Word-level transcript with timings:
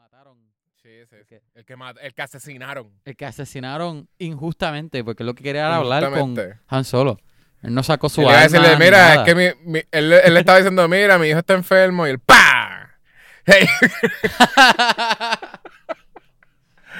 mataron. 0.00 0.38
Sí, 0.82 0.88
sí. 1.08 1.36
El 1.54 1.64
que, 1.64 1.76
mat- 1.76 1.96
el 2.00 2.14
que 2.14 2.22
asesinaron. 2.22 2.90
El 3.04 3.14
que 3.16 3.26
asesinaron 3.26 4.08
injustamente, 4.18 5.04
porque 5.04 5.24
lo 5.24 5.34
que 5.34 5.42
quería 5.44 5.66
era 5.66 5.76
hablar 5.76 6.10
con. 6.12 6.34
Han 6.68 6.84
Solo. 6.84 7.18
Él 7.62 7.74
no 7.74 7.82
sacó 7.82 8.08
su 8.08 8.22
arma 8.26 8.42
decirle, 8.44 8.76
mira, 8.78 9.16
es 9.16 9.20
que 9.20 9.34
mi, 9.34 9.48
mi- 9.70 9.82
él, 9.90 10.12
él 10.14 10.32
le 10.34 10.40
estaba 10.40 10.56
diciendo, 10.58 10.88
mira, 10.88 11.18
mi 11.18 11.28
hijo 11.28 11.40
está 11.40 11.52
enfermo. 11.52 12.06
Y 12.06 12.10
él, 12.10 12.18
¡pa! 12.18 12.90
Hey. 13.44 13.66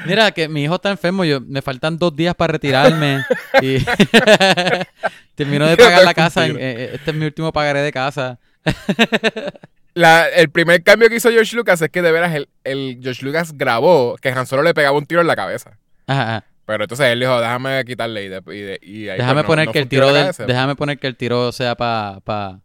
Mira, 0.07 0.30
que 0.32 0.48
mi 0.48 0.62
hijo 0.64 0.77
está 0.77 0.91
enfermo, 0.91 1.25
yo 1.25 1.41
me 1.43 1.61
faltan 1.61 1.98
dos 1.98 2.14
días 2.17 2.35
para 2.35 2.53
retirarme. 2.53 3.23
y 3.61 3.79
termino 5.35 5.67
de 5.67 5.77
pagar 5.77 6.05
la 6.05 6.14
casa. 6.14 6.46
en- 6.46 6.57
eh, 6.59 6.91
este 6.95 7.11
es 7.11 7.17
mi 7.17 7.27
último 7.27 7.53
pagaré 7.53 7.80
de 7.82 7.93
casa. 7.93 8.39
La- 9.95 10.29
el 10.29 10.50
primer 10.50 10.82
cambio 10.82 11.09
que 11.09 11.16
hizo 11.16 11.30
George 11.30 11.57
Lucas 11.57 11.80
es 11.82 11.88
que 11.90 12.02
de 12.02 12.12
veras 12.12 12.34
el, 12.34 12.48
el 12.64 12.98
George 13.03 13.25
Lucas 13.25 13.57
grabó 13.57 14.17
que 14.21 14.29
Han 14.31 14.46
Solo 14.46 14.62
le 14.62 14.75
pegaba 14.75 14.96
un 14.96 15.07
tiro 15.07 15.21
en 15.21 15.26
la 15.26 15.36
cabeza. 15.36 15.79
Ajá, 16.07 16.22
ajá. 16.36 16.44
Pero 16.67 16.85
entonces 16.85 17.07
él 17.07 17.18
dijo, 17.21 17.40
déjame 17.40 17.85
quitarle 17.85 18.25
y, 18.25 18.29
de- 18.29 18.43
y, 18.46 18.61
de- 18.61 18.79
y 18.82 19.08
ahí 19.08 19.18
Déjame 19.18 19.43
pues, 19.43 19.43
no- 19.43 19.46
poner 19.48 19.67
no 19.67 19.72
que 19.72 19.79
el 19.81 19.89
tiro 19.89 20.07
tiro 20.08 20.21
cabeza. 20.21 20.45
déjame 20.46 20.76
poner 20.76 20.98
que 20.98 21.07
el 21.08 21.17
tiro 21.17 21.50
sea 21.53 21.75
para 21.75 22.21
pa, 22.21 22.61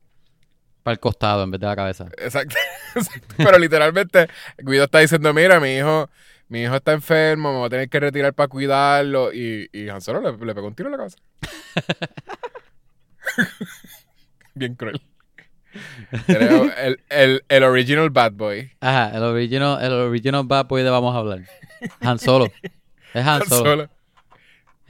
pa 0.84 0.92
el 0.92 1.00
costado 1.00 1.44
en 1.44 1.50
vez 1.52 1.60
de 1.60 1.66
la 1.68 1.76
cabeza. 1.76 2.06
Exacto. 2.18 2.56
exacto. 2.96 3.36
Pero 3.38 3.58
literalmente, 3.58 4.28
Guido 4.60 4.84
está 4.84 5.00
diciendo, 5.00 5.34
mira, 5.34 5.60
mi 5.60 5.76
hijo, 5.78 6.08
mi 6.50 6.62
hijo 6.62 6.76
está 6.76 6.92
enfermo, 6.94 7.52
me 7.52 7.58
voy 7.58 7.66
a 7.66 7.70
tener 7.70 7.90
que 7.90 8.00
retirar 8.00 8.34
para 8.36 8.48
cuidarlo. 8.48 9.34
Y, 9.34 9.68
y 9.74 9.90
Han 9.90 10.02
Solo 10.02 10.22
le, 10.22 10.46
le 10.46 10.54
pegó 10.54 10.68
un 10.68 10.76
tiro 10.76 10.90
en 10.90 10.92
la 10.92 10.98
cabeza. 11.00 11.18
Bien 14.54 14.76
cruel. 14.76 15.02
El, 16.28 17.00
el, 17.10 17.44
el 17.50 17.64
original 17.64 18.10
bad 18.10 18.32
boy. 18.34 18.72
Ajá, 18.80 19.12
el 19.16 19.24
original, 19.24 19.84
el 19.84 19.92
original 19.92 20.44
Bad 20.46 20.68
Boy 20.68 20.84
de 20.84 20.90
vamos 20.90 21.14
a 21.16 21.20
hablar. 21.20 21.40
Han 22.02 22.18
Solo. 22.20 22.46
Es 23.14 23.26
Han 23.26 23.42
Han 23.42 23.48
Solo. 23.50 23.76
No 23.78 23.84
es 23.84 23.90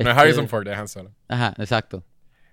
Este, 0.07 0.09
Harrison 0.11 0.47
Ford, 0.49 0.67
es 0.67 0.77
Han 0.77 0.87
Solo. 0.87 1.11
Ajá, 1.27 1.53
exacto. 1.57 2.03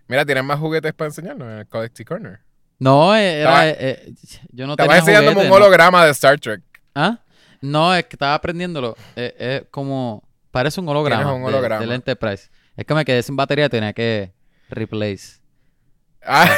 Mira, 0.08 0.24
tienen 0.24 0.44
más 0.46 0.58
juguetes 0.58 0.92
para 0.94 1.08
enseñarnos 1.08 1.48
en 1.48 1.58
el 1.58 1.66
Collecty 1.66 2.04
Corner. 2.04 2.40
No, 2.78 3.14
eh, 3.14 3.40
era, 3.40 3.68
Estaba- 3.68 3.68
eh, 3.68 3.76
eh, 4.06 4.12
yo 4.50 4.66
no 4.66 4.72
Estabas 4.72 4.88
tenía 4.88 4.98
enseñándome 4.98 5.34
juguete, 5.34 5.52
un 5.52 5.58
¿no? 5.60 5.64
holograma 5.66 6.04
de 6.04 6.10
Star 6.12 6.38
Trek. 6.40 6.62
¿Ah? 6.94 7.18
No, 7.60 7.94
es 7.94 8.04
que 8.06 8.16
estaba 8.16 8.34
aprendiéndolo. 8.34 8.96
Eh, 9.16 9.34
Es 9.38 9.68
como. 9.70 10.26
Parece 10.50 10.80
un 10.80 10.88
holograma. 10.88 11.32
Un 11.32 11.42
de- 11.42 11.48
holograma. 11.48 11.80
del 11.80 11.92
Enterprise. 11.92 12.50
Es 12.76 12.84
que 12.86 12.94
me 12.94 13.04
quedé 13.04 13.22
sin 13.22 13.36
batería, 13.36 13.68
tenía 13.68 13.92
que 13.92 14.32
replace. 14.68 15.40
Ah, 16.24 16.48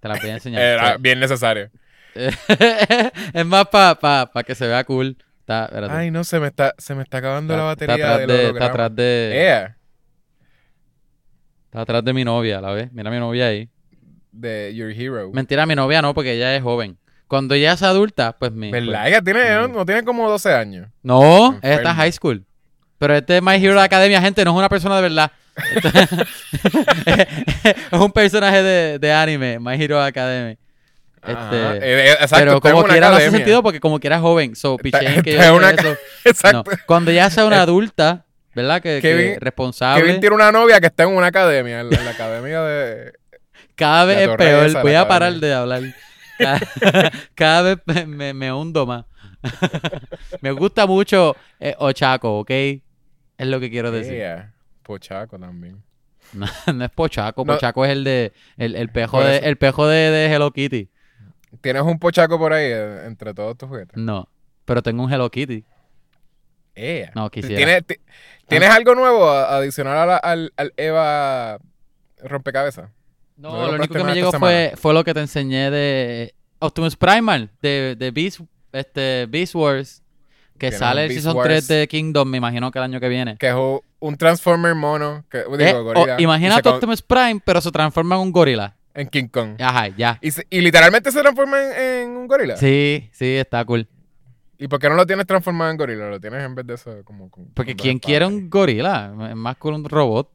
Te 0.00 0.08
la 0.08 0.16
voy 0.20 0.30
a 0.30 0.34
enseñar. 0.34 0.62
era 0.62 0.96
bien 0.98 1.18
necesario. 1.20 1.70
es 2.14 3.46
más 3.46 3.66
para 3.68 3.94
pa, 3.94 4.30
pa 4.32 4.42
que 4.44 4.54
se 4.54 4.66
vea 4.66 4.84
cool. 4.84 5.16
Está. 5.40 5.70
Ay, 5.90 6.10
no, 6.10 6.24
se 6.24 6.40
me 6.40 6.48
está, 6.48 6.74
se 6.78 6.94
me 6.94 7.02
está 7.02 7.18
acabando 7.18 7.54
Está- 7.54 7.64
la 7.66 7.72
está 7.72 7.86
batería 7.86 8.06
atrás 8.14 8.18
del 8.26 8.36
de, 8.36 8.46
está 8.48 8.66
atrás 8.66 8.96
de, 8.96 9.30
Yeah, 9.32 9.76
está 11.66 11.80
atrás 11.82 12.04
de 12.04 12.12
mi 12.12 12.24
novia, 12.24 12.60
¿la 12.60 12.72
ves? 12.72 12.92
Mira 12.92 13.10
a 13.10 13.12
mi 13.12 13.18
novia 13.18 13.46
ahí. 13.48 13.68
de 14.32 14.74
Your 14.74 14.90
Hero. 14.90 15.30
Mentira, 15.32 15.66
mi 15.66 15.74
novia 15.74 16.02
no, 16.02 16.14
porque 16.14 16.32
ella 16.32 16.54
es 16.56 16.62
joven. 16.62 16.98
Cuando 17.28 17.54
ella 17.54 17.72
es 17.72 17.82
adulta, 17.82 18.36
pues 18.38 18.52
mi. 18.52 18.70
¿Verdad? 18.70 19.00
pues- 19.02 19.08
Ella 19.08 19.22
tiene, 19.22 19.68
no, 19.68 19.84
tiene 19.86 20.04
como 20.04 20.28
12 20.28 20.52
años. 20.54 20.88
no, 21.02 21.48
ella 21.48 21.54
está 21.56 21.68
Enferma. 21.70 21.94
high 21.94 22.12
school. 22.12 22.44
Pero 22.98 23.14
este 23.14 23.36
es 23.36 23.42
My 23.42 23.54
Hero 23.56 23.80
Academia, 23.80 24.20
gente, 24.22 24.44
no 24.44 24.52
es 24.52 24.56
una 24.56 24.68
persona 24.68 24.96
de 24.96 25.02
verdad. 25.02 25.30
es 27.06 27.98
un 28.00 28.12
personaje 28.12 28.62
de, 28.62 28.98
de 28.98 29.12
anime, 29.12 29.58
My 29.58 29.74
Hero 29.82 30.00
Academy. 30.00 30.56
Este, 31.26 31.56
Eh, 31.56 31.80
eh, 31.82 32.12
exacto, 32.20 32.60
pero 32.60 32.60
como 32.60 32.84
quiera 32.84 33.10
no 33.10 33.16
hace 33.16 33.30
sentido 33.30 33.62
porque 33.62 33.80
como 33.80 33.98
quiera 33.98 34.16
es 34.16 34.22
joven. 34.22 34.54
So, 34.54 34.76
pichén 34.76 35.22
que 35.22 35.32
yo 35.36 35.56
una 35.56 35.70
eso. 35.70 35.96
Exacto. 36.24 36.70
No. 36.70 36.76
Cuando 36.86 37.10
ya 37.10 37.28
sea 37.30 37.44
una 37.46 37.62
adulta, 37.62 38.24
¿verdad? 38.54 38.80
Que, 38.80 39.00
que 39.02 39.08
Kevin- 39.08 39.40
responsable. 39.40 40.02
Kevin 40.04 40.20
tiene 40.20 40.36
una 40.36 40.52
novia 40.52 40.78
que 40.80 40.86
está 40.86 41.02
en 41.02 41.10
una 41.10 41.26
academia, 41.28 41.80
en 41.80 41.90
la, 41.90 41.96
en 41.98 42.04
la 42.04 42.10
academia 42.12 42.62
de... 42.62 43.12
Cada 43.74 44.04
vez 44.04 44.18
es 44.28 44.36
peor. 44.36 44.82
Voy 44.82 44.94
a 44.94 45.08
parar 45.08 45.34
de 45.34 45.52
hablar. 45.52 45.82
Cada, 46.38 46.60
cada 47.34 47.62
vez 47.62 47.78
me, 47.86 48.06
me- 48.06 48.34
me 48.34 48.52
hundo 48.52 48.86
más. 48.86 49.04
me 50.40 50.50
gusta 50.52 50.86
mucho 50.86 51.36
eh, 51.60 51.74
Ochaco, 51.78 52.38
¿ok? 52.38 52.50
Es 52.50 53.46
lo 53.46 53.58
que 53.60 53.68
quiero 53.70 53.90
decir. 53.90 54.14
Yeah. 54.14 54.52
Pochaco 54.86 55.38
también. 55.38 55.82
No, 56.32 56.46
no 56.74 56.84
es 56.84 56.90
Pochaco. 56.90 57.44
No. 57.44 57.54
Pochaco 57.54 57.84
es 57.84 57.92
el 57.92 58.02
de 58.04 58.32
el, 58.56 58.74
el 58.74 58.88
pejo 58.88 59.22
de 59.22 59.38
el 59.38 59.56
pejo 59.58 59.86
de, 59.86 60.10
de 60.10 60.26
Hello 60.34 60.50
Kitty. 60.50 60.88
¿Tienes 61.60 61.82
un 61.82 61.98
pochaco 62.00 62.36
por 62.38 62.52
ahí 62.52 62.64
eh, 62.72 63.04
entre 63.06 63.32
todos 63.32 63.56
tus 63.56 63.68
juguetes? 63.68 63.96
No. 63.96 64.28
Pero 64.64 64.82
tengo 64.82 65.04
un 65.04 65.12
Hello 65.12 65.30
Kitty. 65.30 65.64
Yeah. 66.74 67.12
No, 67.14 67.30
quisiera. 67.30 67.56
¿Tienes, 67.56 67.86
ti- 67.86 68.00
¿tienes 68.48 68.68
algo 68.70 68.94
nuevo 68.94 69.30
adicional 69.30 69.96
a 69.98 70.06
la- 70.06 70.16
al, 70.16 70.52
al 70.56 70.72
Eva 70.76 71.58
rompecabezas? 72.18 72.90
No, 73.36 73.52
¿No 73.52 73.66
lo 73.68 73.72
único 73.78 73.94
que 73.94 74.04
me 74.04 74.14
llegó 74.14 74.32
fue, 74.32 74.72
fue 74.76 74.92
lo 74.94 75.04
que 75.04 75.14
te 75.14 75.20
enseñé 75.20 75.70
de 75.70 76.34
Optimus 76.58 76.96
Primal, 76.96 77.50
de, 77.62 77.94
de 77.96 78.10
Beast, 78.10 78.40
este, 78.72 79.26
Beast 79.26 79.54
Wars, 79.54 80.02
que 80.56 80.72
sale 80.72 81.00
un 81.00 81.02
el 81.04 81.08
Beast 81.08 81.22
Season 81.22 81.36
Wars. 81.36 81.48
3 81.48 81.68
de 81.68 81.88
Kingdom, 81.88 82.28
me 82.28 82.38
imagino 82.38 82.70
que 82.70 82.78
el 82.78 82.84
año 82.84 83.00
que 83.00 83.08
viene. 83.08 83.36
Que 83.38 83.48
es 83.48 83.54
un, 83.54 83.80
un 84.00 84.16
Transformer 84.16 84.74
mono. 84.74 85.24
Que, 85.30 85.38
digo, 85.38 85.56
Eh, 85.58 85.72
gorila, 85.72 86.14
o- 86.16 86.18
y 86.20 86.22
imagínate 86.24 86.58
se 86.58 86.62
con- 86.64 86.74
Optimus 86.74 87.02
Prime, 87.02 87.40
pero 87.44 87.60
se 87.60 87.70
transforma 87.70 88.16
en 88.16 88.22
un 88.22 88.32
gorila. 88.32 88.76
En 88.94 89.08
King 89.08 89.28
Kong. 89.28 89.56
Ajá, 89.60 89.88
ya. 89.88 90.18
Y, 90.22 90.60
literalmente 90.62 91.12
se 91.12 91.20
transforma 91.20 91.62
en, 91.62 91.82
en 92.04 92.10
un 92.16 92.26
gorila. 92.26 92.56
Sí, 92.56 93.08
sí, 93.12 93.36
está 93.36 93.64
cool. 93.64 93.86
¿Y 94.58 94.68
por 94.68 94.78
qué 94.78 94.88
no 94.88 94.94
lo 94.94 95.04
tienes 95.06 95.26
transformado 95.26 95.70
en 95.70 95.76
gorila? 95.76 96.08
Lo 96.08 96.18
tienes 96.18 96.42
en 96.42 96.54
vez 96.54 96.66
de 96.66 96.74
eso 96.74 97.04
como... 97.04 97.30
Porque 97.52 97.76
quien 97.76 97.98
quiere 97.98 98.24
un 98.24 98.48
gorila, 98.48 99.12
es 99.30 99.36
más 99.36 99.56
cool 99.58 99.74
un 99.74 99.84
robot. 99.86 100.30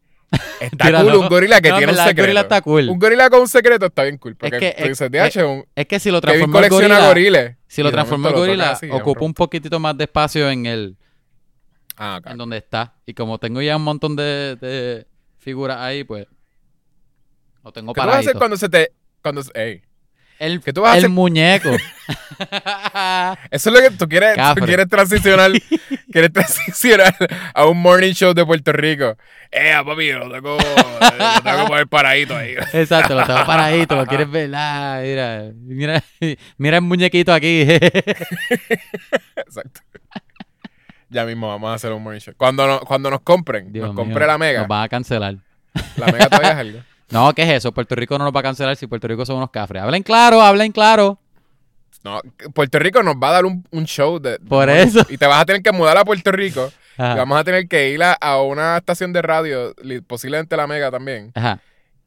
Está 0.59 0.91
cool 1.01 1.11
no. 1.11 1.19
un 1.21 1.27
gorila 1.27 1.59
que 1.59 1.69
No, 1.69 1.77
tiene 1.77 1.91
un 1.91 1.95
verdad, 1.95 2.05
el 2.05 2.09
secreto. 2.11 2.27
gorila 2.27 2.41
está 2.41 2.61
cool. 2.61 2.87
Un 2.89 2.99
gorila 2.99 3.29
con 3.31 3.41
un 3.41 3.47
secreto 3.47 3.87
está 3.87 4.03
bien 4.03 4.17
cool. 4.19 4.35
Porque 4.35 4.59
que, 4.77 4.89
dices, 4.89 5.01
eh, 5.01 5.09
DH, 5.09 5.43
un, 5.43 5.65
Es 5.75 5.87
que 5.87 5.99
si 5.99 6.11
lo 6.11 6.21
Kevin 6.21 6.39
transforma 6.51 6.59
en 6.65 6.69
colecciona 6.69 7.07
gorila, 7.07 7.07
goriles. 7.39 7.57
Si 7.71 7.81
lo 7.81 7.87
de 7.89 7.93
transforma 7.93 8.29
en 8.29 8.35
gorila, 8.35 8.71
así, 8.71 8.89
ocupa 8.91 9.23
un- 9.25 9.33
poquitito 9.33 9.79
más 9.79 9.97
de 9.97 10.03
espacio 10.03 10.49
en 10.49 10.65
el 10.65 10.97
Ah, 11.95 12.17
ok. 12.19 12.31
en 12.31 12.37
donde 12.37 12.57
está. 12.57 12.95
Y 13.05 13.13
como 13.13 13.37
tengo 13.37 13.61
ya 13.61 13.77
un 13.77 13.83
montón 13.83 14.15
de, 14.15 14.57
de 14.59 15.07
figuras 15.37 15.77
ahí, 15.79 16.03
pues 16.03 16.27
lo 17.63 17.71
tengo 17.71 17.93
¿Qué 17.93 18.01
vas 18.01 18.15
a 18.15 18.19
hacer 18.19 18.35
cuando 18.35 18.57
se 18.57 18.69
te... 18.69 18.91
Cuando, 19.21 19.41
ey, 19.53 19.83
El, 20.41 20.59
¿Qué 20.59 20.73
tú 20.73 20.81
vas 20.81 20.93
a 20.93 20.97
el 20.97 21.01
hacer? 21.01 21.09
muñeco. 21.11 21.69
Eso 23.51 23.69
es 23.69 23.75
lo 23.75 23.79
que 23.79 23.91
tú 23.95 24.09
quieres, 24.09 24.35
tú 24.55 24.65
quieres 24.65 24.87
transicionar, 24.87 25.51
quieres 26.11 26.33
transicionar 26.33 27.15
a 27.53 27.65
un 27.67 27.79
morning 27.79 28.13
show 28.13 28.33
de 28.33 28.43
Puerto 28.43 28.71
Rico. 28.71 29.15
Eh, 29.51 29.73
papi, 29.85 30.11
lo 30.13 30.31
tengo, 30.31 30.57
lo 30.57 31.41
tengo 31.43 31.63
que 31.63 31.67
poner 31.67 31.87
paradito 31.87 32.35
ahí. 32.35 32.55
Exacto, 32.73 33.13
lo 33.13 33.23
tengo 33.23 33.45
paradito, 33.45 33.95
lo 33.95 34.07
quieres 34.07 34.31
ver. 34.31 34.49
Ah, 34.55 34.99
mira, 35.03 35.51
mira, 35.55 36.03
mira 36.57 36.77
el 36.77 36.83
muñequito 36.83 37.31
aquí. 37.31 37.61
Exacto. 39.35 39.81
Ya 41.09 41.23
mismo 41.25 41.49
vamos 41.49 41.69
a 41.69 41.73
hacer 41.75 41.91
un 41.91 42.01
morning 42.01 42.19
show. 42.19 42.33
Cuando, 42.35 42.65
no- 42.65 42.79
cuando 42.79 43.11
nos 43.11 43.21
compren, 43.21 43.71
Dios 43.71 43.85
nos 43.87 43.95
mío, 43.95 44.05
compre 44.05 44.25
la 44.25 44.37
mega. 44.39 44.59
Nos 44.61 44.69
van 44.69 44.83
a 44.85 44.89
cancelar. 44.89 45.35
La 45.97 46.05
mega 46.07 46.29
todavía 46.29 46.51
es 46.51 46.57
algo. 46.57 46.79
No, 47.11 47.33
¿qué 47.33 47.43
es 47.43 47.49
eso? 47.49 47.71
Puerto 47.71 47.95
Rico 47.95 48.17
no 48.17 48.23
nos 48.25 48.33
va 48.35 48.39
a 48.39 48.43
cancelar 48.43 48.75
si 48.75 48.87
Puerto 48.87 49.07
Rico 49.07 49.25
son 49.25 49.37
unos 49.37 49.51
cafres. 49.51 49.81
Hablen 49.83 50.03
claro, 50.03 50.41
hablen 50.41 50.71
claro. 50.71 51.19
No, 52.03 52.19
Puerto 52.53 52.79
Rico 52.79 53.03
nos 53.03 53.15
va 53.15 53.29
a 53.29 53.33
dar 53.33 53.45
un, 53.45 53.65
un 53.71 53.85
show 53.85 54.17
de, 54.19 54.39
Por 54.39 54.69
eso. 54.69 55.05
Y 55.09 55.17
te 55.17 55.27
vas 55.27 55.41
a 55.41 55.45
tener 55.45 55.61
que 55.61 55.71
mudar 55.71 55.97
a 55.97 56.05
Puerto 56.05 56.31
Rico. 56.31 56.71
Ajá. 56.97 57.13
Y 57.13 57.17
vamos 57.17 57.39
a 57.39 57.43
tener 57.43 57.67
que 57.67 57.89
ir 57.91 58.01
a, 58.03 58.13
a 58.13 58.41
una 58.41 58.77
estación 58.77 59.13
de 59.13 59.21
radio, 59.21 59.73
posiblemente 60.07 60.57
la 60.57 60.67
mega 60.67 60.89
también. 60.89 61.31
Ajá. 61.35 61.59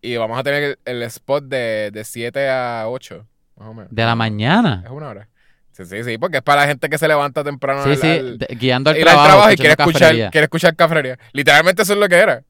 Y 0.02 0.16
vamos 0.16 0.38
a 0.38 0.42
tener 0.42 0.62
el, 0.64 0.78
el 0.84 1.02
spot 1.04 1.44
de, 1.44 1.90
de 1.92 2.04
7 2.04 2.48
a 2.50 2.84
8, 2.88 3.24
más 3.56 3.68
o 3.68 3.74
menos. 3.74 3.88
De 3.94 4.04
la 4.04 4.14
mañana. 4.14 4.82
Es 4.84 4.90
una 4.90 5.08
hora. 5.08 5.28
Sí, 5.72 5.84
sí, 5.86 6.04
sí, 6.04 6.18
porque 6.18 6.36
es 6.38 6.42
para 6.42 6.62
la 6.62 6.66
gente 6.68 6.88
que 6.88 6.98
se 6.98 7.08
levanta 7.08 7.42
temprano 7.42 7.82
Sí, 7.84 7.90
al- 7.90 7.96
sí, 7.96 8.06
al- 8.08 8.38
guiando 8.58 8.90
al 8.90 8.96
trabajo. 8.98 9.20
al 9.22 9.26
trabajo 9.28 9.52
y 9.52 9.56
quiere 9.56 9.70
escuchar, 9.72 10.00
cafrería. 10.00 10.30
quiere 10.30 10.44
escuchar 10.44 10.76
cafrería. 10.76 11.18
Literalmente 11.32 11.82
eso 11.82 11.94
es 11.94 11.98
lo 11.98 12.08
que 12.08 12.14
era. 12.16 12.42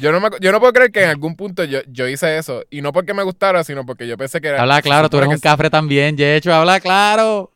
Yo 0.00 0.12
no, 0.12 0.20
me, 0.20 0.28
yo 0.40 0.52
no 0.52 0.60
puedo 0.60 0.72
creer 0.72 0.90
que 0.92 1.02
en 1.02 1.10
algún 1.10 1.36
punto 1.36 1.64
yo, 1.64 1.80
yo 1.88 2.06
hice 2.08 2.38
eso. 2.38 2.62
Y 2.70 2.82
no 2.82 2.92
porque 2.92 3.14
me 3.14 3.22
gustara, 3.22 3.64
sino 3.64 3.84
porque 3.84 4.06
yo 4.06 4.16
pensé 4.16 4.40
que 4.40 4.48
era. 4.48 4.62
Habla 4.62 4.82
claro, 4.82 5.08
tú 5.10 5.18
eres 5.18 5.28
un 5.28 5.38
cafre 5.38 5.70
también, 5.70 6.16
Yecho, 6.16 6.52
habla 6.52 6.80
claro. 6.80 7.52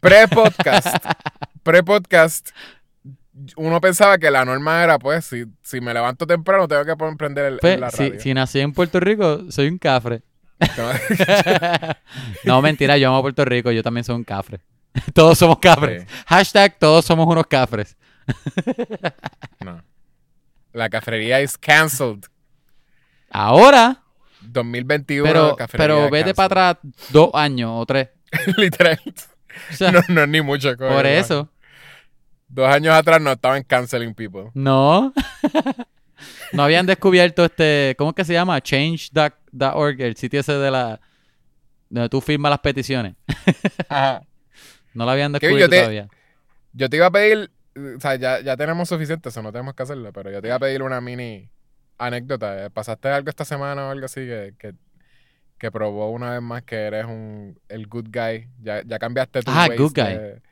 Pre-podcast. 0.00 0.96
pre-podcast. 1.62 2.48
Uno 3.56 3.80
pensaba 3.80 4.18
que 4.18 4.30
la 4.30 4.44
norma 4.44 4.82
era, 4.82 4.98
pues, 4.98 5.24
si, 5.24 5.44
si 5.62 5.80
me 5.80 5.94
levanto 5.94 6.26
temprano, 6.26 6.68
tengo 6.68 6.84
que 6.84 6.96
prender 7.16 7.46
el, 7.46 7.58
Pues, 7.58 7.78
la 7.80 7.90
si, 7.90 8.08
radio. 8.08 8.20
si 8.20 8.34
nací 8.34 8.60
en 8.60 8.72
Puerto 8.72 9.00
Rico, 9.00 9.50
soy 9.50 9.68
un 9.68 9.78
cafre. 9.78 10.22
No, 10.76 10.90
no, 12.44 12.62
mentira, 12.62 12.96
yo 12.98 13.08
amo 13.08 13.18
a 13.18 13.22
Puerto 13.22 13.44
Rico, 13.44 13.70
yo 13.72 13.82
también 13.82 14.04
soy 14.04 14.14
un 14.16 14.24
cafre. 14.24 14.60
todos 15.14 15.38
somos 15.38 15.58
cafres. 15.58 16.02
Sí. 16.02 16.08
Hashtag 16.26 16.78
todos 16.78 17.04
somos 17.04 17.26
unos 17.26 17.46
cafres. 17.46 17.96
no. 19.60 19.82
La 20.72 20.88
cafrería 20.88 21.40
is 21.42 21.56
cancelled. 21.58 22.24
Ahora, 23.30 24.02
2021. 24.42 25.24
pero, 25.26 25.56
pero 25.72 26.10
vete 26.10 26.34
para 26.34 26.70
atrás 26.70 26.92
dos 27.10 27.30
años 27.34 27.70
o 27.74 27.86
tres. 27.86 28.08
Literal. 28.56 29.00
O 29.70 29.74
sea, 29.74 29.90
No, 29.92 30.00
no 30.08 30.22
es 30.22 30.28
ni 30.28 30.40
mucho. 30.40 30.76
por 30.76 31.06
eso. 31.06 31.50
Dos 32.48 32.68
años 32.68 32.94
atrás 32.94 33.20
no 33.20 33.32
estaban 33.32 33.62
canceling 33.62 34.14
people. 34.14 34.50
No. 34.54 35.12
no 36.52 36.62
habían 36.62 36.86
descubierto 36.86 37.44
este. 37.44 37.94
¿Cómo 37.98 38.10
es 38.10 38.16
que 38.16 38.24
se 38.24 38.32
llama? 38.34 38.60
Change.org, 38.60 40.00
el 40.00 40.16
sitio 40.16 40.40
ese 40.40 40.52
de 40.54 40.70
la. 40.70 41.00
donde 41.88 42.08
tú 42.08 42.20
firmas 42.20 42.50
las 42.50 42.60
peticiones. 42.60 43.14
Ajá. 43.88 44.22
No 44.94 45.06
lo 45.06 45.10
habían 45.12 45.32
descubierto 45.32 45.60
yo 45.64 45.70
te- 45.70 45.78
todavía. 45.78 46.08
Yo 46.74 46.90
te 46.90 46.96
iba 46.98 47.06
a 47.06 47.10
pedir, 47.10 47.50
o 47.76 48.00
sea, 48.00 48.16
ya, 48.16 48.40
ya 48.40 48.56
tenemos 48.56 48.88
suficiente, 48.88 49.28
eso 49.28 49.42
no 49.42 49.52
tenemos 49.52 49.74
que 49.74 49.82
hacerlo, 49.82 50.12
pero 50.12 50.30
yo 50.30 50.40
te 50.42 50.48
iba 50.48 50.56
a 50.56 50.60
pedir 50.60 50.82
una 50.82 51.00
mini 51.00 51.48
anécdota. 51.98 52.68
¿Pasaste 52.70 53.08
algo 53.08 53.30
esta 53.30 53.44
semana 53.44 53.86
o 53.86 53.90
algo 53.90 54.04
así 54.06 54.20
que, 54.20 54.54
que, 54.58 54.74
que 55.58 55.70
probó 55.70 56.10
una 56.10 56.32
vez 56.32 56.42
más 56.42 56.62
que 56.64 56.76
eres 56.76 57.04
un, 57.06 57.58
el 57.68 57.86
good 57.86 58.08
guy? 58.12 58.48
Ya, 58.60 58.82
ya 58.84 58.98
cambiaste 58.98 59.42
tu 59.42 59.50
Ah, 59.54 59.68
good 59.76 59.92
guy. 59.94 60.04
de- 60.16 60.42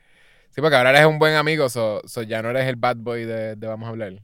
Sí, 0.53 0.59
porque 0.59 0.75
ahora 0.75 0.89
eres 0.89 1.05
un 1.05 1.17
buen 1.17 1.35
amigo, 1.35 1.69
so, 1.69 2.01
so 2.05 2.23
ya 2.23 2.41
no 2.41 2.49
eres 2.49 2.67
el 2.67 2.75
bad 2.75 2.97
boy 2.97 3.23
de, 3.23 3.55
de 3.55 3.67
Vamos 3.67 3.87
a 3.87 3.89
hablar. 3.91 4.21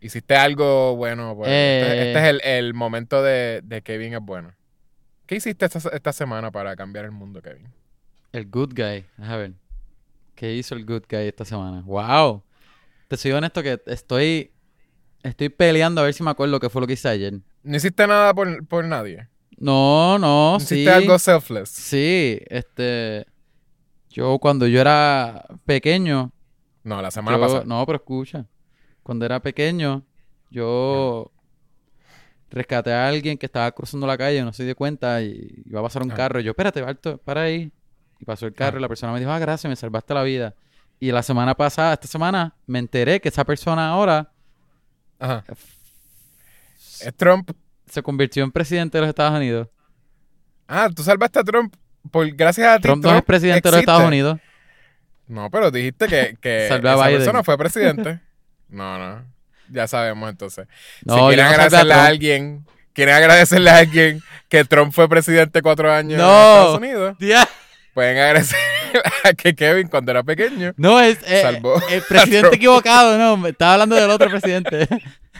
Hiciste 0.00 0.36
algo 0.36 0.96
bueno, 0.96 1.34
pues. 1.36 1.48
este, 1.48 1.92
Eh. 1.92 2.06
este 2.08 2.18
es 2.20 2.24
el, 2.26 2.40
el 2.44 2.74
momento 2.74 3.22
de, 3.22 3.60
de 3.64 3.82
Kevin 3.82 4.14
es 4.14 4.20
bueno. 4.20 4.54
¿Qué 5.26 5.34
hiciste 5.36 5.66
esta, 5.66 5.78
esta 5.94 6.12
semana 6.12 6.50
para 6.50 6.76
cambiar 6.76 7.04
el 7.04 7.10
mundo, 7.10 7.42
Kevin? 7.42 7.68
El 8.32 8.46
good 8.48 8.72
guy. 8.74 9.04
A 9.18 9.36
ver. 9.36 9.52
¿Qué 10.38 10.54
hizo 10.54 10.76
el 10.76 10.86
good 10.86 11.02
guy 11.10 11.26
esta 11.26 11.44
semana? 11.44 11.82
¡Wow! 11.84 12.44
Te 13.08 13.16
soy 13.16 13.32
honesto 13.32 13.60
que 13.60 13.80
estoy. 13.86 14.52
Estoy 15.24 15.48
peleando 15.48 16.00
a 16.00 16.04
ver 16.04 16.14
si 16.14 16.22
me 16.22 16.30
acuerdo 16.30 16.60
qué 16.60 16.70
fue 16.70 16.80
lo 16.80 16.86
que 16.86 16.92
hice 16.92 17.08
ayer. 17.08 17.40
¿No 17.64 17.76
hiciste 17.76 18.06
nada 18.06 18.32
por, 18.32 18.64
por 18.68 18.84
nadie? 18.84 19.26
No, 19.56 20.16
no, 20.20 20.52
¿No 20.52 20.60
sí. 20.60 20.76
hiciste 20.76 20.92
algo 20.92 21.18
selfless? 21.18 21.68
Sí, 21.70 22.38
este. 22.46 23.26
Yo 24.10 24.38
cuando 24.38 24.68
yo 24.68 24.80
era 24.80 25.44
pequeño. 25.66 26.30
No, 26.84 27.02
la 27.02 27.10
semana 27.10 27.36
yo- 27.36 27.42
pasada. 27.42 27.64
No, 27.66 27.84
pero 27.84 27.96
escucha. 27.96 28.46
Cuando 29.02 29.24
era 29.26 29.40
pequeño, 29.42 30.04
yo 30.50 31.32
rescaté 32.50 32.92
a 32.92 33.08
alguien 33.08 33.36
que 33.36 33.46
estaba 33.46 33.72
cruzando 33.72 34.06
la 34.06 34.16
calle, 34.16 34.42
no 34.44 34.52
se 34.52 34.64
dio 34.64 34.76
cuenta 34.76 35.20
y 35.20 35.62
iba 35.66 35.80
a 35.80 35.82
pasar 35.82 36.02
un 36.04 36.12
Ah. 36.12 36.14
carro. 36.14 36.38
Y 36.40 36.44
yo, 36.44 36.52
espérate, 36.52 36.80
Barto, 36.80 37.18
para 37.18 37.42
ahí. 37.42 37.72
Y 38.20 38.24
pasó 38.24 38.46
el 38.46 38.54
carro 38.54 38.78
y 38.78 38.82
la 38.82 38.88
persona 38.88 39.12
me 39.12 39.20
dijo, 39.20 39.30
ah, 39.30 39.38
gracias, 39.38 39.68
me 39.68 39.76
salvaste 39.76 40.12
la 40.14 40.22
vida. 40.22 40.54
Y 41.00 41.12
la 41.12 41.22
semana 41.22 41.54
pasada, 41.54 41.92
esta 41.94 42.08
semana, 42.08 42.54
me 42.66 42.78
enteré 42.80 43.20
que 43.20 43.28
esa 43.28 43.44
persona 43.44 43.88
ahora 43.90 44.30
Ajá. 45.20 45.44
Es 47.00 47.14
Trump. 47.16 47.50
se 47.86 48.02
convirtió 48.02 48.42
en 48.44 48.50
presidente 48.52 48.98
de 48.98 49.02
los 49.02 49.08
Estados 49.08 49.36
Unidos. 49.36 49.68
Ah, 50.66 50.88
tú 50.94 51.02
salvaste 51.02 51.38
a 51.38 51.44
Trump 51.44 51.74
por 52.10 52.28
gracias 52.32 52.66
a 52.68 52.76
ti. 52.76 52.82
Trump 52.82 53.04
no 53.04 53.16
es 53.16 53.22
presidente 53.22 53.68
de 53.68 53.72
los. 53.72 53.80
Estados 53.80 54.04
Unidos. 54.04 54.38
No, 55.26 55.50
pero 55.50 55.70
dijiste 55.70 56.06
que, 56.08 56.36
que 56.40 56.66
esa 56.66 56.78
Biden. 56.78 57.18
persona 57.18 57.42
fue 57.44 57.56
presidente. 57.58 58.20
no, 58.68 58.98
no. 58.98 59.24
Ya 59.70 59.86
sabemos 59.86 60.30
entonces. 60.30 60.66
No, 61.04 61.14
si 61.14 61.20
quieren 61.34 61.44
no 61.44 61.50
salvé 61.50 61.62
a 61.62 61.64
agradecerle 61.66 61.94
a, 61.94 62.06
alguien, 62.06 62.66
quieren 62.94 63.14
agradecerle 63.14 63.70
a 63.70 63.76
alguien 63.76 64.22
que 64.48 64.64
Trump 64.64 64.92
fue 64.94 65.08
presidente 65.10 65.60
cuatro 65.60 65.92
años 65.92 66.16
No. 66.18 66.24
en 66.24 66.30
Estados 66.56 66.78
Unidos, 66.78 67.18
Dia- 67.18 67.48
pueden 67.98 68.16
agradecer 68.16 68.56
a 69.24 69.32
que 69.32 69.56
Kevin 69.56 69.88
cuando 69.88 70.12
era 70.12 70.22
pequeño 70.22 70.72
No, 70.76 71.00
es 71.00 71.18
eh, 71.26 71.42
Salvó 71.42 71.80
el 71.90 72.00
a 72.02 72.04
presidente 72.06 72.54
equivocado, 72.54 73.18
no, 73.18 73.44
estaba 73.48 73.72
hablando 73.74 73.96
del 73.96 74.08
otro 74.10 74.30
presidente. 74.30 74.86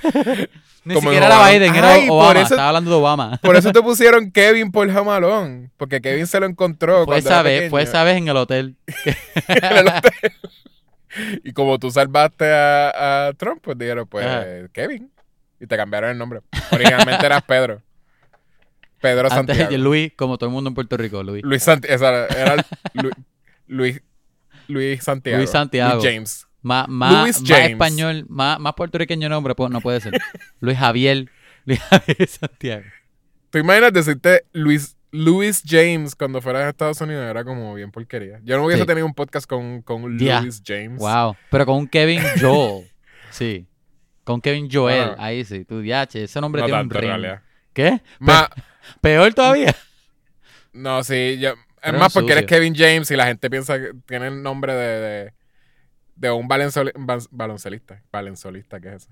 Ni 0.85 0.95
Como 0.95 1.11
siquiera 1.11 1.27
era. 1.27 1.49
Biden, 1.51 1.75
era 1.77 1.93
Ay, 1.93 2.09
por 2.09 2.17
Obama, 2.17 2.41
eso- 2.41 2.55
estaba 2.55 2.69
hablando 2.69 2.91
de 2.91 2.97
Obama. 2.97 3.39
Por 3.43 3.55
eso 3.57 3.71
te 3.73 3.81
pusieron 3.83 4.33
Kevin 4.33 4.73
por 4.73 4.91
jamalón. 4.91 5.71
Porque 5.77 6.01
Kevin 6.01 6.27
se 6.27 6.41
lo 6.41 6.47
encontró. 6.47 7.05
Fue 7.05 7.07
cuando 7.07 7.29
esa 7.29 7.35
era 7.35 7.43
vez, 7.43 7.55
pequeño. 7.59 7.71
fue 7.71 7.83
esa 7.83 8.05
vez 8.05 8.17
en 8.17 8.29
el 8.29 8.37
hotel. 8.39 8.77
en 9.49 9.77
el 9.77 9.87
hotel. 9.89 10.33
Y 11.45 11.53
como 11.53 11.79
tú 11.79 11.91
salvaste 11.91 12.51
a, 12.53 13.27
a 13.29 13.33
Trump, 13.35 13.61
pues 13.63 13.77
dijeron, 13.79 14.07
pues 14.09 14.25
Ajá. 14.27 14.45
Kevin. 14.73 15.11
Y 15.61 15.67
te 15.67 15.77
cambiaron 15.77 16.11
el 16.11 16.19
nombre. 16.19 16.41
Originalmente 16.73 17.25
eras 17.27 17.43
Pedro. 17.43 17.83
Pedro 19.01 19.23
Antes 19.31 19.35
Santiago. 19.57 19.71
de 19.71 19.79
Luis, 19.79 20.13
como 20.17 20.39
todo 20.39 20.49
el 20.51 20.55
mundo 20.55 20.69
en 20.69 20.75
Puerto 20.75 20.97
Rico, 20.97 21.23
Luis. 21.23 21.43
Luis 21.45 21.63
Santiago. 21.63 22.05
Era 22.07 22.57
Lu- 22.95 23.11
Luis, 23.67 24.01
Luis 24.67 25.03
Santiago. 25.03 25.39
Luis 25.39 25.51
Santiago. 25.51 25.95
Luis 26.01 26.05
James. 26.13 26.47
Más, 26.63 26.89
más, 26.89 27.23
Luis 27.23 27.41
más 27.41 27.49
James. 27.49 27.71
español, 27.71 28.27
más, 28.29 28.59
más 28.59 28.75
puertorriqueño 28.75 29.29
nombre 29.29 29.55
pues, 29.55 29.71
no 29.71 29.81
puede 29.81 30.01
ser. 30.01 30.21
Luis 30.61 30.77
Javier. 30.79 31.31
Luis 31.65 31.81
Javier 31.81 32.29
Santiago. 32.29 32.85
¿Tú 33.51 33.59
imaginas 33.59 33.93
decirte 33.93 34.45
Luis, 34.53 34.97
Luis 35.11 35.63
James 35.67 36.15
cuando 36.15 36.43
fuera 36.43 36.67
a 36.67 36.69
Estados 36.69 37.01
Unidos? 37.01 37.25
Era 37.31 37.45
como 37.45 37.75
bien 37.75 37.91
porquería. 37.91 38.41
Yo 38.45 38.57
no 38.57 38.65
hubiese 38.65 38.83
Sí. 38.83 38.87
tenido 38.87 39.07
un 39.07 39.15
podcast 39.15 39.47
con, 39.49 39.81
con. 39.83 40.17
Luis 40.19 40.63
James. 40.67 40.99
Wow. 40.99 41.37
Pero 41.51 41.65
con 41.65 41.77
un 41.77 41.89
Kevin 41.89 42.21
Joel. 42.41 42.91
Sí. 43.31 43.67
Con 44.25 44.41
Kevin 44.41 44.69
Joel. 44.71 45.11
Ah. 45.17 45.27
Ahí 45.27 45.45
sí. 45.45 45.65
Tu 45.65 45.81
diache. 45.81 46.25
Ese 46.25 46.41
nombre 46.41 46.61
No 46.61 46.67
tiene 46.67 46.81
tanto, 46.81 46.99
un 46.99 47.23
ring. 47.23 47.39
¿Qué? 47.73 48.03
Ma- 48.19 48.51
Peor 49.01 49.33
todavía. 49.35 49.75
No, 50.73 51.03
sí, 51.03 51.39
yo, 51.41 51.55
es 51.83 51.93
más 51.95 52.13
porque 52.13 52.33
eres. 52.33 52.47
Kevin 52.47 52.75
James 52.77 53.11
y 53.11 53.17
la 53.17 53.27
gente 53.27 53.49
piensa 53.51 53.79
que 53.79 53.93
tiene 54.07 54.29
el 54.29 54.43
nombre 54.43 54.75
de, 54.75 55.01
de, 55.01 55.33
de 56.17 56.31
un 56.31 56.47
baloncelista. 56.49 58.03
Baloncelista, 58.11 58.81
¿qué 58.81 58.89
es 58.89 58.95
eso? 58.95 59.11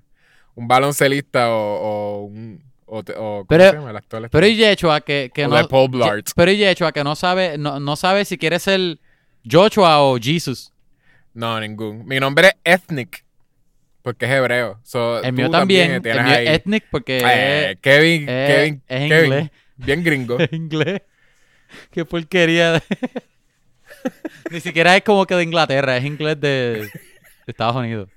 Un 0.54 0.68
baloncelista 0.68 1.50
o, 1.50 1.56
o 1.56 2.20
un... 2.24 2.64
O, 2.88 3.02
te- 3.02 3.14
o- 3.14 3.44
¿Cómo 3.44 3.46
Pero- 3.48 3.64
se 3.70 3.72
llama? 3.76 3.90
El 3.90 3.96
actor 3.96 4.20
este. 4.24 4.30
Pero 4.30 4.46
y 4.46 4.54
Yechua 4.56 5.00
que, 5.00 5.30
que 5.34 5.48
no. 5.48 5.66
Paul 5.68 5.88
Blart. 5.90 6.24
Ye- 6.28 6.32
Pero 6.36 6.50
y 6.52 6.56
Yechua 6.56 6.92
que 6.92 7.02
no 7.02 7.16
sabe, 7.16 7.58
no, 7.58 7.80
no 7.80 7.96
sabe 7.96 8.24
si 8.24 8.38
quiere 8.38 8.60
ser 8.60 9.00
Joshua 9.50 10.00
o 10.02 10.16
Jesus. 10.20 10.72
No, 11.34 11.58
ningún. 11.60 12.06
Mi 12.06 12.20
nombre 12.20 12.52
es 12.62 12.74
Ethnic. 12.80 13.24
Porque 14.02 14.26
es 14.26 14.30
hebreo. 14.30 14.78
So, 14.84 15.20
El 15.20 15.32
mío 15.32 15.50
también. 15.50 15.90
El 15.94 16.02
tienes 16.02 16.24
mío 16.24 16.34
es 16.34 16.48
ethnic 16.48 16.84
porque 16.92 17.18
Eh, 17.18 17.70
es, 17.72 17.80
Kevin, 17.80 18.28
es- 18.28 18.54
Kevin, 18.54 18.82
es 18.86 19.08
Kevin, 19.10 19.24
inglés. 19.32 19.50
Bien 19.76 20.02
gringo. 20.02 20.36
Inglés. 20.50 21.02
Qué 21.90 22.04
porquería. 22.04 22.72
de- 22.74 22.82
Ni 24.50 24.60
siquiera 24.60 24.96
es 24.96 25.02
como 25.02 25.26
que 25.26 25.34
de 25.34 25.42
Inglaterra, 25.42 25.96
es 25.96 26.04
inglés 26.04 26.40
de, 26.40 26.48
de 26.48 26.90
Estados 27.46 27.76
Unidos. 27.76 28.08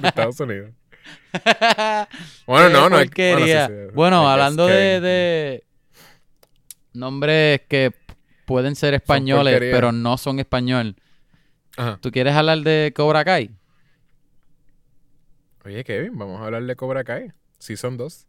de 0.00 0.08
Estados 0.08 0.40
Unidos. 0.40 0.70
Bueno, 2.46 2.68
no, 2.70 2.88
no. 2.88 2.98
es- 2.98 3.06
porquería. 3.06 3.66
sí, 3.66 3.72
sí, 3.72 3.92
Bueno, 3.94 4.22
guess 4.22 4.30
hablando 4.30 4.66
de, 4.66 5.64
nombres 6.94 7.60
que 7.68 7.92
pueden 8.46 8.74
ser 8.76 8.94
españoles, 8.94 9.58
pero 9.58 9.92
no 9.92 10.16
son 10.16 10.38
español. 10.38 10.96
Ajá. 11.76 11.98
¿Tú 12.00 12.10
quieres 12.10 12.34
hablar 12.34 12.58
de 12.60 12.92
Cobra 12.94 13.24
Kai? 13.24 13.50
Oye, 15.64 15.82
Kevin, 15.84 16.16
vamos 16.16 16.40
a 16.40 16.44
hablar 16.44 16.62
de 16.64 16.76
Cobra 16.76 17.04
Kai. 17.04 17.32
Sí, 17.58 17.76
son 17.76 17.96
dos. 17.96 18.26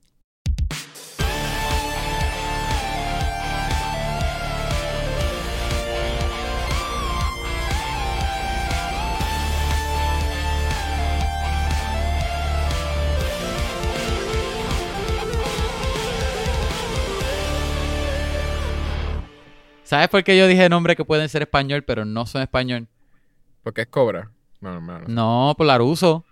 ¿Sabes 19.96 20.10
por 20.10 20.24
qué 20.26 20.38
yo 20.38 20.46
dije 20.48 20.68
nombres 20.68 20.98
que 20.98 21.06
pueden 21.06 21.30
ser 21.30 21.42
español, 21.44 21.84
pero 21.84 22.04
no 22.04 22.26
son 22.26 22.42
español? 22.42 22.88
Porque 23.64 23.82
es 23.84 23.88
Cobra. 23.88 24.30
No, 24.60 24.74
hermano. 24.74 25.06
No, 25.08 25.54
por 25.58 25.66
Laruso. 25.68 26.26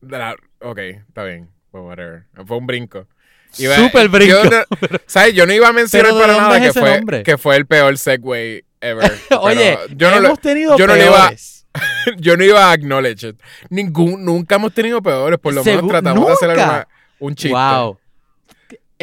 De 0.00 0.18
la- 0.18 0.36
ok, 0.60 0.78
está 0.78 1.24
bien. 1.24 1.50
Well, 1.72 1.84
whatever. 1.84 2.24
Fue 2.46 2.56
un 2.56 2.66
brinco. 2.66 3.06
Súper 3.52 4.08
brinco. 4.08 4.42
Yo 4.44 4.50
no- 4.50 4.98
¿Sabes? 5.06 5.34
Yo 5.34 5.46
no 5.46 5.52
iba 5.52 5.68
a 5.68 5.72
mencionar 5.72 6.06
Pero 6.12 6.16
¿de 6.16 6.22
para 6.22 6.36
nada 6.38 6.56
es 6.58 6.72
que 6.72 6.80
fue, 6.80 6.96
nombre? 6.96 7.22
que 7.22 7.38
fue 7.38 7.56
el 7.56 7.66
peor 7.66 7.98
segue 7.98 8.64
ever. 8.80 9.12
Oye, 9.40 9.78
yo 9.94 10.10
no, 10.10 10.16
hemos 10.16 10.30
lo- 10.30 10.36
tenido 10.38 10.76
yo 10.78 10.86
no 10.86 10.94
le 10.96 11.04
iba- 11.06 11.20
peores. 11.28 11.66
yo 12.18 12.36
no 12.36 12.44
iba 12.44 12.66
a 12.70 12.72
acknowledge 12.72 13.28
it. 13.28 13.40
Ningún, 13.68 14.24
nunca 14.24 14.54
hemos 14.56 14.72
tenido 14.72 15.02
peores. 15.02 15.38
Por 15.38 15.52
lo 15.54 15.62
menos 15.62 15.84
Segu- 15.84 15.88
tratamos 15.88 16.26
de 16.26 16.32
hacer 16.32 16.48
nunca. 16.48 16.64
una- 16.64 16.88
un 17.18 17.34
chiste. 17.34 17.54
Wow. 17.56 17.98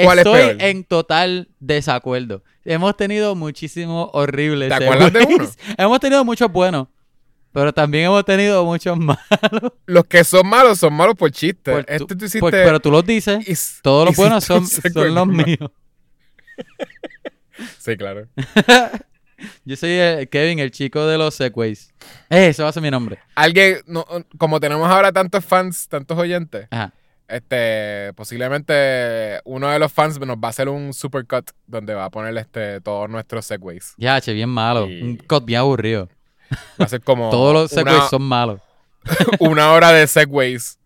¿Cuál 0.06 0.20
es 0.20 0.25
Estoy 0.25 0.41
peor? 0.41 0.56
en 0.62 0.84
total 0.84 1.50
desacuerdo. 1.60 2.44
Hemos 2.65 2.96
tenido 2.98 3.36
muchísimos 3.36 4.10
horribles. 4.13 4.70
¿Te 4.70 4.75
acuerdas 4.84 5.12
de 5.13 5.24
segues. 5.25 5.58
hemos 5.77 6.00
tenido 6.00 6.24
muchos 6.25 6.51
buenos, 6.51 6.88
pero 7.51 7.74
también 7.74 8.06
hemos 8.06 8.24
tenido 8.25 8.63
muchos 8.65 8.98
malos. 9.00 9.20
Los 9.86 10.06
que 10.06 10.24
son 10.24 10.48
malos 10.48 10.79
son 10.79 10.94
malos 10.94 11.15
por 11.15 11.32
chiste. 11.32 11.72
Por 11.72 11.86
este 11.88 12.06
tú 12.15 12.25
hiciste. 12.25 12.39
por- 12.39 12.51
pero 12.51 12.79
tú 12.79 12.91
los 12.91 13.06
dices. 13.06 13.79
Todos 13.82 14.08
los 14.08 14.15
buenos 14.15 14.44
son, 14.44 14.65
los 14.94 15.27
míos. 15.27 15.58
Sí, 17.77 17.98
claro. 17.98 18.27
Yo 19.65 19.75
soy 19.75 19.91
el- 19.91 20.29
Kevin, 20.29 20.60
el 20.60 20.72
chico 20.72 21.06
de 21.06 21.18
los 21.18 21.36
segways. 21.36 21.94
Eh, 22.29 22.48
ese 22.50 22.63
va 22.63 22.70
a 22.70 22.72
ser 22.72 22.84
mi 22.84 22.91
nombre. 22.91 23.20
Alguien, 23.36 23.79
no, 23.88 24.06
como 24.38 24.60
tenemos 24.60 24.89
ahora 24.89 25.12
tantos 25.12 25.44
fans, 25.46 25.88
tantos 25.88 26.18
oyentes, 26.18 26.68
Ajá. 26.72 26.94
Este, 27.29 28.12
posiblemente 28.15 29.39
uno 29.45 29.69
de 29.69 29.79
los 29.79 29.91
fans 29.91 30.19
nos 30.19 30.38
va 30.38 30.48
a 30.48 30.50
hacer 30.50 30.69
un 30.69 30.93
supercut 30.93 31.51
donde 31.67 31.93
va 31.93 32.05
a 32.05 32.09
poner 32.09 32.36
este, 32.38 32.81
todos 32.81 33.09
nuestros 33.09 33.45
segways. 33.45 33.93
Ya, 33.98 34.19
che, 34.21 34.33
bien 34.33 34.50
malo. 34.50 34.88
Y- 34.89 35.01
Un 35.01 35.17
cot 35.17 35.45
bien 35.45 35.59
aburrido. 35.59 36.09
Va 36.81 36.86
a 36.86 36.88
ser 36.89 37.01
como. 37.01 37.29
Todos 37.31 37.53
los 37.53 37.71
una- 37.74 37.91
segways 37.91 38.09
son 38.09 38.24
malos. 38.24 38.62
una 39.39 39.71
hora 39.71 39.91
de 39.91 40.07
segways. 40.07 40.77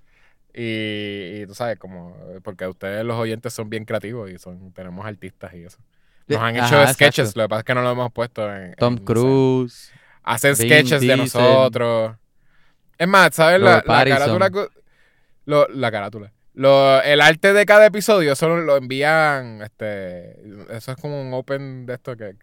Y, 0.53 1.41
y 1.41 1.45
tú 1.47 1.55
sabes, 1.55 1.79
como. 1.79 2.15
Porque 2.43 2.67
ustedes, 2.67 3.03
los 3.05 3.15
oyentes, 3.17 3.53
son 3.53 3.69
bien 3.69 3.85
creativos 3.85 4.29
y 4.29 4.37
son 4.37 4.71
tenemos 4.73 5.05
artistas 5.05 5.53
y 5.53 5.63
eso. 5.63 5.77
Nos 6.27 6.39
han 6.39 6.55
hecho 6.55 6.65
Ajá, 6.79 6.93
sketches, 6.93 7.19
exacto. 7.29 7.39
lo 7.41 7.45
que 7.45 7.49
pasa 7.49 7.59
es 7.59 7.65
que 7.65 7.75
no 7.75 7.81
lo 7.81 7.91
hemos 7.91 8.11
puesto 8.11 8.53
en. 8.53 8.75
Tom 8.75 8.97
en- 8.97 9.03
Cruise. 9.05 9.91
Hacen 10.21 10.55
Vin 10.57 10.67
sketches 10.67 11.01
de 11.01 11.15
Diesel. 11.15 11.17
nosotros. 11.41 12.15
Es 12.97 13.07
más, 13.07 13.33
¿sabes? 13.35 13.59
La, 13.59 13.81
Robert 13.81 14.09
la 14.09 14.17
carátula. 14.17 14.67
Lo- 15.45 15.67
la 15.69 15.91
carátula. 15.91 16.31
Lo- 16.53 17.01
el 17.01 17.19
arte 17.21 17.53
de 17.53 17.65
cada 17.65 17.85
episodio 17.87 18.35
solo 18.35 18.61
lo 18.61 18.77
envían. 18.77 19.61
Este, 19.61 20.39
eso 20.75 20.91
es 20.91 20.97
como 20.97 21.21
un 21.21 21.33
open 21.33 21.85
de 21.85 21.93
esto 21.95 22.15
que. 22.15 22.35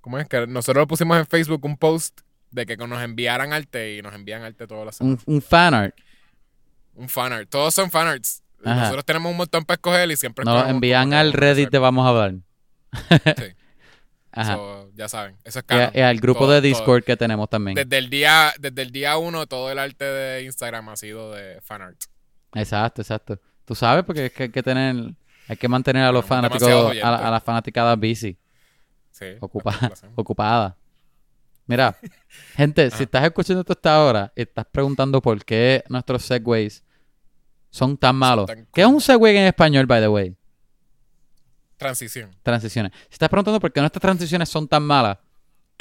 ¿Cómo 0.00 0.18
es? 0.18 0.28
Que 0.28 0.46
nosotros 0.46 0.86
pusimos 0.86 1.18
en 1.18 1.26
Facebook 1.26 1.64
un 1.64 1.76
post 1.76 2.20
de 2.50 2.64
que 2.66 2.76
nos 2.76 3.02
enviaran 3.02 3.52
arte 3.52 3.96
y 3.96 4.02
nos 4.02 4.14
envían 4.14 4.42
arte 4.42 4.66
todas 4.66 4.86
las 4.86 4.96
semanas. 4.96 5.20
Un, 5.26 5.34
un 5.36 5.42
fanart. 5.42 5.94
Un 6.94 7.08
fanart. 7.08 7.48
Todos 7.50 7.74
son 7.74 7.90
fanarts. 7.90 8.42
Ajá. 8.64 8.80
Nosotros 8.82 9.04
tenemos 9.04 9.30
un 9.30 9.36
montón 9.38 9.64
para 9.64 9.76
escoger 9.76 10.10
y 10.10 10.16
siempre 10.16 10.44
Nos 10.44 10.62
lo 10.64 10.68
envían 10.70 11.12
al 11.12 11.32
Reddit 11.32 11.70
de 11.70 11.78
Vamos 11.78 12.06
a 12.06 12.08
hablar. 12.10 12.34
Sí. 13.36 13.44
Ajá. 14.32 14.54
So, 14.54 14.90
ya 14.94 15.08
saben. 15.08 15.36
Eso 15.44 15.58
es 15.58 15.64
canon. 15.64 15.90
y 15.92 16.00
al 16.00 16.18
grupo 16.20 16.40
Todo- 16.40 16.52
de 16.52 16.60
todo. 16.60 16.68
Discord 16.68 17.02
que 17.04 17.16
tenemos 17.16 17.48
también. 17.50 17.74
Desde 17.74 17.98
el 17.98 18.10
día, 18.10 18.52
desde 18.60 18.82
el 18.82 18.92
día 18.92 19.16
uno, 19.16 19.46
todo 19.46 19.70
el 19.72 19.78
arte 19.78 20.04
de 20.04 20.44
Instagram 20.44 20.88
ha 20.90 20.96
sido 20.96 21.32
de 21.32 21.60
fanart. 21.62 21.96
Exacto, 22.54 23.02
exacto. 23.02 23.38
Tú 23.64 23.74
sabes 23.74 24.04
porque 24.04 24.26
es 24.26 24.32
que 24.32 24.44
hay 24.44 24.48
que 24.50 24.62
tener, 24.62 25.14
hay 25.48 25.56
que 25.56 25.68
mantener 25.68 26.04
a 26.04 26.12
los 26.12 26.24
fanáticos, 26.24 26.68
a, 26.68 27.10
la- 27.10 27.28
a 27.28 27.30
las 27.30 27.42
fanaticadas 27.42 27.96
busy, 27.98 28.36
Sí. 29.10 29.26
ocupadas, 29.40 30.04
ocupadas. 30.14 30.74
Mira, 31.66 31.96
gente, 32.56 32.90
si 32.90 33.04
estás 33.04 33.22
escuchando 33.24 33.60
esto 33.60 33.72
hasta 33.72 33.94
ahora 33.94 34.32
y 34.34 34.42
estás 34.42 34.66
preguntando 34.70 35.20
por 35.22 35.44
qué 35.44 35.84
nuestros 35.88 36.22
segways 36.24 36.82
son 37.70 37.96
tan 37.96 38.16
malos. 38.16 38.46
tan 38.46 38.66
¿Qué 38.72 38.80
es 38.80 38.86
un 38.88 39.00
segway 39.00 39.36
en 39.36 39.44
español, 39.46 39.86
by 39.86 40.00
the 40.00 40.08
way? 40.08 40.36
Transición. 41.76 42.30
Transiciones. 42.42 42.92
Si 43.08 43.14
estás 43.14 43.28
preguntando 43.28 43.58
por 43.60 43.72
qué 43.72 43.80
nuestras 43.80 44.00
transiciones 44.02 44.48
son 44.48 44.68
tan 44.68 44.82
malas, 44.82 45.18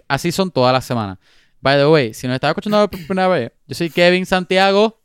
así 0.08 0.32
son 0.32 0.50
todas 0.52 0.72
las 0.72 0.86
semanas. 0.86 1.18
By 1.60 1.78
the 1.78 1.88
way, 1.88 2.14
si 2.14 2.26
nos 2.28 2.36
estás 2.36 2.50
escuchando 2.52 2.90
por 2.90 3.06
primera 3.06 3.28
vez, 3.28 3.52
yo 3.68 3.76
soy 3.76 3.90
Kevin 3.90 4.26
Santiago, 4.26 4.99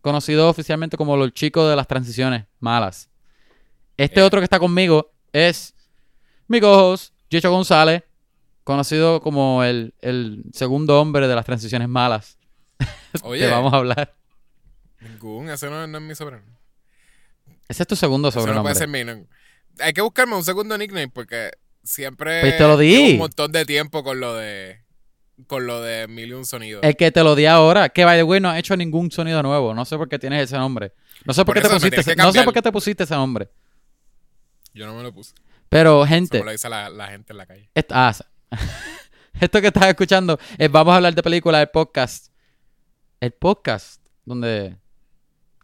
conocido 0.00 0.48
oficialmente 0.48 0.96
como 0.96 1.16
los 1.16 1.32
chicos 1.32 1.68
de 1.68 1.76
las 1.76 1.86
transiciones 1.86 2.46
malas. 2.60 3.08
Este 3.96 4.16
Yeah. 4.16 4.26
otro 4.26 4.40
que 4.40 4.44
está 4.44 4.58
conmigo 4.58 5.12
es 5.32 5.74
mi 6.46 6.60
Chicho 7.30 7.50
González, 7.50 8.04
conocido 8.64 9.20
como 9.20 9.64
el, 9.64 9.94
el 10.00 10.44
segundo 10.52 11.00
hombre 11.00 11.26
de 11.28 11.34
las 11.34 11.44
transiciones 11.44 11.88
malas. 11.88 12.38
Oye, 13.22 13.42
Que 13.46 13.50
vamos 13.50 13.72
a 13.72 13.76
hablar. 13.76 14.14
ningún, 15.00 15.50
ese 15.50 15.68
no, 15.68 15.86
no 15.86 15.98
es 15.98 16.04
mi 16.04 16.14
sobrenombre. 16.14 16.54
Ese 17.68 17.82
es 17.82 17.86
tu 17.86 17.96
segundo 17.96 18.28
Eso 18.28 18.38
no 18.38 18.42
sobrenombre. 18.42 18.72
puede 18.72 18.78
ser 18.78 18.88
mi 18.88 19.04
no. 19.04 19.26
Hay 19.80 19.92
que 19.92 20.00
buscarme 20.00 20.34
un 20.36 20.44
segundo 20.44 20.76
nickname 20.78 21.08
porque 21.08 21.50
siempre 21.82 22.40
Pues 22.40 22.56
te 22.56 22.62
lo 22.64 22.76
di. 22.78 23.12
un 23.12 23.18
montón 23.18 23.52
de 23.52 23.64
tiempo 23.66 24.02
con 24.02 24.20
lo 24.20 24.34
de 24.34 24.80
con 25.46 25.66
lo 25.66 25.80
de 25.80 26.08
mil 26.08 26.28
y 26.28 26.32
un 26.32 26.44
sonidos. 26.44 26.82
El 26.82 26.96
que 26.96 27.10
te 27.12 27.22
lo 27.22 27.34
di 27.34 27.46
ahora, 27.46 27.88
que 27.88 28.04
by 28.04 28.18
the 28.18 28.22
way 28.24 28.40
no 28.40 28.50
ha 28.50 28.58
hecho 28.58 28.76
ningún 28.76 29.10
sonido 29.10 29.42
nuevo. 29.42 29.72
No 29.74 29.84
sé 29.84 29.96
por 29.96 30.08
qué 30.08 30.18
tienes 30.18 30.42
ese 30.44 30.56
nombre. 30.58 30.92
No 31.24 31.32
sé 31.32 31.44
por, 31.44 31.54
Por 31.54 31.62
qué 31.62 31.68
te 31.68 31.74
pusiste 31.74 32.00
ese, 32.00 32.16
no 32.16 32.32
sé 32.32 32.42
por 32.42 32.54
qué 32.54 32.62
te 32.62 32.72
pusiste 32.72 33.04
ese 33.04 33.14
nombre. 33.14 33.48
Yo 34.74 34.86
no 34.86 34.94
me 34.94 35.02
lo 35.02 35.12
puse. 35.12 35.34
Pero 35.68 36.04
gente, 36.06 36.38
me 36.38 36.44
lo 36.46 36.50
dice 36.52 36.68
la, 36.68 36.88
la 36.88 37.08
gente 37.08 37.32
en 37.32 37.36
la 37.36 37.46
calle. 37.46 37.70
est- 37.74 37.90
ah, 37.92 38.14
esto 39.40 39.60
que 39.60 39.66
estás 39.68 39.86
escuchando 39.86 40.38
es 40.56 40.70
vamos 40.70 40.92
a 40.92 40.96
hablar 40.96 41.14
de 41.14 41.22
películas, 41.22 41.60
el 41.62 41.68
podcast. 41.68 42.28
El 43.20 43.32
podcast 43.32 44.00
donde 44.24 44.76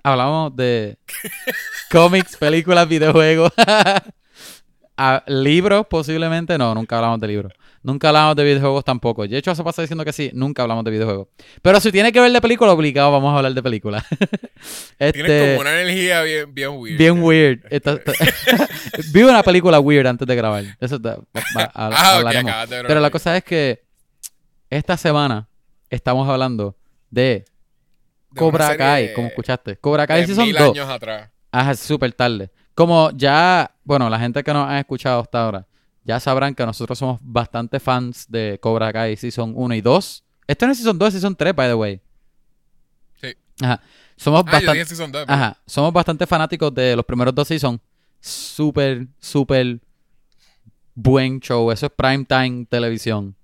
hablamos 0.02 0.54
de 0.56 0.98
cómics, 1.90 2.36
películas, 2.36 2.88
videojuegos, 2.88 3.52
Ah, 4.96 5.24
libros 5.26 5.86
posiblemente. 5.90 6.56
No, 6.56 6.72
nunca 6.74 6.96
hablamos 6.96 7.18
de 7.20 7.26
libros. 7.28 7.52
Nunca 7.84 8.08
hablamos 8.08 8.34
de 8.34 8.44
videojuegos 8.44 8.82
tampoco. 8.82 9.26
De 9.28 9.36
hecho, 9.36 9.54
se 9.54 9.62
pasa 9.62 9.82
diciendo 9.82 10.04
que 10.06 10.12
sí, 10.14 10.30
nunca 10.32 10.62
hablamos 10.62 10.84
de 10.84 10.90
videojuegos. 10.90 11.28
Pero 11.60 11.78
si 11.80 11.92
tiene 11.92 12.10
que 12.12 12.18
ver 12.20 12.32
de 12.32 12.40
película, 12.40 12.72
obligado 12.72 13.12
vamos 13.12 13.32
a 13.32 13.36
hablar 13.36 13.52
de 13.52 13.62
película. 13.62 14.02
Tienes 14.98 15.14
este, 15.16 15.48
como 15.50 15.60
una 15.60 15.80
energía 15.82 16.22
bien, 16.22 16.54
bien 16.54 16.70
weird. 16.70 16.96
bien 16.98 17.22
weird. 17.22 17.60
Esta- 17.70 17.92
esta- 17.92 18.12
Vi 19.12 19.22
una 19.22 19.42
película 19.42 19.78
weird 19.80 20.06
antes 20.06 20.26
de 20.26 20.34
grabar. 20.34 20.64
Eso 20.80 20.98
te- 20.98 21.10
va- 21.10 21.16
va- 21.56 21.70
Ah, 21.74 22.16
hablaremos. 22.16 22.52
Pero 22.68 23.00
la 23.00 23.10
cosa 23.10 23.36
es 23.36 23.44
que 23.44 23.84
esta 24.70 24.96
semana 24.96 25.46
estamos 25.90 26.26
hablando 26.28 26.76
de 27.10 27.44
Cobra 28.34 28.76
Kai, 28.76 29.12
como 29.12 29.28
escuchaste. 29.28 29.76
Cobra 29.76 30.06
Kai 30.06 30.26
Season 30.26 30.46
mil 30.46 30.56
2. 30.56 30.70
años 30.70 30.88
atrás. 30.88 31.30
Ajá, 31.52 31.74
súper 31.76 32.12
tarde. 32.14 32.50
Como 32.74 33.10
ya, 33.14 33.70
bueno, 33.84 34.08
la 34.10 34.18
gente 34.18 34.42
que 34.42 34.52
nos 34.52 34.68
ha 34.68 34.80
escuchado 34.80 35.20
hasta 35.20 35.44
ahora, 35.44 35.66
ya 36.04 36.20
sabrán 36.20 36.54
que 36.54 36.64
nosotros 36.66 36.98
somos 36.98 37.18
bastante 37.22 37.80
fans 37.80 38.26
de 38.28 38.58
Cobra 38.60 38.92
Kai 38.92 39.16
Season 39.16 39.52
1 39.56 39.74
y 39.74 39.80
2. 39.80 40.24
Esto 40.46 40.66
no 40.66 40.72
es 40.72 40.78
Season 40.78 40.98
2, 40.98 41.08
es 41.08 41.14
Season 41.14 41.34
3, 41.36 41.54
by 41.54 41.68
the 41.68 41.74
way. 41.74 42.00
Sí. 43.20 43.28
Ajá. 43.60 43.80
Somos 44.16 44.40
Ah, 44.46 44.52
bastante... 44.52 44.72
dije 44.72 44.84
Season 44.86 45.10
2. 45.10 45.24
Ajá, 45.26 45.56
somos 45.66 45.92
bastante 45.92 46.26
fanáticos 46.26 46.72
de 46.74 46.94
los 46.96 47.04
primeros 47.04 47.34
dos 47.34 47.48
seasons. 47.48 47.80
Súper, 48.20 49.06
súper 49.18 49.80
buen 50.94 51.40
show. 51.40 51.70
Eso 51.70 51.86
es 51.86 51.92
prime 51.92 52.24
time 52.24 52.66
televisión. 52.68 53.34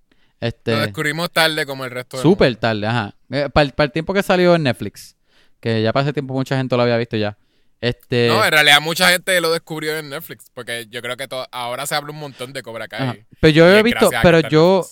Lo 0.40 0.46
Este, 0.48 0.70
descubrimos 0.74 1.30
tarde 1.30 1.66
como 1.66 1.84
el 1.84 1.90
resto 1.90 2.16
del 2.16 2.22
súper 2.22 2.56
tarde, 2.56 2.86
ajá. 2.86 3.14
para, 3.52 3.72
el 3.84 3.92
tiempo 3.92 4.14
que 4.14 4.22
salió 4.22 4.54
en 4.54 4.62
Netflix. 4.62 5.16
Que 5.60 5.82
ya 5.82 5.92
para 5.92 6.04
ese 6.04 6.12
tiempo 6.14 6.32
mucha 6.32 6.56
gente 6.56 6.74
lo 6.76 6.82
había 6.82 6.96
visto 6.96 7.16
ya. 7.18 7.36
Este, 7.80 8.28
No, 8.28 8.44
en 8.44 8.52
realidad 8.52 8.80
mucha 8.80 9.08
gente 9.10 9.40
lo 9.40 9.52
descubrió 9.52 9.96
en 9.98 10.10
Netflix. 10.10 10.50
Porque 10.52 10.86
yo 10.90 11.00
creo 11.02 11.16
que 11.16 11.26
to- 11.28 11.46
ahora 11.50 11.86
se 11.86 11.94
habla 11.94 12.12
un 12.12 12.18
montón 12.18 12.52
de 12.52 12.62
Cobra 12.62 12.88
Kai. 12.88 13.02
ajá. 13.02 13.16
Pero 13.40 13.52
yo 13.52 13.68
he 13.68 13.82
visto, 13.82 14.10
pero 14.22 14.40
yo 14.48 14.84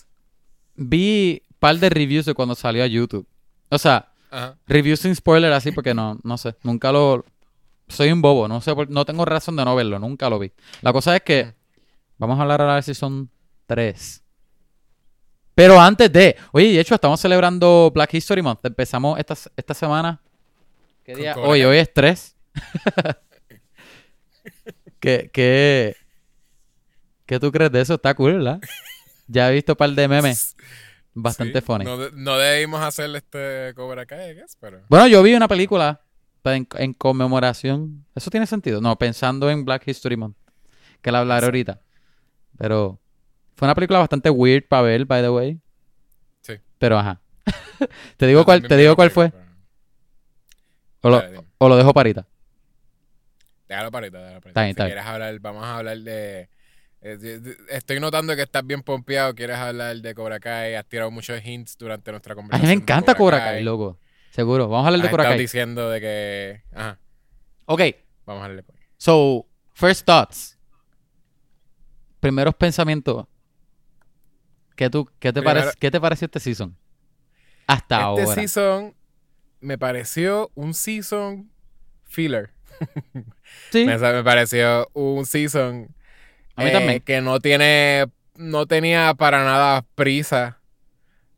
vi 0.74 1.42
un 1.50 1.56
par 1.58 1.76
de 1.76 1.90
reviews 1.90 2.24
de 2.26 2.34
cuando 2.34 2.54
salió 2.54 2.82
a 2.82 2.86
YouTube. 2.86 3.26
O 3.70 3.78
sea, 3.78 4.10
Ajá. 4.30 4.56
reviews 4.66 5.00
sin 5.00 5.14
spoiler 5.14 5.52
así 5.52 5.72
porque 5.72 5.92
no, 5.94 6.18
no 6.22 6.38
sé, 6.38 6.54
nunca 6.62 6.90
lo... 6.92 7.24
Soy 7.88 8.10
un 8.12 8.20
bobo, 8.22 8.48
no 8.48 8.60
sé, 8.60 8.74
no 8.88 9.04
tengo 9.06 9.24
razón 9.24 9.56
de 9.56 9.64
no 9.64 9.74
verlo, 9.74 9.98
nunca 9.98 10.28
lo 10.28 10.38
vi. 10.38 10.52
La 10.82 10.92
cosa 10.92 11.16
es 11.16 11.22
que 11.22 11.54
vamos 12.18 12.38
a 12.38 12.42
hablar 12.42 12.60
ahora 12.60 12.76
de 12.76 12.82
si 12.82 12.94
son 12.94 13.30
tres. 13.66 14.22
Pero 15.54 15.80
antes 15.80 16.12
de, 16.12 16.36
oye, 16.52 16.72
de 16.72 16.80
hecho 16.80 16.94
estamos 16.94 17.18
celebrando 17.20 17.90
Black 17.94 18.14
History 18.14 18.42
Month. 18.42 18.60
Empezamos 18.64 19.18
esta, 19.18 19.34
esta 19.56 19.74
semana. 19.74 20.20
¿Qué 21.04 21.14
día? 21.16 21.34
Hoy, 21.36 21.64
hoy 21.64 21.78
es 21.78 21.92
tres. 21.92 22.36
¿Qué, 25.00 25.30
qué, 25.32 25.96
¿Qué 27.26 27.38
tú 27.38 27.52
crees 27.52 27.70
de 27.70 27.80
eso? 27.80 27.94
Está 27.94 28.14
cool, 28.14 28.34
¿verdad? 28.34 28.60
Ya 29.26 29.50
he 29.50 29.54
visto 29.54 29.72
un 29.72 29.76
par 29.76 29.90
de 29.90 30.08
memes 30.08 30.56
bastante 31.14 31.60
Sí, 31.60 31.66
funny. 31.66 31.84
No, 31.84 31.98
de- 31.98 32.10
no 32.12 32.38
debimos 32.38 32.80
hacer 32.82 33.14
este 33.14 33.74
Cobra 33.74 34.06
Kai, 34.06 34.30
I 34.30 34.34
guess, 34.34 34.56
pero... 34.58 34.80
Bueno, 34.88 35.06
yo 35.06 35.22
vi 35.22 35.34
una 35.34 35.48
película 35.48 36.00
en, 36.44 36.66
en 36.76 36.94
conmemoración. 36.94 38.06
¿Eso 38.14 38.30
tiene 38.30 38.46
sentido? 38.46 38.80
No, 38.80 38.96
pensando 38.96 39.50
en 39.50 39.64
Black 39.64 39.86
History 39.86 40.16
Month. 40.16 40.36
Que 41.02 41.12
la 41.12 41.20
hablaré 41.20 41.46
ahorita. 41.46 41.80
Pero 42.56 42.98
fue 43.56 43.66
una 43.66 43.74
película 43.74 43.98
bastante 43.98 44.30
weird 44.30 44.66
para 44.66 44.82
ver, 44.82 45.04
by 45.04 45.22
the 45.22 45.30
way. 45.30 45.60
Sí. 46.40 46.54
Pero 46.78 46.98
ajá. 46.98 47.20
te 48.16 48.26
digo 48.26 48.44
cuál, 48.44 48.66
te 48.66 48.76
digo 48.76 48.96
cuál 48.96 49.10
fue. 49.10 49.32
O 51.02 51.10
lo, 51.10 51.22
o 51.58 51.68
lo 51.68 51.76
dejo 51.76 51.92
parita. 51.94 52.26
Déjalo 53.68 53.90
parita, 53.90 54.18
déjalo 54.18 54.40
parita. 54.40 54.48
Está 54.48 54.60
bien, 54.62 54.68
si 54.68 54.70
está 54.72 54.84
bien. 54.84 54.94
quieres 54.94 55.06
hablar, 55.10 55.38
vamos 55.40 55.64
a 55.64 55.76
hablar 55.76 55.98
de... 55.98 56.48
eh, 57.02 57.16
de- 57.18 57.40
de- 57.40 57.56
Estoy 57.70 58.00
notando 58.00 58.34
que 58.34 58.42
estás 58.42 58.66
bien 58.66 58.82
pompeado, 58.82 59.34
quieres 59.34 59.56
hablar 59.56 59.96
de 59.96 60.14
Cobra 60.14 60.40
Kai, 60.40 60.74
has 60.74 60.86
tirado 60.86 61.10
muchos 61.10 61.44
hints 61.44 61.76
durante 61.78 62.10
nuestra 62.10 62.32
A 62.32 62.36
mí 62.36 62.40
conversación. 62.42 62.68
me 62.68 62.74
de 62.76 62.82
encanta 62.82 63.14
Cobra 63.14 63.38
Kai, 63.38 63.62
loco. 63.62 63.98
Seguro. 64.30 64.68
Vamos 64.68 64.84
a 64.84 64.88
hablar 64.88 65.02
de 65.02 65.10
Cobra 65.10 65.24
Kai. 65.24 65.38
diciendo 65.38 65.90
de 65.90 66.00
que... 66.00 66.62
Ajá, 66.74 66.98
Ok. 67.66 67.80
vamos 68.24 68.42
a 68.42 68.44
hablar 68.46 68.56
de 68.56 68.62
Cobra 68.64 68.78
Kai. 68.80 68.88
So, 68.96 69.46
first 69.74 70.06
thoughts. 70.06 70.58
Primeros 72.20 72.54
pensamientos. 72.54 73.26
¿Qué, 74.76 74.90
tú, 74.90 75.06
qué, 75.18 75.32
te, 75.32 75.40
Primero- 75.42 75.60
parec- 75.70 75.74
¿Qué 75.78 75.90
te 75.90 76.00
pareció 76.00 76.24
este 76.26 76.40
season? 76.40 76.76
Hasta 77.66 77.96
Este 77.96 78.04
ahora. 78.04 78.34
season 78.34 78.94
me 79.60 79.76
pareció 79.76 80.50
un 80.54 80.72
season 80.74 81.50
filler. 82.04 82.50
Sí. 83.70 83.84
Me, 83.84 83.98
me 83.98 84.24
pareció 84.24 84.88
un 84.94 85.26
season 85.26 85.88
A 86.56 86.62
mí 86.64 86.70
eh, 86.70 86.72
también. 86.72 87.00
que 87.00 87.20
no 87.20 87.40
tiene, 87.40 88.06
no 88.36 88.66
tenía 88.66 89.14
para 89.14 89.44
nada 89.44 89.84
prisa 89.94 90.60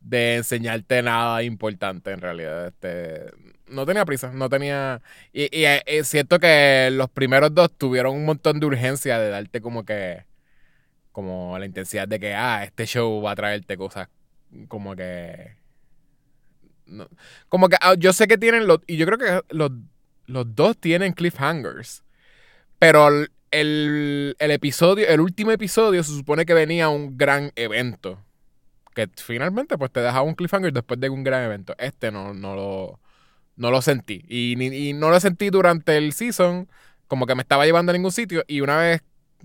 de 0.01 0.37
enseñarte 0.37 1.01
nada 1.03 1.43
importante 1.43 2.11
en 2.11 2.21
realidad. 2.21 2.67
Este, 2.67 3.31
no 3.67 3.85
tenía 3.85 4.05
prisa, 4.05 4.31
no 4.33 4.49
tenía... 4.49 5.01
Y, 5.33 5.43
y, 5.57 5.65
eh, 5.65 5.83
es 5.85 6.07
cierto 6.07 6.39
que 6.39 6.89
los 6.91 7.09
primeros 7.09 7.53
dos 7.53 7.71
tuvieron 7.77 8.15
un 8.15 8.25
montón 8.25 8.59
de 8.59 8.65
urgencia 8.65 9.19
de 9.19 9.29
darte 9.29 9.61
como 9.61 9.85
que... 9.85 10.25
Como 11.11 11.57
la 11.59 11.65
intensidad 11.65 12.07
de 12.07 12.19
que, 12.19 12.33
ah, 12.35 12.63
este 12.63 12.85
show 12.85 13.21
va 13.21 13.31
a 13.31 13.35
traerte 13.35 13.77
cosas 13.77 14.07
como 14.67 14.95
que... 14.95 15.55
no- 16.85 17.07
como 17.49 17.69
que 17.69 17.77
ah, 17.81 17.95
yo 17.97 18.13
sé 18.13 18.27
que 18.27 18.37
tienen 18.37 18.67
los, 18.67 18.79
y 18.87 18.97
yo 18.97 19.05
creo 19.05 19.17
que 19.17 19.55
los, 19.55 19.71
los 20.27 20.55
dos 20.55 20.77
tienen 20.77 21.13
cliffhangers, 21.13 22.03
pero 22.79 23.07
el, 23.51 24.35
el, 24.39 24.51
episodio, 24.51 25.07
el 25.07 25.19
último 25.19 25.51
episodio 25.51 26.03
se 26.03 26.13
supone 26.15 26.45
que 26.45 26.53
venía 26.53 26.89
un 26.89 27.17
gran 27.17 27.51
evento, 27.55 28.19
que 28.95 29.09
finalmente 29.15 29.77
pues 29.77 29.91
te 29.91 29.99
dejaba 30.01 30.23
un 30.23 30.35
cliffhanger 30.35 30.73
después 30.73 30.99
de 30.99 31.09
un 31.09 31.23
gran 31.23 31.43
evento. 31.43 31.75
Este 31.77 32.11
no, 32.11 32.33
no 32.33 32.55
lo, 32.55 32.99
no 33.55 33.71
lo 33.71 33.81
sentí, 33.81 34.23
y, 34.27 34.61
y 34.63 34.93
no 34.93 35.09
lo 35.09 35.19
sentí 35.19 35.49
durante 35.49 35.97
el 35.97 36.13
season, 36.13 36.67
como 37.07 37.25
que 37.25 37.35
me 37.35 37.41
estaba 37.41 37.65
llevando 37.65 37.91
a 37.91 37.93
ningún 37.93 38.11
sitio, 38.11 38.43
y 38.47 38.61
una 38.61 38.77
vez 38.77 39.01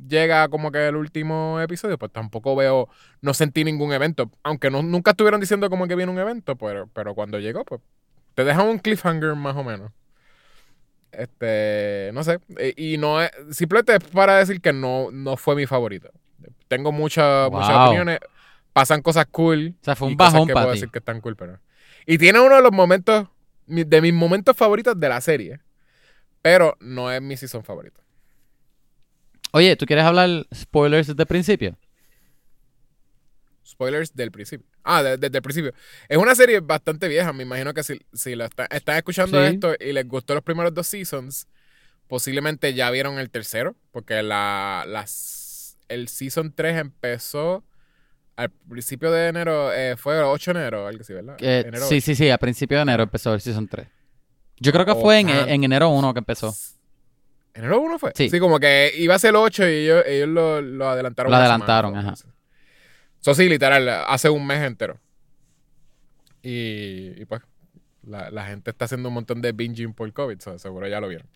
llega 0.09 0.49
como 0.49 0.71
que 0.71 0.89
el 0.89 0.97
último 0.97 1.61
episodio, 1.61 1.99
pues 1.99 2.13
tampoco 2.13 2.55
veo, 2.57 2.89
no 3.21 3.35
sentí 3.35 3.65
ningún 3.65 3.93
evento. 3.93 4.31
Aunque 4.43 4.71
no, 4.71 4.83
nunca 4.83 5.13
estuvieron 5.13 5.41
diciendo 5.41 5.71
como 5.71 5.87
que 5.87 5.95
viene 5.95 6.13
un 6.13 6.19
evento, 6.19 6.57
pero, 6.57 6.89
pero 6.93 7.15
cuando 7.15 7.39
llegó, 7.39 7.65
pues 7.65 7.81
te 8.35 8.45
dejan 8.45 8.69
un 8.69 8.79
cliffhanger 8.79 9.35
más 9.35 9.57
o 9.57 9.65
menos. 9.65 9.91
Este, 11.13 12.11
no 12.13 12.23
sé. 12.25 12.39
eh, 12.59 12.75
Y 12.77 12.99
no 12.99 13.23
es, 13.23 13.31
simplemente 13.51 13.97
es 13.97 14.05
para 14.05 14.39
decir 14.39 14.61
que 14.61 14.73
no, 14.73 15.11
no 15.11 15.37
fue 15.37 15.57
mi 15.57 15.67
favorito. 15.67 16.11
Tengo 16.69 16.93
muchas 16.93 17.49
opiniones. 17.89 18.19
Pasan 18.73 19.01
cosas 19.03 19.27
cool. 19.31 19.75
O 19.81 19.85
sea, 19.85 19.97
fue 19.97 20.09
y 20.09 20.11
un 20.13 20.17
bajón 20.17 20.47
que 20.49 20.53
para 20.55 20.65
puedo 20.67 20.75
ti. 20.75 20.81
decir 20.81 20.93
que 20.93 20.99
están 20.99 21.21
cool, 21.21 21.37
pero. 21.37 21.59
Y 22.07 22.19
tiene 22.19 22.41
uno 22.41 22.57
de 22.57 22.63
los 22.63 22.73
momentos, 22.73 23.29
de 23.67 24.01
mis 24.03 24.13
momentos 24.13 24.57
favoritos 24.57 24.99
de 25.01 25.09
la 25.09 25.21
serie. 25.21 25.61
Pero 26.43 26.77
no 26.81 27.11
es 27.11 27.23
mi 27.23 27.37
season 27.37 27.65
favorito. 27.65 28.01
Oye, 29.53 29.75
¿tú 29.77 29.87
quieres 29.87 30.05
hablar 30.05 30.29
spoilers 30.55 31.07
desde 31.07 31.23
el 31.23 31.27
principio? 31.27 31.77
Spoilers 33.77 34.15
del 34.17 34.31
principio. 34.33 34.67
Ah, 34.83 35.03
de- 35.03 35.19
desde 35.19 35.37
el 35.37 35.43
principio. 35.43 35.73
Es 36.09 36.17
una 36.17 36.35
serie 36.35 36.61
bastante 36.61 37.09
vieja. 37.09 37.33
Me 37.35 37.43
imagino 37.43 37.75
que 37.75 37.83
si, 37.83 38.01
si 38.15 38.35
lo 38.35 38.47
está- 38.47 38.67
están 38.71 38.97
escuchando 38.97 39.39
Sí. 39.47 39.53
esto 39.55 39.75
y 39.79 39.93
les 39.93 40.09
gustó 40.09 40.33
los 40.35 40.43
primeros 40.43 40.73
dos 40.73 40.87
seasons, 40.87 41.47
posiblemente 42.09 42.73
ya 42.75 42.91
vieron 42.91 43.19
el 43.19 43.29
tercero. 43.31 43.77
Porque 43.93 44.23
la, 44.23 44.85
las, 44.87 45.77
el 45.89 46.09
season 46.09 46.53
3 46.55 46.79
empezó 46.79 47.65
al 48.37 48.51
principio 48.51 49.11
de 49.11 49.29
enero. 49.29 49.73
eh, 49.73 49.97
fue 49.97 50.17
el 50.19 50.25
8 50.25 50.53
de 50.55 50.61
enero, 50.61 50.87
algo 50.87 51.01
así, 51.03 51.13
¿verdad? 51.13 51.37
Eh, 51.41 51.65
Enero 51.67 51.87
sí, 51.87 51.97
8. 51.97 52.05
sí, 52.07 52.15
sí, 52.15 52.31
a 52.31 52.39
principio 52.39 52.77
de 52.79 52.83
enero 52.83 53.03
empezó 53.03 53.33
el 53.35 53.41
Season 53.41 53.67
3. 53.69 53.89
Yo 54.59 54.73
creo 54.73 54.85
que 54.87 54.93
Oh, 54.93 55.01
fue 55.01 55.21
en, 55.21 55.29
en 55.29 55.65
enero 55.65 55.89
1 55.91 56.13
que 56.15 56.19
empezó. 56.19 56.55
¿Enero 57.55 57.81
1 57.81 57.99
fue? 57.99 58.13
Sí. 58.15 58.39
como 58.39 58.59
que 58.61 58.93
iba 58.97 59.15
a 59.15 59.19
ser 59.19 59.31
el 59.31 59.37
8 59.37 59.67
y 59.67 59.73
ellos, 59.85 60.03
ellos 60.07 60.29
lo, 60.29 60.61
lo 60.61 60.89
adelantaron. 60.91 61.31
Lo 61.31 61.37
adelantaron, 61.39 61.93
semana, 61.93 62.13
ajá. 62.13 62.36
Eso 63.21 63.35
sí, 63.35 63.49
literal, 63.49 63.89
hace 63.89 64.29
un 64.31 64.47
mes 64.47 64.63
entero. 64.63 65.01
Y, 66.43 67.21
y 67.21 67.25
pues, 67.25 67.43
la, 68.03 68.31
la 68.31 68.47
gente 68.47 68.71
está 68.71 68.85
haciendo 68.85 69.09
un 69.09 69.15
montón 69.15 69.43
de 69.43 69.53
binging 69.53 69.93
por 69.95 70.13
COVID, 70.13 70.41
so, 70.41 70.59
seguro 70.59 70.87
ya 70.87 71.01
lo 71.01 71.09
vieron. 71.09 71.29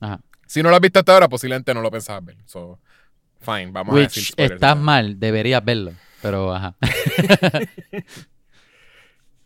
Ajá. 0.00 0.20
Si 0.46 0.62
no 0.62 0.70
lo 0.70 0.74
has 0.76 0.80
visto 0.80 0.98
hasta 0.98 1.12
ahora, 1.12 1.28
posiblemente 1.28 1.74
no 1.74 1.82
lo 1.82 1.90
pensabas 1.90 2.24
ver. 2.24 2.36
So, 2.46 2.80
fine, 3.40 3.70
vamos 3.70 3.94
a 3.94 3.98
decir 3.98 4.24
spoilers. 4.24 4.54
estás 4.54 4.76
mal, 4.78 5.20
deberías 5.20 5.64
verlo. 5.64 5.92
Pero, 6.22 6.52
ajá. 6.54 6.76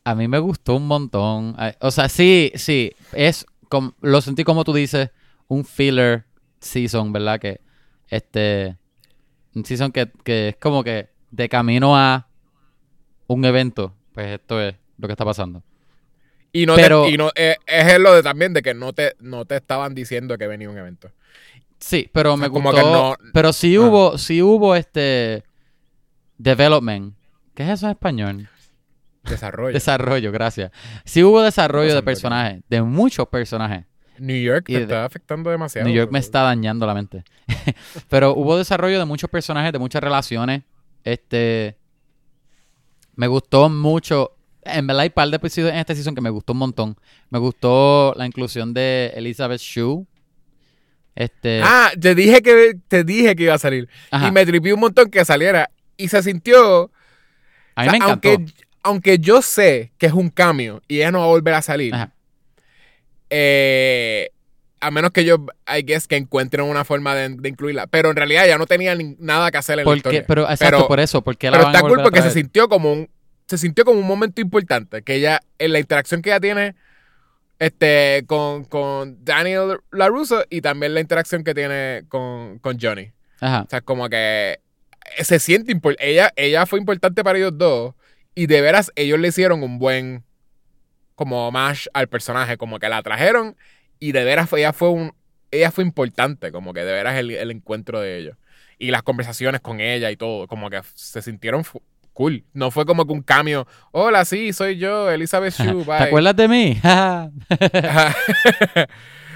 a 0.05 0.15
mí 0.15 0.29
me 0.29 0.39
gustó 0.39 0.77
un 0.77 0.87
montón. 0.87 1.55
Ay, 1.59 1.73
O 1.81 1.91
sea, 1.91 2.09
sí, 2.09 2.53
sí. 2.57 2.93
Es 3.13 3.47
com- 3.69 3.93
lo 4.01 4.21
sentí 4.21 4.45
como 4.45 4.65
tú 4.65 4.73
dices, 4.73 5.11
un 5.49 5.65
filler 5.65 6.25
season, 6.61 7.13
¿verdad? 7.13 7.41
Que 7.41 7.61
este. 8.09 8.77
Un 9.55 9.65
season 9.65 9.93
que, 9.93 10.11
que 10.25 10.49
es 10.49 10.57
como 10.57 10.83
que 10.83 11.11
de 11.35 11.49
camino 11.49 11.97
a 11.97 12.29
un 13.27 13.45
evento. 13.45 13.95
Pues 14.13 14.29
esto 14.29 14.61
es 14.61 14.75
lo 14.99 15.09
que 15.09 15.13
está 15.13 15.25
pasando. 15.25 15.63
Y 16.53 16.67
no, 16.67 16.77
Pero- 16.77 17.05
te, 17.05 17.11
y 17.11 17.17
no 17.17 17.31
eh, 17.35 17.57
es 17.67 17.99
lo 17.99 18.15
de 18.15 18.23
también 18.23 18.53
de 18.55 18.63
que 18.63 18.75
no 18.75 18.93
te, 18.93 19.17
no 19.19 19.45
te 19.45 19.57
estaban 19.57 19.95
diciendo 19.95 20.39
que 20.39 20.47
venía 20.47 20.71
un 20.71 20.79
evento. 20.79 21.11
Sí, 21.81 22.09
pero 22.13 22.37
me 22.37 22.49
como 22.49 22.71
gustó. 22.71 22.85
que 22.87 22.93
no- 22.93 23.17
Pero 23.33 23.53
sí 23.53 23.75
Ah. 23.77 23.81
hubo, 23.81 24.19
sí 24.19 24.41
hubo 24.41 24.77
este 24.77 25.43
development. 26.39 27.15
¿Qué 27.55 27.65
es 27.65 27.69
eso 27.71 27.87
en 27.87 27.93
español? 27.93 28.49
Desarrollo. 29.25 29.73
Desarrollo, 29.73 30.33
gracias. 30.33 30.71
Sí 31.05 31.23
hubo 31.25 31.43
desarrollo 31.43 31.95
de 31.95 32.03
personajes, 32.03 32.63
de 32.69 32.83
muchos 32.83 33.27
personajes. 33.29 33.85
New 34.19 34.41
York 34.41 34.67
te 34.67 34.75
de- 34.75 34.83
está 34.83 35.05
afectando 35.05 35.51
demasiado. 35.51 35.89
New 35.89 35.97
York 35.97 36.11
me 36.13 36.19
está 36.21 36.43
dañando 36.43 36.87
la 36.87 36.95
mente. 36.95 37.25
Pero 38.09 38.35
hubo 38.35 38.57
desarrollo 38.57 38.99
de 38.99 39.05
muchos 39.05 39.29
personajes, 39.29 39.73
de 39.73 39.79
muchas 39.79 40.03
relaciones. 40.03 40.63
Este. 41.05 41.77
Me 43.15 43.27
gustó 43.29 43.69
mucho. 43.69 44.37
En 44.63 44.87
verdad 44.87 45.03
hay 45.03 45.11
par 45.11 45.29
de 45.29 45.37
episodios 45.37 45.71
en 45.71 45.79
esta 45.79 45.95
season 45.95 46.15
que 46.15 46.21
me 46.21 46.31
gustó 46.31 46.53
un 46.55 46.59
montón. 46.61 46.97
Me 47.31 47.39
gustó 47.39 48.15
la 48.17 48.27
inclusión 48.27 48.73
de 48.75 49.13
Elizabeth 49.15 49.61
Shue. 49.61 50.07
Este. 51.15 51.61
Ah, 51.63 51.93
te 52.01 52.15
dije 52.15 52.43
que 52.43 52.75
te 52.89 53.05
dije 53.05 53.37
que 53.37 53.45
iba 53.45 53.55
a 53.55 53.59
salir. 53.59 53.89
ajá. 54.11 54.29
Y 54.29 54.33
me 54.33 54.45
tripió 54.45 54.75
un 54.75 54.81
montón 54.81 55.11
que 55.11 55.25
saliera. 55.25 55.71
Y 55.97 56.09
se 56.09 56.23
sintió. 56.23 56.91
a 57.77 57.83
mí 57.83 57.89
o 57.89 57.91
sea, 57.91 57.93
me 57.93 57.97
encantó. 57.99 58.29
Aunque, 58.31 58.53
aunque 58.83 59.19
yo 59.19 59.43
sé 59.43 59.93
que 59.99 60.07
es 60.07 60.13
un 60.13 60.31
cambio 60.31 60.83
y 60.89 60.97
ella 60.97 61.13
no 61.13 61.21
va 61.21 61.27
a 61.27 61.29
volver 61.29 61.55
a 61.55 61.63
salir. 61.63 61.95
Ajá. 61.95 62.13
eh, 63.31 64.31
a 64.87 64.91
menos 64.91 65.11
que 65.13 65.25
yo, 65.25 65.47
I 65.67 65.83
guess, 65.83 66.07
que 66.07 66.17
encuentren 66.17 66.65
una 66.67 66.85
forma 66.85 67.15
de, 67.15 67.29
de 67.31 67.49
incluirla. 67.49 67.87
Pero 67.87 68.11
en 68.11 68.17
realidad 68.17 68.47
ya 68.47 68.59
no 68.59 68.67
tenía 68.67 68.95
ni- 68.95 69.17
nada 69.19 69.51
que 69.51 69.59
hacer 69.59 69.79
en 69.79 69.87
la 69.87 69.97
historia. 69.97 70.25
pero 70.27 70.43
exacto, 70.43 70.77
Pero- 70.77 70.89
por 70.89 71.01
eso, 71.01 71.23
porque 71.23 71.51
la 71.51 71.59
Pero 71.59 71.65
van 71.67 71.75
está 71.77 71.89
cool 71.89 72.03
porque 72.03 72.23
se 72.23 72.31
sintió 72.31 72.69
como 72.69 72.93
un 72.93 73.09
se 73.47 73.59
sintió 73.59 73.85
como 73.85 73.99
un 74.01 74.07
momento 74.07 74.41
importante 74.41 75.03
que 75.03 75.17
ella 75.17 75.41
en 75.59 75.73
la 75.75 75.79
interacción 75.79 76.23
que 76.23 76.31
ella 76.31 76.41
tiene 76.41 76.75
este 77.59 78.25
con, 78.27 78.65
con 78.65 79.25
Daniel 79.25 79.79
LaRusso 79.93 80.45
y 80.51 80.61
también 80.61 80.95
la 80.95 81.01
interacción 81.01 81.45
que 81.45 81.55
tiene 81.55 82.05
con, 82.09 82.59
con 82.59 82.79
Johnny. 82.81 83.13
Ajá. 83.41 83.63
O 83.63 83.71
sea, 83.71 83.81
como 83.81 84.09
que 84.09 84.61
se 85.23 85.39
siente 85.39 85.73
impor- 85.77 85.97
ella 85.99 86.33
ella 86.37 86.67
fue 86.67 86.79
importante 86.79 87.23
para 87.23 87.39
ellos 87.39 87.57
dos 87.57 87.95
y 88.35 88.47
de 88.47 88.61
veras 88.61 88.91
ellos 88.97 89.19
le 89.19 89.29
hicieron 89.29 89.63
un 89.63 89.79
buen 89.79 90.25
como 91.15 91.51
mash 91.53 91.87
al 91.95 92.09
personaje, 92.09 92.57
como 92.57 92.79
que 92.79 92.89
la 92.89 93.03
trajeron 93.03 93.57
y 94.01 94.13
de 94.13 94.25
veras 94.25 94.49
fue- 94.49 94.61
ella 94.61 94.73
fue 94.73 94.91
un 94.91 95.13
ella 95.51 95.71
fue 95.71 95.85
importante, 95.85 96.51
como 96.51 96.73
que 96.75 96.81
de 96.85 96.93
veras 96.93 97.17
el, 97.17 97.31
el 97.31 97.51
encuentro 97.53 98.01
de 98.01 98.19
ellos 98.19 98.37
y 98.79 98.91
las 98.91 99.03
conversaciones 99.05 99.61
con 99.61 99.81
ella 99.81 100.11
y 100.11 100.17
todo, 100.17 100.49
como 100.49 100.69
que 100.69 100.81
se 100.95 101.23
sintieron 101.23 101.63
cool. 102.13 102.45
No 102.53 102.73
fue 102.73 102.85
como 102.87 103.07
que 103.07 103.13
un 103.13 103.23
cambio. 103.23 103.67
Hola, 103.93 104.25
sí, 104.25 104.53
soy 104.53 104.79
yo, 104.79 105.09
Elizabeth 105.11 105.55
Shue, 105.55 105.73
bye. 105.85 105.99
¿Te 105.99 106.05
acuerdas 106.05 106.35
de 106.37 106.49
mí? 106.49 106.81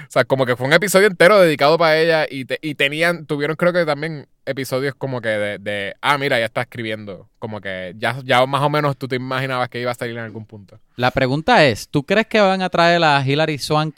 O 0.07 0.11
sea, 0.11 0.23
como 0.25 0.47
que 0.47 0.55
fue 0.55 0.65
un 0.65 0.73
episodio 0.73 1.05
entero 1.05 1.39
dedicado 1.39 1.77
para 1.77 1.95
ella 1.99 2.25
y, 2.27 2.45
te- 2.45 2.57
y 2.63 2.73
tenían, 2.73 3.27
tuvieron 3.27 3.55
creo 3.55 3.71
que 3.71 3.85
también 3.85 4.27
episodios 4.43 4.95
como 4.95 5.21
que 5.21 5.29
de, 5.29 5.57
de, 5.59 5.93
ah, 6.01 6.17
mira, 6.17 6.39
ya 6.39 6.45
está 6.45 6.61
escribiendo. 6.61 7.29
Como 7.37 7.61
que 7.61 7.93
ya, 7.95 8.17
ya 8.23 8.43
más 8.47 8.63
o 8.63 8.71
menos 8.71 8.97
tú 8.97 9.07
te 9.07 9.17
imaginabas 9.17 9.69
que 9.69 9.79
iba 9.79 9.91
a 9.91 9.93
salir 9.93 10.17
en 10.17 10.23
algún 10.23 10.47
punto. 10.47 10.79
La 10.95 11.11
pregunta 11.11 11.63
es, 11.65 11.87
¿tú 11.89 12.01
crees 12.07 12.25
que 12.25 12.41
van 12.41 12.63
a 12.63 12.69
traer 12.69 13.03
a 13.03 13.23
Hilary 13.23 13.59
Swank? 13.59 13.97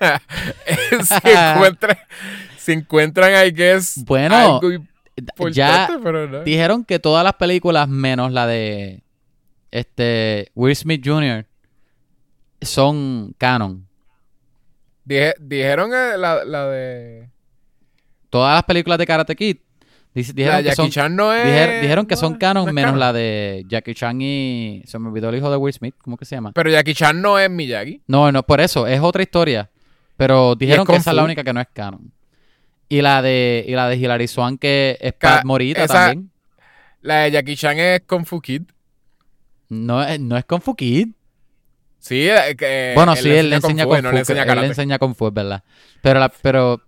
si, 1.04 1.30
encuentran, 1.30 1.96
si 2.58 2.72
encuentran, 2.72 3.46
I 3.46 3.50
guess, 3.50 4.04
Bueno, 4.04 4.36
algo 4.36 4.70
ya 5.50 5.88
pero 6.02 6.28
no. 6.28 6.42
dijeron 6.44 6.84
que 6.84 6.98
todas 6.98 7.24
las 7.24 7.34
películas 7.34 7.88
menos 7.88 8.32
la 8.32 8.46
de 8.46 9.02
este 9.70 10.50
Will 10.54 10.76
Smith 10.76 11.02
Jr. 11.04 11.46
son 12.60 13.34
canon. 13.38 13.86
Dije- 15.04 15.34
dijeron 15.40 15.90
eh, 15.94 16.18
la, 16.18 16.44
la 16.44 16.66
de... 16.68 17.28
Todas 18.30 18.54
las 18.56 18.64
películas 18.64 18.98
de 18.98 19.06
Karate 19.06 19.36
Kid 19.36 19.58
dijeron, 20.14 20.62
que 20.64 20.74
son, 20.74 20.90
Chan 20.90 21.14
no 21.14 21.32
es... 21.32 21.44
dijer- 21.46 21.80
dijeron 21.80 22.06
que 22.06 22.14
no 22.16 22.20
son 22.20 22.32
es- 22.34 22.38
canon 22.38 22.64
menos 22.74 22.88
canon. 22.90 23.00
la 23.00 23.12
de 23.12 23.64
Jackie 23.68 23.94
Chan 23.94 24.20
y 24.20 24.82
se 24.86 24.98
me 24.98 25.08
olvidó 25.08 25.28
el 25.28 25.36
hijo 25.36 25.50
de 25.50 25.56
Will 25.56 25.72
Smith, 25.72 25.94
¿cómo 26.02 26.16
que 26.16 26.24
se 26.24 26.34
llama? 26.34 26.52
Pero 26.52 26.70
Jackie 26.70 26.94
Chan 26.94 27.20
no 27.22 27.38
es 27.38 27.48
Miyagi. 27.48 28.02
No, 28.06 28.32
no, 28.32 28.42
por 28.42 28.60
eso, 28.60 28.86
es 28.86 29.00
otra 29.00 29.22
historia. 29.22 29.70
Pero 30.16 30.54
dijeron 30.54 30.86
que 30.86 30.96
esa 30.96 31.10
es 31.10 31.16
la 31.16 31.24
única 31.24 31.44
que 31.44 31.52
no 31.52 31.60
es 31.60 31.68
canon. 31.72 32.12
Y 32.88 33.02
la 33.02 33.20
de, 33.20 33.64
y 33.66 33.72
la 33.72 33.88
de 33.88 33.96
Hilary 33.96 34.28
Swank 34.28 34.60
que 34.60 34.96
es 35.00 35.14
Ca- 35.18 35.36
Pat 35.36 35.44
Morita 35.44 35.84
esa- 35.84 36.06
también. 36.08 36.30
La 37.02 37.22
de 37.22 37.30
Jackie 37.32 37.56
Chan 37.56 37.78
es 37.78 38.02
Kung 38.06 38.24
Fu 38.24 38.40
Kid. 38.40 38.62
No, 39.68 40.02
es- 40.02 40.20
no 40.20 40.36
es 40.36 40.44
Kung 40.44 40.60
Fu 40.62 40.74
Kid. 40.74 41.08
Sí, 41.98 42.28
eh, 42.28 42.54
que 42.56 42.92
Bueno, 42.94 43.16
sí, 43.16 43.28
él 43.30 43.50
le 43.50 43.56
enseña 43.56 43.84
Kung 43.84 43.96
Fu 43.96 44.02
no 44.02 44.12
le 44.12 44.18
enseña 44.20 44.42
él 44.42 44.46
le 44.48 44.54
karate. 44.54 44.66
enseña 44.68 44.98
Kung 44.98 45.14
Fu, 45.14 45.26
es 45.28 45.34
verdad. 45.34 45.62
Pero, 46.02 46.20
la, 46.20 46.28
pero 46.28 46.80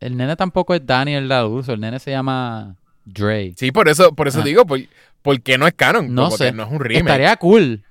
el 0.00 0.16
nene 0.16 0.36
tampoco 0.36 0.74
es 0.74 0.86
Daniel 0.86 1.26
Laruso. 1.28 1.72
El 1.72 1.80
nene 1.80 1.98
se 1.98 2.12
llama 2.12 2.76
Dre. 3.04 3.52
Sí, 3.56 3.72
por 3.72 3.88
eso, 3.88 4.14
por 4.14 4.28
eso 4.28 4.40
Ah. 4.40 4.44
digo, 4.44 4.64
por, 4.64 4.78
¿por 5.22 5.40
qué 5.42 5.58
no 5.58 5.66
es 5.66 5.74
canon? 5.74 6.14
No 6.14 6.28
Porque 6.28 6.44
sé. 6.44 6.52
no 6.52 6.62
es 6.64 6.70
un 6.70 6.78
remake. 6.80 7.00
Estaría 7.00 7.36
cool 7.36 7.82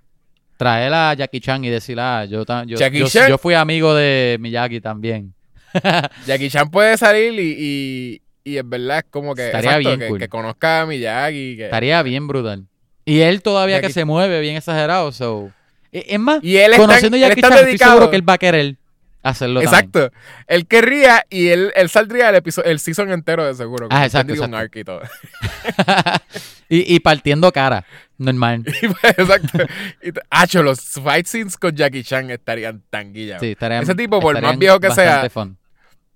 traer 0.58 0.94
a 0.94 1.14
Jackie 1.14 1.40
Chan 1.40 1.64
y 1.64 1.70
decirle, 1.70 2.02
ah, 2.02 2.26
yo, 2.26 2.44
ta- 2.46 2.64
yo, 2.66 2.78
yo, 2.78 3.38
fui 3.38 3.54
amigo 3.54 3.94
de 3.94 4.38
Miyagi 4.40 4.82
también. 4.82 5.34
Jackie 6.26 6.50
Chan 6.50 6.70
puede 6.70 6.98
salir 6.98 7.34
y, 7.40 7.56
y, 7.58 8.22
y 8.52 8.58
es 8.58 8.68
verdad, 8.68 9.00
es 9.00 9.06
como 9.10 9.36
que, 9.36 9.46
Estaría 9.46 9.72
exacto, 9.72 9.90
bien 9.90 10.00
que, 10.00 10.08
cool. 10.08 10.20
que 10.20 10.28
conozca 10.30 10.82
a 10.82 10.86
Miyagi. 10.86 11.58
Que, 11.58 11.66
Estaría 11.66 12.02
bien 12.04 12.28
brutal. 12.28 12.66
Y 13.06 13.20
él 13.20 13.42
todavía 13.42 13.80
que 13.82 13.90
se 13.92 14.04
mueve 14.06 14.42
bien 14.42 14.56
exagerado, 14.58 15.12
so. 15.12 15.52
E- 15.92 16.06
Es 16.10 16.20
más, 16.20 16.44
Y 16.44 16.58
él 16.58 16.72
está, 16.72 16.78
conociendo 16.78 17.16
a 17.16 17.20
él 17.20 17.26
Jackie 17.28 17.40
está 17.40 17.48
Chan, 17.50 17.58
estoy 17.60 17.68
dedicado. 17.72 17.92
seguro 17.94 18.10
que 18.10 18.16
él 18.18 18.30
va 18.30 18.34
a 18.34 18.38
querer 18.38 18.76
hacerlo 19.30 19.62
también. 19.62 19.86
Exacto. 19.86 20.12
Él 20.48 20.68
querría 20.68 21.26
y 21.30 21.48
él, 21.48 21.72
él 21.76 21.90
saldría 21.90 22.30
el 22.30 22.36
episodio, 22.36 22.70
el 22.72 22.80
season 22.80 23.12
entero 23.12 23.46
de 23.46 23.54
seguro. 23.56 23.88
Ah, 23.90 24.06
exacto, 24.06 24.34
un 24.44 24.54
arc 24.54 24.76
y 24.76 24.84
todo. 24.84 25.02
y, 26.70 26.96
y 26.96 27.00
partiendo 27.00 27.52
cara, 27.52 27.86
normal. 28.18 28.64
Y 28.82 28.88
pues, 28.88 29.18
Exacto. 29.18 29.60
Y 30.04 30.12
Acho, 30.30 30.64
los 30.64 30.82
fight 30.82 31.26
scenes 31.28 31.58
con 31.58 31.76
Jackie 31.76 32.04
Chan 32.04 32.30
estarían 32.30 32.84
tan 32.90 33.14
guillados. 33.14 33.42
Sí, 33.42 33.52
estarían- 33.52 33.84
Ese 33.84 33.96
tipo, 33.96 34.20
por 34.20 34.42
más 34.42 34.58
viejo 34.58 34.80
que 34.80 34.92
sea, 34.92 35.30
fun. 35.30 35.58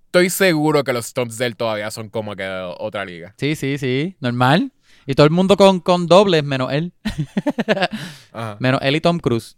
Estoy 0.07 0.29
seguro 0.29 0.83
que 0.83 0.91
los 0.91 1.05
stunts 1.05 1.37
de 1.37 1.45
él 1.45 1.55
todavía 1.55 1.89
son 1.89 2.09
como 2.09 2.35
que 2.35 2.45
otra 2.79 3.05
liga. 3.05 3.33
Sí, 3.37 3.55
sí, 3.55 3.77
sí, 3.77 4.17
normal. 4.19 4.73
Y 5.05 5.13
todo 5.13 5.25
el 5.25 5.31
mundo 5.31 5.55
con, 5.55 5.79
con 5.79 6.05
dobles, 6.07 6.43
menos 6.43 6.71
él. 6.73 6.91
Ajá. 8.33 8.57
Menos 8.59 8.81
él 8.83 8.97
y 8.97 9.01
Tom 9.01 9.19
Cruise. 9.19 9.55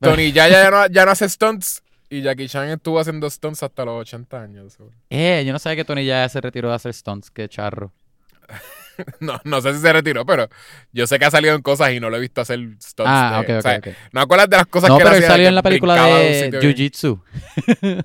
Tony 0.00 0.32
ya, 0.32 0.48
ya, 0.48 0.68
no, 0.68 0.86
ya 0.88 1.04
no 1.04 1.12
hace 1.12 1.28
stunts 1.28 1.83
y 2.18 2.22
Jackie 2.22 2.48
Chan 2.48 2.68
estuvo 2.68 2.98
haciendo 3.00 3.28
stunts 3.30 3.62
hasta 3.62 3.84
los 3.84 4.00
80 4.00 4.42
años. 4.42 4.76
Eh, 5.10 5.42
yo 5.46 5.52
no 5.52 5.58
sabía 5.58 5.76
que 5.76 5.84
Tony 5.84 6.04
ya 6.04 6.28
se 6.28 6.40
retiró 6.40 6.68
de 6.68 6.74
hacer 6.76 6.92
stunts. 6.94 7.30
Qué 7.30 7.48
charro. 7.48 7.92
No, 9.18 9.40
no 9.42 9.60
sé 9.60 9.74
si 9.74 9.80
se 9.80 9.92
retiró, 9.92 10.24
pero 10.24 10.48
yo 10.92 11.04
sé 11.08 11.18
que 11.18 11.24
ha 11.24 11.30
salido 11.32 11.56
en 11.56 11.62
cosas 11.62 11.90
y 11.90 11.98
no 11.98 12.10
lo 12.10 12.16
he 12.16 12.20
visto 12.20 12.40
hacer 12.40 12.60
stunts. 12.80 13.10
Ah, 13.12 13.42
de- 13.44 13.52
ok, 13.52 13.56
o 13.56 13.58
ok, 13.58 13.62
sea, 13.62 13.78
ok. 13.78 13.88
¿No 14.12 14.20
acuerdas 14.20 14.48
de 14.48 14.56
las 14.56 14.66
cosas 14.66 14.88
No, 14.88 14.98
que 14.98 15.02
pero 15.02 15.16
él 15.16 15.22
salió 15.24 15.48
en 15.48 15.54
la 15.56 15.62
película 15.62 15.94
de? 16.06 16.52
Jiu-Jitsu. 16.62 17.20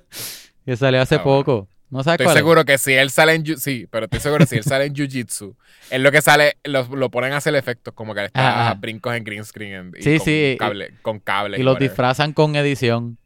que 0.66 0.76
salió 0.76 1.00
hace 1.00 1.14
Ah, 1.14 1.18
bueno. 1.22 1.44
poco. 1.44 1.68
¿No 1.90 2.02
sabes 2.04 2.14
Estoy 2.14 2.26
cuál 2.26 2.36
es? 2.36 2.40
seguro 2.40 2.64
que 2.64 2.78
si 2.78 2.92
él 2.92 3.10
sale 3.10 3.34
en 3.34 3.44
Jiu- 3.44 3.56
sí, 3.58 3.86
pero 3.90 4.06
estoy 4.06 4.18
seguro 4.20 4.40
que 4.40 4.46
si 4.46 4.56
él 4.56 4.64
sale 4.64 4.86
en 4.86 4.94
Jiu-Jitsu, 4.94 5.54
es 5.90 6.00
lo 6.00 6.10
que 6.12 6.22
sale, 6.22 6.56
lo, 6.64 6.84
lo 6.96 7.08
ponen 7.10 7.32
a 7.32 7.36
hacer 7.36 7.54
efectos, 7.54 7.94
como 7.94 8.12
que 8.14 8.20
le 8.22 8.26
está 8.26 8.74
brincos 8.74 9.14
en 9.14 9.22
green 9.24 9.44
screen 9.44 9.72
en- 9.74 9.92
y 9.96 10.02
Sí, 10.02 10.16
con 10.18 10.24
sí, 10.24 10.56
cable, 10.58 10.94
con 11.02 11.18
cable. 11.20 11.58
Y 11.58 11.62
los 11.62 11.74
whatever. 11.74 11.88
disfrazan 11.90 12.32
con 12.32 12.54
edición. 12.56 13.18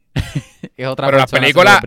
Es 0.77 0.87
otra 0.87 1.07
Pero 1.07 1.17
las 1.19 1.31
películas-. 1.31 1.81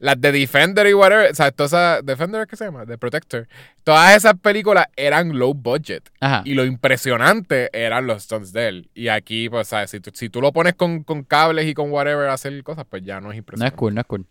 Las 0.00 0.20
de 0.20 0.32
Defender 0.32 0.86
y 0.88 0.92
whatever, 0.92 1.30
o 1.30 1.34
sea, 1.34 1.50
todas 1.52 1.72
esas, 1.72 2.04
Defender, 2.04 2.46
¿qué 2.46 2.56
se 2.56 2.64
llama? 2.64 2.84
De 2.84 2.98
Protector. 2.98 3.48
Todas 3.84 4.14
esas 4.16 4.34
películas 4.34 4.86
eran 4.96 5.38
low 5.38 5.54
budget. 5.54 6.10
Ajá. 6.20 6.42
Y 6.44 6.54
lo 6.54 6.64
impresionante 6.64 7.70
eran 7.72 8.06
los 8.06 8.24
stunts 8.24 8.52
de 8.52 8.68
él. 8.68 8.90
Y 8.92 9.08
aquí, 9.08 9.48
pues, 9.48 9.68
¿sabes? 9.68 9.90
Si 9.92 10.00
tú, 10.00 10.10
si 10.12 10.28
tú 10.28 10.42
lo 10.42 10.52
pones 10.52 10.74
con, 10.74 11.04
con 11.04 11.22
cables 11.22 11.66
y 11.66 11.74
con 11.74 11.90
whatever 11.90 12.28
a 12.28 12.34
hacer 12.34 12.60
cosas, 12.64 12.84
pues 12.90 13.02
ya 13.02 13.14
no 13.20 13.20
es 13.20 13.24
No 13.26 13.30
es 13.32 13.38
impresionante. 13.38 13.76
cool, 13.76 13.94
no 13.94 14.00
es 14.00 14.06
cool. 14.06 14.26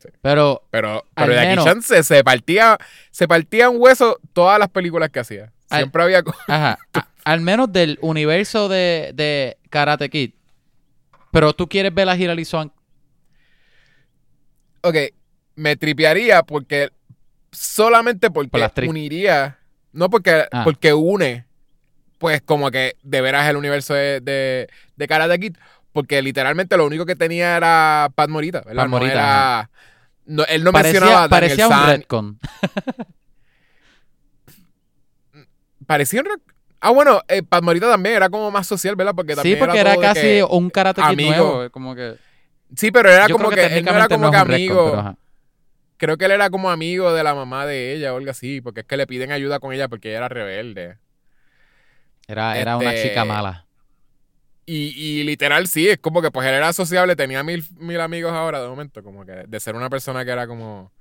Sí. 0.00 0.08
Pero 0.20 0.62
Pero, 0.70 1.04
Al 1.14 1.26
pero 1.26 1.34
Jackie 1.34 1.48
menos- 1.48 1.64
Chan 1.64 1.82
se, 1.82 2.02
se 2.02 2.24
partía, 2.24 2.76
se 3.12 3.28
partía 3.28 3.68
un 3.70 3.76
hueso 3.80 4.18
todas 4.32 4.58
las 4.58 4.68
películas 4.68 5.10
que 5.10 5.20
hacía. 5.20 5.52
Al- 5.70 5.80
Siempre 5.80 6.02
había... 6.02 6.22
co- 6.24 6.34
Ajá. 6.48 6.78
a- 6.94 7.08
al 7.24 7.40
menos 7.40 7.70
del 7.72 7.98
universo 8.02 8.68
de, 8.68 9.12
de 9.14 9.58
Karate 9.70 10.08
Kid. 10.10 10.32
Pero 11.30 11.52
tú 11.52 11.68
quieres 11.68 11.94
ver 11.94 12.08
a 12.08 12.16
Hilary 12.16 12.44
Swank. 12.44 12.72
Ok, 14.82 14.96
me 15.56 15.76
tripearía 15.76 16.42
porque... 16.42 16.90
Solamente 17.50 18.30
porque 18.30 18.50
Por 18.74 18.88
uniría... 18.88 19.58
No 19.92 20.08
porque, 20.08 20.46
Ah. 20.52 20.62
porque 20.64 20.94
une, 20.94 21.44
pues 22.18 22.40
como 22.40 22.70
que 22.70 22.96
de 23.02 23.20
veras 23.20 23.46
el 23.50 23.56
universo 23.56 23.92
de, 23.92 24.20
de, 24.20 24.68
de 24.96 25.08
Karate 25.08 25.38
Kid. 25.38 25.56
Porque 25.92 26.22
literalmente 26.22 26.78
lo 26.78 26.86
único 26.86 27.04
que 27.04 27.16
tenía 27.16 27.56
era 27.58 28.08
Pat 28.14 28.30
Morita, 28.30 28.62
¿verdad? 28.62 28.84
Pat 28.84 28.90
no 28.90 28.96
Morita, 28.96 29.12
era... 29.12 29.70
no, 30.24 30.44
él 30.46 30.64
no 30.64 30.72
mencionaba 30.72 31.28
Parecía, 31.28 31.28
parecía 31.28 31.66
a 31.66 31.68
Daniel 31.68 31.68
un 31.68 31.86
San, 31.86 31.96
retcon. 31.98 32.38
Parecía 35.86 36.20
un 36.22 36.28
Ah, 36.80 36.90
bueno, 36.90 37.22
eh, 37.28 37.42
Pat 37.44 37.62
Morita 37.62 37.88
también 37.88 38.16
era 38.16 38.28
como 38.28 38.50
más 38.50 38.66
social, 38.66 38.96
¿verdad? 38.96 39.12
Porque 39.14 39.34
Sí, 39.34 39.36
también 39.36 39.58
porque 39.58 39.78
era, 39.78 39.96
casi 39.98 40.42
un 40.48 40.68
Karate 40.68 41.00
Kid 41.00 41.08
amigo. 41.08 41.30
nuevo. 41.30 41.70
Como 41.70 41.94
que, 41.94 42.16
Sí, 42.76 42.90
pero 42.90 43.10
era 43.10 43.26
yo 43.28 43.36
como 43.36 43.50
que, 43.50 43.64
él 43.78 43.84
no 43.84 43.92
era 43.94 44.08
como 44.08 44.30
que 44.30 44.36
amigo. 44.36 44.90
pero. 44.92 45.18
Creo 45.98 46.16
que 46.18 46.24
él 46.24 46.32
era 46.32 46.50
como 46.50 46.70
amigo 46.70 47.12
de 47.12 47.22
la 47.22 47.34
mamá 47.34 47.64
de 47.64 47.92
ella 47.94 48.12
o 48.12 48.16
algo 48.16 48.30
así, 48.30 48.60
porque 48.60 48.80
es 48.80 48.86
que 48.86 48.96
le 48.96 49.06
piden 49.06 49.30
ayuda 49.30 49.60
con 49.60 49.72
ella 49.72 49.88
porque 49.88 50.08
ella 50.08 50.18
era 50.18 50.28
rebelde. 50.28 50.96
Era, 52.26 52.58
era 52.58 52.76
una 52.76 52.94
Este- 52.94 53.08
chica 53.10 53.24
mala. 53.24 53.66
Y, 54.64 54.94
y 54.96 55.24
literal, 55.24 55.66
sí, 55.66 55.88
es 55.88 55.98
como 55.98 56.22
que 56.22 56.30
pues 56.30 56.46
él 56.48 56.54
era 56.54 56.72
sociable, 56.72 57.16
tenía 57.16 57.42
mil, 57.42 57.64
mil 57.78 58.00
amigos 58.00 58.32
ahora 58.32 58.60
de 58.62 58.68
momento, 58.68 59.02
como 59.02 59.24
que 59.26 59.32
de 59.46 59.60
ser 59.60 59.74
una 59.74 59.90
persona 59.90 60.24
que 60.24 60.30
era 60.30 60.46
como... 60.46 60.92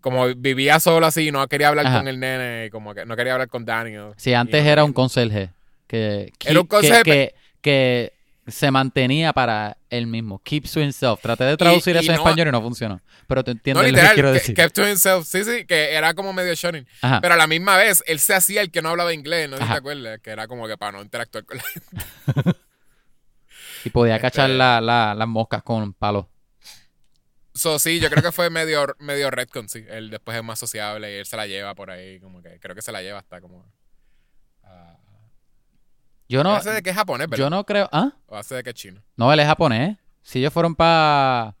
Como 0.00 0.26
vivía 0.36 0.78
solo 0.78 1.04
así, 1.06 1.32
no 1.32 1.46
quería 1.48 1.68
hablar 1.68 1.86
Ajá. 1.86 1.98
con 1.98 2.06
el 2.08 2.20
nene, 2.20 2.66
y 2.66 2.70
como 2.70 2.94
que 2.94 3.04
no 3.06 3.16
quería 3.16 3.32
hablar 3.32 3.48
con 3.48 3.64
Daniel. 3.64 4.12
Sí, 4.16 4.34
antes 4.34 4.64
y- 4.64 4.68
era 4.68 4.84
un 4.84 4.92
conserje. 4.92 5.50
Que, 5.88 6.32
Era 6.44 6.60
un 6.60 6.66
que- 6.66 6.68
conserje, 6.68 7.02
que, 7.04 7.34
que 7.60 8.12
se 8.46 8.70
mantenía 8.70 9.32
para 9.32 9.76
él 9.90 10.06
mismo. 10.06 10.38
Keeps 10.42 10.72
to 10.72 10.80
himself. 10.80 11.20
Traté 11.20 11.44
de 11.44 11.56
traducir 11.56 11.96
y 11.96 11.98
eso 11.98 12.12
en 12.12 12.18
español 12.18 12.48
y 12.48 12.50
no 12.52 12.62
funcionó. 12.62 13.00
Pero 13.26 13.42
te 13.42 13.50
No, 13.50 13.56
entiendes 13.58 13.82
lo 13.82 13.86
que 13.86 13.92
literal, 13.92 14.14
quiero 14.14 14.32
decir. 14.32 14.54
kept 14.54 14.74
to 14.74 14.88
himself. 14.88 15.26
Sí, 15.26 15.44
sí, 15.44 15.64
que 15.66 15.94
era 15.94 16.14
como 16.14 16.32
medio. 16.32 16.54
Ajá. 17.02 17.20
Pero 17.20 17.34
a 17.34 17.36
la 17.36 17.46
misma 17.46 17.76
vez, 17.76 18.02
él 18.06 18.18
se 18.20 18.34
hacía 18.34 18.60
el 18.62 18.70
que 18.70 18.82
no 18.82 18.90
hablaba 18.90 19.12
inglés, 19.12 19.48
no 19.50 19.56
sé 19.56 19.62
si 19.62 19.64
Ajá. 19.64 19.74
te 19.74 19.78
acuerdas, 19.78 20.20
que 20.20 20.30
era 20.30 20.46
como 20.46 20.66
que 20.68 20.76
para 20.78 20.92
no 20.92 21.02
interactuar 21.02 21.44
con 21.44 21.56
la 21.58 21.64
Y 23.84 23.90
podía 23.90 24.16
Este- 24.16 24.22
cachar 24.28 24.50
la- 24.50 24.80
la- 24.80 25.14
las 25.14 25.28
moscas 25.28 25.62
con 25.62 25.92
palos. 25.92 26.26
So, 27.54 27.78
sí, 27.78 28.00
yo 28.00 28.10
creo 28.10 28.22
que 28.22 28.32
fue 28.32 28.50
medio, 28.50 28.86
medio 28.98 29.30
retcon, 29.30 29.68
sí. 29.68 29.84
Él 29.88 30.10
después 30.10 30.36
es 30.36 30.44
más 30.44 30.58
sociable 30.58 31.10
y 31.12 31.18
él 31.18 31.26
se 31.26 31.36
la 31.36 31.46
lleva 31.46 31.74
por 31.74 31.90
ahí, 31.90 32.20
como 32.20 32.42
que 32.42 32.58
creo 32.60 32.74
que 32.74 32.82
se 32.82 32.92
la 32.92 33.00
lleva 33.00 33.18
hasta 33.20 33.40
como... 33.40 33.64
Yo 36.28 36.42
no, 36.42 36.54
hace 36.54 36.70
de 36.70 36.82
que 36.82 36.90
es 36.90 36.96
japonés, 36.96 37.28
¿verdad? 37.28 37.44
yo 37.44 37.50
no 37.50 37.64
creo. 37.64 37.88
¿Ah? 37.92 38.12
O 38.26 38.36
hace 38.36 38.56
de 38.56 38.62
que 38.62 38.70
es 38.70 38.76
chino. 38.76 39.00
No, 39.16 39.32
él 39.32 39.40
es 39.40 39.46
japonés. 39.46 39.96
Si 40.22 40.40
ellos 40.40 40.52
fueron 40.52 40.74
para. 40.74 41.54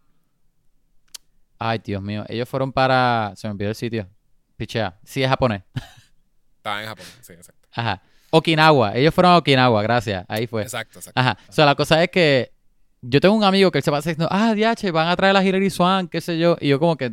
Ay, 1.58 1.80
Dios 1.84 2.02
mío. 2.02 2.24
Ellos 2.28 2.48
fueron 2.48 2.72
para. 2.72 3.32
Se 3.36 3.46
me 3.46 3.52
olvidó 3.52 3.70
el 3.70 3.76
sitio. 3.76 4.08
Pichea. 4.56 4.98
Sí, 5.04 5.22
es 5.22 5.28
japonés. 5.28 5.62
Estaba 6.56 6.82
en 6.82 6.88
Japón, 6.88 7.06
sí, 7.20 7.32
exacto. 7.32 7.68
Ajá. 7.72 8.02
Okinawa. 8.30 8.96
Ellos 8.96 9.14
fueron 9.14 9.32
a 9.32 9.36
Okinawa, 9.38 9.82
gracias. 9.82 10.24
Ahí 10.28 10.46
fue. 10.46 10.62
Exacto, 10.62 10.98
exacto. 10.98 11.20
Ajá. 11.20 11.38
O 11.48 11.52
sea, 11.52 11.64
la 11.64 11.74
cosa 11.76 12.02
es 12.02 12.10
que 12.10 12.52
yo 13.02 13.20
tengo 13.20 13.34
un 13.34 13.44
amigo 13.44 13.70
que 13.70 13.78
él 13.78 13.84
se 13.84 13.90
pasa 13.90 14.10
diciendo, 14.10 14.28
ah, 14.32 14.52
diache, 14.52 14.90
van 14.90 15.08
a 15.08 15.16
traer 15.16 15.36
a 15.36 15.44
Hilary 15.44 15.70
Swank, 15.70 16.10
qué 16.10 16.20
sé 16.20 16.38
yo. 16.38 16.56
Y 16.60 16.68
yo 16.68 16.80
como 16.80 16.96
que, 16.96 17.12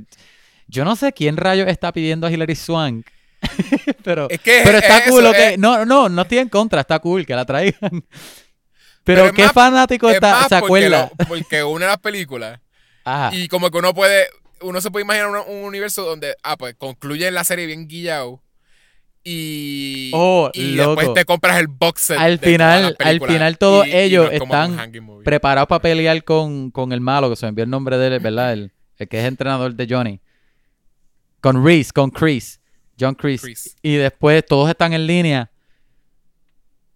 yo 0.68 0.84
no 0.86 0.96
sé 0.96 1.14
quién 1.14 1.38
rayos 1.38 1.68
está 1.68 1.92
pidiendo 1.92 2.26
a 2.26 2.32
Hilary 2.32 2.56
Swank. 2.56 3.06
pero, 4.04 4.30
Es 4.30 4.40
que 4.42 4.62
pero 4.64 4.78
está 4.78 5.00
es 5.00 5.10
cool, 5.10 5.26
eso, 5.26 5.34
es- 5.36 5.58
No, 5.58 5.86
no, 5.86 6.10
no 6.10 6.22
estoy 6.24 6.38
en 6.40 6.50
contra, 6.50 6.82
está 6.82 7.00
cool 7.00 7.26
que 7.26 7.36
la 7.36 7.46
traigan. 7.46 8.04
Pero, 9.06 9.34
¿qué 9.34 9.44
más- 9.44 9.52
fanático 9.52 10.08
Es 10.10 10.16
está, 10.16 10.44
se 10.44 10.50
porque, 10.50 10.56
acuerda? 10.86 11.12
lo- 11.20 11.26
porque 11.28 11.62
une 11.66 11.86
las 11.86 11.98
películas 12.00 12.62
Ajá. 13.04 13.36
y 13.36 13.48
como 13.50 13.70
que 13.70 13.78
uno 13.78 13.94
puede... 13.94 14.28
Uno 14.62 14.80
se 14.80 14.92
puede 14.92 15.04
imaginar 15.04 15.28
un, 15.30 15.36
un 15.58 15.66
universo 15.66 16.06
donde, 16.06 16.36
ah, 16.42 16.56
pues 16.56 16.74
concluye 16.78 17.30
la 17.32 17.44
serie 17.44 17.66
bien 17.66 17.90
guillado 17.90 18.42
y, 19.26 20.10
Oh, 20.14 20.50
y 20.54 20.76
loco. 20.76 20.96
después 20.96 21.14
te 21.14 21.26
compras 21.26 21.60
el 21.60 21.68
box 21.68 22.02
set. 22.02 22.18
Al 22.18 22.38
de 22.40 22.48
final- 22.52 22.96
al 23.00 23.22
final 23.22 23.58
todos 23.58 23.86
y- 23.88 23.90
y 23.92 23.96
ellos 23.96 24.26
no 24.28 24.32
están 24.32 24.92
preparados 25.26 25.68
para 25.68 25.82
pelear 25.82 26.24
con, 26.24 26.72
con 26.72 26.94
el 26.94 27.02
malo, 27.02 27.30
que 27.30 27.36
se 27.36 27.46
me 27.46 27.50
envió 27.50 27.66
el 27.66 27.70
nombre 27.70 27.98
de 27.98 28.08
él, 28.08 28.20
¿verdad? 28.22 28.54
El, 28.54 28.72
el 28.98 29.08
que 29.10 29.20
es 29.20 29.26
entrenador 29.26 29.74
de 29.76 29.86
Johnny. 29.90 30.22
Con 31.42 31.62
Reese, 31.66 31.92
con 31.92 32.10
Chris. 32.10 32.62
John 33.00 33.16
Chris. 33.16 33.76
Y 33.82 33.96
después 33.96 34.46
todos 34.46 34.70
están 34.70 34.94
en 34.94 35.08
línea. 35.08 35.50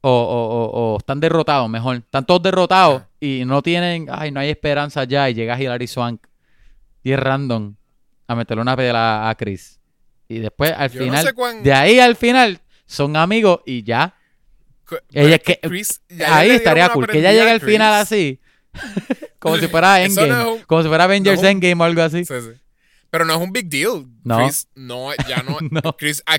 O, 0.01 0.09
o- 0.09 0.11
o- 0.11 0.93
o 0.93 0.97
están 0.99 1.19
derrotados, 1.19 1.69
mejor. 1.69 1.97
Están 1.97 2.25
todos 2.25 2.41
derrotados 2.43 2.97
Ajá. 3.01 3.09
y 3.19 3.43
no 3.45 3.61
tienen, 3.61 4.07
ay, 4.11 4.31
no 4.31 4.39
hay 4.39 4.49
esperanza 4.49 5.03
ya. 5.03 5.29
Y 5.29 5.33
llega 5.33 5.59
Hilary 5.59 5.87
Swank 5.87 6.21
y 7.03 7.11
es 7.11 7.19
random 7.19 7.75
a 8.27 8.35
meterle 8.35 8.61
una 8.61 8.75
pela 8.77 9.27
a 9.29 9.35
Chris. 9.35 9.79
Y 10.29 10.39
después 10.39 10.71
al 10.77 10.91
Yo 10.91 10.99
no 10.99 11.05
final, 11.05 11.25
sé 11.25 11.33
cuán- 11.33 11.63
de 11.63 11.73
ahí 11.73 11.99
al 11.99 12.15
final, 12.15 12.59
son 12.85 13.15
amigos 13.17 13.61
y 13.65 13.83
ya. 13.83 14.13
Cu- 14.87 14.95
Ella 14.95 15.01
pero 15.11 15.27
es 15.35 15.41
que- 15.41 15.59
Chris- 15.67 16.01
ya 16.09 16.37
Ahí 16.37 16.51
estaría 16.51 16.89
cool. 16.89 17.07
Que 17.07 17.19
ella 17.19 17.31
llegue 17.31 17.49
al 17.51 17.59
final 17.61 17.93
así. 17.95 18.39
como 19.39 19.57
si 19.57 19.67
fuera 19.67 20.01
Endgame. 20.03 20.29
no 20.29 20.57
como 20.67 20.83
si 20.83 20.87
fuera 20.87 21.05
Avengers 21.05 21.41
no 21.41 21.47
Endgame 21.47 21.81
o 21.81 21.85
algo 21.85 22.01
así. 22.03 22.23
Sí, 22.23 22.33
sí. 22.39 22.61
Pero 23.09 23.25
no 23.25 23.33
es 23.33 23.39
un 23.39 23.51
big 23.51 23.69
deal. 23.69 24.05
No. 24.23 24.37
Chris, 24.45 24.67
no, 24.75 25.09
ya 25.27 25.43
no. 25.43 25.57
No. 25.71 25.95
Chris, 25.97 26.21
a, 26.25 26.37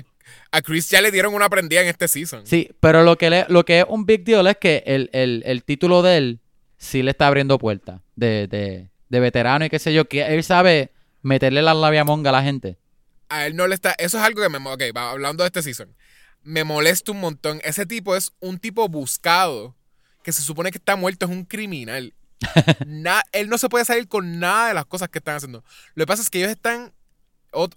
a 0.51 0.61
Chris 0.61 0.89
ya 0.89 1.01
le 1.01 1.11
dieron 1.11 1.33
una 1.33 1.49
prendida 1.49 1.81
en 1.81 1.87
este 1.87 2.07
season. 2.07 2.45
Sí, 2.45 2.69
pero 2.79 3.03
lo 3.03 3.17
que, 3.17 3.29
le- 3.29 3.45
lo 3.49 3.65
que 3.65 3.79
es 3.79 3.85
un 3.89 4.05
big 4.05 4.23
deal 4.23 4.45
es 4.47 4.57
que 4.57 4.83
el, 4.85 5.09
el- 5.13 5.43
el 5.45 5.63
título 5.63 6.01
de 6.01 6.17
él 6.17 6.39
sí 6.77 7.01
le 7.03 7.11
está 7.11 7.27
abriendo 7.27 7.57
puertas 7.57 8.01
de, 8.15 8.47
de, 8.47 8.89
de 9.09 9.19
veterano 9.19 9.65
y 9.65 9.69
qué 9.69 9.79
sé 9.79 9.93
yo, 9.93 10.05
que 10.05 10.21
él 10.21 10.43
sabe 10.43 10.91
meterle 11.21 11.61
la 11.61 11.73
labia 11.73 12.03
monga 12.03 12.29
a 12.29 12.33
la 12.33 12.43
gente. 12.43 12.77
A 13.29 13.45
él 13.47 13.55
no 13.55 13.67
le 13.67 13.75
está. 13.75 13.91
Eso 13.97 14.17
es 14.17 14.23
algo 14.23 14.41
que 14.41 14.49
me. 14.49 14.57
Ok, 14.69 14.81
va, 14.95 15.11
hablando 15.11 15.43
de 15.43 15.47
este 15.47 15.61
season. 15.61 15.93
Me 16.41 16.63
molesta 16.63 17.11
un 17.11 17.19
montón. 17.19 17.59
Ese 17.63 17.85
tipo 17.85 18.15
es 18.15 18.31
un 18.39 18.59
tipo 18.59 18.87
buscado 18.89 19.75
que 20.23 20.31
se 20.31 20.41
supone 20.41 20.71
que 20.71 20.77
está 20.77 20.95
muerto, 20.95 21.25
es 21.25 21.31
un 21.31 21.43
criminal. 21.45 22.13
Na- 22.85 23.23
él 23.31 23.49
no 23.49 23.57
se 23.57 23.69
puede 23.69 23.85
salir 23.85 24.07
con 24.07 24.39
nada 24.39 24.69
de 24.69 24.73
las 24.73 24.85
cosas 24.85 25.09
que 25.09 25.19
están 25.19 25.35
haciendo. 25.35 25.63
Lo 25.95 26.03
que 26.03 26.07
pasa 26.07 26.21
es 26.21 26.29
que 26.29 26.39
ellos 26.39 26.51
están. 26.51 26.93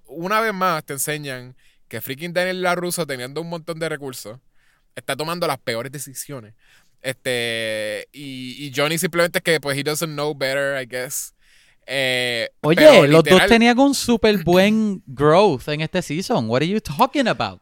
Una 0.07 0.41
vez 0.41 0.53
más 0.53 0.85
te 0.85 0.93
enseñan 0.93 1.57
que 1.89 2.01
freaking 2.01 2.33
Daniel 2.33 2.63
LaRusso 2.63 3.07
teniendo 3.07 3.41
un 3.41 3.49
montón 3.49 3.79
de 3.79 3.89
recursos 3.89 4.39
está 4.95 5.17
tomando 5.17 5.47
las 5.47 5.59
peores 5.59 5.91
decisiones. 5.91 6.55
Este, 7.01 8.07
y, 8.13 8.67
y 8.67 8.73
Johnny 8.75 8.99
simplemente 8.99 9.39
es 9.39 9.43
que, 9.43 9.61
pues, 9.61 9.77
he 9.77 9.83
doesn't 9.83 10.13
know 10.13 10.35
better, 10.35 10.81
I 10.81 10.87
guess. 10.87 11.35
Eh, 11.87 12.49
Oye, 12.61 12.77
pero 12.77 13.07
los 13.07 13.25
dos 13.25 13.47
tenían 13.47 13.79
un 13.79 13.95
súper 13.95 14.45
buen 14.45 15.03
growth 15.07 15.67
en 15.69 15.81
este 15.81 16.01
season. 16.01 16.49
What 16.49 16.59
are 16.63 16.69
you 16.69 16.81
talking 16.81 17.27
about? 17.27 17.61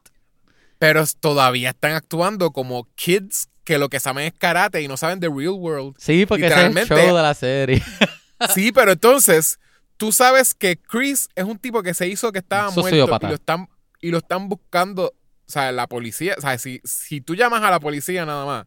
Pero 0.78 1.04
todavía 1.20 1.70
están 1.70 1.92
actuando 1.92 2.50
como 2.50 2.86
kids 2.96 3.48
que 3.70 3.78
lo 3.78 3.88
que 3.88 4.00
saben 4.00 4.24
es 4.26 4.32
karate 4.36 4.82
y 4.82 4.88
no 4.88 4.96
saben 4.96 5.20
de 5.20 5.28
real 5.28 5.50
world. 5.52 5.94
Sí, 5.96 6.26
porque 6.26 6.48
es 6.48 6.56
el 6.56 6.74
show 6.88 6.96
de 7.16 7.22
la 7.22 7.34
serie. 7.34 7.80
Sí, 8.52 8.72
pero 8.72 8.92
entonces, 8.92 9.60
tú 9.98 10.10
sabes 10.12 10.54
que 10.54 10.76
Chris 10.78 11.28
es 11.36 11.44
un 11.44 11.58
tipo 11.58 11.82
que 11.82 11.92
se 11.92 12.08
hizo 12.08 12.32
que 12.32 12.38
estaba 12.38 12.70
muerto 12.70 12.96
y 12.96 13.26
lo 13.28 13.34
están 13.34 13.68
y 14.00 14.10
lo 14.10 14.18
están 14.18 14.48
buscando, 14.48 15.08
o 15.08 15.50
sea, 15.52 15.70
la 15.72 15.86
policía, 15.86 16.34
o 16.38 16.40
sea, 16.40 16.56
si, 16.56 16.80
si 16.84 17.20
tú 17.20 17.34
llamas 17.34 17.62
a 17.62 17.70
la 17.70 17.78
policía 17.78 18.24
nada 18.24 18.46
más, 18.46 18.66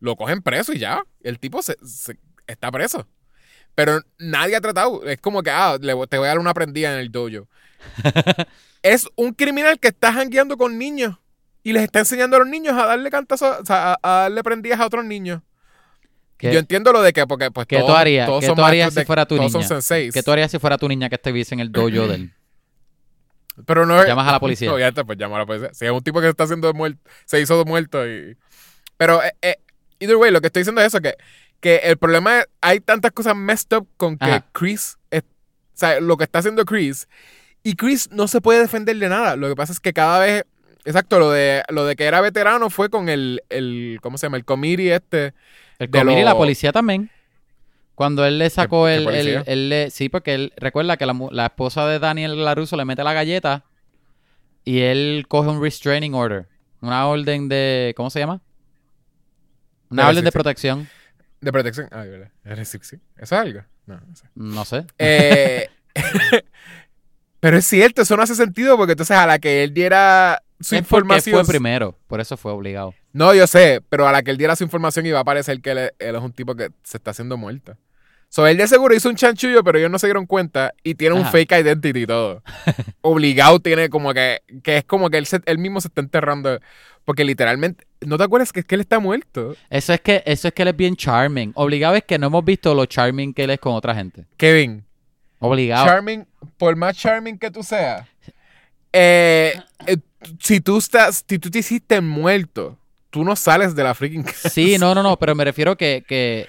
lo 0.00 0.16
cogen 0.16 0.40
preso 0.40 0.72
y 0.72 0.78
ya, 0.78 1.02
el 1.22 1.38
tipo 1.38 1.60
se, 1.60 1.76
se- 1.84 2.18
está 2.46 2.72
preso. 2.72 3.06
Pero 3.74 4.00
nadie 4.18 4.56
ha 4.56 4.60
tratado, 4.62 5.04
es 5.04 5.20
como 5.20 5.42
que, 5.42 5.50
ah, 5.50 5.76
le 5.78 5.94
te 6.08 6.16
voy 6.16 6.24
a 6.24 6.28
dar 6.30 6.38
una 6.38 6.54
prendida 6.54 6.94
en 6.94 6.98
el 6.98 7.12
dojo. 7.12 7.46
es 8.82 9.06
un 9.16 9.34
criminal 9.34 9.78
que 9.78 9.88
está 9.88 10.14
jangueando 10.14 10.56
con 10.56 10.78
niños 10.78 11.18
y 11.62 11.72
les 11.72 11.82
está 11.84 11.98
enseñando 12.00 12.36
a 12.36 12.40
los 12.40 12.48
niños 12.48 12.74
a 12.74 12.86
darle 12.86 13.10
cantazos, 13.10 13.58
o 13.60 13.64
sea, 13.64 13.92
a, 13.94 13.98
a 14.02 14.22
darle 14.22 14.42
prendidas 14.42 14.80
a 14.80 14.86
otros 14.86 15.04
niños. 15.04 15.42
¿Qué, 16.36 16.52
Yo 16.52 16.58
entiendo 16.58 16.90
lo 16.92 17.02
de 17.02 17.12
que, 17.12 17.26
porque 17.26 17.50
pues 17.50 17.66
qué 17.66 17.80
tú 17.80 17.90
harías? 17.92 18.26
todos 18.26 18.40
¿Qué 18.40 18.46
son 18.46 18.56
tú 18.56 18.64
harías 18.64 18.94
si 18.94 19.00
de- 19.00 19.04
fuera 19.06 19.26
tu 19.26 19.36
todos 19.36 19.52
son 19.52 19.60
niña? 19.60 19.68
senseis. 19.68 20.14
¿Qué 20.14 20.22
tú 20.22 20.32
harías 20.32 20.50
si 20.50 20.58
fuera 20.58 20.78
tu 20.78 20.88
niña 20.88 21.08
que 21.10 21.16
estuviese 21.16 21.54
en 21.54 21.60
el 21.60 21.70
dojo 21.70 21.88
de 21.88 22.14
él? 22.14 22.32
Pero 23.66 23.84
no 23.84 24.00
es. 24.00 24.06
Llamas 24.06 24.26
a 24.28 24.32
la 24.32 24.40
policía. 24.40 24.72
Obviamente, 24.72 25.04
pues 25.04 25.18
llama 25.18 25.36
a 25.36 25.40
la 25.40 25.46
policía. 25.46 25.68
Si 25.74 25.84
es 25.84 25.90
un 25.90 26.02
tipo 26.02 26.20
que 26.20 26.26
se 26.26 26.30
está 26.30 26.44
haciendo 26.44 26.72
muerto, 26.72 26.98
se 27.26 27.40
hizo 27.40 27.62
muerto 27.64 28.06
y. 28.08 28.36
Pero, 28.96 29.22
eh, 29.22 29.32
eh, 29.42 29.56
either 29.98 30.16
way, 30.16 30.30
lo 30.30 30.40
que 30.40 30.46
estoy 30.46 30.60
diciendo 30.60 30.80
es 30.80 30.86
eso: 30.88 31.00
que, 31.00 31.14
que 31.60 31.76
el 31.76 31.98
problema 31.98 32.38
es. 32.40 32.46
Hay 32.62 32.80
tantas 32.80 33.12
cosas 33.12 33.36
messed 33.36 33.76
up 33.76 33.86
con 33.98 34.16
que 34.16 34.24
Ajá. 34.24 34.46
Chris. 34.52 34.96
es- 35.10 35.22
o 35.22 35.80
sea, 35.80 36.00
lo 36.00 36.16
que 36.16 36.24
está 36.24 36.38
haciendo 36.38 36.64
Chris. 36.64 37.06
Y 37.62 37.74
Chris 37.74 38.10
no 38.10 38.28
se 38.28 38.40
puede 38.40 38.60
defender 38.60 38.96
de 38.96 39.08
nada. 39.10 39.36
Lo 39.36 39.48
que 39.48 39.56
pasa 39.56 39.72
es 39.72 39.80
que 39.80 39.92
cada 39.92 40.18
vez. 40.20 40.44
Exacto, 40.84 41.18
lo 41.18 41.30
de, 41.30 41.62
lo 41.68 41.84
de 41.84 41.94
que 41.96 42.04
era 42.04 42.20
veterano 42.20 42.70
fue 42.70 42.88
con 42.90 43.08
el. 43.08 43.42
el 43.50 43.98
¿Cómo 44.02 44.18
se 44.18 44.26
llama? 44.26 44.36
El 44.38 44.44
committee 44.44 44.90
este. 44.92 45.34
El 45.78 45.90
De 45.90 45.98
comir 46.00 46.18
y 46.18 46.24
la 46.24 46.36
policía 46.36 46.72
también. 46.72 47.10
Cuando 47.94 48.24
él 48.24 48.38
le 48.38 48.48
sacó 48.48 48.86
¿Qué- 48.86 48.92
qué 48.92 48.94
el, 48.96 49.00
el- 49.00 49.04
policía? 49.04 49.42
él 49.46 49.68
le- 49.68 49.90
sí, 49.90 50.08
porque 50.08 50.34
él 50.34 50.52
recuerda 50.56 50.96
que 50.96 51.04
la, 51.06 51.14
la 51.32 51.46
esposa 51.46 51.86
de 51.86 51.98
Daniel 51.98 52.42
Laruso 52.44 52.76
le 52.76 52.84
mete 52.86 53.04
la 53.04 53.12
galleta 53.12 53.64
y 54.64 54.80
él 54.80 55.26
coge 55.28 55.50
un 55.50 55.62
restraining 55.62 56.14
order, 56.14 56.46
una 56.80 57.06
orden 57.06 57.48
de, 57.48 57.92
¿cómo 57.96 58.08
se 58.08 58.20
llama? 58.20 58.40
Una 59.90 60.04
De 60.04 60.08
orden 60.10 60.24
de 60.24 60.32
protección, 60.32 60.88
De 61.40 61.52
protección. 61.52 61.88
Ah, 61.90 62.04
¿verdad? 62.04 62.30
¿Eso 62.44 62.88
es 63.18 63.32
algo? 63.32 63.60
No, 63.86 64.00
no 64.06 64.16
sé. 64.16 64.26
no 64.34 64.64
sé. 64.64 64.86
Eh, 64.98 65.68
pero 67.40 67.56
es 67.58 67.66
cierto, 67.66 68.02
eso 68.02 68.16
no 68.16 68.22
hace 68.22 68.34
sentido 68.34 68.76
porque 68.76 68.92
entonces 68.92 69.16
a 69.16 69.26
la 69.26 69.38
que 69.38 69.62
él 69.64 69.74
diera 69.74 70.42
su 70.60 70.74
es 70.74 70.80
información. 70.80 71.44
fue 71.44 71.52
primero, 71.52 71.96
por 72.06 72.20
eso 72.20 72.36
fue 72.36 72.52
obligado. 72.52 72.94
No, 73.12 73.34
yo 73.34 73.46
sé, 73.46 73.82
pero 73.88 74.06
a 74.06 74.12
la 74.12 74.22
que 74.22 74.30
él 74.30 74.36
diera 74.38 74.54
su 74.56 74.64
información 74.64 75.06
iba 75.06 75.18
a 75.20 75.24
parecer 75.24 75.60
que 75.60 75.70
él, 75.72 75.78
él 75.98 76.14
es 76.16 76.22
un 76.22 76.32
tipo 76.32 76.54
que 76.54 76.70
se 76.82 76.96
está 76.98 77.10
haciendo 77.12 77.36
muerto. 77.36 77.76
So, 78.28 78.46
él 78.46 78.56
de 78.58 78.68
seguro 78.68 78.94
hizo 78.94 79.08
un 79.08 79.16
chanchullo, 79.16 79.64
pero 79.64 79.78
ellos 79.78 79.90
no 79.90 79.98
se 79.98 80.06
dieron 80.06 80.24
cuenta 80.24 80.72
y 80.84 80.94
tiene 80.94 81.16
un 81.16 81.22
Ajá. 81.22 81.32
fake 81.32 81.50
identity 81.50 82.02
y 82.02 82.06
todo. 82.06 82.44
Obligado 83.00 83.58
tiene 83.58 83.88
como 83.88 84.14
que, 84.14 84.38
que 84.62 84.76
es 84.76 84.84
como 84.84 85.10
que 85.10 85.18
él, 85.18 85.26
se- 85.26 85.42
él 85.46 85.58
mismo 85.58 85.80
se 85.80 85.88
está 85.88 86.00
enterrando. 86.00 86.60
Porque 87.04 87.24
literalmente, 87.24 87.86
¿no 88.02 88.18
te 88.18 88.22
acuerdas 88.24 88.52
que 88.52 88.60
es 88.60 88.66
que 88.66 88.76
él 88.76 88.82
está 88.82 89.00
muerto? 89.00 89.56
Eso 89.68 89.92
es 89.92 90.00
que 90.00 90.22
eso 90.26 90.46
es 90.46 90.54
que 90.54 90.62
él 90.62 90.68
es 90.68 90.76
bien 90.76 90.94
charming. 90.94 91.50
Obligado 91.56 91.96
es 91.96 92.04
que 92.04 92.18
no 92.18 92.28
hemos 92.28 92.44
visto 92.44 92.72
lo 92.72 92.86
charming 92.86 93.34
que 93.34 93.42
él 93.44 93.50
es 93.50 93.58
con 93.58 93.72
otra 93.74 93.96
gente. 93.96 94.26
Kevin, 94.36 94.84
Obligado. 95.40 95.86
charming, 95.86 96.24
por 96.56 96.76
más 96.76 96.96
charming 96.96 97.36
que 97.36 97.50
tú 97.50 97.64
seas, 97.64 98.06
eh, 98.92 99.54
eh, 99.86 99.96
si 100.40 100.60
tú 100.60 100.78
estás, 100.78 101.24
si 101.28 101.38
tú 101.38 101.50
te 101.50 101.60
hiciste 101.60 102.00
muerto, 102.00 102.78
tú 103.10 103.24
no 103.24 103.36
sales 103.36 103.74
de 103.74 103.84
la 103.84 103.94
freaking 103.94 104.22
casa. 104.22 104.48
Sí, 104.50 104.78
no, 104.78 104.94
no, 104.94 105.02
no, 105.02 105.18
pero 105.18 105.34
me 105.34 105.44
refiero 105.44 105.76
que, 105.76 106.04
que, 106.06 106.46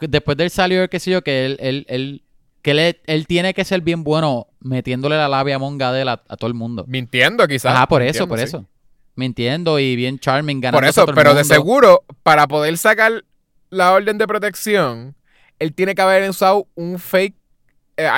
después 0.00 0.36
del 0.36 0.50
salió, 0.50 0.88
qué 0.88 1.00
sé 1.00 1.10
yo, 1.10 1.22
que 1.22 1.46
él, 1.46 1.56
él, 1.60 1.86
él, 1.88 2.22
que 2.62 2.72
él, 2.72 3.00
él 3.06 3.26
tiene 3.26 3.54
que 3.54 3.64
ser 3.64 3.80
bien 3.80 4.04
bueno 4.04 4.48
metiéndole 4.60 5.16
la 5.16 5.28
labia 5.28 5.58
monga 5.58 5.92
de 5.92 6.02
a, 6.02 6.12
a 6.12 6.36
todo 6.36 6.48
el 6.48 6.54
mundo. 6.54 6.84
Mintiendo, 6.86 7.46
quizás. 7.48 7.74
Ajá, 7.74 7.86
por 7.88 8.02
eso, 8.02 8.28
por 8.28 8.38
sí. 8.38 8.44
eso. 8.44 8.66
Mintiendo 9.14 9.78
y 9.78 9.96
bien 9.96 10.18
charming, 10.18 10.60
ganando 10.60 10.80
Por 10.80 10.88
eso, 10.88 11.02
todo 11.02 11.10
el 11.12 11.16
pero 11.16 11.34
de 11.34 11.44
seguro, 11.44 12.04
para 12.22 12.46
poder 12.46 12.76
sacar 12.78 13.24
la 13.70 13.92
orden 13.92 14.18
de 14.18 14.26
protección, 14.26 15.14
él 15.58 15.74
tiene 15.74 15.94
que 15.94 16.02
haber 16.02 16.28
usado 16.28 16.66
un 16.74 16.98
fake 16.98 17.34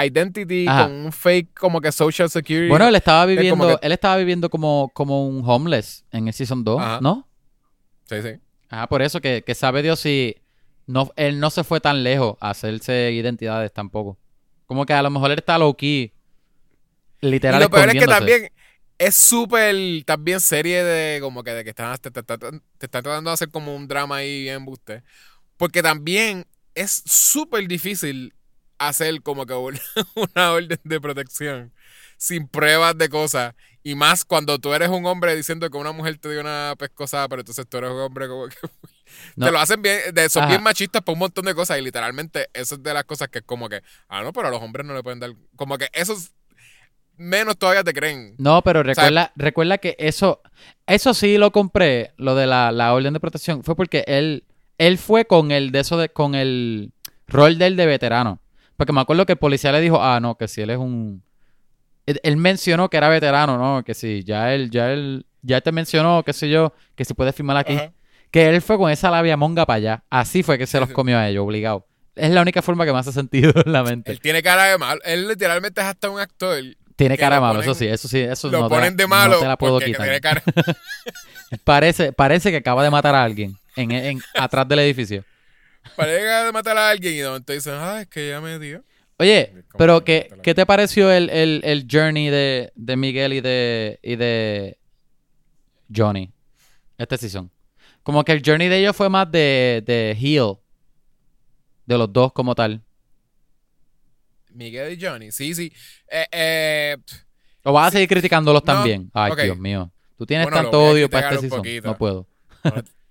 identity 0.07 0.67
Ajá. 0.69 0.85
con 0.85 0.93
un 0.93 1.13
fake 1.13 1.55
como 1.59 1.81
que 1.81 1.91
social 1.93 2.29
security. 2.31 2.69
Bueno, 2.69 2.87
él 2.89 2.95
estaba 2.95 3.27
viviendo, 3.27 3.79
que- 3.79 3.87
él 3.87 3.93
estaba 3.93 4.17
viviendo 4.17 4.49
como, 4.51 4.91
como 4.95 5.27
un 5.27 5.43
homeless 5.49 6.05
en 6.11 6.29
el 6.29 6.35
Season 6.35 6.63
2, 6.65 6.81
Ajá. 6.81 6.99
¿no? 7.01 7.29
Sí, 8.09 8.23
sí. 8.23 8.31
Ajá, 8.69 8.87
por 8.89 9.03
eso 9.03 9.21
que, 9.21 9.43
que 9.47 9.55
sabe 9.55 9.83
Dios 9.83 10.01
si 10.01 10.37
no, 10.87 11.11
él 11.17 11.39
no 11.41 11.51
se 11.51 11.65
fue 11.65 11.81
tan 11.81 12.03
lejos 12.03 12.37
a 12.41 12.51
hacerse 12.51 13.13
identidades 13.13 13.73
tampoco. 13.73 14.19
Como 14.67 14.85
que 14.87 14.93
a 14.93 15.03
lo 15.03 15.11
mejor 15.11 15.31
él 15.31 15.39
está 15.39 15.59
low 15.59 15.75
key. 15.77 16.13
Literal 17.21 17.61
y 17.61 17.65
lo 17.65 17.71
peor 17.71 17.89
es 17.89 17.95
que 17.95 18.07
también 18.07 18.53
es 18.99 19.15
súper 19.15 19.77
también 20.05 20.41
serie 20.41 20.83
de 20.83 21.21
como 21.21 21.43
que 21.45 21.53
de 21.53 21.65
que 21.65 21.71
están 21.71 21.97
te, 21.99 22.11
te- 22.11 22.23
te- 22.23 22.37
te 22.39 22.87
están 22.87 23.03
tratando 23.03 23.31
de 23.31 23.35
hacer 23.35 23.51
como 23.51 23.75
un 23.77 23.87
drama 23.87 24.17
ahí 24.17 24.49
en 24.49 24.65
buste. 24.65 25.03
Porque 25.57 25.83
también 25.83 26.47
es 26.75 27.03
súper 27.07 27.69
difícil 27.69 28.35
hacer 28.89 29.23
como 29.23 29.47
que 29.47 29.55
una, 29.55 29.81
una 30.15 30.53
orden 30.53 30.81
de 30.85 31.01
protección 31.01 31.73
sin 32.17 32.47
pruebas 32.47 32.97
de 32.97 33.09
cosas. 33.09 33.55
Y 33.83 33.97
más 33.97 34.25
cuando 34.25 34.59
tú 34.61 34.73
eres 34.73 34.91
un 34.91 35.05
hombre 35.07 35.35
diciendo 35.35 35.69
que 35.69 35.77
una 35.77 35.91
mujer 35.91 36.17
te 36.19 36.31
dio 36.31 36.41
una 36.41 36.75
pescosada, 36.79 37.29
pero 37.29 37.41
entonces 37.41 37.67
tú 37.69 37.79
eres 37.79 37.91
un 37.91 37.99
hombre 38.01 38.29
como 38.29 38.49
que... 38.49 38.57
No. 39.37 39.45
Te 39.45 39.53
lo 39.53 39.59
hacen 39.59 39.83
bien, 39.83 39.99
de, 40.15 40.31
son 40.31 40.45
Ajá. 40.45 40.53
bien 40.53 40.63
machistas 40.63 41.03
por 41.03 41.13
un 41.13 41.19
montón 41.19 41.45
de 41.45 41.55
cosas 41.55 41.79
y 41.79 41.83
literalmente 41.83 42.49
eso 42.55 42.77
es 42.77 42.83
de 42.83 42.95
las 42.95 43.05
cosas 43.05 43.29
que 43.29 43.41
es 43.41 43.45
como 43.45 43.69
que, 43.69 43.83
ah, 44.09 44.23
no, 44.23 44.33
pero 44.33 44.49
a 44.49 44.51
los 44.51 44.63
hombres 44.63 44.87
no 44.87 44.95
le 44.95 45.03
pueden 45.03 45.21
dar, 45.21 45.35
como 45.55 45.77
que 45.77 45.89
esos 45.93 46.33
menos 47.17 47.59
todavía 47.59 47.85
te 47.85 47.93
creen. 47.93 48.35
No, 48.39 48.63
pero 48.63 48.83
recuerda, 48.83 49.31
recuerda 49.37 49.77
que 49.77 49.97
eso, 49.99 50.41
eso 50.87 51.13
sí 51.13 51.37
lo 51.37 51.53
compré, 51.53 52.15
lo 52.17 52.35
de 52.35 52.47
la, 52.47 52.73
la 52.73 52.95
orden 52.95 53.13
de 53.13 53.21
protección, 53.21 53.63
fue 53.63 53.77
porque 53.77 54.03
él, 54.07 54.45
él 54.79 54.97
fue 54.97 55.27
con 55.27 55.51
el 55.51 55.73
de 55.73 55.81
eso 55.81 55.99
de, 55.99 56.09
con 56.09 56.35
el 56.35 56.93
rol 57.27 57.59
del 57.59 57.77
de 57.77 57.85
veterano. 57.85 58.42
Porque 58.83 58.93
me 58.93 59.01
acuerdo 59.01 59.25
que 59.27 59.35
el 59.35 59.39
policía 59.39 59.71
le 59.71 59.81
dijo, 59.81 60.03
ah, 60.03 60.19
no, 60.19 60.35
que 60.37 60.49
si 60.49 60.61
él 60.61 60.71
es 60.71 60.77
un. 60.77 61.23
Él, 62.05 62.19
él 62.25 62.37
mencionó 62.37 62.91
que 62.91 62.97
era 62.97 63.09
veterano, 63.09 63.57
¿no? 63.57 63.85
Que 63.85 63.95
si 63.95 64.25
ya 64.25 64.53
él, 64.53 64.71
ya 64.73 64.93
él, 64.93 65.25
ya 65.41 65.61
te 65.61 65.71
mencionó, 65.71 66.25
qué 66.25 66.33
sé 66.33 66.51
yo, 66.51 66.73
que 66.97 67.05
si 67.05 67.15
puede 67.15 67.33
firmar 67.33 67.59
aquí. 67.59 67.75
Ajá. 67.77 67.93
Que 68.33 68.49
él 68.49 68.61
fue 68.61 68.77
con 68.79 68.91
esa 68.91 69.09
labia 69.09 69.37
monga 69.37 69.67
para 69.67 69.77
allá. 69.77 70.03
Así 70.11 70.43
fue 70.43 70.59
que 70.59 70.67
se 70.67 70.81
los 70.81 70.89
comió 70.91 71.17
a 71.17 71.29
ellos, 71.29 71.45
obligado. 71.45 71.87
Es 72.17 72.33
la 72.33 72.43
única 72.43 72.61
forma 72.61 72.85
que 72.85 72.93
me 72.93 72.99
hace 72.99 73.13
sentido 73.13 73.53
en 73.65 73.71
la 73.71 73.85
mente. 73.85 74.11
Él 74.11 74.19
tiene 74.19 74.43
cara 74.43 74.65
de 74.65 74.79
malo. 74.79 75.01
Él 75.05 75.29
literalmente 75.29 75.81
es 75.81 75.87
hasta 75.87 76.11
un 76.11 76.19
actor. 76.19 76.59
Tiene 76.97 77.17
cara 77.17 77.37
lo 77.37 77.43
malo, 77.43 77.61
ponen- 77.61 77.63
eso 77.63 77.75
sí, 77.75 77.87
eso 77.87 78.09
sí, 78.09 78.19
eso 78.19 78.51
Lo 78.51 78.63
no 78.63 78.69
te 78.69 78.91
de 78.91 78.97
no 79.05 79.09
malo 79.09 79.39
te 79.39 79.47
la 79.47 79.57
puedo 79.57 79.79
quitar. 79.79 80.03
tiene 80.03 80.21
cara. 80.21 80.43
Parece, 81.63 82.13
parece 82.13 82.51
que 82.51 82.57
acaba 82.57 82.83
de 82.83 82.91
matar 82.91 83.15
a 83.15 83.23
alguien 83.23 83.57
en, 83.77 83.93
en- 83.93 84.23
atrás 84.35 84.67
del 84.67 84.81
edificio. 84.81 85.25
Parece 85.97 86.25
de 86.25 86.53
matar 86.53 86.77
a 86.79 86.91
alguien 86.91 87.15
y 87.15 87.19
de 87.19 87.27
momento 87.27 87.53
dicen, 87.53 87.75
ah, 87.77 88.01
es 88.03 88.09
que 88.09 88.29
ya 88.29 88.41
me 88.41 88.59
dio. 88.59 88.83
Oye, 89.19 89.53
pero 89.79 90.03
¿qué. 90.05 90.29
¿qué 90.43 90.55
te 90.55 90.67
pareció 90.67 91.13
el, 91.13 91.29
el, 91.31 91.61
el 91.65 91.87
journey 91.91 92.29
de, 92.31 92.73
de 92.75 92.97
Miguel 92.97 93.33
y 93.35 93.41
de, 93.41 94.01
y 94.03 94.17
de 94.17 94.79
Johnny? 95.95 96.33
Esta 96.99 97.17
season. 97.17 97.51
Como 98.03 98.25
que 98.25 98.33
el 98.33 98.43
journey 98.45 98.69
de 98.69 98.79
ellos 98.79 98.97
fue 98.97 99.09
más 99.09 99.31
de, 99.31 99.83
de 99.87 100.17
heel. 100.19 100.57
De 101.87 101.99
los 101.99 102.13
dos 102.13 102.33
como 102.33 102.55
tal. 102.55 102.83
Miguel 104.51 104.99
y 104.99 105.05
Johnny. 105.05 105.31
Sí, 105.31 105.55
sí. 105.55 105.73
Eh, 106.11 106.27
eh, 106.33 106.97
¿O 107.65 107.73
vas 107.73 107.89
a 107.89 107.91
seguir 107.93 108.09
criticándolos 108.09 108.63
No, 108.63 108.67
también? 108.75 109.11
Ay. 109.13 109.33
Dios 109.45 109.59
mío. 109.59 109.91
Tú 110.19 110.27
tienes 110.27 110.47
Bueno, 110.47 110.63
tanto 110.63 110.79
a 110.79 110.91
odio 110.91 111.09
para 111.09 111.27
este 111.31 111.37
un 111.37 111.41
season. 111.43 111.59
poquito. 111.59 111.89
No 111.89 111.99
puedo. 111.99 112.27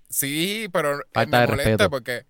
sí, 0.10 0.67
pero 0.71 0.99
eh, 1.01 1.25
me 1.25 1.47
molesta 1.47 1.89
porque 1.89 2.25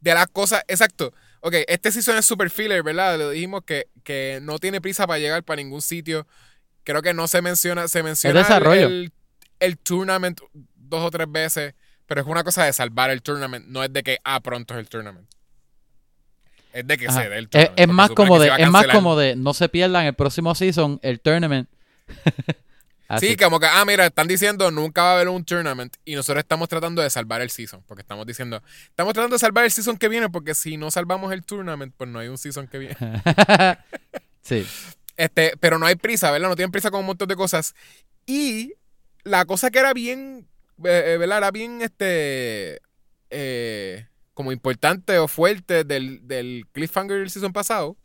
de 0.00 0.14
las 0.14 0.26
cosas, 0.28 0.62
exacto. 0.68 1.12
Ok, 1.40 1.54
este 1.68 1.90
season 1.92 2.16
es 2.18 2.26
super 2.26 2.50
filler, 2.50 2.82
¿verdad? 2.82 3.18
Lo 3.18 3.30
dijimos 3.30 3.62
que, 3.64 3.88
que 4.04 4.40
no 4.42 4.58
tiene 4.58 4.80
prisa 4.80 5.06
para 5.06 5.18
llegar 5.18 5.42
para 5.42 5.56
ningún 5.62 5.80
sitio. 5.82 6.26
Creo 6.84 7.02
que 7.02 7.14
no 7.14 7.28
se 7.28 7.40
menciona, 7.42 7.88
se 7.88 8.02
menciona 8.02 8.40
el- 8.40 8.44
desarrollo. 8.46 8.86
El, 8.88 9.12
el 9.60 9.78
tournament 9.78 10.40
dos 10.76 11.02
o 11.04 11.10
tres 11.10 11.26
veces, 11.30 11.74
pero 12.06 12.20
es 12.20 12.26
una 12.26 12.44
cosa 12.44 12.64
de 12.64 12.72
salvar 12.72 13.10
el 13.10 13.22
tournament, 13.22 13.66
no 13.68 13.82
es 13.84 13.92
de 13.92 14.02
que, 14.02 14.18
ah, 14.24 14.40
pronto 14.40 14.74
es 14.74 14.80
el 14.80 14.88
tournament. 14.88 15.26
Es 16.72 16.86
de 16.86 16.98
que 16.98 17.06
Ajá. 17.08 17.22
se 17.22 17.28
dé 17.28 17.38
el 17.38 17.44
Es, 17.44 17.50
tournament. 17.50 17.78
es 17.80 17.86
porque 17.86 17.92
más 17.94 18.10
como 18.10 18.38
de, 18.38 18.50
es 18.58 18.70
más 18.70 18.86
como 18.88 19.16
de 19.16 19.36
no 19.36 19.54
se 19.54 19.68
pierdan 19.68 20.06
el 20.06 20.14
próximo 20.14 20.54
season, 20.54 20.98
el 21.02 21.20
tournament. 21.20 21.68
Así. 23.10 23.30
Sí, 23.30 23.36
como 23.36 23.58
que, 23.58 23.66
ah, 23.66 23.84
mira, 23.84 24.06
están 24.06 24.28
diciendo 24.28 24.70
nunca 24.70 25.02
va 25.02 25.10
a 25.10 25.14
haber 25.14 25.28
un 25.30 25.44
tournament 25.44 25.96
y 26.04 26.14
nosotros 26.14 26.44
estamos 26.44 26.68
tratando 26.68 27.02
de 27.02 27.10
salvar 27.10 27.40
el 27.40 27.50
season. 27.50 27.82
Porque 27.88 28.02
estamos 28.02 28.24
diciendo, 28.24 28.62
estamos 28.84 29.14
tratando 29.14 29.34
de 29.34 29.40
salvar 29.40 29.64
el 29.64 29.72
season 29.72 29.96
que 29.96 30.08
viene 30.08 30.30
porque 30.30 30.54
si 30.54 30.76
no 30.76 30.92
salvamos 30.92 31.32
el 31.32 31.44
tournament, 31.44 31.92
pues 31.96 32.08
no 32.08 32.20
hay 32.20 32.28
un 32.28 32.38
season 32.38 32.68
que 32.68 32.78
viene. 32.78 32.96
sí. 34.42 34.64
Este, 35.16 35.56
pero 35.58 35.80
no 35.80 35.86
hay 35.86 35.96
prisa, 35.96 36.30
¿verdad? 36.30 36.50
No 36.50 36.54
tienen 36.54 36.70
prisa 36.70 36.92
con 36.92 37.00
un 37.00 37.06
montón 37.06 37.26
de 37.26 37.34
cosas. 37.34 37.74
Y 38.26 38.74
la 39.24 39.44
cosa 39.44 39.72
que 39.72 39.80
era 39.80 39.92
bien, 39.92 40.46
eh, 40.84 41.02
eh, 41.06 41.16
¿verdad? 41.18 41.38
Era 41.38 41.50
bien, 41.50 41.82
este, 41.82 42.80
eh, 43.30 44.06
como 44.34 44.52
importante 44.52 45.18
o 45.18 45.26
fuerte 45.26 45.82
del, 45.82 46.28
del 46.28 46.64
cliffhanger 46.70 47.18
del 47.18 47.30
season 47.30 47.52
pasado, 47.52 47.96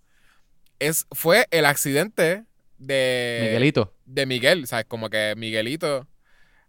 es, 0.79 1.05
fue 1.11 1.47
el 1.51 1.65
accidente 1.65 2.43
de... 2.77 3.41
Miguelito. 3.47 3.93
De 4.05 4.25
Miguel, 4.25 4.67
¿sabes? 4.67 4.85
Como 4.87 5.09
que 5.09 5.33
Miguelito... 5.37 6.07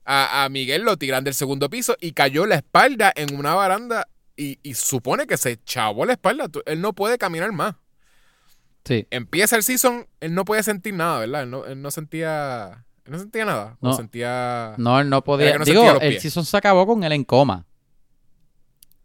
A, 0.08 0.44
a 0.44 0.48
Miguel 0.48 0.82
lo 0.82 0.96
tiran 0.96 1.24
del 1.24 1.34
segundo 1.34 1.68
piso 1.68 1.96
y 2.00 2.12
cayó 2.12 2.46
la 2.46 2.54
espalda 2.54 3.12
en 3.16 3.34
una 3.36 3.54
baranda 3.54 4.06
y, 4.36 4.58
y 4.62 4.74
supone 4.74 5.26
que 5.26 5.36
se 5.36 5.56
chavó 5.64 6.06
la 6.06 6.12
espalda. 6.12 6.46
Él 6.66 6.80
no 6.80 6.92
puede 6.92 7.18
caminar 7.18 7.50
más. 7.50 7.74
Sí. 8.84 9.04
Empieza 9.10 9.56
el 9.56 9.64
season, 9.64 10.06
él 10.20 10.32
no 10.32 10.44
podía 10.44 10.62
sentir 10.62 10.94
nada, 10.94 11.18
¿verdad? 11.18 11.42
Él 11.42 11.50
no, 11.50 11.64
él 11.64 11.82
no 11.82 11.90
sentía... 11.90 12.84
Él 13.04 13.12
no 13.12 13.18
sentía 13.18 13.44
nada. 13.46 13.76
No, 13.80 13.90
No. 13.90 13.96
sentía... 13.96 14.74
No, 14.78 15.00
él 15.00 15.10
no 15.10 15.24
podía. 15.24 15.58
No 15.58 15.64
Digo, 15.64 16.00
el 16.00 16.20
season 16.20 16.44
se 16.44 16.56
acabó 16.56 16.86
con 16.86 17.02
él 17.02 17.10
en 17.10 17.24
coma. 17.24 17.66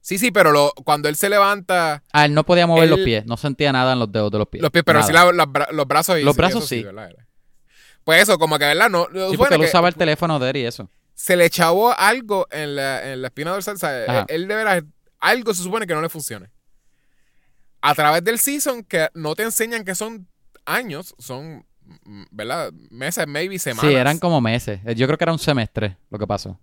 Sí, 0.02 0.18
sí, 0.18 0.32
pero 0.32 0.52
lo, 0.52 0.72
cuando 0.84 1.08
él 1.10 1.16
se 1.16 1.30
levanta... 1.30 2.04
Ah, 2.12 2.26
él 2.26 2.34
no 2.34 2.44
podía 2.44 2.66
mover 2.66 2.90
los 2.90 3.00
pies. 3.02 3.24
No 3.28 3.38
sentía 3.38 3.72
nada 3.72 3.94
en 3.94 4.00
los 4.00 4.12
dedos 4.12 4.32
de 4.32 4.40
los 4.40 4.48
pies. 4.48 4.62
Los 4.62 4.72
pies, 4.72 4.84
pero 4.84 5.00
Nada. 5.00 5.08
sí 5.08 5.14
la- 5.14 5.46
bra- 5.46 5.72
los 5.72 5.88
brazos 5.88 6.18
y 6.20 6.24
Los 6.24 6.34
sí, 6.36 6.38
brazos 6.38 6.68
sí. 6.68 6.86
Pues 8.04 8.24
eso, 8.24 8.40
como 8.40 8.58
que, 8.58 8.66
¿verdad? 8.66 8.90
No, 8.90 9.06
Sí, 9.30 9.38
porque 9.38 9.56
él 9.56 9.62
usaba 9.62 9.88
el 9.88 9.96
teléfono 9.96 10.40
de 10.40 10.50
él 10.50 10.58
y 10.58 10.66
eso. 10.66 10.90
se 11.14 11.36
le 11.36 11.50
chavó 11.52 11.94
algo 11.96 12.48
en 12.50 12.76
la, 12.76 13.12
en 13.14 13.22
la 13.22 13.28
espina 13.28 13.52
dorsal. 13.52 13.76
O 13.76 13.78
sea, 13.78 14.26
él, 14.28 14.48
de 14.48 14.56
veras, 14.56 14.84
algo 15.20 15.54
se 15.54 15.62
supone 15.62 15.86
que 15.86 15.94
no 15.94 16.02
le 16.02 16.10
funcione. 16.10 16.50
A 17.82 17.94
través 17.96 18.24
del 18.24 18.40
season, 18.40 18.84
que 18.84 19.10
no 19.14 19.36
te 19.36 19.44
enseñan 19.44 19.84
que 19.86 19.94
son 19.96 20.28
años, 20.66 21.14
son, 21.20 21.66
mm, 22.06 22.24
¿verdad? 22.32 22.72
Meses, 22.90 23.28
maybe 23.28 23.60
semanas. 23.60 23.90
Sí, 23.92 23.96
eran 23.96 24.18
como 24.20 24.42
meses. 24.42 24.80
Eh, 24.86 24.96
Yo 24.96 25.06
creo 25.08 25.18
que 25.20 25.24
era 25.26 25.32
un 25.34 25.40
semestre 25.40 25.98
lo 26.10 26.18
que 26.20 26.26
pasó. 26.28 26.60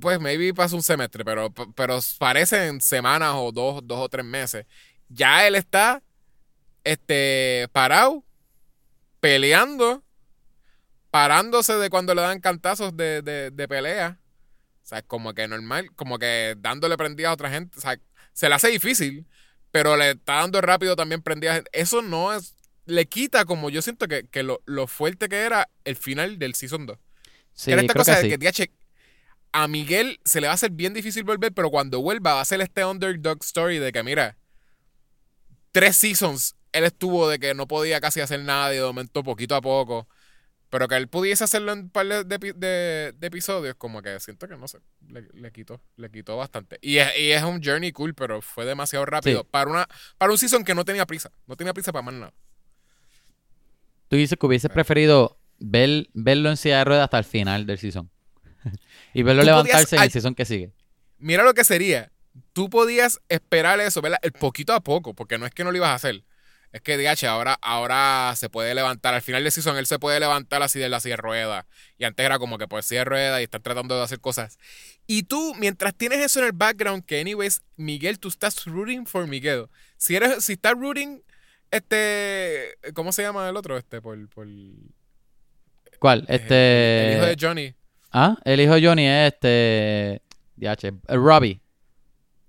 Pues 0.00 0.20
maybe 0.20 0.52
pasa 0.52 0.76
un 0.76 0.82
semestre, 0.82 1.24
pero, 1.24 1.52
pero 1.74 1.98
parecen 2.18 2.80
semanas 2.80 3.32
o 3.36 3.52
dos, 3.52 3.80
dos 3.86 3.98
o 4.00 4.08
tres 4.08 4.24
meses. 4.24 4.66
Ya 5.08 5.46
él 5.46 5.54
está 5.54 6.02
este, 6.84 7.68
parado, 7.72 8.24
peleando, 9.20 10.02
parándose 11.10 11.74
de 11.74 11.90
cuando 11.90 12.14
le 12.14 12.22
dan 12.22 12.40
cantazos 12.40 12.96
de, 12.96 13.22
de, 13.22 13.50
de 13.50 13.68
pelea. 13.68 14.18
O 14.84 14.86
sea, 14.88 15.02
como 15.02 15.34
que 15.34 15.46
normal, 15.48 15.94
como 15.96 16.18
que 16.18 16.54
dándole 16.58 16.96
prendidas 16.96 17.30
a 17.30 17.34
otra 17.34 17.50
gente. 17.50 17.78
O 17.78 17.80
sea, 17.80 17.98
se 18.32 18.48
le 18.48 18.54
hace 18.54 18.68
difícil, 18.68 19.26
pero 19.70 19.96
le 19.96 20.12
está 20.12 20.34
dando 20.36 20.60
rápido 20.60 20.96
también 20.96 21.22
prendidas. 21.22 21.62
Eso 21.72 22.02
no 22.02 22.32
es. 22.32 22.54
Le 22.86 23.06
quita 23.06 23.44
como 23.44 23.68
yo 23.68 23.82
siento 23.82 24.08
que, 24.08 24.26
que 24.28 24.42
lo, 24.42 24.62
lo 24.64 24.86
fuerte 24.86 25.28
que 25.28 25.40
era 25.40 25.68
el 25.84 25.96
final 25.96 26.38
del 26.38 26.54
Season 26.54 26.86
2. 26.86 26.98
Sí, 27.52 27.72
Era 27.72 27.82
esta 27.82 27.94
cosa 27.94 28.22
que 28.22 28.38
de 28.38 28.70
a 29.52 29.68
Miguel 29.68 30.20
se 30.24 30.40
le 30.40 30.46
va 30.46 30.52
a 30.52 30.54
hacer 30.54 30.70
bien 30.70 30.94
difícil 30.94 31.24
volver, 31.24 31.52
pero 31.52 31.70
cuando 31.70 32.00
vuelva 32.00 32.34
va 32.34 32.40
a 32.40 32.44
ser 32.44 32.60
este 32.60 32.84
underdog 32.84 33.38
story 33.42 33.78
de 33.78 33.92
que, 33.92 34.02
mira, 34.02 34.36
tres 35.72 35.96
seasons 35.96 36.54
él 36.72 36.84
estuvo 36.84 37.28
de 37.28 37.38
que 37.38 37.54
no 37.54 37.66
podía 37.66 38.00
casi 38.00 38.20
hacer 38.20 38.40
nada 38.40 38.72
y 38.74 38.76
de 38.76 38.82
momento 38.82 39.22
poquito 39.22 39.54
a 39.56 39.60
poco, 39.62 40.06
pero 40.68 40.86
que 40.86 40.96
él 40.96 41.08
pudiese 41.08 41.44
hacerlo 41.44 41.72
en 41.72 41.78
un 41.80 41.90
par 41.90 42.06
de, 42.06 42.24
de- 42.24 43.14
episodios, 43.26 43.74
como 43.76 44.02
que 44.02 44.20
siento 44.20 44.46
que 44.48 44.56
no 44.58 44.68
sé, 44.68 44.78
le, 45.08 45.22
le 45.32 45.50
quitó, 45.50 45.80
le 45.96 46.10
quitó 46.10 46.36
bastante. 46.36 46.78
Y 46.82 46.98
es, 46.98 47.18
y 47.18 47.30
es 47.30 47.42
un 47.42 47.62
journey 47.64 47.90
cool, 47.92 48.14
pero 48.14 48.42
fue 48.42 48.66
demasiado 48.66 49.06
rápido 49.06 49.40
Sí. 49.40 49.48
para, 49.50 49.70
una, 49.70 49.88
para 50.18 50.30
un 50.30 50.36
season 50.38 50.62
que 50.62 50.74
no 50.74 50.84
tenía 50.84 51.06
prisa, 51.06 51.30
no 51.46 51.56
tenía 51.56 51.72
prisa 51.72 51.90
para 51.90 52.02
más 52.02 52.14
nada. 52.14 52.34
Tú 54.08 54.16
dices 54.16 54.38
que 54.38 54.46
Eh. 54.46 54.48
hubieses 54.48 54.70
preferido 54.70 55.38
ver, 55.58 56.08
verlo 56.12 56.50
en 56.50 56.58
silla 56.58 56.78
de 56.78 56.84
ruedas 56.84 57.04
hasta 57.04 57.18
el 57.18 57.24
final 57.24 57.64
del 57.66 57.78
season. 57.78 58.10
y 59.14 59.22
verlo 59.22 59.42
levantarse 59.42 59.96
en 59.96 60.02
el 60.02 60.10
season 60.10 60.34
que 60.34 60.44
sigue. 60.44 60.72
Mira 61.18 61.42
lo 61.42 61.54
que 61.54 61.64
sería. 61.64 62.10
Tú 62.52 62.70
podías 62.70 63.20
esperar 63.28 63.80
eso, 63.80 64.00
¿verdad? 64.00 64.18
El 64.22 64.32
poquito 64.32 64.72
a 64.72 64.80
poco, 64.80 65.14
porque 65.14 65.38
no 65.38 65.46
es 65.46 65.52
que 65.52 65.64
no 65.64 65.72
lo 65.72 65.76
ibas 65.76 65.90
a 65.90 65.94
hacer. 65.94 66.22
Es 66.70 66.82
que, 66.82 66.98
DH, 66.98 67.26
ahora, 67.26 67.58
ahora 67.62 68.34
se 68.36 68.50
puede 68.50 68.74
levantar. 68.74 69.14
Al 69.14 69.22
final 69.22 69.42
del 69.42 69.50
season, 69.50 69.76
él 69.78 69.86
se 69.86 69.98
puede 69.98 70.20
levantar 70.20 70.62
así 70.62 70.78
de 70.78 70.88
la 70.88 71.00
silla 71.00 71.14
de 71.14 71.22
ruedas. 71.22 71.64
Y 71.96 72.04
antes 72.04 72.24
era 72.24 72.38
como 72.38 72.58
que 72.58 72.68
por 72.68 72.82
silla 72.82 73.00
de 73.00 73.04
ruedas 73.06 73.40
y 73.40 73.44
están 73.44 73.62
tratando 73.62 73.96
de 73.96 74.04
hacer 74.04 74.20
cosas. 74.20 74.58
Y 75.06 75.22
tú, 75.22 75.54
mientras 75.58 75.94
tienes 75.94 76.20
eso 76.20 76.40
en 76.40 76.46
el 76.46 76.52
background, 76.52 77.04
que, 77.06 77.20
anyways, 77.20 77.62
Miguel, 77.76 78.18
tú 78.18 78.28
estás 78.28 78.66
rooting 78.66 79.06
for 79.06 79.26
Miguel. 79.26 79.68
Si 79.96 80.14
eres, 80.14 80.44
si 80.44 80.52
estás 80.54 80.74
rooting, 80.74 81.22
este. 81.70 82.76
¿Cómo 82.94 83.12
se 83.12 83.22
llama 83.22 83.48
el 83.48 83.56
otro? 83.56 83.78
Este, 83.78 84.02
por. 84.02 84.28
por 84.28 84.46
¿Cuál? 85.98 86.26
Este. 86.28 87.12
El 87.12 87.16
hijo 87.16 87.26
de 87.26 87.36
Johnny. 87.40 87.74
Ah, 88.20 88.36
el 88.44 88.60
hijo 88.60 88.74
de 88.74 88.84
Johnny 88.84 89.06
es 89.06 89.32
este. 89.32 90.22
DH, 90.56 90.92
Robbie. 91.14 91.60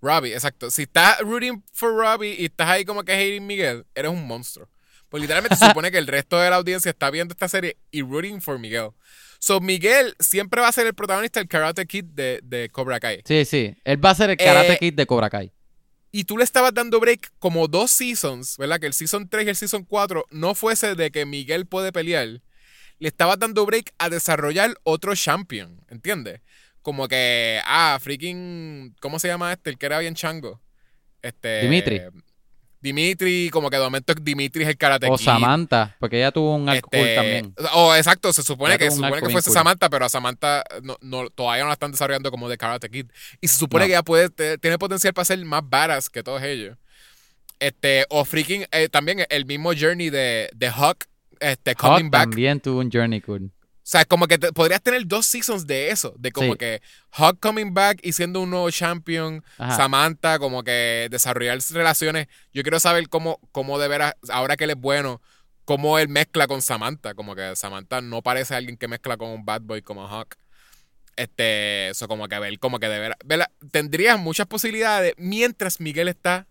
Robbie, 0.01 0.33
exacto. 0.33 0.71
Si 0.71 0.83
estás 0.83 1.19
rooting 1.19 1.63
for 1.73 1.93
Robbie 1.93 2.35
y 2.39 2.45
estás 2.45 2.69
ahí 2.69 2.85
como 2.85 3.03
que 3.03 3.13
hating 3.13 3.45
Miguel, 3.45 3.85
eres 3.93 4.09
un 4.11 4.25
monstruo. 4.25 4.67
Pues 5.09 5.21
literalmente 5.21 5.55
se 5.57 5.67
supone 5.69 5.91
que 5.91 5.99
el 5.99 6.07
resto 6.07 6.39
de 6.39 6.49
la 6.49 6.55
audiencia 6.55 6.89
está 6.89 7.11
viendo 7.11 7.33
esta 7.33 7.47
serie 7.47 7.77
y 7.91 8.01
rooting 8.01 8.41
for 8.41 8.57
Miguel. 8.57 8.89
So 9.37 9.59
Miguel 9.59 10.15
siempre 10.19 10.59
va 10.59 10.69
a 10.69 10.71
ser 10.71 10.87
el 10.87 10.95
protagonista 10.95 11.39
del 11.39 11.47
Karate 11.47 11.85
Kid 11.85 12.05
de, 12.05 12.39
de 12.41 12.69
Cobra 12.69 12.99
Kai. 12.99 13.21
Sí, 13.25 13.45
sí. 13.45 13.75
Él 13.83 14.03
va 14.03 14.09
a 14.09 14.15
ser 14.15 14.31
el 14.31 14.37
Karate 14.37 14.73
Eh, 14.73 14.77
Kid 14.79 14.93
de 14.95 15.05
Cobra 15.05 15.29
Kai. 15.29 15.51
Y 16.11 16.23
tú 16.23 16.35
le 16.39 16.45
estabas 16.45 16.73
dando 16.73 16.99
break 16.99 17.31
como 17.37 17.67
dos 17.67 17.91
seasons, 17.91 18.57
¿verdad? 18.57 18.79
Que 18.79 18.87
el 18.87 18.93
season 18.93 19.29
3 19.29 19.45
y 19.45 19.49
el 19.49 19.55
season 19.55 19.83
4 19.83 20.25
no 20.31 20.55
fuese 20.55 20.95
de 20.95 21.11
que 21.11 21.27
Miguel 21.27 21.67
puede 21.67 21.91
pelear. 21.91 22.41
Le 22.99 23.07
estabas 23.07 23.39
dando 23.39 23.65
break 23.65 23.93
a 23.97 24.09
desarrollar 24.09 24.75
otro 24.83 25.15
champion, 25.15 25.81
¿entiendes? 25.89 26.41
Como 26.81 27.07
que, 27.07 27.61
ah, 27.65 27.97
freaking, 28.01 28.95
¿cómo 29.01 29.19
se 29.19 29.27
llama 29.27 29.51
este? 29.53 29.69
El 29.69 29.77
que 29.77 29.85
era 29.85 29.99
bien 29.99 30.15
chango. 30.15 30.61
Este. 31.21 31.61
Dimitri. 31.61 32.01
Dimitri, 32.81 33.49
como 33.51 33.69
que 33.69 33.75
de 33.75 33.83
momento 33.83 34.13
Dimitri 34.13 34.63
es 34.63 34.69
el 34.69 34.77
karate 34.77 35.07
O. 35.09 35.17
Samantha, 35.17 35.97
porque 35.99 36.17
ella 36.17 36.31
tuvo 36.31 36.55
un 36.55 36.69
arco 36.69 36.87
Este, 36.93 37.15
también. 37.15 37.53
O 37.73 37.93
exacto, 37.93 38.31
se 38.31 38.41
supone 38.41 38.75
Ella 38.75 38.77
que, 38.85 38.89
se 38.89 38.95
supone 38.95 39.21
que 39.21 39.29
fuese. 39.29 39.51
Samantha, 39.51 39.89
pero 39.89 40.05
a 40.05 40.09
Samantha 40.09 40.63
no, 40.81 40.95
no- 41.01 41.29
todavía 41.29 41.63
no 41.63 41.67
la 41.67 41.73
están 41.73 41.91
desarrollando 41.91 42.31
como 42.31 42.47
de 42.47 42.57
Karate 42.57 42.89
Kid. 42.89 43.07
Y 43.41 43.49
se 43.49 43.57
supone 43.57 43.83
No. 43.83 43.87
que 43.87 43.93
ella 43.93 44.03
puede, 44.03 44.57
tiene 44.59 44.77
potencial 44.77 45.13
para 45.13 45.25
ser 45.25 45.43
más 45.43 45.61
badass 45.65 46.09
que 46.09 46.23
todos 46.23 46.41
ellos. 46.41 46.77
Este, 47.59 48.05
o 48.09 48.23
freaking, 48.23 48.65
eh, 48.71 48.87
también 48.87 49.25
el 49.29 49.45
mismo 49.45 49.71
journey 49.77 50.09
de, 50.09 50.49
de 50.55 50.67
Hawk, 50.69 51.05
este, 51.39 51.75
coming 51.75 52.05
Hawk 52.05 52.11
back. 52.11 52.21
también 52.23 52.59
tuvo 52.59 52.79
un 52.79 52.91
journey 52.91 53.21
cool. 53.21 53.43
O 53.45 53.91
sea, 53.91 54.05
como 54.05 54.27
que 54.27 54.37
te- 54.37 54.53
podrías 54.53 54.81
tener 54.83 55.07
dos 55.07 55.25
seasons 55.25 55.65
de 55.65 55.89
eso, 55.89 56.13
de 56.19 56.31
como 56.31 56.51
Sí. 56.51 56.57
que 56.59 56.81
Hawk 57.11 57.39
coming 57.39 57.73
back 57.73 57.99
y 58.03 58.11
siendo 58.13 58.39
un 58.41 58.51
nuevo 58.51 58.69
champion, 58.69 59.43
Ajá. 59.57 59.75
Samantha, 59.77 60.37
como 60.37 60.63
que 60.63 61.07
desarrollar 61.09 61.57
relaciones. 61.71 62.27
Yo 62.53 62.61
quiero 62.61 62.79
saber 62.79 63.09
cómo, 63.09 63.39
cómo 63.51 63.79
de 63.79 63.87
veras, 63.87 64.13
ahora 64.29 64.57
que 64.57 64.65
él 64.65 64.69
es 64.71 64.75
bueno, 64.75 65.21
cómo 65.65 65.97
él 65.97 66.07
mezcla 66.07 66.45
con 66.45 66.61
Samantha. 66.61 67.15
Como 67.15 67.33
que 67.35 67.55
Samantha 67.55 67.99
no 68.01 68.21
parece 68.21 68.53
alguien 68.53 68.77
que 68.77 68.87
mezcla 68.87 69.17
con 69.17 69.29
un 69.29 69.43
bad 69.43 69.61
boy 69.61 69.81
como 69.81 70.07
Hawk. 70.07 70.35
Este, 71.15 71.89
eso 71.89 72.07
como 72.07 72.27
que 72.27 72.37
ver, 72.39 72.59
como 72.59 72.79
que 72.79 72.87
de 72.87 72.99
veras. 72.99 73.49
Tendrías 73.71 74.19
muchas 74.19 74.45
posibilidades 74.45 75.13
mientras 75.17 75.79
Miguel 75.81 76.07
está 76.09 76.47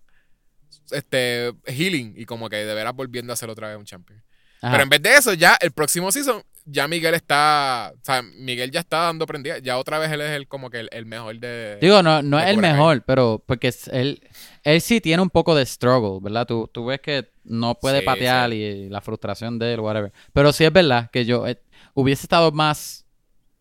este, 0.91 1.53
healing 1.67 2.15
y 2.17 2.25
como 2.25 2.49
que 2.49 2.57
de 2.57 2.75
veras 2.75 2.95
volviendo 2.95 3.33
a 3.33 3.37
ser 3.37 3.49
otra 3.49 3.69
vez 3.69 3.79
un 3.79 3.85
champion. 3.85 4.23
Ajá. 4.61 4.73
Pero 4.73 4.83
en 4.83 4.89
vez 4.89 5.03
de 5.03 5.15
eso, 5.15 5.33
ya 5.35 5.57
el 5.61 5.71
próximo 5.73 6.11
season, 6.13 6.43
ya 6.65 6.87
Miguel 6.89 7.15
está. 7.15 7.93
O 7.95 8.05
sea, 8.05 8.23
Miguel 8.23 8.71
ya 8.71 8.81
está 8.81 8.99
dando 9.05 9.25
prendida. 9.27 9.59
Ya 9.59 9.79
otra 9.79 9.99
vez 9.99 10.11
él 10.13 10.21
es 10.21 10.31
el 10.33 10.49
como 10.49 10.69
que 10.69 10.81
el, 10.81 10.89
el 10.93 11.07
mejor 11.07 11.39
de. 11.39 11.79
Digo, 11.81 12.03
no, 12.03 12.23
no 12.23 12.39
es 12.39 12.47
el 12.49 12.59
mejor, 12.59 13.03
pero 13.07 13.43
porque 13.47 13.73
él, 13.93 14.21
él 14.65 14.81
sí 14.81 15.01
tiene 15.01 15.23
un 15.23 15.31
poco 15.31 15.55
de 15.55 15.65
struggle, 15.65 16.19
¿verdad? 16.21 16.47
Tú, 16.47 16.69
tú 16.73 16.87
ves 16.87 17.01
que 17.01 17.31
no 17.45 17.75
puede 17.77 18.01
Sí, 18.01 18.05
patear 18.05 18.53
y 18.53 18.89
la 18.91 19.01
frustración 19.01 19.59
de 19.59 19.75
él, 19.75 19.81
whatever. 19.81 20.13
Pero 20.33 20.53
sí 20.53 20.65
es 20.65 20.73
verdad 20.73 21.09
que 21.11 21.25
yo 21.25 21.47
eh, 21.47 21.59
hubiese 21.95 22.25
estado 22.25 22.53
más, 22.53 23.07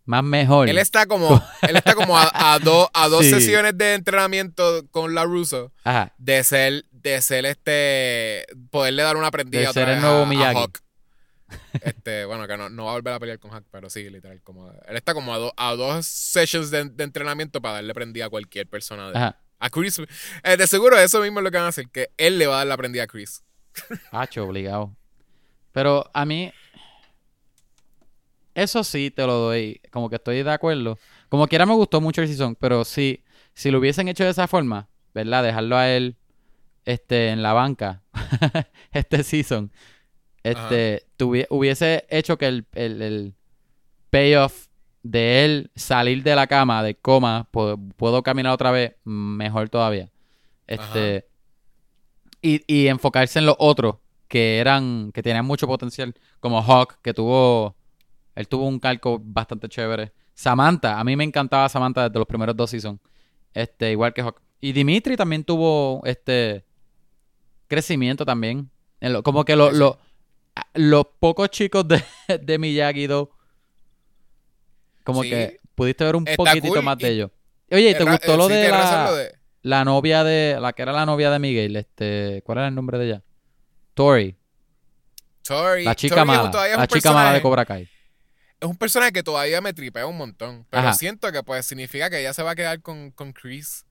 más 0.03 0.23
mejor. 0.23 0.67
Él 0.67 0.77
está 0.77 1.05
como, 1.05 1.41
él 1.61 1.75
está 1.77 1.93
como 1.95 2.17
a, 2.17 2.29
a, 2.33 2.59
dos- 2.59 2.89
a 2.93 3.07
dos 3.07 3.23
Sí. 3.23 3.29
sesiones 3.31 3.77
de 3.77 3.93
entrenamiento 3.93 4.85
con 4.91 5.15
la 5.15 5.23
Russo 5.23 5.71
Ajá. 5.85 6.13
de 6.17 6.43
ser, 6.43 6.83
de 6.91 7.21
ser 7.21 7.45
este, 7.45 8.45
poderle 8.69 9.03
dar 9.03 9.15
una 9.15 9.31
prendida 9.31 9.61
De 9.61 9.67
otra 9.69 9.81
ser 9.83 9.89
el 9.89 9.95
vez 9.95 10.03
nuevo 10.03 10.19
a- 10.19 10.23
a 10.23 10.25
Miyagi. 10.25 10.59
Hawk. 10.59 10.79
Este, 11.81 12.25
bueno, 12.25 12.47
que 12.47 12.57
no, 12.57 12.69
no 12.69 12.85
va 12.85 12.91
a 12.91 12.93
volver 12.95 13.13
a 13.13 13.19
pelear 13.19 13.39
con 13.39 13.51
Hawk, 13.51 13.65
pero 13.71 13.89
sí, 13.89 14.09
literal, 14.09 14.41
como, 14.43 14.69
él 14.71 14.95
está 14.97 15.13
como 15.13 15.33
a, 15.33 15.37
do- 15.37 15.53
a 15.57 15.75
dos 15.75 16.05
sessions 16.05 16.71
de, 16.71 16.85
de 16.85 17.03
entrenamiento 17.03 17.61
para 17.61 17.75
darle 17.75 17.93
prendida 17.93 18.25
a 18.25 18.29
cualquier 18.29 18.67
persona. 18.67 19.11
De, 19.11 19.17
Ajá. 19.17 19.39
a 19.59 19.69
Chris, 19.69 19.99
eh, 20.43 20.57
de 20.57 20.67
seguro 20.67 20.97
eso 20.97 21.21
mismo 21.21 21.39
es 21.39 21.43
lo 21.43 21.51
que 21.51 21.57
van 21.57 21.65
a 21.65 21.69
hacer, 21.69 21.89
que 21.89 22.09
él 22.17 22.37
le 22.37 22.47
va 22.47 22.55
a 22.55 22.57
dar 22.59 22.67
la 22.67 22.77
prendida 22.77 23.03
a 23.03 23.07
Chris. 23.07 23.43
Hacho, 24.11 24.45
obligado. 24.45 24.95
Pero 25.71 26.09
a 26.13 26.25
mí. 26.25 26.51
Eso 28.55 28.83
sí 28.83 29.11
te 29.11 29.25
lo 29.27 29.33
doy. 29.33 29.79
Como 29.91 30.09
que 30.09 30.15
estoy 30.15 30.41
de 30.41 30.51
acuerdo. 30.51 30.97
Como 31.29 31.47
quiera 31.47 31.65
me 31.65 31.73
gustó 31.73 32.01
mucho 32.01 32.21
el 32.21 32.27
season, 32.27 32.55
pero 32.55 32.83
sí, 32.85 33.23
si 33.53 33.69
lo 33.69 33.77
hubiesen 33.79 34.07
hecho 34.07 34.23
de 34.23 34.31
esa 34.31 34.47
forma, 34.47 34.89
¿verdad? 35.13 35.43
Dejarlo 35.43 35.77
a 35.77 35.89
él 35.89 36.15
este, 36.85 37.29
en 37.29 37.43
la 37.43 37.53
banca, 37.53 38.01
este 38.91 39.23
season, 39.23 39.71
este, 40.43 41.03
tuvi- 41.17 41.47
hubiese 41.49 42.05
hecho 42.09 42.37
que 42.37 42.47
el, 42.47 42.65
el- 42.73 43.01
el 43.01 43.33
payoff 44.09 44.67
de 45.03 45.45
él 45.45 45.71
salir 45.75 46.23
de 46.23 46.35
la 46.35 46.47
cama, 46.47 46.83
de 46.83 46.95
coma, 46.95 47.47
puedo, 47.51 47.77
puedo 47.77 48.23
caminar 48.23 48.53
otra 48.53 48.71
vez, 48.71 48.95
mejor 49.03 49.69
todavía. 49.69 50.09
Este, 50.67 51.25
y, 52.41 52.61
y 52.67 52.87
enfocarse 52.87 53.39
en 53.39 53.45
los 53.45 53.55
otros 53.59 53.97
que 54.27 54.59
eran, 54.59 55.11
que 55.13 55.23
tenían 55.23 55.45
mucho 55.45 55.65
potencial, 55.67 56.13
como 56.39 56.61
Hawk, 56.61 56.99
que 57.01 57.13
tuvo, 57.13 57.75
él 58.35 58.47
tuvo 58.47 58.67
un 58.67 58.79
calco 58.79 59.19
bastante 59.23 59.69
chévere. 59.69 60.11
Samantha, 60.33 60.99
a 60.99 61.03
mí 61.03 61.15
me 61.15 61.23
encantaba 61.23 61.67
Samantha 61.69 62.03
desde 62.09 62.19
los 62.19 62.27
primeros 62.27 62.55
dos 62.55 62.69
seasons, 62.69 62.99
este, 63.53 63.91
igual 63.91 64.13
que 64.13 64.21
Hawk. 64.21 64.41
Y 64.59 64.71
Dimitri 64.73 65.15
también 65.15 65.43
tuvo, 65.43 66.01
este, 66.05 66.65
crecimiento 67.67 68.25
también. 68.25 68.69
En 68.99 69.13
lo- 69.13 69.23
como 69.23 69.45
que 69.45 69.55
lo- 69.55 69.71
lo- 69.71 69.99
los 70.73 71.05
pocos 71.19 71.49
chicos 71.49 71.87
de, 71.87 72.03
de 72.41 72.59
Miyagi-Do, 72.59 73.31
como 75.03 75.23
Sí. 75.23 75.29
que 75.29 75.59
pudiste 75.75 76.03
ver 76.03 76.15
un 76.15 76.27
Está 76.27 76.35
poquitito 76.37 76.73
cool 76.73 76.83
más 76.83 76.97
y- 76.99 77.03
de 77.03 77.09
ellos. 77.11 77.31
Oye, 77.71 77.89
¿y 77.91 77.95
te 77.95 78.03
gustó 78.03 78.33
eh, 78.33 78.37
lo 78.37 78.47
sí, 78.47 78.53
de 78.53 78.69
la, 78.69 79.05
lo 79.09 79.15
de- 79.15 79.35
la 79.63 79.83
novia 79.85 80.23
de, 80.23 80.57
la 80.59 80.71
que 80.73 80.81
era 80.81 80.93
la 80.93 81.05
novia 81.05 81.29
de 81.29 81.39
Miguel, 81.39 81.75
este, 81.75 82.41
¿cuál 82.45 82.59
era 82.59 82.67
el 82.69 82.75
nombre 82.75 82.97
de 82.97 83.05
ella? 83.07 83.23
Tori, 83.93 84.37
Tori- 85.43 85.83
la 85.83 85.95
chica 85.95 86.15
Tori 86.15 86.27
mala, 86.27 86.51
la 86.77 86.87
chica 86.87 87.11
mala 87.11 87.33
de 87.33 87.41
Cobra 87.41 87.65
Kai. 87.65 87.89
Es 88.59 88.67
un 88.67 88.75
personaje 88.77 89.11
que 89.11 89.23
todavía 89.23 89.61
me 89.61 89.73
tripea 89.73 90.07
un 90.07 90.17
montón. 90.17 90.65
Pero 90.71 90.81
Ajá. 90.83 90.93
siento 90.93 91.31
que 91.31 91.43
pues 91.43 91.65
significa 91.65 92.09
que 92.09 92.19
ella 92.19 92.33
se 92.33 92.41
va 92.41 92.51
a 92.51 92.55
quedar 92.55 92.81
con, 92.81 93.11
con 93.11 93.31
Chris. 93.31 93.85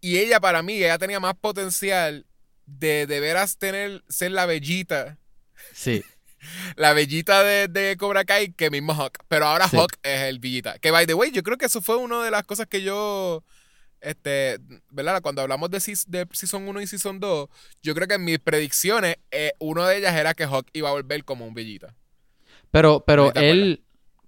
Y 0.00 0.16
ella, 0.18 0.40
para 0.40 0.62
mí, 0.62 0.74
ella 0.76 0.96
tenía 0.96 1.20
más 1.20 1.34
potencial 1.34 2.24
de 2.64 3.06
de 3.06 3.20
veras 3.20 3.58
tener, 3.58 4.02
ser 4.08 4.30
la 4.30 4.46
bellita. 4.46 5.18
Sí, 5.72 6.02
La 6.76 6.92
bellita 6.92 7.42
de, 7.42 7.68
de 7.68 7.96
Cobra 7.96 8.24
Kai 8.24 8.52
que 8.52 8.70
mismo 8.70 8.94
Hawk. 8.94 9.18
Pero 9.28 9.46
ahora 9.46 9.68
Sí. 9.68 9.76
Hawk 9.76 9.92
es 10.02 10.22
el 10.22 10.38
villita. 10.38 10.78
Que 10.78 10.90
by 10.90 11.06
the 11.06 11.14
way, 11.14 11.30
yo 11.30 11.42
creo 11.42 11.58
que 11.58 11.66
eso 11.66 11.82
fue 11.82 11.96
una 11.96 12.22
de 12.22 12.30
las 12.30 12.44
cosas 12.44 12.66
que 12.66 12.82
yo. 12.82 13.44
Este, 14.00 14.58
¿verdad? 14.90 15.20
Cuando 15.20 15.42
hablamos 15.42 15.70
de, 15.70 15.78
de 16.06 16.26
Season 16.32 16.68
1 16.68 16.80
y 16.80 16.86
Season 16.86 17.18
2, 17.18 17.48
yo 17.82 17.94
creo 17.94 18.06
que 18.06 18.14
en 18.14 18.24
mis 18.24 18.38
predicciones, 18.38 19.16
eh, 19.32 19.52
una 19.58 19.88
de 19.88 19.98
ellas 19.98 20.14
era 20.14 20.34
que 20.34 20.44
Hawk 20.44 20.68
iba 20.72 20.88
a 20.88 20.92
volver 20.92 21.24
como 21.24 21.44
un 21.44 21.52
villita. 21.54 21.96
pero, 22.70 23.02
pero 23.04 23.32
¿Te 23.32 23.50
él, 23.50 23.82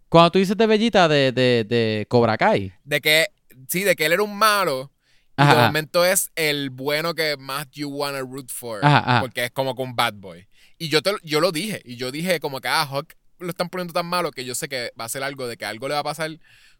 cuando 0.08 0.32
tú 0.32 0.38
dices 0.40 0.56
de 0.56 0.66
Bellita 0.66 1.06
de, 1.06 1.30
de, 1.30 1.64
de 1.64 2.04
Cobra 2.08 2.36
Kai, 2.36 2.72
De 2.82 3.00
que, 3.00 3.28
sí, 3.68 3.84
de 3.84 3.94
que 3.94 4.06
él 4.06 4.12
era 4.12 4.24
un 4.24 4.36
malo. 4.36 4.90
Y 5.38 5.46
de 5.46 5.54
momento 5.54 6.04
es 6.04 6.30
el 6.34 6.68
bueno 6.68 7.14
que 7.14 7.36
más 7.38 7.66
you 7.70 7.88
wanna 7.88 8.20
root 8.20 8.50
for. 8.50 8.84
Ajá, 8.84 8.98
ajá. 8.98 9.20
Porque 9.22 9.44
es 9.44 9.50
como 9.52 9.74
con 9.74 9.94
bad 9.96 10.14
boy. 10.14 10.46
Y 10.80 10.88
yo, 10.88 11.02
te, 11.02 11.12
lo- 11.12 11.18
yo 11.22 11.40
lo 11.40 11.52
dije. 11.52 11.82
Y 11.84 11.96
yo 11.96 12.10
dije 12.10 12.40
como 12.40 12.60
que, 12.60 12.68
ah, 12.68 12.84
Hawk 12.90 13.12
lo 13.38 13.50
están 13.50 13.68
poniendo 13.68 13.92
tan 13.92 14.06
malo 14.06 14.32
que 14.32 14.44
yo 14.44 14.54
sé 14.54 14.68
que 14.68 14.92
va 14.98 15.04
a 15.04 15.08
ser 15.08 15.22
algo 15.22 15.46
de 15.46 15.56
que 15.56 15.64
algo 15.66 15.86
le 15.88 15.94
va 15.94 16.00
a 16.00 16.04
pasar 16.04 16.30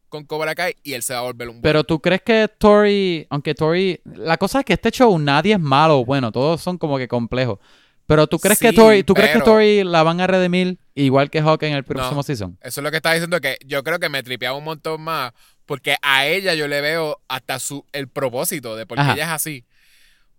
con 0.09 0.25
Cobra 0.25 0.55
Kai 0.55 0.75
y 0.83 0.95
él 0.95 1.03
se 1.03 1.13
va 1.15 1.21
a 1.21 1.23
volver 1.23 1.49
un 1.49 1.61
pero 1.63 1.85
tú 1.85 2.01
crees 2.01 2.21
que 2.23 2.49
Tori, 2.59 3.27
aunque 3.31 3.55
Tori, 3.55 4.01
la 4.05 4.37
cosa 4.39 4.59
es 4.61 4.65
que 4.65 4.73
este 4.73 4.91
show 4.91 5.17
nadie 5.19 5.53
es 5.55 5.61
malo 5.61 6.01
o 6.01 6.05
bueno, 6.05 6.33
todos 6.33 6.61
son 6.61 6.79
como 6.79 6.99
que 6.99 7.07
complejos. 7.09 7.59
Pero 8.07 8.27
tú 8.27 8.39
crees 8.41 8.59
que 8.59 8.73
Tori, 8.73 9.05
tú 9.05 9.15
crees 9.15 9.31
que 9.31 9.39
pero- 9.39 9.45
Tori 9.53 9.85
la 9.85 10.03
van 10.03 10.21
a 10.21 10.27
redimir 10.27 10.79
igual 10.95 11.31
que 11.31 11.39
Hawk 11.41 11.63
en 11.63 11.75
el 11.75 11.85
próximo 11.85 12.17
No. 12.17 12.23
season. 12.25 12.59
Eso 12.61 12.81
es 12.81 12.85
lo 12.85 12.91
que 12.91 12.97
está 12.97 13.13
diciendo 13.13 13.41
que 13.41 13.57
yo 13.65 13.85
creo 13.85 13.99
que 14.01 14.09
me 14.09 14.23
tripeaba 14.25 14.57
un 14.59 14.65
montón 14.65 15.01
más 15.03 15.33
porque 15.65 15.95
a 16.03 16.27
ella 16.27 16.55
yo 16.55 16.67
le 16.67 16.81
veo 16.81 17.21
hasta 17.29 17.59
su 17.61 17.85
el 17.93 18.09
propósito 18.09 18.75
de 18.75 18.87
por 18.87 18.97
qué 18.97 19.03
Ajá. 19.03 19.13
ella 19.13 19.25
es 19.27 19.31
así. 19.31 19.65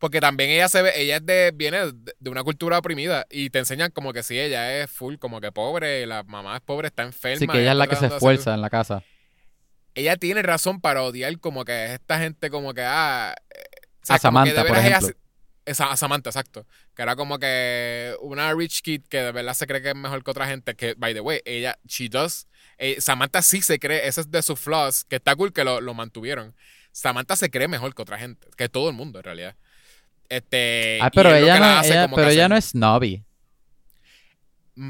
Porque 0.01 0.19
también 0.19 0.49
ella 0.49 0.67
se 0.67 0.81
ve, 0.81 0.91
ella 0.95 1.17
es 1.17 1.25
de, 1.27 1.51
viene 1.53 1.77
de 2.19 2.29
una 2.31 2.43
cultura 2.43 2.79
oprimida 2.79 3.27
y 3.29 3.51
te 3.51 3.59
enseñan 3.59 3.91
como 3.91 4.13
que 4.13 4.23
si 4.23 4.37
ella 4.39 4.81
es 4.81 4.89
full, 4.89 5.17
como 5.17 5.39
que 5.39 5.51
pobre, 5.51 6.07
la 6.07 6.23
mamá 6.23 6.55
es 6.55 6.61
pobre, 6.61 6.87
está 6.87 7.03
enferma. 7.03 7.35
Así 7.35 7.47
que 7.47 7.61
ella 7.61 7.71
es 7.73 7.77
la 7.77 7.85
que 7.87 7.95
se 7.95 8.07
hacer- 8.07 8.15
esfuerza 8.17 8.53
en 8.55 8.61
la 8.61 8.71
casa. 8.71 9.03
Ella 9.93 10.17
tiene 10.17 10.41
razón 10.41 10.81
para 10.81 11.03
odiar 11.03 11.37
como 11.39 11.65
que 11.65 11.93
esta 11.93 12.17
gente 12.17 12.49
como 12.49 12.73
que, 12.73 12.81
ah... 12.83 13.35
o 14.01 14.05
sea, 14.05 14.15
A 14.15 14.19
Samantha, 14.19 14.63
por 14.65 14.77
ella 14.77 14.87
ejemplo. 14.97 15.15
esa- 15.65 15.91
a 15.91 15.97
Samantha, 15.97 16.29
exacto. 16.31 16.65
Que 16.95 17.03
era 17.03 17.15
como 17.15 17.37
que 17.37 18.15
una 18.21 18.51
rich 18.55 18.81
kid 18.81 19.03
que 19.07 19.17
de 19.21 19.31
verdad 19.31 19.53
se 19.53 19.67
cree 19.67 19.81
que 19.83 19.89
es 19.89 19.95
mejor 19.95 20.23
que 20.23 20.31
otra 20.31 20.47
gente. 20.47 20.75
Que, 20.75 20.95
by 20.95 21.13
the 21.13 21.19
way, 21.21 21.41
ella, 21.45 21.77
she 21.87 22.09
does. 22.09 22.47
eh, 22.79 22.99
Samantha 23.01 23.43
sí 23.43 23.61
se 23.61 23.77
cree, 23.77 24.07
ese 24.07 24.21
es 24.21 24.31
de 24.31 24.41
sus 24.41 24.59
flaws, 24.59 25.03
que 25.03 25.17
está 25.17 25.35
cool 25.35 25.53
que 25.53 25.63
lo, 25.63 25.79
lo 25.79 25.93
mantuvieron. 25.93 26.55
Samantha 26.91 27.35
se 27.35 27.51
cree 27.51 27.67
mejor 27.67 27.93
que 27.93 28.01
otra 28.01 28.17
gente, 28.17 28.47
que 28.57 28.67
todo 28.67 28.89
el 28.89 28.95
mundo 28.95 29.19
en 29.19 29.23
realidad. 29.25 29.55
Este, 30.31 30.97
Ah, 31.01 31.11
pero 31.13 31.35
ella 31.35 31.55
no, 31.59 31.65
la 31.65 31.79
hace 31.81 31.89
ella- 31.91 32.03
como 32.03 32.15
pero 32.15 32.27
que 32.29 32.33
ella 32.35 32.43
hacer- 32.45 32.49
no 32.51 32.55
es 32.57 32.65
snobby. 32.65 33.23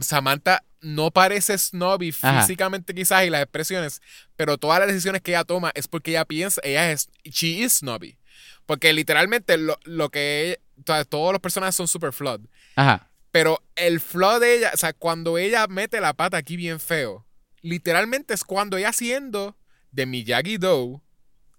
Samantha 0.02 0.64
no 0.82 1.12
parece 1.12 1.58
snobby 1.58 2.14
Ajá. 2.22 2.42
físicamente 2.42 2.94
quizás 2.94 3.26
y 3.26 3.30
las 3.30 3.42
expresiones, 3.42 4.02
pero 4.36 4.58
todas 4.58 4.80
las 4.80 4.88
decisiones 4.88 5.22
que 5.22 5.32
ella 5.32 5.44
toma 5.44 5.72
es 5.74 5.88
porque 5.88 6.12
ella 6.12 6.26
piensa, 6.26 6.62
ella 6.64 6.92
es, 6.92 7.10
she 7.24 7.48
is 7.64 7.74
snobby. 7.80 8.18
Porque 8.66 8.94
literalmente 8.94 9.58
lo, 9.58 9.78
lo 9.84 10.10
que 10.10 10.60
ella- 10.86 11.06
todos 11.06 11.32
los 11.34 11.42
personajes 11.42 11.76
son 11.76 11.88
super 11.88 12.14
flawed. 12.14 12.42
Ajá. 12.76 13.10
Pero 13.32 13.64
el 13.76 14.00
flow 14.00 14.40
de 14.40 14.58
ella, 14.58 14.72
o 14.74 14.78
sea, 14.78 14.94
cuando 14.94 15.38
ella 15.38 15.66
mete 15.68 16.00
la 16.02 16.14
pata 16.14 16.38
aquí 16.38 16.56
bien 16.56 16.80
feo, 16.80 17.26
literalmente 17.62 18.34
es 18.34 18.44
cuando 18.44 18.78
ella 18.78 18.90
haciendo 18.90 19.56
de 19.92 20.06
Miyagi 20.06 20.58
Do, 20.58 21.02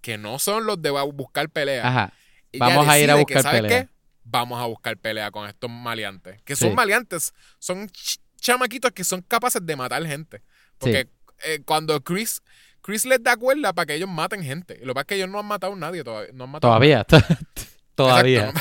que 0.01 0.17
no 0.17 0.39
son 0.39 0.65
los 0.65 0.81
de 0.81 0.89
buscar 0.91 1.49
pelea. 1.49 1.87
Ajá. 1.87 2.13
Vamos 2.59 2.87
a 2.87 2.99
ir 2.99 3.09
a 3.09 3.13
decide 3.15 3.25
que, 3.25 3.33
buscar 3.35 3.43
¿sabes 3.43 3.61
pelea. 3.61 3.83
qué? 3.85 3.89
Vamos 4.25 4.61
a 4.61 4.65
buscar 4.65 4.97
pelea 4.97 5.31
con 5.31 5.47
estos 5.47 5.69
maleantes. 5.69 6.41
Que 6.43 6.55
Sí. 6.55 6.65
son 6.65 6.75
maleantes, 6.75 7.33
son 7.59 7.87
ch- 7.89 8.19
chamaquitos 8.39 8.91
que 8.91 9.03
son 9.03 9.21
capaces 9.21 9.65
de 9.65 9.75
matar 9.75 10.05
gente. 10.05 10.41
Porque 10.77 11.07
eh, 11.45 11.61
cuando 11.65 12.01
Chris, 12.03 12.41
Chris 12.81 13.05
les 13.05 13.21
da 13.21 13.35
cuerda 13.37 13.73
para 13.73 13.85
que 13.87 13.95
ellos 13.95 14.09
maten 14.09 14.43
gente. 14.43 14.77
Lo 14.81 14.87
que 14.87 14.93
pasa 14.95 15.01
es 15.01 15.07
que 15.07 15.15
ellos 15.15 15.29
no 15.29 15.39
han 15.39 15.45
matado 15.45 15.73
a 15.73 15.75
nadie 15.75 16.03
todavía. 16.03 16.31
No 16.33 16.45
han 16.45 16.49
matado 16.51 16.71
Todavía. 16.71 17.05
Todavía. 17.95 18.51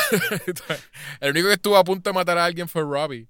El 1.21 1.31
único 1.31 1.49
que 1.49 1.55
estuvo 1.55 1.77
a 1.77 1.85
punto 1.85 2.11
de 2.11 2.15
matar 2.15 2.37
a 2.39 2.45
alguien 2.45 2.69
fue 2.69 2.83
Robbie. 2.83 3.29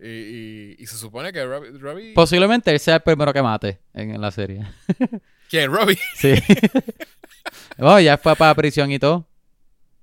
Y, 0.00 0.06
y- 0.08 0.76
y 0.78 0.86
se 0.86 0.96
supone 0.96 1.32
que 1.32 1.44
Robbie. 1.44 1.70
Robbie- 1.78 2.14
Posiblemente 2.14 2.70
él 2.70 2.78
sea 2.80 2.96
el 2.96 3.02
primero 3.02 3.32
que 3.32 3.42
mate 3.42 3.80
en, 3.94 4.10
en 4.14 4.20
la 4.20 4.30
serie. 4.30 4.64
¿Quién? 5.48 5.72
Robbie. 5.72 5.98
Sí. 6.16 6.34
oh, 7.78 7.98
ya 8.00 8.18
fue 8.18 8.36
para 8.36 8.54
prisión 8.54 8.90
y 8.92 8.98
todo. 8.98 9.27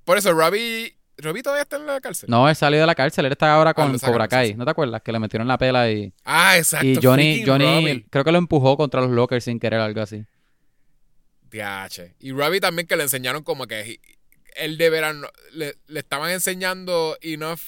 Por 0.05 0.17
eso, 0.17 0.31
Robbie. 0.33 0.95
Robbie 1.17 1.41
todavía 1.43 1.63
está 1.63 1.77
en 1.77 1.85
la 1.85 2.01
cárcel. 2.01 2.29
No, 2.29 2.47
él 2.49 2.55
salió 2.57 2.79
de 2.79 2.85
la 2.85 2.93
cárcel. 2.95 3.25
Él 3.25 3.31
está 3.31 3.53
ahora 3.53 3.73
con 3.73 3.85
Ah, 3.89 3.97
sacaron, 3.97 4.13
Cobra 4.13 4.27
Kai. 4.27 4.53
¿No 4.53 4.65
te 4.65 4.71
acuerdas? 4.71 5.01
Que 5.01 5.11
le 5.13 5.19
metieron 5.19 5.47
la 5.47 5.57
pela 5.57 5.89
y, 5.89 6.11
Ah, 6.25 6.57
exacto. 6.57 6.85
y 6.85 6.99
Johnny, 7.01 7.43
Johnny 7.45 8.05
creo 8.09 8.23
que 8.25 8.31
lo 8.33 8.37
empujó 8.37 8.75
contra 8.75 8.99
los 9.01 9.11
lockers 9.11 9.45
sin 9.45 9.57
querer, 9.59 9.79
algo 9.79 10.01
así. 10.01 10.25
Diache. 11.49 12.15
Y 12.19 12.31
Robbie 12.31 12.59
también 12.59 12.87
que 12.87 12.95
le 12.95 13.03
enseñaron 13.03 13.43
como 13.43 13.65
que 13.67 13.99
él 14.57 14.77
de 14.77 14.89
verano 14.89 15.27
le, 15.53 15.75
le 15.87 15.99
estaban 15.99 16.31
enseñando 16.31 17.17
enough 17.21 17.59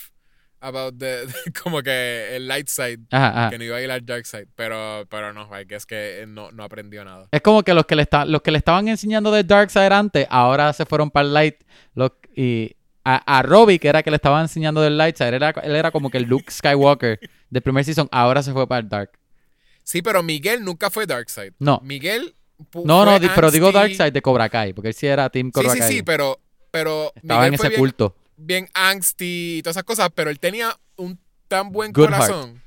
about 0.59 0.97
the, 0.97 1.25
como 1.63 1.81
que 1.83 2.35
el 2.35 2.47
light 2.47 2.67
side 2.67 2.99
Ajá, 3.11 3.29
ajá. 3.29 3.49
que 3.51 3.57
no 3.59 3.63
iba 3.63 3.77
a 3.77 3.81
ir 3.81 3.91
al 3.91 4.03
dark 4.05 4.25
side 4.25 4.47
pero 4.55 5.05
pero 5.09 5.31
no 5.31 5.47
I 5.57 5.65
guess 5.65 5.85
que 5.85 6.25
no, 6.27 6.51
no 6.51 6.63
aprendió 6.63 7.05
nada 7.05 7.27
Es 7.31 7.41
como 7.41 7.61
que 7.61 7.75
los 7.75 7.85
que 7.85 7.95
le 7.95 8.01
está, 8.01 8.25
los 8.25 8.41
que 8.41 8.49
le 8.51 8.57
estaban 8.57 8.87
enseñando 8.87 9.31
de 9.31 9.43
Dark 9.43 9.69
Side 9.69 9.93
antes, 9.93 10.25
ahora 10.29 10.73
se 10.73 10.85
fueron 10.85 11.11
para 11.11 11.27
el 11.27 11.33
Light. 11.33 11.55
Los- 11.93 12.11
y 12.37 12.75
a, 13.03 13.37
a 13.37 13.41
Robbie, 13.41 13.79
que 13.79 13.87
era 13.87 14.03
que 14.03 14.09
le 14.11 14.17
estaba 14.17 14.41
enseñando 14.41 14.81
del 14.81 14.97
Light 14.97 15.15
Side, 15.17 15.35
era, 15.35 15.49
él 15.63 15.75
era 15.75 15.91
como 15.91 16.09
que 16.09 16.17
el 16.17 16.23
Luke 16.25 16.51
Skywalker 16.51 17.19
del 17.49 17.61
primer 17.61 17.83
season, 17.85 18.07
ahora 18.11 18.43
se 18.43 18.51
fue 18.53 18.67
para 18.67 18.81
el 18.81 18.89
Dark. 18.89 19.11
sí 19.83 20.01
pero 20.01 20.21
Miguel 20.23 20.63
nunca 20.65 20.89
fue 20.89 21.05
dark 21.05 21.29
side 21.29 21.53
No. 21.59 21.79
Miguel 21.83 22.35
No, 22.83 23.05
no, 23.05 23.17
di- 23.19 23.29
pero 23.33 23.49
digo 23.51 23.67
angsty. 23.67 23.79
Dark 23.79 23.91
Side 23.95 24.11
de 24.11 24.21
Cobra 24.21 24.49
Kai, 24.49 24.73
porque 24.73 24.89
él 24.89 24.93
sí 24.93 25.07
era 25.07 25.29
Team 25.29 25.47
sí 25.47 25.51
Cobra 25.53 25.71
sí 25.73 25.79
Kai. 25.79 25.91
sí 25.93 26.03
pero 26.03 26.39
pero 26.71 27.13
Estaba 27.15 27.41
Miguel 27.41 27.47
en 27.47 27.59
ese 27.59 27.69
bien, 27.69 27.79
culto. 27.79 28.15
bien 28.35 28.69
angsty 28.73 29.57
y 29.59 29.61
todas 29.63 29.77
esas 29.77 29.83
cosas 29.85 30.09
pero 30.13 30.29
él 30.29 30.39
tenía 30.39 30.77
un 30.97 31.17
tan 31.47 31.71
buen 31.71 31.93
Good 31.93 32.05
corazón 32.05 32.61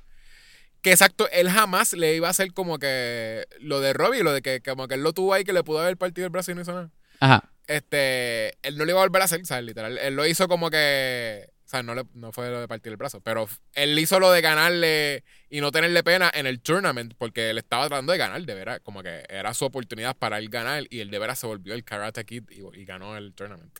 que 0.80 0.92
exacto, 0.92 1.28
él 1.30 1.50
jamás 1.50 1.92
le 1.92 2.14
iba 2.16 2.28
a 2.28 2.30
hacer 2.30 2.54
como 2.54 2.78
que 2.78 3.44
lo 3.60 3.80
de 3.80 3.92
Robbie, 3.92 4.22
lo 4.22 4.32
de 4.32 4.40
que 4.40 4.62
como 4.62 4.88
que 4.88 4.94
él 4.94 5.02
lo 5.02 5.12
tuvo 5.12 5.34
ahí 5.34 5.44
que 5.44 5.52
le 5.52 5.62
pudo 5.62 5.80
haber 5.80 5.98
partido 5.98 6.24
el 6.26 6.30
brazo 6.32 6.52
y 6.52 6.54
no 6.54 6.62
hizo 6.62 6.72
nada. 6.72 6.90
Ajá. 7.20 7.44
este, 7.66 8.50
él 8.66 8.76
no 8.76 8.84
lo 8.84 8.90
iba 8.90 9.00
a 9.00 9.04
volver 9.04 9.22
a 9.22 9.26
hacer, 9.26 9.44
¿sabes? 9.46 9.64
Literal. 9.64 9.96
Él 9.98 10.14
lo 10.16 10.26
hizo 10.26 10.48
como 10.48 10.70
que, 10.70 11.48
o 11.64 11.68
sea, 11.68 11.82
no, 11.84 11.94
le- 11.94 12.06
no 12.14 12.32
fue 12.32 12.50
lo 12.50 12.58
de 12.60 12.66
partir 12.66 12.90
el 12.90 12.96
brazo, 12.96 13.20
pero 13.20 13.48
él 13.74 13.96
hizo 13.98 14.18
lo 14.18 14.32
de 14.32 14.40
ganarle 14.40 15.22
y 15.48 15.60
no 15.60 15.70
tenerle 15.70 16.02
pena 16.02 16.30
en 16.34 16.46
el 16.46 16.60
tournament 16.60 17.14
porque 17.16 17.50
él 17.50 17.58
estaba 17.58 17.86
tratando 17.86 18.10
de 18.12 18.18
ganar, 18.18 18.42
de 18.42 18.54
veras, 18.54 18.80
como 18.82 19.02
que 19.04 19.22
era 19.28 19.54
su 19.54 19.64
oportunidad 19.64 20.16
para 20.16 20.38
él 20.38 20.48
ganar 20.48 20.84
y 20.90 20.98
él 21.00 21.10
de 21.10 21.18
veras 21.20 21.38
se 21.38 21.46
volvió 21.46 21.74
el 21.74 21.84
Karate 21.84 22.24
Kid 22.24 22.44
y, 22.50 22.80
y 22.80 22.84
ganó 22.84 23.16
el 23.16 23.32
tournament. 23.34 23.78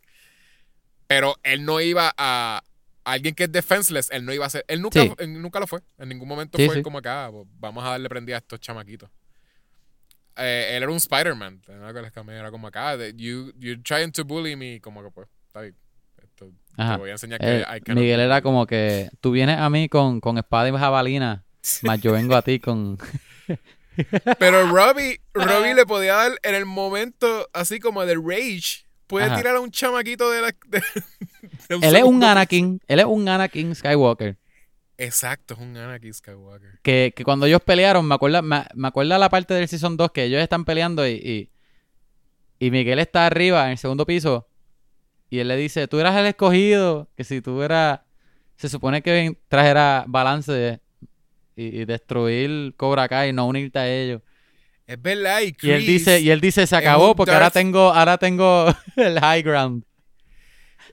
Pero 1.07 1.37
él 1.43 1.65
no 1.65 1.81
iba 1.81 2.09
a, 2.17 2.63
a 3.05 3.13
alguien 3.13 3.35
que 3.35 3.45
es 3.45 3.53
defenseless, 3.53 4.09
él 4.13 4.25
no 4.25 4.33
iba 4.33 4.47
a 4.47 4.51
ser, 4.51 4.65
él 4.69 4.81
nunca, 4.81 5.01
Sí. 5.03 5.13
él 5.19 5.43
nunca 5.43 5.59
lo 5.59 5.67
fue, 5.67 5.81
en 5.99 6.09
ningún 6.11 6.29
momento 6.29 6.59
Sí, 6.59 6.67
fue 6.67 6.77
sí. 6.77 6.83
como 6.83 7.03
que, 7.03 7.09
ah, 7.09 7.29
pues, 7.33 7.47
vamos 7.59 7.85
a 7.85 7.91
darle 7.91 8.09
prendida 8.09 8.37
a 8.37 8.39
estos 8.39 8.61
chamaquitos. 8.61 9.11
Eh, 10.37 10.77
él 10.77 10.83
era 10.83 10.91
un 10.91 10.97
Spider-Man. 10.99 11.63
Que 11.67 11.73
Era 11.73 12.51
como 12.51 12.67
acá, 12.67 12.97
de, 12.97 13.15
you, 13.17 13.53
you're 13.59 13.83
trying 13.83 14.13
to 14.13 14.25
bully 14.25 14.57
me. 14.57 14.81
Como 14.81 15.03
que 15.03 15.11
pues, 15.11 15.29
está 15.47 15.63
bien. 15.63 15.77
Esto, 16.23 16.51
te 16.77 16.97
voy 16.97 17.11
a 17.11 17.13
enseñar 17.13 17.41
que 17.41 17.47
Eh, 17.47 17.61
I 17.61 17.81
cannot 17.81 18.01
Miguel 18.03 18.19
be 18.19 18.25
era 18.25 18.43
como 18.43 18.67
que 18.67 19.11
tú 19.21 19.33
vienes 19.33 19.59
a 19.59 19.69
mí 19.71 19.89
con, 19.89 20.21
con 20.21 20.39
espada 20.39 20.69
y 20.69 20.73
jabalina, 20.73 21.45
más 21.83 22.01
yo 22.01 22.13
vengo 22.13 22.35
a 22.35 22.43
ti 22.43 22.59
con... 22.61 22.99
Pero 24.39 24.67
Robbie, 24.69 25.21
Robbie 25.35 25.75
le 25.75 25.85
podía 25.85 26.15
dar 26.15 26.33
en 26.43 26.55
el 26.55 26.65
momento 26.65 27.49
así 27.53 27.81
como 27.81 28.07
de 28.07 28.15
rage. 28.15 28.85
Puede 29.07 29.27
Ajá. 29.27 29.37
tirar 29.37 29.57
a 29.57 29.61
un 29.61 29.71
chamaquito 29.71 30.31
de 30.31 30.41
la. 30.41 30.55
de- 30.69 30.83
de 31.79 31.87
Él 31.89 31.97
es 31.97 32.05
un 32.05 32.23
Anakin, 32.23 32.81
él 32.87 33.01
es 33.01 33.05
un 33.07 33.29
Anakin 33.29 33.75
Skywalker. 33.75 34.39
Exacto, 35.03 35.55
es 35.55 35.61
un 35.61 35.77
Anakin 35.77 36.13
Skywalker. 36.13 36.79
Que, 36.83 37.13
que 37.17 37.25
cuando 37.25 37.47
ellos 37.47 37.63
pelearon, 37.63 38.07
me 38.07 38.15
acuerda, 38.15 38.43
me, 38.43 38.65
me 38.75 38.89
acuerda 38.89 39.17
la 39.19 39.29
parte 39.31 39.55
del 39.55 39.67
Season 39.67 39.97
2 39.97 40.11
que 40.13 40.25
ellos 40.25 40.43
están 40.43 40.65
peleando 40.67 41.07
y, 41.09 41.13
y, 41.13 41.51
y 42.59 42.71
Miguel 42.71 42.99
está 42.99 43.27
arriba 43.27 43.65
en 43.65 43.71
el 43.73 43.79
segundo 43.79 44.05
piso 44.05 44.47
y 45.31 45.39
él 45.39 45.49
le 45.49 45.57
dice, 45.57 45.89
tú 45.89 45.99
eras 46.01 46.17
el 46.19 46.27
escogido, 46.27 47.09
que 47.17 47.25
si 47.25 47.41
tú 47.41 47.63
eras, 47.63 48.01
se 48.57 48.69
supone 48.69 49.01
que 49.01 49.39
trajera 49.49 50.05
balance 50.07 50.81
y, 51.57 51.81
y 51.81 51.85
destruir 51.87 52.75
Cobra 52.77 53.09
Kai 53.09 53.31
y 53.31 53.33
no 53.33 53.47
unirte 53.47 53.79
a 53.79 53.89
ellos. 53.91 54.21
Es 54.87 55.01
verdad, 55.01 55.41
y 55.43 55.45
Y 55.63 55.71
él 55.71 55.85
Chris- 55.85 55.87
dice, 55.87 56.21
y 56.21 56.31
él 56.31 56.41
dice, 56.41 56.67
se 56.67 56.77
acabó 56.77 57.15
porque 57.15 57.33
ahora 57.33 57.51
tengo, 57.51 57.93
ahora 57.93 58.19
tengo 58.19 58.67
el 58.97 59.19
high 59.21 59.43
ground. 59.43 59.85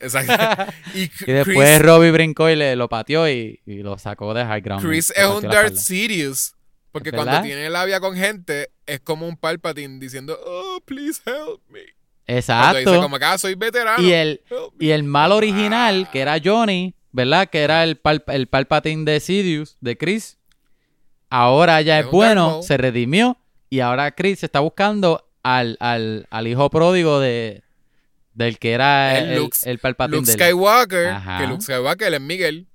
Exacto. 0.01 0.63
Y, 0.93 1.03
Y 1.25 1.31
después 1.31 1.81
Robbie 1.81 2.11
brincó 2.11 2.49
y 2.49 2.55
le 2.55 2.75
lo 2.75 2.89
pateó 2.89 3.29
y, 3.29 3.59
y 3.65 3.77
lo 3.77 3.97
sacó 3.97 4.33
de 4.33 4.45
high 4.45 4.61
ground. 4.61 4.85
Chris 4.85 5.11
es 5.15 5.25
un 5.25 5.43
Darth. 5.43 5.75
Sidious. 5.75 6.53
Porque 6.91 7.09
¿Es 7.09 7.15
cuando 7.15 7.41
tiene 7.41 7.69
labia 7.69 7.99
con 7.99 8.15
gente, 8.15 8.71
es 8.85 8.99
como 9.01 9.27
un 9.27 9.37
Palpatine 9.37 9.99
diciendo, 9.99 10.37
oh, 10.45 10.79
please 10.85 11.21
help 11.25 11.61
me. 11.69 11.81
Cuando 12.25 12.39
Exacto. 12.39 12.79
dice 12.79 13.01
como 13.01 13.15
acá, 13.17 13.37
soy 13.37 13.55
veterano. 13.55 14.01
Y 14.01 14.11
el, 14.13 14.41
help 14.49 14.73
me". 14.79 14.85
y 14.85 14.89
el 14.91 15.03
mal 15.03 15.31
original, 15.31 16.09
que 16.11 16.21
era 16.21 16.37
Johnny, 16.43 16.95
¿verdad? 17.11 17.49
Que 17.49 17.61
era 17.61 17.83
el, 17.83 17.97
pal, 17.97 18.23
el 18.27 18.47
Palpatine 18.47 19.05
de 19.05 19.19
Sidious, 19.19 19.77
de 19.79 19.97
Chris. 19.97 20.37
Ahora 21.29 21.81
ya 21.81 21.99
Es 21.99 22.05
es 22.05 22.11
bueno, 22.11 22.61
se 22.63 22.77
redimió. 22.77 23.37
Y 23.69 23.81
ahora 23.81 24.11
Chris 24.11 24.43
está 24.43 24.61
buscando 24.61 25.29
al, 25.43 25.77
al, 25.79 26.27
al 26.29 26.47
hijo 26.47 26.69
pródigo 26.69 27.19
de 27.19 27.63
del 28.38 28.59
que 28.59 28.71
era 28.73 29.17
El 29.17 29.29
el, 29.31 29.38
Luke- 29.39 29.57
el 29.65 29.79
Palpatine 29.79 30.17
Luke 30.19 30.31
Skywalker, 30.31 31.07
Ajá. 31.07 31.39
que 31.39 31.47
Luke 31.47 31.61
Skywalker 31.63 32.13
es 32.13 32.21
Miguel, 32.21 32.67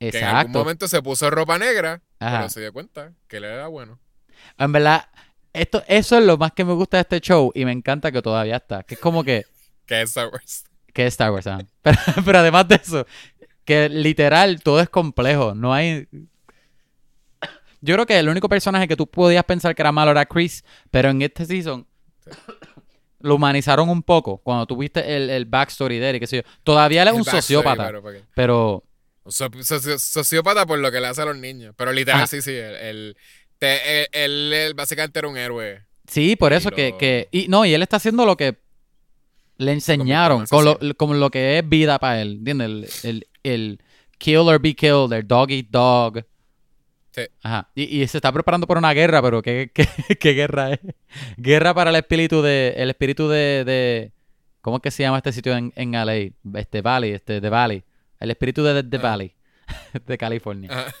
que 0.00 0.08
en 0.08 0.24
algún 0.24 0.30
Exacto. 0.40 0.58
momento 0.58 0.88
se 0.88 1.00
puso 1.02 1.30
ropa 1.30 1.56
negra, 1.58 2.02
Ajá. 2.18 2.38
pero 2.38 2.50
se 2.50 2.60
dio 2.60 2.72
cuenta 2.72 3.12
que 3.28 3.36
él 3.36 3.44
era 3.44 3.68
bueno. 3.68 4.00
En 4.58 4.72
verdad, 4.72 5.08
esto, 5.52 5.84
eso 5.86 6.18
es 6.18 6.24
lo 6.24 6.36
más 6.36 6.50
que 6.52 6.64
me 6.64 6.72
gusta 6.72 6.96
de 6.96 7.02
este 7.02 7.20
show 7.20 7.52
y 7.54 7.64
me 7.64 7.70
encanta 7.72 8.10
que 8.10 8.20
todavía 8.22 8.56
está. 8.56 8.82
Que 8.82 8.94
es 8.94 9.00
como 9.00 9.22
que, 9.22 9.44
Que 9.86 10.02
es 10.02 10.08
Star 10.10 10.28
Wars. 10.28 10.64
que 10.92 11.02
es 11.06 11.14
Star 11.14 11.30
Wars. 11.30 11.46
ah. 11.46 11.58
Pero, 11.82 11.96
pero 12.24 12.38
además 12.38 12.66
de 12.66 12.74
eso, 12.76 13.06
que 13.64 13.88
literal 13.88 14.60
todo 14.62 14.80
es 14.80 14.88
complejo. 14.88 15.54
No 15.54 15.72
hay. 15.74 16.08
Yo 17.80 17.94
creo 17.94 18.06
que 18.06 18.18
el 18.18 18.28
único 18.30 18.48
personaje 18.48 18.88
que 18.88 18.96
tú 18.96 19.06
podías 19.06 19.44
pensar 19.44 19.74
que 19.74 19.82
era 19.82 19.92
malo 19.92 20.10
era 20.10 20.24
Chris, 20.26 20.64
pero 20.90 21.10
en 21.10 21.20
este 21.22 21.44
season 21.44 21.86
lo 23.24 23.36
humanizaron 23.36 23.88
un 23.88 24.02
poco. 24.02 24.38
Cuando 24.38 24.66
tuviste 24.66 25.16
el, 25.16 25.30
el 25.30 25.46
backstory 25.46 25.98
de 25.98 26.10
él 26.10 26.16
y 26.16 26.20
qué 26.20 26.26
sé 26.26 26.36
yo. 26.36 26.42
Todavía 26.62 27.02
él 27.02 27.08
es 27.08 27.14
El 27.14 27.20
un 27.20 27.24
sociópata, 27.24 27.90
pero 28.34 28.84
sociópata 29.98 30.66
por 30.66 30.78
lo 30.78 30.90
que 30.92 31.00
le 31.00 31.06
hace 31.06 31.22
a 31.22 31.24
los 31.24 31.36
niños. 31.36 31.74
Pero 31.76 31.92
literal, 31.92 32.20
Ajá. 32.20 32.26
sí, 32.26 32.42
sí. 32.42 32.52
Él, 32.52 32.74
él- 32.76 33.16
te- 33.58 34.02
él- 34.02 34.08
él- 34.12 34.52
él 34.52 34.74
básicamente 34.74 35.18
era 35.18 35.28
un 35.28 35.36
héroe. 35.36 35.84
Sí, 36.06 36.36
por 36.36 36.52
Y 36.52 36.56
eso 36.56 36.70
que, 36.70 36.90
lo- 36.90 36.98
que. 36.98 37.28
Y 37.32 37.48
no, 37.48 37.64
y 37.64 37.72
él 37.74 37.82
está 37.82 37.96
haciendo 37.96 38.26
lo 38.26 38.36
que 38.36 38.58
le 39.56 39.72
enseñaron, 39.72 40.46
como 40.46 40.76
con 40.96 41.20
lo 41.20 41.30
que 41.30 41.58
es 41.58 41.68
vida 41.68 41.98
para 41.98 42.20
él. 42.20 42.42
¿Entiendes? 42.46 43.04
El, 43.04 43.10
el, 43.10 43.26
el 43.42 43.82
kill 44.18 44.38
or 44.38 44.60
be 44.60 44.74
killed, 44.74 45.12
el 45.12 45.26
dog 45.26 45.50
eat 45.50 45.66
dog. 45.70 46.24
Sí. 47.14 47.22
Ajá. 47.42 47.70
Y, 47.74 48.02
y 48.02 48.06
se 48.08 48.18
está 48.18 48.32
preparando 48.32 48.66
por 48.66 48.76
una 48.78 48.92
guerra, 48.92 49.22
pero 49.22 49.40
¿qué, 49.42 49.70
qué, 49.72 49.86
qué 50.20 50.32
guerra 50.32 50.72
es? 50.72 50.80
Guerra 51.36 51.72
para 51.74 51.90
el 51.90 51.96
espíritu 51.96 52.42
de. 52.42 52.74
El 52.76 52.90
espíritu 52.90 53.28
de. 53.28 53.64
de 53.64 54.12
¿Cómo 54.60 54.76
es 54.78 54.82
que 54.82 54.90
se 54.90 55.02
llama 55.02 55.18
este 55.18 55.32
sitio 55.32 55.56
en, 55.56 55.72
en 55.76 55.92
LA? 55.92 56.30
Este 56.58 56.80
Valley, 56.82 57.12
este 57.12 57.40
de 57.40 57.48
Valley. 57.50 57.84
El 58.18 58.30
espíritu 58.30 58.62
de 58.64 58.82
The 58.82 58.96
Ah. 58.96 59.00
Valley. 59.00 59.34
De 60.06 60.18
California. 60.18 60.70
Ajá. 60.72 60.94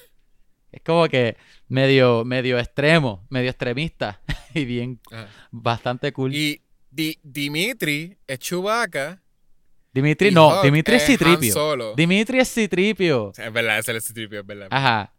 Es 0.72 0.82
como 0.82 1.06
que 1.08 1.36
medio, 1.68 2.24
medio 2.24 2.58
extremo, 2.58 3.24
medio 3.30 3.50
extremista. 3.50 4.20
y 4.54 4.64
bien, 4.64 5.00
Ajá. 5.10 5.28
bastante 5.50 6.12
cool. 6.12 6.34
Y 6.34 6.60
Di- 6.90 7.18
Dimitri 7.22 8.16
es 8.26 8.38
Chewbacca. 8.38 9.20
Dimitri, 9.92 10.28
y 10.28 10.30
no, 10.32 10.60
Dimitri 10.62 10.96
es 10.96 11.06
Citripio. 11.06 11.52
Solo. 11.54 11.94
Dimitri 11.94 12.40
es 12.40 12.52
Citripio. 12.52 13.32
Es 13.36 13.52
verdad, 13.52 13.78
es 13.78 13.88
el 13.88 14.02
Citripio, 14.02 14.40
es 14.40 14.46
verdad. 14.46 14.68
Ajá. 14.70 15.13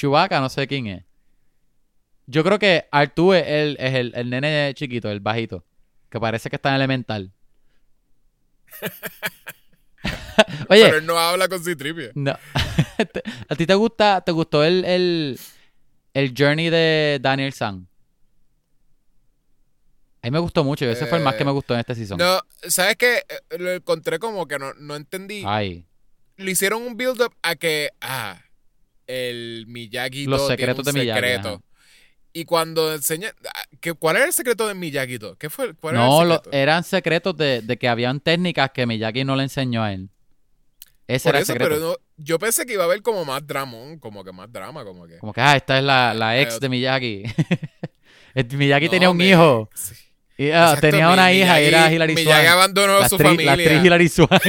Chewbacca, 0.00 0.40
no 0.40 0.48
sé 0.48 0.66
quién 0.66 0.86
es. 0.86 1.04
Yo 2.26 2.42
creo 2.42 2.58
que 2.58 2.86
Artú 2.90 3.34
es 3.34 3.46
el, 3.46 3.76
es 3.78 3.94
el, 3.94 4.12
el 4.14 4.30
nene 4.30 4.72
chiquito, 4.74 5.10
el 5.10 5.20
bajito. 5.20 5.62
Que 6.08 6.18
parece 6.18 6.48
que 6.48 6.56
está 6.56 6.70
en 6.70 6.76
elemental. 6.76 7.30
Oye, 10.70 10.84
Pero 10.84 10.96
él 10.96 11.04
no 11.06 11.18
habla 11.18 11.48
con 11.48 11.62
Citripio. 11.62 12.12
no. 12.14 12.32
¿a 13.48 13.54
ti 13.56 13.66
te 13.66 13.74
gusta, 13.74 14.22
te 14.22 14.32
gustó 14.32 14.64
el, 14.64 14.86
el, 14.86 15.38
el 16.14 16.34
journey 16.36 16.70
de 16.70 17.18
Daniel 17.20 17.52
San? 17.52 17.86
A 20.22 20.26
mí 20.26 20.30
me 20.30 20.38
gustó 20.38 20.64
mucho. 20.64 20.86
Ese 20.86 21.04
fue 21.06 21.18
el 21.18 21.24
más 21.24 21.34
que 21.34 21.44
me 21.44 21.50
gustó 21.50 21.74
en 21.74 21.80
este 21.80 21.94
season. 21.94 22.16
No, 22.16 22.40
¿sabes 22.68 22.96
qué? 22.96 23.22
Eh, 23.28 23.58
Lo 23.58 23.70
encontré 23.70 24.18
como 24.18 24.48
que 24.48 24.58
no, 24.58 24.72
no 24.74 24.96
entendí. 24.96 25.42
Ay, 25.46 25.84
Le 26.38 26.50
hicieron 26.52 26.80
un 26.82 26.96
build-up 26.96 27.34
a 27.42 27.54
que, 27.54 27.90
ah, 28.00 28.40
el 29.10 29.64
Miyagi 29.68 30.26
Los 30.26 30.40
2 30.42 30.48
secretos 30.48 30.84
tiene 30.84 31.00
de 31.00 31.00
un 31.00 31.04
Miyagi, 31.06 31.20
secreto. 31.20 31.48
ajá. 31.48 31.60
Y 32.32 32.44
cuando 32.44 32.94
enseña, 32.94 33.32
¿cuál 33.98 34.16
era 34.16 34.26
el 34.26 34.32
secreto 34.32 34.68
de 34.68 34.74
Miyagi 34.74 35.18
2? 35.18 35.36
¿Qué 35.36 35.50
fue? 35.50 35.74
¿Cuál 35.74 35.96
era 35.96 36.04
no, 36.06 36.22
el 36.22 36.28
lo- 36.28 36.34
secreto? 36.36 36.56
eran 36.56 36.84
secretos 36.84 37.36
de, 37.36 37.60
de 37.62 37.76
que 37.76 37.88
habían 37.88 38.20
técnicas 38.20 38.70
que 38.70 38.86
Miyagi 38.86 39.24
no 39.24 39.34
le 39.34 39.42
enseñó 39.42 39.82
a 39.82 39.92
él. 39.92 40.10
Ese 41.08 41.24
Por 41.28 41.30
era 41.34 41.38
el 41.38 41.42
eso, 41.42 41.52
secreto. 41.54 41.74
pero 41.74 41.86
no, 41.88 41.96
yo 42.18 42.38
pensé 42.38 42.64
que 42.66 42.74
iba 42.74 42.84
a 42.84 42.86
haber 42.86 43.02
como 43.02 43.24
más 43.24 43.44
dramón, 43.44 43.98
como 43.98 44.22
que 44.22 44.30
más 44.30 44.50
drama, 44.52 44.84
como 44.84 45.08
que. 45.08 45.18
Como 45.18 45.32
que, 45.32 45.40
ah, 45.40 45.56
esta 45.56 45.78
es 45.78 45.82
la, 45.84 46.14
la 46.14 46.40
ex 46.40 46.60
de 46.60 46.68
Miyagi. 46.68 47.24
Este 48.34 48.56
Miyagi 48.56 48.84
No, 48.86 48.90
tenía 48.92 49.10
un 49.10 49.16
me- 49.16 49.28
hijo. 49.28 49.68
sí. 49.74 49.92
Y, 50.38 50.50
ah, 50.52 50.66
Exacto, 50.74 50.80
tenía 50.82 51.08
mi- 51.08 51.12
una 51.14 51.32
hija 51.32 51.60
y 51.60 51.64
era 51.66 51.88
Miyagi- 51.88 51.94
Hilary 51.94 52.14
Miyagi 52.14 52.30
Swank. 52.44 52.46
abandonó 52.54 53.00
La 53.00 53.08
su 53.08 53.16
actriz- 53.16 53.26
familia. 53.26 53.56
La 53.56 53.62
actriz 53.62 53.84
Hilary 53.84 54.08
Swank. 54.08 54.42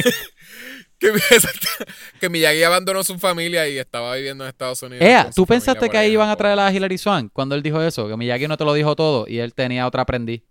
Que, 2.19 2.29
Miyagi 2.29 2.63
abandonó 2.63 3.03
su 3.03 3.17
familia 3.17 3.67
y 3.67 3.77
estaba 3.77 4.15
viviendo 4.15 4.43
en 4.43 4.49
Estados 4.49 4.81
Unidos. 4.83 5.03
Ea, 5.03 5.29
¿tú 5.35 5.45
pensaste 5.45 5.89
que 5.89 5.97
ahí 5.97 6.11
iban 6.11 6.29
a 6.29 6.35
traer 6.35 6.59
a 6.59 6.71
Hilary 6.71 6.97
Swank 6.97 7.31
cuando 7.33 7.55
él 7.55 7.63
dijo 7.63 7.81
eso? 7.81 8.07
Que 8.07 8.15
Miyagi 8.15 8.47
no 8.47 8.57
te 8.57 8.63
lo 8.63 8.73
dijo 8.73 8.95
todo 8.95 9.25
y 9.27 9.39
él 9.39 9.53
tenía 9.53 9.87
otra 9.87 10.03
aprendiz. 10.03 10.43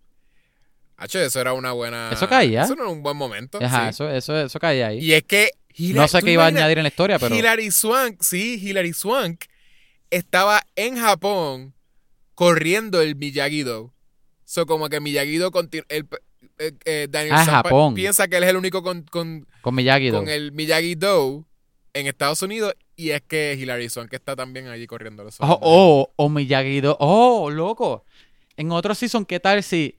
Hacho, 0.96 1.18
eso 1.18 1.40
era 1.40 1.54
una 1.54 1.72
buena. 1.72 2.10
Eso 2.12 2.28
caía. 2.28 2.64
Eso 2.64 2.74
no 2.74 2.82
era 2.82 2.92
un 2.92 3.02
buen 3.02 3.16
momento. 3.16 3.58
Ajá, 3.62 3.84
sí. 3.84 3.90
eso, 3.90 4.10
eso, 4.10 4.38
eso 4.38 4.58
caía 4.58 4.88
ahí. 4.88 4.98
Y 4.98 5.14
es 5.14 5.22
que. 5.22 5.52
No 5.78 6.06
sé 6.08 6.18
¿tú 6.18 6.26
qué 6.26 6.32
iba 6.32 6.44
a 6.44 6.48
añadir 6.48 6.78
en 6.78 6.82
la 6.82 6.88
historia, 6.88 7.18
pero... 7.18 7.34
Hilary 7.34 7.70
Swank, 7.70 8.20
sí, 8.20 8.60
Hilary 8.60 8.92
Swank 8.92 9.44
estaba 10.10 10.62
en 10.76 10.98
Japón 10.98 11.74
corriendo 12.34 13.00
el 13.00 13.16
Miyagi-Do. 13.16 13.94
So, 14.44 14.66
como 14.66 14.88
que 14.88 15.00
Miyagi-Do 15.00 15.52
eh, 16.60 16.72
eh, 16.84 17.06
Daniel 17.10 17.34
Ah, 17.36 17.44
Japón. 17.44 17.94
piensa 17.94 18.28
que 18.28 18.36
él 18.36 18.44
es 18.44 18.50
el 18.50 18.56
único 18.56 18.82
con, 18.82 19.02
con, 19.02 19.46
Con 19.62 19.74
Miyagi. 19.74 20.10
con 20.10 20.28
el 20.28 20.52
Miyagi-Do 20.52 21.44
en 21.94 22.06
Estados 22.06 22.42
Unidos 22.42 22.74
y 22.96 23.10
es 23.10 23.22
que 23.22 23.56
Hilary 23.58 23.88
Swank 23.88 24.12
está 24.12 24.36
también 24.36 24.68
allí 24.68 24.86
corriendo 24.86 25.24
los 25.24 25.36
Oh, 25.40 25.58
oh, 25.62 26.12
o 26.16 26.28
Miyagi 26.28 26.80
Do- 26.80 26.96
Oh, 27.00 27.50
loco. 27.50 28.04
En 28.56 28.70
otro 28.72 28.94
season, 28.94 29.24
¿qué 29.24 29.40
tal 29.40 29.62
si 29.62 29.98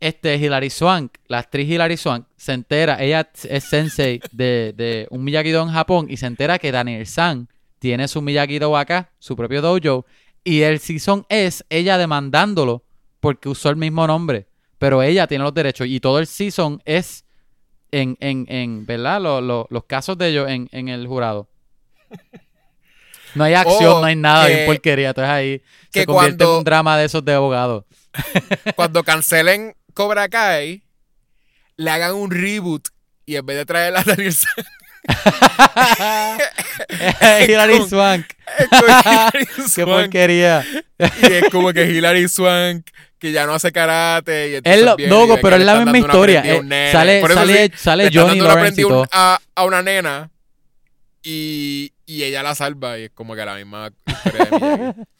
este 0.00 0.36
Hilary 0.36 0.68
Swank, 0.70 1.12
la 1.28 1.38
actriz 1.38 1.68
Hilary 1.70 1.96
Swank, 1.96 2.26
se 2.36 2.52
entera, 2.52 3.02
ella 3.02 3.30
es 3.48 3.64
sensei 3.64 4.20
de, 4.32 4.74
de 4.76 5.06
un 5.10 5.22
Miyagi-Do 5.24 5.62
en 5.62 5.68
Japón 5.70 6.06
y 6.10 6.16
se 6.16 6.26
entera 6.26 6.58
que 6.58 6.72
Daniel 6.72 7.06
San 7.06 7.48
tiene 7.78 8.08
su 8.08 8.20
Miyagi-Do 8.20 8.76
acá, 8.76 9.12
su 9.18 9.36
propio 9.36 9.62
dojo, 9.62 10.04
y 10.42 10.62
el 10.62 10.80
season 10.80 11.24
es 11.28 11.64
ella 11.70 11.98
demandándolo 11.98 12.84
porque 13.20 13.48
usó 13.48 13.70
el 13.70 13.76
mismo 13.76 14.06
nombre, 14.06 14.46
pero 14.78 15.02
ella 15.02 15.26
tiene 15.26 15.44
los 15.44 15.54
derechos 15.54 15.86
y 15.88 16.00
todo 16.00 16.18
el 16.18 16.26
season 16.26 16.80
es 16.84 17.24
en, 17.92 18.16
en, 18.20 18.46
en 18.48 18.84
¿verdad? 18.86 19.20
Lo- 19.20 19.40
lo- 19.40 19.66
los 19.70 19.84
casos 19.84 20.18
de 20.18 20.28
ellos 20.28 20.48
en, 20.50 20.68
en 20.72 20.88
el 20.88 21.06
jurado. 21.06 21.48
No 23.34 23.44
hay 23.44 23.54
acción, 23.54 23.94
O 23.96 24.00
no 24.00 24.06
hay 24.06 24.16
nada, 24.16 24.46
bien 24.46 24.66
porquería. 24.66 25.08
Entonces 25.10 25.30
ahí 25.30 25.62
que 25.92 26.00
se 26.00 26.06
convierte 26.06 26.44
en 26.44 26.50
un 26.50 26.64
drama 26.64 26.96
de 26.96 27.04
esos 27.04 27.24
de 27.24 27.34
abogados. 27.34 27.84
Cuando 28.76 29.02
cancelen 29.04 29.74
Cobra 29.94 30.28
Kai, 30.28 30.82
le 31.76 31.90
hagan 31.90 32.14
un 32.14 32.30
reboot 32.30 32.88
y 33.26 33.36
en 33.36 33.44
vez 33.44 33.56
de 33.58 33.66
traer 33.66 33.94
a 33.96 34.02
Daniel 34.02 34.32
San, 34.32 34.64
Hilary 37.48 37.78
con- 37.78 37.88
Swank. 37.88 38.26
Hilary 38.72 39.46
Qué 39.46 39.62
Swank. 39.68 39.88
porquería. 39.88 40.64
Y 40.98 41.32
es 41.32 41.44
como 41.50 41.72
que 41.72 41.86
Hilary 41.86 42.28
Swank, 42.28 42.86
que 43.18 43.32
ya 43.32 43.46
no 43.46 43.54
hace 43.54 43.72
karate. 43.72 44.50
Y 44.50 44.54
entonces 44.56 44.82
lo, 44.82 44.96
loco, 45.08 45.34
ve 45.36 45.40
pero 45.42 45.56
es 45.56 45.64
la 45.64 45.80
misma 45.80 45.98
historia. 45.98 46.42
Eh, 46.44 46.88
sale 46.92 47.20
Por 47.20 47.30
eso 47.30 47.40
sale, 47.40 47.66
sí, 47.68 47.72
sale 47.76 48.10
Johnny 48.12 48.38
a 48.40 48.54
un- 48.54 48.76
todo. 48.76 49.06
a, 49.12 49.38
a 49.54 49.64
una 49.64 49.82
nena 49.82 50.30
y, 51.22 51.92
y 52.06 52.22
ella 52.22 52.42
la 52.42 52.54
salva 52.54 52.98
y 52.98 53.04
es 53.04 53.10
como 53.12 53.34
que 53.34 53.44
la 53.44 53.56
misma 53.56 53.90
historia 54.06 54.44
de 54.44 54.58
Miyagi. 54.58 55.00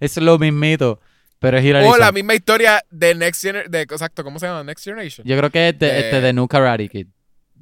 Es 0.00 0.16
lo 0.18 0.38
mismito. 0.38 1.00
Pero 1.38 1.58
es 1.58 1.64
Hilary 1.64 1.86
O 1.86 1.96
la 1.96 2.10
misma 2.12 2.34
historia 2.34 2.82
de 2.90 3.14
Next 3.14 3.42
Generation. 3.42 3.74
Exacto, 3.74 4.24
¿cómo 4.24 4.38
se 4.38 4.46
llama? 4.46 4.64
Next 4.64 4.84
Generation. 4.84 5.26
Yo 5.26 5.36
creo 5.38 5.50
que 5.50 5.68
es 5.68 5.78
de, 5.78 5.86
de- 5.86 5.98
este, 6.00 6.20
de 6.20 6.32
New 6.32 6.48
Karate 6.48 6.88
Kid. 6.88 7.06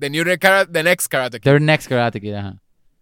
The 0.02 0.10
New 0.10 0.24
The 0.24 0.82
Next 0.82 1.06
Karate 1.08 1.38
Kid. 1.40 1.50
The 1.52 1.60
Next 1.60 1.88
Karate 1.88 2.20
Kid, 2.20 2.34
ajá. 2.34 2.56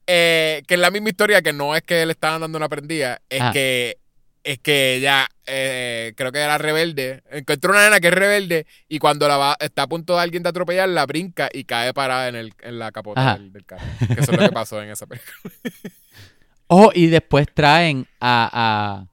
Eh, 0.06 0.62
que 0.66 0.74
es 0.74 0.80
la 0.80 0.90
misma 0.90 1.08
historia 1.08 1.40
que 1.40 1.52
no 1.52 1.74
es 1.74 1.82
que 1.82 2.04
le 2.04 2.12
estaban 2.12 2.40
dando 2.40 2.58
una 2.58 2.68
prendida, 2.68 3.20
es 3.30 3.42
que 3.52 3.96
es 4.42 4.58
que 4.58 4.96
ella 4.96 5.28
eh, 5.46 6.12
creo 6.16 6.32
que 6.32 6.38
era 6.40 6.58
rebelde. 6.58 7.22
Encontró 7.30 7.70
una 7.72 7.84
nena 7.84 8.00
que 8.00 8.08
es 8.08 8.14
rebelde 8.14 8.66
y 8.88 8.98
cuando 8.98 9.28
la 9.28 9.36
va, 9.36 9.56
está 9.60 9.82
a 9.82 9.86
punto 9.86 10.14
de 10.16 10.22
alguien 10.22 10.42
de 10.42 10.48
atropellar, 10.48 10.88
la 10.88 11.06
brinca 11.06 11.48
y 11.52 11.64
cae 11.64 11.92
parada 11.94 12.28
en, 12.28 12.36
el, 12.36 12.52
en 12.60 12.78
la 12.78 12.90
capota 12.90 13.34
del, 13.34 13.52
del 13.52 13.64
carro. 13.66 13.84
Que 14.06 14.20
eso 14.20 14.32
es 14.32 14.38
lo 14.38 14.46
que 14.46 14.52
pasó 14.52 14.82
en 14.82 14.90
esa 14.90 15.06
película. 15.06 15.34
Oh, 16.72 16.92
y 16.94 17.08
después 17.08 17.48
traen 17.52 18.06
a, 18.20 18.48
a 18.52 19.06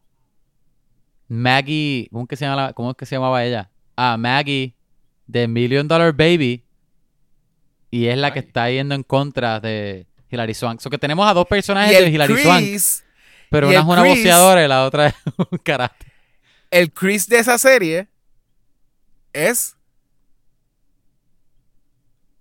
Maggie. 1.27 2.07
¿cómo, 2.11 2.23
es 2.23 2.29
que 2.29 2.35
se 2.35 2.45
llama 2.45 2.67
la- 2.67 2.73
¿Cómo 2.73 2.91
es 2.91 2.97
que 2.97 3.05
se 3.07 3.15
llamaba 3.15 3.43
ella? 3.43 3.69
A 3.95 4.15
Maggie 4.17 4.75
de 5.25 5.47
Million 5.47 5.87
Dollar 5.87 6.13
Baby. 6.13 6.63
Y 7.91 8.07
es 8.07 8.17
la 8.17 8.31
que 8.33 8.39
está 8.39 8.69
yendo 8.69 8.95
en 8.95 9.03
contra 9.03 9.59
de 9.59 10.05
Hilary 10.29 10.53
Swank. 10.53 10.79
So 10.81 10.89
que 10.89 10.97
tenemos 10.97 11.27
a 11.29 11.33
dos 11.33 11.45
personajes 11.47 11.97
de 11.99 12.09
Hilary 12.09 12.37
Swank. 12.41 12.59
Chris, 12.63 13.03
Pero 13.49 13.67
y 13.67 13.71
una 13.71 13.79
es 13.79 13.85
una 13.85 14.01
Chris- 14.01 14.13
boxeadora 14.15 14.63
y 14.65 14.67
la 14.67 14.85
otra 14.85 15.07
es 15.07 15.15
un 15.51 15.57
karate. 15.59 16.05
el 16.71 16.91
Chris 16.91 17.27
de 17.29 17.39
esa 17.39 17.57
serie 17.57 18.07
es 19.33 19.75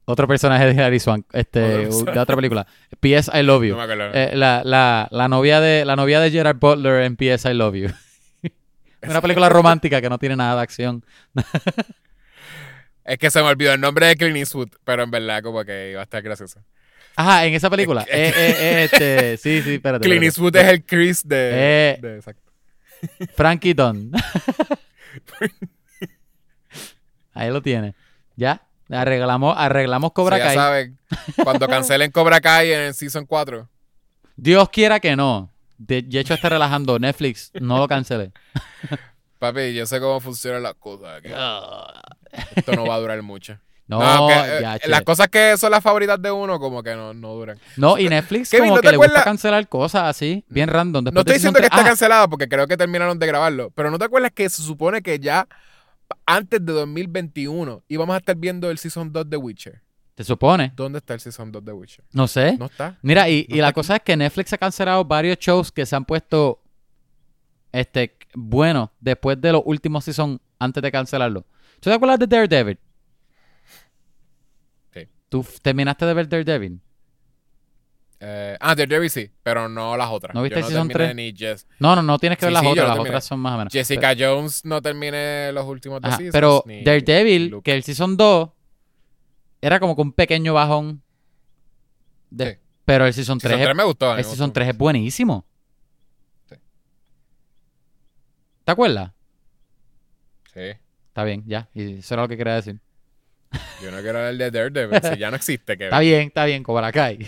Otro 0.08 0.28
personaje 0.28 0.66
de 0.66 0.72
Hilary 0.72 1.00
Swank. 1.00 1.26
Este, 1.32 1.58
de 1.88 2.18
otra 2.18 2.36
película. 2.36 2.64
P.S. 3.00 3.28
I 3.36 3.42
Love 3.42 3.64
You. 3.64 3.76
no. 3.76 3.84
Eh, 4.14 4.30
la, 4.34 4.62
la, 4.64 5.08
la 5.10 5.28
novia 5.28 5.60
de 5.60 5.84
la 5.84 5.96
novia 5.96 6.20
de 6.20 6.30
Gerard 6.30 6.58
Butler 6.58 7.02
en 7.02 7.16
P.S. 7.16 7.50
I 7.50 7.54
Love 7.54 7.74
You. 7.74 7.88
Una 9.02 9.20
película 9.20 9.48
romántica 9.48 10.00
que 10.00 10.08
no 10.08 10.18
tiene 10.18 10.36
nada 10.36 10.56
de 10.56 10.62
acción. 10.62 11.04
es 13.06 13.18
que 13.18 13.30
se 13.30 13.40
me 13.42 13.48
olvidó 13.48 13.72
el 13.72 13.80
nombre 13.80 14.06
de 14.06 14.16
Clint 14.16 14.36
Eastwood, 14.36 14.68
pero 14.84 15.02
en 15.04 15.10
verdad 15.10 15.42
como 15.42 15.64
que 15.64 15.90
iba 15.92 16.00
a 16.00 16.04
estar 16.04 16.22
gracioso. 16.22 16.60
Ajá, 17.16 17.46
en 17.46 17.54
esa 17.54 17.70
película. 17.70 18.02
Eh, 18.08 18.32
eh, 18.36 18.56
eh, 18.58 18.84
este, 18.84 19.36
sí, 19.38 19.62
sí, 19.62 19.74
espérate. 19.74 20.06
Clint. 20.06 20.24
Eastwood 20.24 20.56
es 20.56 20.64
el 20.68 20.84
Chris 20.84 21.26
de, 21.26 21.50
Eh. 21.52 21.98
de- 22.02 22.16
exacto. 22.16 22.42
Frankie 23.36 23.74
Dunn. 23.74 24.10
Ahí 27.34 27.50
lo 27.50 27.60
tiene. 27.62 27.94
Ya. 28.36 28.62
Arreglamos, 28.88 29.54
arreglamos 29.58 30.12
Cobra 30.12 30.36
Sí, 30.36 30.40
ya 30.42 30.46
Kai. 30.46 30.54
saben, 30.56 30.98
cuando 31.42 31.66
cancelen 31.66 32.10
Cobra 32.12 32.40
Kai 32.40 32.72
en 32.72 32.80
el 32.82 32.94
Season 32.94 33.26
4. 33.26 33.68
Dios 34.36 34.68
quiera 34.70 35.00
que 35.00 35.16
no. 35.16 35.52
De, 35.76 36.02
de 36.02 36.20
hecho, 36.20 36.34
está 36.34 36.48
relajando. 36.48 36.98
Netflix, 36.98 37.50
no 37.60 37.78
lo 37.78 37.88
cancele. 37.88 38.32
Papi, 39.38 39.74
yo 39.74 39.84
sé 39.86 40.00
cómo 40.00 40.20
funcionan 40.20 40.62
las 40.62 40.74
cosas. 40.74 41.18
aquí. 41.18 41.28
Esto 42.54 42.72
no 42.72 42.86
va 42.86 42.94
a 42.94 42.98
durar 42.98 43.20
mucho. 43.22 43.58
No, 43.88 44.00
No, 44.00 44.26
que, 44.26 44.34
eh, 44.34 44.60
ya, 44.62 44.78
las 44.88 45.02
cosas 45.02 45.28
que 45.28 45.56
son 45.56 45.70
las 45.70 45.80
favoritas 45.80 46.20
de 46.20 46.28
uno, 46.32 46.58
como 46.58 46.82
que 46.82 46.96
no, 46.96 47.14
no 47.14 47.34
duran. 47.34 47.56
No, 47.76 47.96
y 47.98 48.08
Netflix 48.08 48.50
Kevin, 48.50 48.70
como 48.70 48.76
¿no 48.76 48.80
que 48.82 48.88
te 48.88 48.90
le 48.90 48.96
gusta 48.96 49.22
cancelar 49.22 49.68
cosas 49.68 50.02
así, 50.08 50.44
bien 50.48 50.68
random. 50.68 51.04
Después 51.04 51.14
No 51.14 51.20
estoy 51.20 51.34
diciendo 51.34 51.60
que 51.60 51.66
está 51.66 51.82
Ah, 51.82 51.84
cancelado 51.84 52.28
porque 52.28 52.48
creo 52.48 52.66
que 52.66 52.76
terminaron 52.76 53.16
de 53.16 53.28
grabarlo. 53.28 53.70
Pero 53.76 53.92
¿no 53.92 53.98
te 54.00 54.04
acuerdas 54.04 54.32
que 54.34 54.48
se 54.48 54.60
supone 54.62 55.02
que 55.02 55.20
ya 55.20 55.46
antes 56.26 56.66
de 56.66 56.72
2021 56.72 57.84
íbamos 57.86 58.14
a 58.14 58.18
estar 58.18 58.34
viendo 58.34 58.68
el 58.72 58.78
Season 58.78 59.12
2 59.12 59.30
de 59.30 59.36
Witcher? 59.36 59.80
Se 60.16 60.24
supone. 60.24 60.72
¿Dónde 60.74 60.98
está 60.98 61.14
el 61.14 61.20
Season 61.20 61.52
2 61.52 61.64
de 61.64 61.72
Witcher? 61.72 62.04
No 62.12 62.26
sé. 62.26 62.56
No 62.58 62.66
está. 62.66 62.96
Mira, 63.02 63.28
y, 63.28 63.46
no 63.48 63.54
y 63.56 63.60
la 63.60 63.72
cosa 63.72 63.94
es 63.94 64.02
que 64.02 64.16
Netflix 64.16 64.52
ha 64.52 64.58
cancelado 64.58 65.04
varios 65.04 65.38
shows 65.38 65.70
que 65.70 65.86
se 65.86 65.94
han 65.94 66.04
puesto 66.04 66.60
este 67.70 68.16
buenos 68.34 68.90
después 68.98 69.40
de 69.40 69.52
los 69.52 69.62
últimos 69.64 70.04
season 70.04 70.40
antes 70.58 70.82
de 70.82 70.90
cancelarlo. 70.90 71.44
¿Tú 71.80 71.90
te 71.90 71.92
acuerdas 71.92 72.18
de 72.18 72.26
Daredevil? 72.26 72.78
Sí. 74.92 75.08
¿Tú 75.28 75.44
terminaste 75.62 76.06
de 76.06 76.14
ver 76.14 76.28
Daredevil? 76.28 76.80
Eh, 78.18 78.56
ah, 78.60 78.74
Daredevil 78.74 79.10
sí, 79.10 79.30
pero 79.42 79.68
no 79.68 79.96
las 79.96 80.08
otras. 80.10 80.34
¿No 80.34 80.42
viste 80.42 80.56
Yo 80.58 80.62
no 80.62 80.68
Season 80.68 80.88
terminé 80.88 81.06
3? 81.12 81.16
ni 81.16 81.32
Jess- 81.34 81.66
No, 81.78 81.94
no, 81.94 82.02
no 82.02 82.18
tienes 82.18 82.38
que 82.38 82.42
Sí, 82.42 82.46
ver 82.46 82.52
las 82.54 82.62
sí, 82.62 82.68
otras. 82.68 82.88
Las 82.88 82.98
otras 82.98 83.24
son 83.24 83.40
más 83.40 83.54
o 83.54 83.58
menos. 83.58 83.72
Jessica 83.72 84.14
Jones 84.18 84.64
no 84.64 84.80
terminé 84.80 85.52
los 85.52 85.66
últimos 85.66 86.00
dos 86.00 86.08
Ajá, 86.08 86.16
seasons. 86.16 86.32
pero 86.32 86.64
Daredevil, 86.84 87.48
Luke. 87.48 87.64
que 87.70 87.76
el 87.76 87.82
season 87.82 88.16
2 88.16 88.50
era 89.60 89.78
como 89.80 89.94
que 89.94 90.02
un 90.02 90.12
pequeño 90.12 90.54
bajón. 90.54 91.02
de- 92.30 92.54
Sí. 92.54 92.60
Pero 92.86 93.06
el 93.06 93.12
season 93.14 93.38
3, 93.38 93.50
Season 93.52 93.64
3 93.66 93.76
me 93.76 93.84
gustó. 93.84 94.10
el 94.12 94.16
me 94.18 94.22
season 94.24 94.46
gustó 94.48 94.52
3 94.54 94.68
es 94.70 94.78
buenísimo. 94.78 95.44
Sí. 96.48 96.54
¿Te 98.64 98.72
acuerdas? 98.72 99.12
Sí. 100.54 100.60
Está 101.16 101.24
bien, 101.24 101.44
ya. 101.46 101.66
Y 101.72 102.00
eso 102.00 102.12
era 102.12 102.24
lo 102.24 102.28
que 102.28 102.36
quería 102.36 102.56
decir. 102.56 102.78
Yo 103.82 103.90
no 103.90 104.02
quiero 104.02 104.18
hablar 104.18 104.34
de 104.36 104.50
Daredevil, 104.50 105.00
si 105.02 105.18
ya 105.18 105.30
no 105.30 105.36
existe. 105.36 105.78
Que 105.78 105.84
Está 105.84 106.00
bien, 106.00 106.28
está 106.28 106.44
bien, 106.44 106.62
Cobra 106.62 106.92
Kai. 106.92 107.18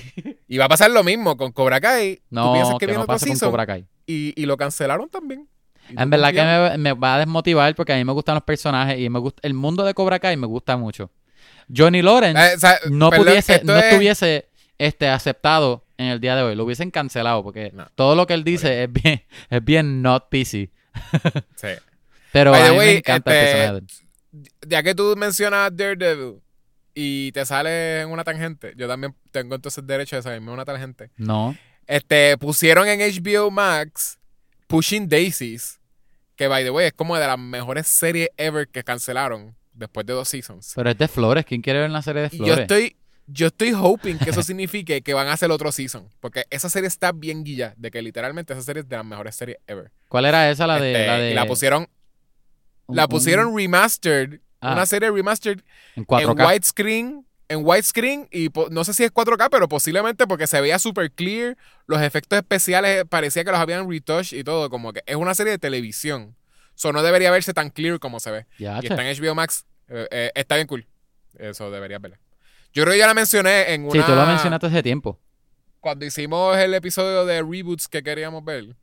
Y 0.47 0.59
va 0.59 0.67
a 0.67 0.69
pasar 0.69 0.91
lo 0.91 1.03
mismo 1.03 1.39
con 1.39 1.53
Cobra 1.53 1.81
Kai. 1.81 2.17
Tú 2.17 2.23
No, 2.29 2.53
piensas 2.53 2.75
que, 2.79 2.87
que 2.87 2.93
no 2.93 3.07
pase 3.07 3.25
con 3.25 3.35
season 3.35 3.49
Cobra 3.51 3.65
Kai. 3.67 3.87
y, 4.07 4.35
y 4.37 4.45
lo 4.45 4.59
cancelaron 4.59 5.09
también. 5.09 5.49
Y 5.89 5.95
tú 5.95 6.03
En 6.03 6.11
verdad 6.11 6.35
que 6.35 6.43
me, 6.43 6.77
me 6.77 6.93
va 6.93 7.15
a 7.15 7.19
desmotivar 7.21 7.75
porque 7.75 7.95
a 7.95 7.97
mí 7.97 8.05
me 8.05 8.13
gustan 8.13 8.35
los 8.35 8.45
personajes 8.45 8.99
y 8.99 9.09
me 9.09 9.21
gusta 9.21 9.41
el 9.43 9.55
mundo 9.55 9.83
de 9.87 9.95
Cobra 9.95 10.19
Kai 10.19 10.37
me 10.37 10.47
gusta 10.47 10.77
mucho. 10.77 11.11
Johnny 11.75 12.03
Lawrence 12.03 12.39
Eh, 12.39 12.57
o 12.57 12.59
sea, 12.61 12.79
no 12.91 13.09
perdón, 13.09 13.27
pudiese, 13.29 13.63
no 13.65 13.75
es- 13.75 13.85
estuviese 13.85 14.49
este, 14.77 15.09
aceptado 15.09 15.87
en 15.97 16.09
el 16.09 16.21
día 16.21 16.37
de 16.37 16.43
hoy. 16.43 16.55
Lo 16.57 16.65
hubiesen 16.65 16.91
cancelado 16.91 17.43
porque 17.43 17.71
No. 17.73 17.87
todo 17.95 18.15
lo 18.15 18.27
que 18.27 18.35
él 18.35 18.45
dice 18.45 18.83
es 18.85 18.93
bien, 18.93 19.23
es 19.49 19.65
bien 19.65 20.03
not 20.03 20.29
PC. 20.29 20.71
Sí. 21.57 21.69
Pero 22.33 22.51
By 22.53 22.63
the 22.63 22.69
a 22.69 22.73
mí 22.73 22.79
me 22.79 22.97
encanta 22.99 23.31
el 23.31 23.37
este, 23.37 23.53
personaje. 23.59 23.73
de 23.73 23.79
él. 23.79 24.49
Ya 24.69 24.83
que 24.83 24.95
tú 24.95 25.15
mencionas 25.17 25.75
Daredevil 25.75 26.41
y 26.95 27.33
te 27.33 27.45
sale 27.47 28.01
en 28.03 28.11
una 28.11 28.25
tangente, 28.25 28.73
yo 28.77 28.87
también 28.89 29.15
tengo 29.31 29.55
entonces 29.55 29.87
derecho 29.87 30.17
de 30.17 30.23
salirme 30.23 30.49
en 30.49 30.53
una 30.55 30.65
tangente. 30.65 31.11
No. 31.17 31.57
Este, 31.87 32.37
pusieron 32.39 32.87
en 32.89 33.01
HBO 33.01 33.51
Max 33.51 34.19
Pushing 34.67 35.09
Daisies, 35.09 35.81
que 36.37 36.47
by 36.49 36.63
the 36.65 36.71
way 36.71 36.87
es 36.89 36.93
como 36.93 37.17
de 37.17 37.27
las 37.27 37.39
mejores 37.39 37.87
series 37.87 38.29
ever 38.37 38.69
que 38.69 38.85
cancelaron 38.85 39.57
después 39.73 40.05
de 40.05 40.13
dos 40.13 40.29
seasons. 40.29 40.73
Pero 40.77 40.91
es 40.91 40.99
de 40.99 41.09
Flores. 41.09 41.47
¿Quién 41.47 41.63
quiere 41.63 41.81
ver 41.81 41.89
una 41.91 42.03
serie 42.03 42.23
de 42.23 42.29
Y 42.33 42.39
yo 42.39 42.45
Flores? 42.45 42.61
estoy, 42.63 42.97
yo 43.27 43.47
estoy 43.47 43.73
hoping 43.73 44.19
que 44.19 44.31
eso 44.31 44.43
signifique 44.45 45.01
que 45.01 45.15
van 45.15 45.29
a 45.29 45.33
hacer 45.33 45.51
otro 45.51 45.73
season. 45.73 46.09
Porque 46.21 46.45
esa 46.51 46.69
serie 46.69 46.89
está 46.89 47.13
bien 47.13 47.45
guilla. 47.45 47.73
De 47.77 47.91
que 47.91 48.03
literalmente 48.03 48.53
esa 48.53 48.63
serie 48.63 48.83
es 48.83 48.89
de 48.89 48.97
las 48.97 49.07
mejores 49.07 49.35
series 49.37 49.59
ever. 49.67 49.91
¿Cuál 50.09 50.27
era 50.27 50.51
esa? 50.51 50.67
La 50.67 50.79
de. 50.79 50.93
Este, 50.93 51.07
la, 51.07 51.19
de 51.19 51.31
y 51.31 51.35
la 51.35 51.47
pusieron, 51.47 51.89
la 52.89 53.09
pusieron 53.09 53.57
remastered. 53.57 54.41
Ah. 54.61 54.73
Una 54.73 54.87
serie 54.87 55.11
remastered 55.11 55.61
en 55.95 56.03
en 56.03 56.07
4K. 56.07 56.47
widescreen. 56.47 57.27
En 57.49 57.65
widescreen. 57.65 58.29
Y 58.31 58.51
no 58.71 58.85
sé 58.85 58.93
si 58.95 59.05
es 59.05 59.13
4K, 59.13 59.49
pero 59.51 59.69
posiblemente 59.69 60.27
porque 60.27 60.47
se 60.47 60.61
veía 60.61 60.79
super 60.79 61.11
clear. 61.13 61.57
Los 61.87 62.03
efectos 62.03 62.39
especiales 62.39 63.05
parecía 63.09 63.45
que 63.45 63.51
los 63.51 63.61
habían 63.61 63.89
retouched 63.89 64.37
y 64.37 64.45
todo. 64.45 64.69
Como 64.71 64.93
que 64.93 65.03
es 65.07 65.17
una 65.17 65.35
serie 65.35 65.53
de 65.53 65.59
televisión. 65.59 66.37
So 66.75 66.93
no 66.93 67.03
debería 67.03 67.31
verse 67.31 67.55
tan 67.55 67.71
clear 67.71 67.99
como 67.99 68.21
se 68.21 68.31
ve. 68.31 68.47
Ya, 68.59 68.81
Y 68.83 68.87
está 68.87 69.09
en 69.09 69.17
HBO 69.17 69.35
Max. 69.35 69.67
Eh, 69.89 70.07
eh, 70.11 70.33
está 70.35 70.57
bien 70.57 70.67
cool. 70.67 70.87
Eso 71.39 71.71
deberías 71.71 72.01
verla. 72.01 72.21
Yo 72.73 72.83
creo 72.85 72.93
que 72.93 72.99
ya 72.99 73.07
la 73.07 73.15
mencioné 73.15 73.73
en 73.73 73.85
una... 73.85 73.93
Sí, 73.93 74.01
tú 74.07 74.15
lo 74.15 74.27
mencionaste 74.27 74.67
hace 74.67 74.83
tiempo. 74.83 75.19
Cuando 75.81 76.05
hicimos 76.05 76.57
el 76.59 76.75
episodio 76.75 77.25
de 77.25 77.43
reboots 77.43 77.89
que 77.89 78.03
queríamos 78.03 78.45
ver. 78.45 78.77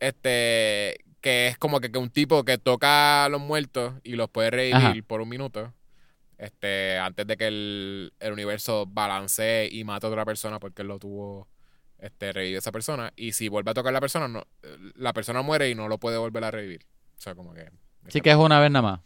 Este... 0.00 0.96
Que 1.22 1.46
es 1.46 1.56
como 1.56 1.80
que, 1.80 1.90
que 1.90 1.98
un 1.98 2.10
tipo 2.10 2.44
que 2.44 2.58
toca 2.58 3.24
a 3.24 3.30
los 3.30 3.40
muertos 3.40 3.94
y 4.04 4.16
los 4.16 4.28
puede 4.28 4.50
revivir 4.50 4.76
Ajá. 4.76 4.94
por 5.06 5.22
un 5.22 5.30
minuto. 5.30 5.72
Este... 6.36 6.98
Antes 6.98 7.26
de 7.26 7.38
que 7.38 7.46
el, 7.46 8.12
el 8.20 8.32
universo 8.34 8.84
balancee 8.86 9.70
y 9.72 9.84
mate 9.84 10.06
a 10.06 10.10
otra 10.10 10.26
persona 10.26 10.60
porque 10.60 10.82
él 10.82 10.88
lo 10.88 10.98
tuvo... 10.98 11.48
Este, 11.98 12.32
revive 12.32 12.56
a 12.56 12.58
esa 12.58 12.72
persona. 12.72 13.12
Y 13.14 13.30
si 13.30 13.48
vuelve 13.48 13.70
a 13.70 13.74
tocar 13.74 13.90
a 13.90 13.92
la 13.92 14.00
persona, 14.00 14.26
no, 14.26 14.44
la 14.96 15.12
persona 15.12 15.40
muere 15.42 15.70
y 15.70 15.76
no 15.76 15.86
lo 15.86 15.98
puede 15.98 16.18
volver 16.18 16.42
a 16.42 16.50
revivir. 16.50 16.84
O 17.16 17.20
sea, 17.20 17.36
como 17.36 17.54
que... 17.54 17.70
Sí 18.08 18.20
que 18.20 18.30
es 18.30 18.36
una 18.36 18.58
vez 18.58 18.72
nada 18.72 18.82
más. 18.82 19.00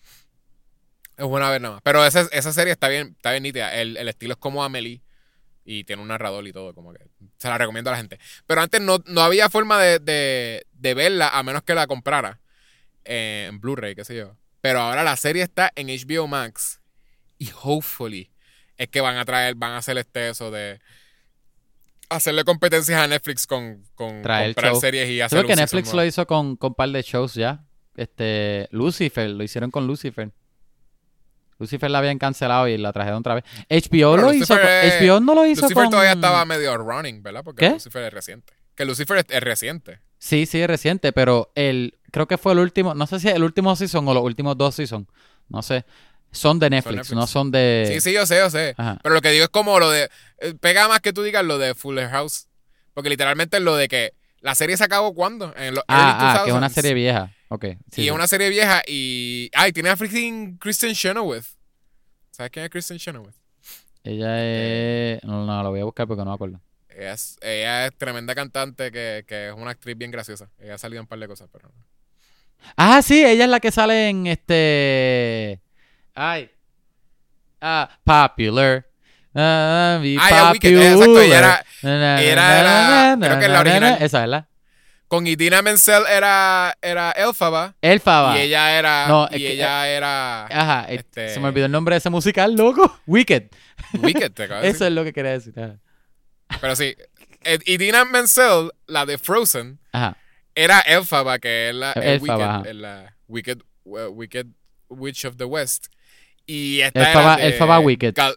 Es 1.18 1.26
buena 1.26 1.50
ver 1.50 1.60
nada 1.60 1.74
más. 1.74 1.82
Pero 1.82 2.02
esa, 2.06 2.22
esa 2.32 2.54
serie 2.54 2.72
está 2.72 2.88
bien, 2.88 3.08
está 3.08 3.32
bien 3.32 3.42
nítida. 3.42 3.74
El, 3.74 3.98
el 3.98 4.08
estilo 4.08 4.32
es 4.32 4.38
como 4.38 4.64
Amelie. 4.64 5.02
Y 5.68 5.82
tiene 5.84 6.00
un 6.00 6.08
narrador 6.08 6.46
y 6.46 6.52
todo. 6.52 6.72
Como 6.74 6.92
que 6.92 7.00
se 7.38 7.48
la 7.48 7.58
recomiendo 7.58 7.90
a 7.90 7.94
la 7.94 7.98
gente. 7.98 8.20
Pero 8.46 8.60
antes 8.60 8.80
no, 8.80 8.98
no 9.06 9.20
había 9.20 9.48
forma 9.50 9.80
de, 9.80 9.98
de, 9.98 10.64
de 10.72 10.94
verla 10.94 11.28
a 11.28 11.42
menos 11.42 11.62
que 11.64 11.74
la 11.74 11.86
comprara. 11.88 12.38
eh, 13.04 13.46
en 13.48 13.60
Blu-ray, 13.60 13.94
qué 13.96 14.04
sé 14.04 14.16
yo. 14.16 14.36
Pero 14.60 14.80
ahora 14.80 15.02
la 15.04 15.16
serie 15.16 15.42
está 15.42 15.72
en 15.74 15.88
HBO 15.88 16.26
Max. 16.28 16.80
Y 17.38 17.50
hopefully 17.62 18.30
es 18.78 18.88
que 18.88 19.00
van 19.00 19.16
a 19.16 19.24
traer, 19.24 19.54
van 19.56 19.72
a 19.72 19.78
hacer 19.78 19.98
este 19.98 20.28
eso 20.30 20.50
de. 20.50 20.78
hacerle 22.08 22.44
competencias 22.44 23.00
a 23.00 23.06
Netflix 23.08 23.46
con, 23.46 23.82
con 23.94 24.22
Traer 24.22 24.54
comprar 24.54 24.72
show. 24.72 24.80
series 24.80 25.08
y 25.10 25.20
hacer 25.20 25.38
Creo 25.38 25.48
que 25.48 25.56
Netflix 25.56 25.92
lo 25.92 26.04
hizo 26.04 26.26
con 26.26 26.56
con 26.56 26.70
un 26.70 26.74
par 26.74 26.88
de 26.90 27.02
shows 27.02 27.34
ya. 27.34 27.64
Este, 27.96 28.68
Lucifer, 28.70 29.28
lo 29.30 29.42
hicieron 29.42 29.70
con 29.70 29.86
Lucifer. 29.86 30.30
Lucifer 31.58 31.90
la 31.90 31.98
habían 31.98 32.18
cancelado 32.18 32.68
y 32.68 32.76
la 32.78 32.92
trajeron 32.92 33.20
otra 33.20 33.34
vez. 33.36 33.44
HBO 33.68 33.88
Pero 33.90 34.16
lo 34.16 34.32
hizo 34.34 34.54
Lucifer 34.54 34.84
es- 34.84 35.00
HBO 35.02 35.20
no 35.20 35.34
lo 35.34 35.46
hizo 35.46 35.62
Lucifer 35.62 35.84
con 35.84 35.90
todavía 35.90 36.12
estaba 36.12 36.44
medio 36.44 36.76
running, 36.76 37.22
¿verdad? 37.22 37.42
Porque 37.44 37.66
¿Qué? 37.66 37.72
Lucifer 37.72 38.04
es 38.04 38.12
reciente. 38.12 38.52
Que 38.74 38.84
Lucifer 38.84 39.18
es, 39.18 39.24
es 39.28 39.40
reciente. 39.42 40.00
Sí, 40.18 40.46
sí, 40.46 40.60
es 40.60 40.66
reciente, 40.66 41.12
pero 41.12 41.50
el 41.54 41.98
creo 42.10 42.26
que 42.26 42.38
fue 42.38 42.52
el 42.52 42.58
último, 42.58 42.94
no 42.94 43.06
sé 43.06 43.20
si 43.20 43.28
el 43.28 43.42
último 43.42 43.74
season 43.76 44.06
o 44.08 44.14
los 44.14 44.22
últimos 44.22 44.56
dos 44.56 44.74
seasons, 44.74 45.06
no 45.48 45.62
sé. 45.62 45.84
Son 46.32 46.58
de 46.58 46.68
Netflix, 46.68 46.96
Netflix. 46.96 47.16
no 47.16 47.26
son 47.26 47.50
de 47.50 47.88
Sí, 47.94 48.00
sí, 48.00 48.12
yo 48.12 48.26
sé, 48.26 48.36
yo 48.38 48.50
sé. 48.50 48.74
Ajá. 48.76 48.98
Pero 49.02 49.14
lo 49.14 49.22
que 49.22 49.30
digo 49.30 49.44
es 49.44 49.50
como 49.50 49.78
lo 49.78 49.88
de. 49.90 50.10
eh, 50.40 50.54
Pega 50.60 50.88
más 50.88 51.00
que 51.00 51.12
tú 51.14 51.22
digas 51.22 51.44
lo 51.44 51.56
de 51.56 51.74
Fuller 51.74 52.10
House. 52.10 52.48
Porque 52.92 53.08
literalmente 53.08 53.56
es 53.58 53.62
lo 53.62 53.76
de 53.76 53.88
que 53.88 54.12
la 54.40 54.54
serie 54.54 54.76
se 54.76 54.84
acabó 54.84 55.14
cuando? 55.14 55.54
En 55.56 55.74
los 55.74 55.84
Ah, 55.88 56.34
ah, 56.40 56.44
que 56.44 56.50
es 56.50 56.56
una 56.56 56.68
2000s. 56.68 56.72
serie 56.74 56.94
vieja. 56.94 57.30
Ok. 57.48 57.64
sí, 57.64 57.76
y 57.76 57.94
sí. 58.02 58.06
es 58.08 58.12
una 58.12 58.26
serie 58.26 58.48
vieja 58.48 58.82
y. 58.86 59.50
Ay, 59.54 59.72
tiene 59.72 59.90
a 59.90 59.96
freaking 59.96 60.58
Kristen 60.58 60.94
Chenoweth. 60.94 61.46
¿Sabes 62.30 62.50
quién 62.50 62.64
es 62.64 62.70
Kristen 62.70 62.98
Chenoweth? 62.98 63.34
Ella 64.04 64.44
es 64.44 65.24
no, 65.24 65.44
no, 65.46 65.62
lo 65.62 65.70
voy 65.70 65.80
a 65.80 65.84
buscar 65.84 66.06
porque 66.06 66.22
no 66.24 66.30
me 66.30 66.34
acuerdo. 66.34 66.60
Ella 66.88 67.12
es, 67.12 67.38
ella 67.42 67.86
es 67.86 67.96
tremenda 67.98 68.34
cantante 68.34 68.90
que, 68.92 69.24
que 69.26 69.48
es 69.48 69.54
una 69.54 69.72
actriz 69.72 69.96
bien 69.98 70.10
graciosa. 70.10 70.48
Ella 70.58 70.74
ha 70.74 70.78
salido 70.78 71.00
en 71.00 71.04
un 71.04 71.08
par 71.08 71.18
de 71.18 71.28
cosas, 71.28 71.48
pero. 71.52 71.70
Ah, 72.76 73.00
sí, 73.02 73.24
ella 73.24 73.44
es 73.44 73.50
la 73.50 73.60
que 73.60 73.70
sale 73.70 74.08
en 74.08 74.26
este. 74.26 75.60
Ay. 76.14 76.50
Ah, 77.60 77.88
popular. 78.04 78.86
Ah, 79.34 79.98
be 80.00 80.16
Ah, 80.18 80.30
ya, 80.30 80.52
Wicked, 80.52 80.76
exacto, 80.92 81.20
ella 81.20 81.38
era- 81.38 82.22
era 82.22 83.16
na, 83.16 83.26
creo 83.26 83.38
que 83.38 83.44
es 83.44 83.50
la 83.50 83.54
na, 83.54 83.60
original. 83.60 83.98
Esa 84.00 84.22
es 84.24 84.28
la. 84.30 84.48
Con 85.08 85.26
Idina 85.26 85.62
Menzel 85.62 86.02
era, 86.10 86.76
era 86.82 87.12
Elfaba. 87.12 87.76
Elfaba. 87.80 88.36
Y 88.36 88.42
ella 88.42 88.76
era. 88.78 89.06
No, 89.06 89.28
y 89.30 89.46
ella 89.46 89.88
era. 89.88 90.46
Ajá, 90.46 90.86
eh, 90.90 90.96
este- 90.96 91.28
se 91.30 91.38
me 91.40 91.48
olvidó 91.48 91.66
el 91.66 91.72
nombre 91.72 91.94
de 91.94 91.98
ese 91.98 92.10
musical, 92.10 92.54
loco. 92.56 93.00
Wicked. 93.06 93.44
Wicked, 94.00 94.32
te 94.32 94.44
acabo 94.44 94.62
de 94.62 94.68
Eso 94.70 94.84
es 94.86 94.92
lo 94.92 95.04
que 95.04 95.12
quería 95.12 95.30
decir. 95.32 95.54
Ajá. 95.58 95.76
Pero 96.60 96.74
sí. 96.74 96.96
eh, 97.44 97.58
Idina 97.66 98.04
Menzel, 98.04 98.72
la 98.86 99.06
de 99.06 99.18
Frozen, 99.18 99.78
Ajá. 99.92 100.16
era 100.54 100.80
Elfaba, 100.80 101.38
que 101.38 101.68
es 101.68 101.74
la, 101.74 101.92
el 101.92 102.02
Elphaba, 102.20 102.58
Wicked, 102.58 102.74
la 102.74 103.16
Wicked, 103.28 103.58
uh, 103.84 103.98
Wicked 104.08 104.46
Witch 104.88 105.24
of 105.24 105.36
the 105.36 105.44
West. 105.44 105.86
Y 106.46 106.80
esta 106.80 107.10
era 107.12 107.34
Elphaba 107.36 107.78
Wicked. 107.78 108.14
Gal- 108.14 108.36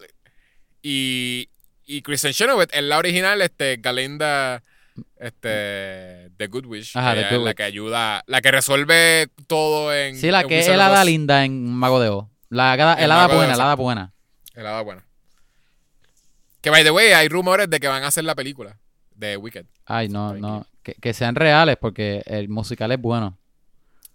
y, 0.82 1.48
y 1.84 2.02
Kristen 2.02 2.32
Chenoweth 2.32 2.70
es 2.72 2.82
la 2.82 2.98
original, 2.98 3.42
este, 3.42 3.76
Galinda, 3.76 4.62
este, 5.18 6.29
The 6.40 6.46
Good 6.48 6.66
Witch. 6.66 6.96
Ajá, 6.96 7.14
que 7.14 7.22
The 7.24 7.34
Good 7.36 7.44
la 7.44 7.50
Witch. 7.50 7.56
que 7.56 7.62
ayuda, 7.62 8.24
la 8.26 8.40
que 8.40 8.50
resuelve 8.50 9.28
todo 9.46 9.94
en 9.94 10.16
Sí, 10.16 10.30
la 10.30 10.40
en 10.40 10.48
que 10.48 10.58
es 10.58 10.64
Wizard 10.64 10.74
el 10.74 10.80
of 10.80 10.86
hada 10.86 11.00
Oz. 11.00 11.06
linda 11.06 11.44
en 11.44 11.66
Mago 11.72 12.00
de 12.00 12.08
Oz. 12.08 12.26
La 12.48 12.72
hada, 12.72 12.94
El 12.94 13.04
el 13.04 13.10
hada 13.12 13.20
Mago 13.22 13.32
de 13.32 13.36
buena, 13.38 13.52
Oz, 13.52 13.58
la 13.58 13.64
hada 13.64 13.74
buena. 13.76 14.12
El 14.54 14.66
hada 14.66 14.80
buena. 14.82 15.06
Que, 16.60 16.70
by 16.70 16.82
the 16.82 16.90
way, 16.90 17.12
hay 17.12 17.28
rumores 17.28 17.70
de 17.70 17.80
que 17.80 17.88
van 17.88 18.02
a 18.02 18.08
hacer 18.08 18.24
la 18.24 18.34
película 18.34 18.78
de 19.14 19.36
Wicked. 19.36 19.66
Ay, 19.86 20.08
no, 20.08 20.30
Ay, 20.32 20.40
no. 20.40 20.66
Que, 20.82 20.94
que 20.94 21.12
sean 21.14 21.34
reales 21.34 21.76
porque 21.80 22.22
el 22.26 22.48
musical 22.48 22.90
es 22.92 23.00
bueno. 23.00 23.38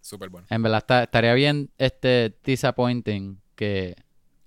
Súper 0.02 0.30
bueno. 0.30 0.46
En 0.50 0.62
verdad 0.62 0.80
está- 0.80 1.04
estaría 1.04 1.34
bien 1.34 1.72
este 1.78 2.36
disappointing 2.44 3.42
que 3.56 3.96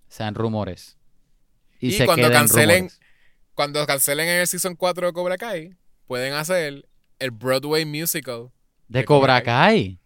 sean 0.08 0.34
rumores. 0.34 0.96
Y, 1.80 1.88
Y 1.88 1.92
se 1.92 2.06
cuando 2.06 2.28
queden 2.28 2.42
cancelen- 2.42 2.76
rumores. 2.76 3.00
Cuando 3.54 3.86
cancelen 3.86 4.28
en 4.28 4.40
el 4.40 4.46
Season 4.46 4.76
4 4.76 5.08
de 5.08 5.12
Cobra 5.12 5.36
Kai, 5.36 5.74
pueden 6.06 6.32
hacer 6.34 6.87
el 7.18 7.30
Broadway 7.30 7.84
musical. 7.84 8.50
De 8.88 9.00
de 9.00 9.04
Cobra 9.04 9.40
Cobra 9.40 9.42
Kai. 9.42 9.98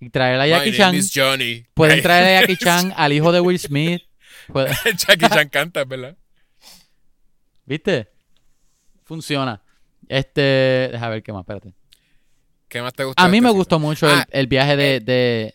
Y 0.00 0.10
traer 0.10 0.40
a 0.40 0.44
My 0.44 0.50
Jackie 0.50 0.70
name 0.70 0.76
Chan. 0.78 0.94
is 0.94 1.12
Johnny. 1.14 1.64
Pueden 1.74 2.02
traer 2.02 2.36
a 2.36 2.40
Jackie 2.40 2.56
Chan, 2.64 2.92
al 2.96 3.12
hijo 3.12 3.32
de 3.32 3.40
Will 3.40 3.58
Smith. 3.58 4.02
Jackie 4.96 5.28
Chan 5.28 5.48
canta, 5.48 5.84
¿verdad? 5.84 6.16
¿Viste? 7.64 8.08
Funciona. 9.04 9.62
Este. 10.08 10.88
Deja 10.92 11.08
ver 11.08 11.22
qué 11.22 11.32
más, 11.32 11.40
espérate. 11.40 11.72
¿Qué 12.68 12.82
más 12.82 12.92
te 12.92 13.04
gustó? 13.04 13.22
A 13.22 13.28
mí 13.28 13.38
este 13.38 13.42
me 13.42 13.48
season? 13.48 13.56
gustó 13.58 13.78
mucho 13.78 14.06
el, 14.10 14.18
Ah, 14.18 14.26
el 14.30 14.46
viaje 14.48 14.76
de, 14.76 15.00
de, 15.00 15.54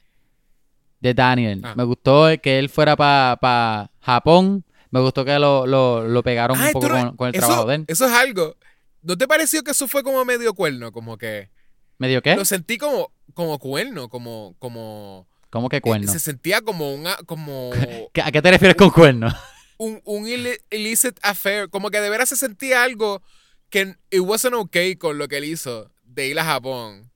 de 1.00 1.14
Daniel. 1.14 1.62
Ah. 1.64 1.74
Me 1.76 1.84
gustó 1.84 2.28
que 2.42 2.58
él 2.60 2.70
fuera 2.70 2.96
para 2.96 3.92
Japón. 4.02 4.66
Me 4.90 5.00
gustó 5.00 5.24
que 5.24 5.38
lo, 5.40 5.66
lo, 5.68 6.06
lo 6.08 6.24
pegaron 6.24 6.58
un 6.58 6.64
Ay, 6.66 6.74
poco 6.74 6.90
con, 6.90 7.16
con 7.16 7.30
el 7.30 7.36
eso, 7.36 7.46
trabajo 7.48 7.68
de 7.68 7.76
él. 7.76 7.86
Eso 7.88 8.06
es 8.06 8.12
algo. 8.12 8.56
¿No 9.02 9.18
te 9.18 9.28
pareció 9.28 9.64
que 9.64 9.72
eso 9.72 9.88
fue 9.88 10.04
como 10.04 10.24
medio 10.26 10.54
cuerno? 10.54 10.92
Como 10.92 11.18
que. 11.18 11.50
¿Medio 11.98 12.22
qué? 12.22 12.36
Lo 12.36 12.46
sentí 12.46 12.78
como, 12.78 13.12
como 13.34 13.58
cuerno, 13.60 14.10
como. 14.10 14.56
como 14.60 15.28
¿Cómo 15.50 15.68
que 15.70 15.78
eh, 15.78 15.82
cuerno? 15.82 16.12
se 16.12 16.20
sentía 16.20 16.62
como 16.62 16.94
una. 16.94 17.16
como 17.26 17.72
¿Qué- 18.14 18.22
¿A 18.22 18.32
qué 18.32 18.42
te 18.42 18.52
refieres 18.52 18.76
con 18.78 18.90
cuerno? 18.92 19.34
un, 19.78 20.02
un 20.06 20.26
illi- 20.28 20.60
illicit 20.70 21.18
affair. 21.24 21.70
Como 21.70 21.90
que 21.90 22.00
de 22.02 22.10
veras 22.10 22.30
se 22.30 22.36
sentía 22.38 22.84
algo 22.84 23.22
que 23.70 23.96
it 24.12 24.20
wasn't 24.22 24.54
okay 24.56 24.96
con 24.96 25.18
lo 25.18 25.28
que 25.28 25.38
él 25.38 25.46
hizo 25.46 25.92
de 26.04 26.28
ir 26.28 26.40
a 26.40 26.44
Japón. 26.46 27.12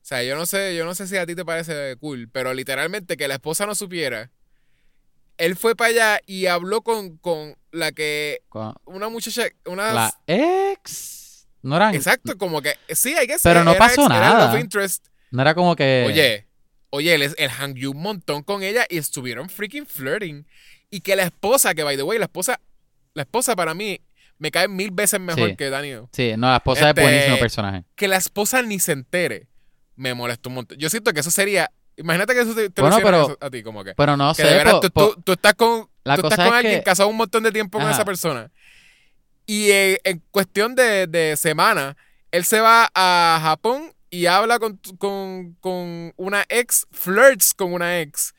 O 0.00 0.04
sea, 0.04 0.22
yo 0.24 0.34
no 0.36 0.46
sé, 0.46 0.74
yo 0.74 0.84
no 0.84 0.94
sé 0.96 1.06
si 1.06 1.16
a 1.16 1.26
ti 1.26 1.34
te 1.36 1.44
parece 1.44 1.96
cool, 2.00 2.28
pero 2.32 2.52
literalmente 2.54 3.16
que 3.16 3.28
la 3.28 3.34
esposa 3.34 3.66
no 3.66 3.74
supiera. 3.76 4.32
Él 5.38 5.56
fue 5.56 5.74
para 5.76 5.90
allá 5.90 6.20
y 6.26 6.46
habló 6.46 6.82
con, 6.82 7.16
con 7.18 7.56
la 7.72 7.90
que. 7.92 8.42
Una 8.84 9.08
muchacha. 9.08 9.48
Una. 9.66 9.92
la 9.92 10.14
ex. 10.26 11.46
No 11.62 11.76
eran. 11.76 11.94
Exacto, 11.94 12.36
como 12.38 12.62
que. 12.62 12.74
Sí, 12.90 13.14
hay 13.14 13.26
que 13.26 13.36
Pero 13.42 13.64
no 13.64 13.74
pasó 13.74 14.06
Era 14.06 14.20
nada. 14.20 14.54
No 15.30 15.42
era 15.42 15.54
como 15.54 15.74
que. 15.76 16.04
Oye, 16.06 16.46
oye, 16.90 17.14
él, 17.14 17.22
él 17.36 17.50
hangió 17.58 17.90
un 17.90 18.00
montón 18.02 18.42
con 18.42 18.62
ella 18.62 18.84
y 18.88 18.98
estuvieron 18.98 19.48
freaking 19.48 19.86
flirting. 19.86 20.46
Y 20.90 21.00
que 21.00 21.16
la 21.16 21.22
esposa, 21.24 21.74
que 21.74 21.82
by 21.82 21.96
the 21.96 22.02
way, 22.02 22.18
la 22.18 22.26
esposa, 22.26 22.60
la 23.14 23.22
esposa 23.22 23.56
para 23.56 23.72
mí 23.74 24.00
me 24.38 24.50
cae 24.50 24.68
mil 24.68 24.90
veces 24.90 25.18
mejor 25.20 25.50
Sí. 25.50 25.56
que 25.56 25.70
Daniel. 25.70 26.02
Sí, 26.12 26.34
no, 26.36 26.48
la 26.50 26.56
esposa 26.56 26.90
Este- 26.90 27.00
es 27.00 27.06
buenísimo 27.08 27.38
personaje. 27.38 27.84
Que 27.94 28.08
la 28.08 28.16
esposa 28.16 28.60
ni 28.62 28.78
se 28.78 28.92
entere, 28.92 29.46
me 29.96 30.12
molesta 30.14 30.48
un 30.48 30.56
montón. 30.56 30.76
Yo 30.78 30.90
siento 30.90 31.12
que 31.12 31.20
eso 31.20 31.30
sería. 31.30 31.70
Imagínate 31.96 32.34
que 32.34 32.40
eso 32.40 32.54
te, 32.54 32.68
te 32.70 32.82
lo 32.82 32.88
Bueno, 32.88 32.96
hicieran 32.98 33.20
pero- 33.22 33.34
eso 33.34 33.38
a 33.46 33.50
ti, 33.50 33.62
como 33.62 33.84
que. 33.84 33.94
Pero 33.94 34.16
no 34.16 34.34
que 34.34 34.42
sé. 34.42 34.48
de 34.48 34.54
veras 34.56 34.72
po- 34.74 34.80
tú, 34.80 34.90
po- 34.90 35.14
tú- 35.14 35.22
tú 35.22 35.32
estás 35.32 35.54
con, 35.54 35.88
la 36.04 36.16
tú 36.16 36.26
estás 36.26 36.38
con 36.38 36.46
es 36.46 36.52
alguien 36.52 36.78
que- 36.80 36.84
casado 36.84 37.08
un 37.08 37.16
montón 37.16 37.42
de 37.42 37.52
tiempo 37.52 37.78
con 37.78 37.88
esa 37.90 38.04
persona. 38.04 38.50
Y 39.46 39.70
eh, 39.70 40.00
en 40.04 40.22
cuestión 40.30 40.74
de, 40.74 41.06
de 41.06 41.36
semana, 41.36 41.96
él 42.30 42.44
se 42.44 42.60
va 42.60 42.90
a 42.94 43.38
Japón 43.42 43.92
y 44.10 44.26
habla 44.26 44.58
con, 44.58 44.78
con, 44.98 45.54
con 45.60 46.12
una 46.16 46.44
ex, 46.48 46.86
flirts 46.92 47.54
con 47.54 47.72
una 47.72 48.00
ex. 48.00 48.34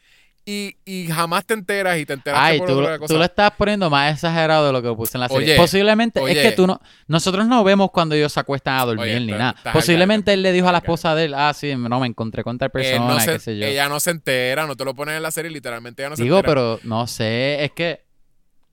Y, 0.45 0.75
y 0.83 1.07
jamás 1.07 1.45
te 1.45 1.53
enteras 1.53 1.97
y 1.99 2.05
te 2.05 2.11
enteras 2.11 2.37
Ay, 2.41 2.57
por 2.59 2.67
tú, 2.67 2.79
otra 2.81 2.99
cosa. 2.99 3.13
tú 3.13 3.17
lo 3.17 3.23
estás 3.23 3.51
poniendo 3.57 3.89
más 3.89 4.13
exagerado 4.13 4.65
de 4.67 4.73
lo 4.73 4.81
que 4.81 4.91
puse 4.93 5.15
en 5.17 5.21
la 5.21 5.29
serie. 5.29 5.43
Oye, 5.53 5.55
Posiblemente, 5.55 6.19
es 6.27 6.37
que 6.37 6.51
tú 6.51 6.67
no. 6.67 6.81
Nosotros 7.07 7.47
no 7.47 7.63
vemos 7.63 7.91
cuando 7.91 8.13
ellos 8.13 8.33
se 8.33 8.41
acuestan 8.41 8.77
a 8.77 8.85
dormir 8.85 9.05
Oye, 9.05 9.19
ni 9.21 9.31
nada. 9.31 9.55
Posiblemente 9.71 10.33
él 10.33 10.41
le 10.41 10.51
dijo 10.51 10.67
a 10.67 10.73
la 10.73 10.79
esposa 10.79 11.15
de 11.15 11.25
él, 11.25 11.33
ah, 11.33 11.53
sí, 11.53 11.73
no, 11.77 11.97
me 12.01 12.07
encontré 12.07 12.43
con 12.43 12.57
tal 12.57 12.65
Él 12.67 12.71
persona, 12.73 13.07
no 13.07 13.19
se- 13.21 13.31
qué 13.31 13.39
sé 13.39 13.57
yo. 13.57 13.65
Ella 13.65 13.87
no 13.87 14.01
se 14.01 14.11
entera, 14.11 14.67
no 14.67 14.75
te 14.75 14.83
lo 14.83 14.93
ponen 14.93 15.15
en 15.15 15.23
la 15.23 15.31
serie, 15.31 15.49
literalmente 15.49 16.01
ella 16.01 16.09
no 16.09 16.15
se 16.17 16.23
Digo, 16.23 16.37
entera. 16.39 16.53
pero 16.53 16.79
no 16.83 17.07
sé, 17.07 17.63
es 17.63 17.71
que 17.71 18.03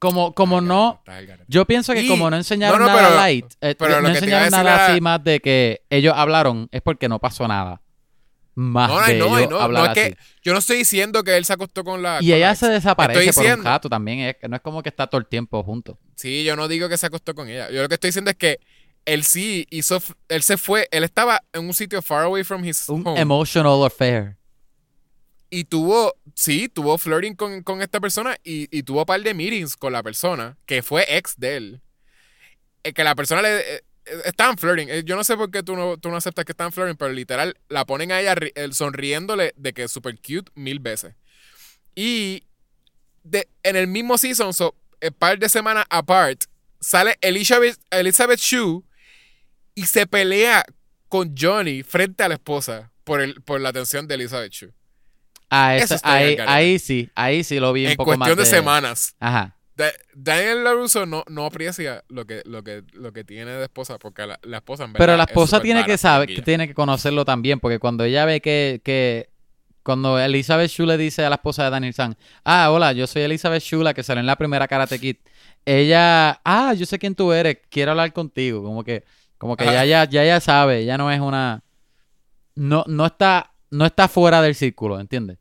como, 0.00 0.34
como 0.34 0.60
no. 0.60 1.02
Yo 1.46 1.66
pienso 1.66 1.92
que 1.92 2.02
Y- 2.02 2.08
como 2.08 2.30
no 2.30 2.36
enseñaron 2.36 2.80
no, 2.80 2.86
no, 2.88 2.96
nada 2.96 3.14
light, 3.14 3.46
eh, 3.60 3.76
pero 3.78 4.00
no 4.00 4.08
enseñaron 4.08 4.50
nada 4.50 4.86
así 4.88 5.00
más 5.00 5.22
de 5.22 5.38
que 5.38 5.82
ellos 5.88 6.14
hablaron, 6.16 6.68
es 6.72 6.82
porque 6.82 7.08
no 7.08 7.20
pasó 7.20 7.46
nada. 7.46 7.80
Más 8.54 8.88
No, 8.90 9.00
de 9.06 9.14
no, 9.14 9.38
ellos 9.38 9.50
no, 9.50 9.60
hablar 9.60 9.84
no 9.86 9.92
es 9.92 9.98
así. 9.98 10.10
que 10.14 10.18
yo 10.42 10.52
no 10.52 10.58
estoy 10.58 10.78
diciendo 10.78 11.22
que 11.22 11.36
él 11.36 11.44
se 11.44 11.52
acostó 11.52 11.84
con 11.84 12.02
la. 12.02 12.16
Y 12.20 12.26
con 12.28 12.36
ella 12.36 12.48
la 12.48 12.54
se 12.54 12.68
desaparece 12.68 13.20
Estoy 13.20 13.32
por 13.32 13.40
un 13.42 13.46
diciendo- 13.48 13.70
rato 13.70 13.88
también, 13.88 14.18
es, 14.20 14.36
que 14.36 14.48
no 14.48 14.56
es 14.56 14.62
como 14.62 14.82
que 14.82 14.88
está 14.88 15.06
todo 15.06 15.20
el 15.20 15.26
tiempo 15.26 15.62
juntos. 15.62 15.96
Sí, 16.16 16.44
yo 16.44 16.56
no 16.56 16.66
digo 16.68 16.88
que 16.88 16.98
se 16.98 17.06
acostó 17.06 17.34
con 17.34 17.48
ella. 17.48 17.70
Yo 17.70 17.82
lo 17.82 17.88
que 17.88 17.94
estoy 17.94 18.08
diciendo 18.08 18.30
es 18.30 18.36
que 18.36 18.58
él 19.06 19.24
sí 19.24 19.66
hizo, 19.70 20.02
él 20.28 20.42
se 20.42 20.56
fue, 20.58 20.88
él 20.90 21.04
estaba 21.04 21.42
en 21.52 21.64
un 21.66 21.72
sitio 21.74 22.02
far 22.02 22.24
away 22.24 22.44
from 22.44 22.64
his 22.64 22.86
Un 22.88 23.06
home 23.06 23.20
emotional 23.20 23.82
affair. 23.84 24.36
y 25.48 25.64
tuvo, 25.64 26.14
sí, 26.34 26.68
tuvo 26.68 26.98
flirting 26.98 27.34
con, 27.34 27.62
con 27.62 27.80
esta 27.82 27.98
persona 28.00 28.36
y, 28.44 28.68
y 28.76 28.82
tuvo 28.82 29.00
un 29.00 29.06
par 29.06 29.20
de 29.22 29.32
meetings 29.34 29.76
con 29.76 29.92
la 29.92 30.02
persona 30.02 30.58
que 30.66 30.82
fue 30.82 31.04
ex 31.16 31.34
de 31.38 31.56
él. 31.56 31.80
Eh, 32.84 32.92
que 32.92 33.04
la 33.04 33.14
persona 33.14 33.42
le 33.42 33.84
eh, 34.04 34.22
estaban 34.24 34.56
flirting. 34.56 34.88
Eh, 34.90 35.02
Yo 35.04 35.16
no 35.16 35.24
sé 35.24 35.36
por 35.36 35.50
qué 35.50 35.62
tú 35.62 35.76
no, 35.76 35.96
tú 35.96 36.10
no 36.10 36.16
aceptas 36.16 36.44
que 36.44 36.52
estaban 36.52 36.72
flirting, 36.72 36.96
pero 36.96 37.12
literal 37.12 37.56
la 37.68 37.84
ponen 37.84 38.12
a 38.12 38.20
ella 38.20 38.34
eh, 38.54 38.68
sonriéndole 38.72 39.52
de 39.56 39.72
que 39.72 39.84
es 39.84 39.92
super 39.92 40.14
cute 40.16 40.50
mil 40.54 40.78
veces. 40.78 41.14
Y 41.94 42.44
de, 43.22 43.48
en 43.62 43.76
el 43.76 43.86
mismo 43.86 44.16
season, 44.18 44.52
so, 44.54 44.74
un 45.02 45.12
par 45.14 45.38
de 45.38 45.48
semanas 45.48 45.84
apart, 45.90 46.44
sale 46.80 47.16
Elizabeth, 47.20 47.78
Elizabeth 47.90 48.40
Shue 48.40 48.82
y 49.74 49.86
se 49.86 50.06
pelea 50.06 50.64
con 51.08 51.34
Johnny 51.36 51.82
frente 51.82 52.22
a 52.22 52.28
la 52.28 52.34
esposa 52.34 52.92
por, 53.04 53.20
el, 53.20 53.40
por 53.42 53.60
la 53.60 53.70
atención 53.70 54.06
de 54.06 54.14
Elizabeth 54.14 54.52
Shue. 54.52 54.72
Ah, 55.50 55.76
Eso 55.76 55.96
ahí, 56.04 56.36
ahí 56.46 56.78
sí, 56.78 57.10
ahí 57.16 57.42
sí 57.42 57.58
lo 57.58 57.72
vi 57.72 57.84
un 57.84 57.90
En 57.92 57.96
poco 57.96 58.10
más 58.16 58.18
cuestión 58.28 58.38
de 58.38 58.44
de... 58.44 58.50
semanas. 58.50 59.16
Ajá. 59.18 59.56
Da- 59.80 59.92
Daniel 60.14 60.62
LaRusso 60.62 61.06
no, 61.06 61.24
no 61.28 61.46
aprecia 61.46 62.04
lo 62.08 62.26
que, 62.26 62.42
lo, 62.44 62.62
que, 62.62 62.82
lo 62.92 63.12
que 63.14 63.24
tiene 63.24 63.50
de 63.52 63.62
esposa, 63.64 63.98
porque 63.98 64.26
la, 64.26 64.38
la 64.42 64.58
esposa 64.58 64.84
en 64.84 64.92
verdad 64.92 65.06
Pero 65.06 65.16
la 65.16 65.24
es 65.24 65.30
esposa 65.30 65.60
tiene 65.60 65.84
que 65.84 65.96
saber, 65.96 66.28
que 66.28 66.42
tiene 66.42 66.68
que 66.68 66.74
conocerlo 66.74 67.24
también, 67.24 67.60
porque 67.60 67.78
cuando 67.78 68.04
ella 68.04 68.26
ve 68.26 68.42
que, 68.42 68.82
que 68.84 69.30
cuando 69.82 70.18
Elizabeth 70.18 70.70
Shue 70.70 70.86
le 70.86 70.98
dice 70.98 71.24
a 71.24 71.30
la 71.30 71.36
esposa 71.36 71.64
de 71.64 71.70
Daniel 71.70 71.94
San, 71.94 72.14
ah, 72.44 72.70
hola, 72.70 72.92
yo 72.92 73.06
soy 73.06 73.22
Elizabeth 73.22 73.62
Shue, 73.62 73.82
la 73.82 73.94
que 73.94 74.02
salió 74.02 74.20
en 74.20 74.26
la 74.26 74.36
primera 74.36 74.68
Karate 74.68 74.98
Kid, 74.98 75.16
ella, 75.64 76.40
ah, 76.44 76.74
yo 76.74 76.84
sé 76.84 76.98
quién 76.98 77.14
tú 77.14 77.32
eres, 77.32 77.56
quiero 77.70 77.92
hablar 77.92 78.12
contigo, 78.12 78.62
como 78.62 78.84
que, 78.84 79.04
como 79.38 79.56
que 79.56 79.64
ya, 79.64 79.86
ya, 79.86 80.04
ya, 80.04 80.24
ya 80.24 80.40
sabe, 80.40 80.84
ya 80.84 80.98
no 80.98 81.10
es 81.10 81.20
una, 81.20 81.62
no, 82.54 82.84
no 82.86 83.06
está, 83.06 83.54
no 83.70 83.86
está 83.86 84.08
fuera 84.08 84.42
del 84.42 84.54
círculo, 84.54 85.00
¿entiendes? 85.00 85.38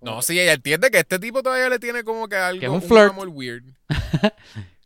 No, 0.00 0.22
sí, 0.22 0.38
ella 0.38 0.52
entiende 0.52 0.90
que 0.90 0.98
este 0.98 1.18
tipo 1.18 1.42
todavía 1.42 1.68
le 1.68 1.78
tiene 1.78 2.04
como 2.04 2.28
que 2.28 2.36
algo, 2.36 2.60
Que 2.60 2.66
es 2.66 2.70
un 2.70 2.76
un, 2.76 2.82
flirt. 2.82 3.10
amor 3.10 3.28
weird. 3.28 3.64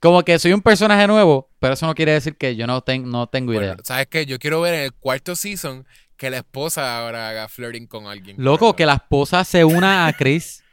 Como 0.00 0.24
que 0.24 0.36
soy 0.40 0.52
un 0.52 0.62
personaje 0.62 1.06
nuevo, 1.06 1.48
pero 1.60 1.74
eso 1.74 1.86
no 1.86 1.94
quiere 1.94 2.10
decir 2.12 2.36
que 2.36 2.56
yo 2.56 2.66
no, 2.66 2.80
ten- 2.82 3.08
no 3.08 3.28
tengo 3.28 3.52
idea. 3.52 3.68
Bueno, 3.68 3.82
¿sabes 3.84 4.08
qué? 4.08 4.26
Yo 4.26 4.38
quiero 4.40 4.60
ver 4.60 4.74
en 4.74 4.80
el 4.80 4.92
cuarto 4.92 5.36
season 5.36 5.86
que 6.16 6.28
la 6.28 6.38
esposa 6.38 6.98
ahora 6.98 7.28
haga 7.28 7.48
flirting 7.48 7.86
con 7.86 8.06
alguien. 8.08 8.36
Loco, 8.38 8.74
que 8.74 8.84
la 8.84 8.94
esposa 8.94 9.44
se 9.44 9.64
una 9.64 10.06
a 10.08 10.12
Chris. 10.12 10.64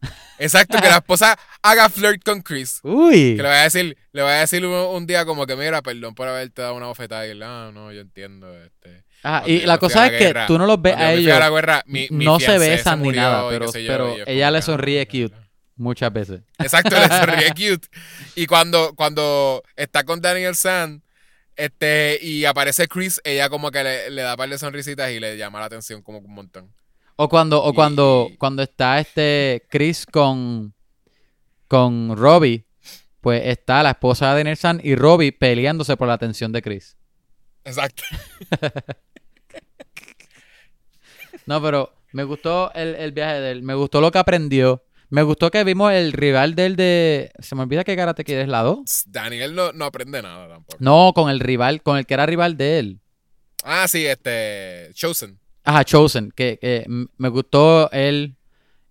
Exacto, 0.38 0.78
que 0.80 0.88
la 0.88 0.96
esposa 0.98 1.38
haga 1.62 1.88
flirt 1.88 2.22
con 2.24 2.40
Chris. 2.42 2.80
Uy. 2.82 3.36
Que 3.36 3.42
le 3.42 3.48
voy 3.48 3.56
a 3.58 3.62
decir, 3.62 3.96
le 4.12 4.22
voy 4.22 4.30
a 4.32 4.36
decir 4.40 4.64
un, 4.64 4.72
un 4.72 5.06
día 5.06 5.24
como 5.24 5.46
que, 5.46 5.56
mira, 5.56 5.82
perdón 5.82 6.14
por 6.14 6.28
haberte 6.28 6.62
dado 6.62 6.74
una 6.74 6.86
bofetada. 6.86 7.26
Y 7.26 7.30
él, 7.30 7.42
ah, 7.42 7.70
no, 7.74 7.92
yo 7.92 8.00
entiendo. 8.02 8.54
Este, 8.62 9.04
Y 9.46 9.60
la 9.60 9.78
cosa 9.78 10.06
es 10.06 10.12
la 10.12 10.18
que 10.42 10.46
tú 10.46 10.58
no 10.58 10.66
los 10.66 10.80
ves 10.80 10.96
a 10.96 11.12
ellos. 11.12 11.38
la 11.38 11.50
guerra, 11.50 11.82
mi, 11.86 12.06
mi 12.10 12.24
no 12.24 12.38
se 12.40 12.58
besan 12.58 13.02
ni 13.02 13.10
nada, 13.10 13.48
pero, 13.48 13.66
yo, 13.66 13.72
pero 13.72 14.16
ella 14.26 14.50
le 14.50 14.62
sonríe 14.62 15.06
cute 15.06 15.34
muchas 15.76 16.12
veces. 16.12 16.42
Exacto, 16.58 16.96
le 16.96 17.08
sonríe 17.08 17.48
cute. 17.50 17.88
Y 18.34 18.46
cuando, 18.46 18.94
cuando 18.94 19.62
está 19.76 20.04
con 20.04 20.20
Daniel 20.20 20.54
San, 20.54 21.02
este, 21.56 22.18
y 22.22 22.44
aparece 22.44 22.86
Chris, 22.88 23.20
ella 23.24 23.48
como 23.48 23.70
que 23.70 23.82
le, 23.82 24.10
le 24.10 24.22
da 24.22 24.32
un 24.32 24.36
par 24.36 24.48
de 24.48 24.58
sonrisitas 24.58 25.10
y 25.10 25.20
le 25.20 25.36
llama 25.36 25.58
la 25.60 25.66
atención 25.66 26.02
como 26.02 26.18
un 26.18 26.34
montón. 26.34 26.72
O 27.16 27.28
cuando, 27.28 27.62
o 27.62 27.70
Y- 27.70 27.74
cuando, 27.74 28.30
cuando 28.38 28.62
está 28.62 29.00
este 29.00 29.64
Chris 29.70 30.04
con, 30.04 30.74
con 31.66 32.14
Robbie, 32.16 32.64
pues 33.22 33.42
está 33.46 33.82
la 33.82 33.90
esposa 33.90 34.30
de 34.30 34.36
Daniel 34.40 34.56
San 34.56 34.80
y 34.84 34.94
Robbie 34.94 35.32
peleándose 35.32 35.96
por 35.96 36.06
la 36.08 36.14
atención 36.14 36.52
de 36.52 36.62
Chris. 36.62 36.96
Exacto. 37.64 38.02
No, 41.46 41.62
pero 41.62 41.92
me 42.12 42.24
gustó 42.24 42.72
el, 42.74 42.94
el 42.96 43.12
viaje 43.12 43.40
de 43.40 43.50
él, 43.52 43.62
me 43.62 43.74
gustó 43.74 44.00
lo 44.00 44.10
que 44.10 44.18
aprendió. 44.18 44.82
Me 45.08 45.22
gustó 45.22 45.50
que 45.52 45.62
vimos 45.62 45.92
el 45.92 46.12
rival 46.12 46.56
del 46.56 46.74
de... 46.74 47.30
Se 47.38 47.54
me 47.54 47.62
olvida 47.62 47.84
que 47.84 47.94
Karate 47.94 48.24
Kid 48.24 48.38
es 48.38 48.48
la 48.48 48.62
2. 48.62 49.04
Daniel 49.06 49.54
no, 49.54 49.72
no 49.72 49.84
aprende 49.84 50.20
nada 50.20 50.48
tampoco. 50.48 50.78
No, 50.80 51.12
con 51.14 51.30
el 51.30 51.38
rival, 51.38 51.80
con 51.82 51.96
el 51.96 52.06
que 52.06 52.14
era 52.14 52.26
rival 52.26 52.56
de 52.56 52.78
él. 52.80 53.00
Ah, 53.62 53.86
sí, 53.86 54.04
este, 54.04 54.90
Chosen. 54.94 55.38
Ajá, 55.62 55.84
Chosen, 55.84 56.32
que, 56.34 56.58
que 56.60 56.84
me 56.88 57.28
gustó 57.28 57.88
él 57.92 58.34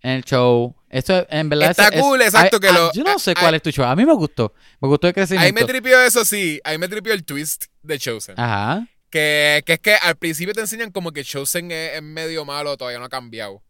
en 0.01 0.11
el 0.11 0.23
show. 0.23 0.73
Esto 0.89 1.25
en 1.29 1.49
verdad 1.49 1.71
Está 1.71 1.87
es- 1.89 1.95
es- 1.95 2.01
cool, 2.01 2.21
exacto, 2.21 2.59
que 2.61 2.71
lo- 2.71 2.93
Yo 2.93 3.03
no 3.03 3.19
sé 3.19 3.31
ay, 3.31 3.41
cuál 3.41 3.55
es 3.55 3.61
tu 3.61 3.71
show. 3.71 3.83
A 3.85 3.95
mí 3.97 4.05
me 4.05 4.13
gustó. 4.13 4.53
Me 4.79 4.87
gustó 4.87 5.07
el 5.07 5.13
Ahí 5.17 5.21
me 5.21 5.27
crecimiento. 5.27 5.65
tripió 5.65 6.01
eso, 6.01 6.23
sí. 6.23 6.61
Ahí 6.63 6.77
me 6.77 6.87
tripió 6.87 7.11
el 7.13 7.25
twist 7.25 7.65
de 7.83 7.99
Chosen. 7.99 8.35
Ajá. 8.39 8.87
Que, 9.15 9.63
que 9.65 9.73
es 9.75 9.79
que 9.79 9.95
al 9.95 10.17
principio 10.17 10.53
te 10.53 10.59
enseñan 10.59 10.91
como 10.91 11.13
que 11.13 11.23
Chosen 11.23 11.71
es, 11.71 11.93
es 11.93 12.03
medio 12.03 12.43
malo, 12.43 12.75
todavía 12.75 12.99
no 12.99 13.05
ha 13.05 13.09
cambiado. 13.09 13.63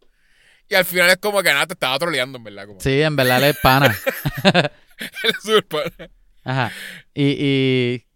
Y 0.68 0.74
al 0.74 0.84
final 0.84 1.08
es 1.08 1.18
como 1.18 1.40
que 1.40 1.50
nada, 1.50 1.68
te 1.68 1.74
estaba 1.74 1.96
troleando, 2.00 2.38
en 2.38 2.42
verdad. 2.42 2.66
Como, 2.66 2.80
Sí, 2.80 3.00
en 3.00 3.14
verdad 3.14 3.38
él 3.38 3.44
es 3.50 3.56
pana. 3.62 3.96
Él 4.42 5.30
es 5.30 5.36
súper 5.40 5.64
pana. 5.68 6.10
Ajá. 6.42 6.72
Y, 7.14 7.36
y 7.38 8.06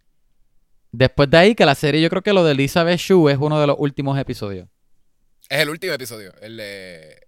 después 0.90 1.30
de 1.30 1.36
ahí, 1.38 1.54
que 1.54 1.64
la 1.64 1.76
serie, 1.76 2.00
yo 2.00 2.10
creo 2.10 2.22
que 2.22 2.32
lo 2.32 2.42
de 2.42 2.50
Elizabeth 2.50 2.98
Shue 2.98 3.30
es 3.30 3.38
uno 3.38 3.60
de 3.60 3.68
los 3.68 3.76
últimos 3.78 4.18
episodios. 4.18 4.66
Es 5.48 5.60
el 5.60 5.68
último 5.68 5.92
episodio. 5.92 6.34
El 6.40 6.56
de. 6.56 7.19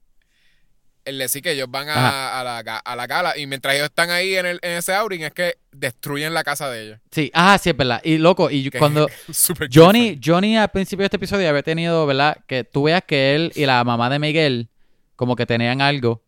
El 1.04 1.18
de 1.18 1.28
sí 1.28 1.42
que 1.42 1.52
ellos 1.52 1.68
van 1.68 1.88
a, 1.88 2.40
a 2.40 2.44
la, 2.44 2.58
a 2.58 2.96
la 2.96 3.06
gala 3.06 3.36
y 3.36 3.46
mientras 3.46 3.74
ellos 3.74 3.86
están 3.86 4.10
ahí 4.10 4.36
en, 4.36 4.46
el, 4.46 4.58
en 4.62 4.78
ese 4.78 4.94
outing 4.94 5.22
es 5.22 5.32
que 5.32 5.56
destruyen 5.72 6.32
la 6.32 6.44
casa 6.44 6.70
de 6.70 6.84
ellos. 6.84 6.98
Sí, 7.10 7.30
ajá, 7.34 7.58
sí, 7.58 7.70
es 7.70 7.76
verdad. 7.76 8.00
Y 8.04 8.18
loco, 8.18 8.50
y 8.50 8.70
Que 8.70 8.78
cuando 8.78 9.08
Johnny, 9.72 10.20
Johnny 10.24 10.56
al 10.56 10.68
principio 10.68 11.02
de 11.02 11.06
este 11.06 11.16
episodio 11.16 11.48
había 11.48 11.62
tenido, 11.62 12.06
¿verdad? 12.06 12.36
Que 12.46 12.62
tú 12.62 12.84
veas 12.84 13.02
que 13.04 13.34
él 13.34 13.52
y 13.56 13.66
la 13.66 13.82
mamá 13.82 14.08
de 14.10 14.18
Miguel 14.18 14.68
como 15.16 15.36
que 15.36 15.46
tenían 15.46 15.80
algo. 15.80 16.22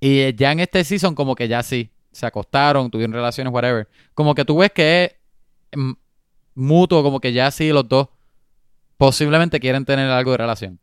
Y 0.00 0.34
ya 0.34 0.52
en 0.52 0.60
este 0.60 0.84
season 0.84 1.14
como 1.14 1.34
que 1.34 1.48
ya 1.48 1.62
sí, 1.62 1.90
se 2.12 2.26
acostaron, 2.26 2.90
tuvieron 2.90 3.12
relaciones, 3.12 3.52
whatever. 3.52 3.88
Como 4.14 4.34
que 4.34 4.44
tú 4.44 4.58
ves 4.58 4.72
que 4.72 5.18
es 5.70 5.78
mutuo, 6.54 7.02
como 7.02 7.20
que 7.20 7.32
ya 7.32 7.50
sí 7.50 7.70
los 7.70 7.88
dos 7.88 8.08
posiblemente 8.96 9.60
quieren 9.60 9.84
tener 9.84 10.10
algo 10.10 10.32
de 10.32 10.38
relación. 10.38 10.80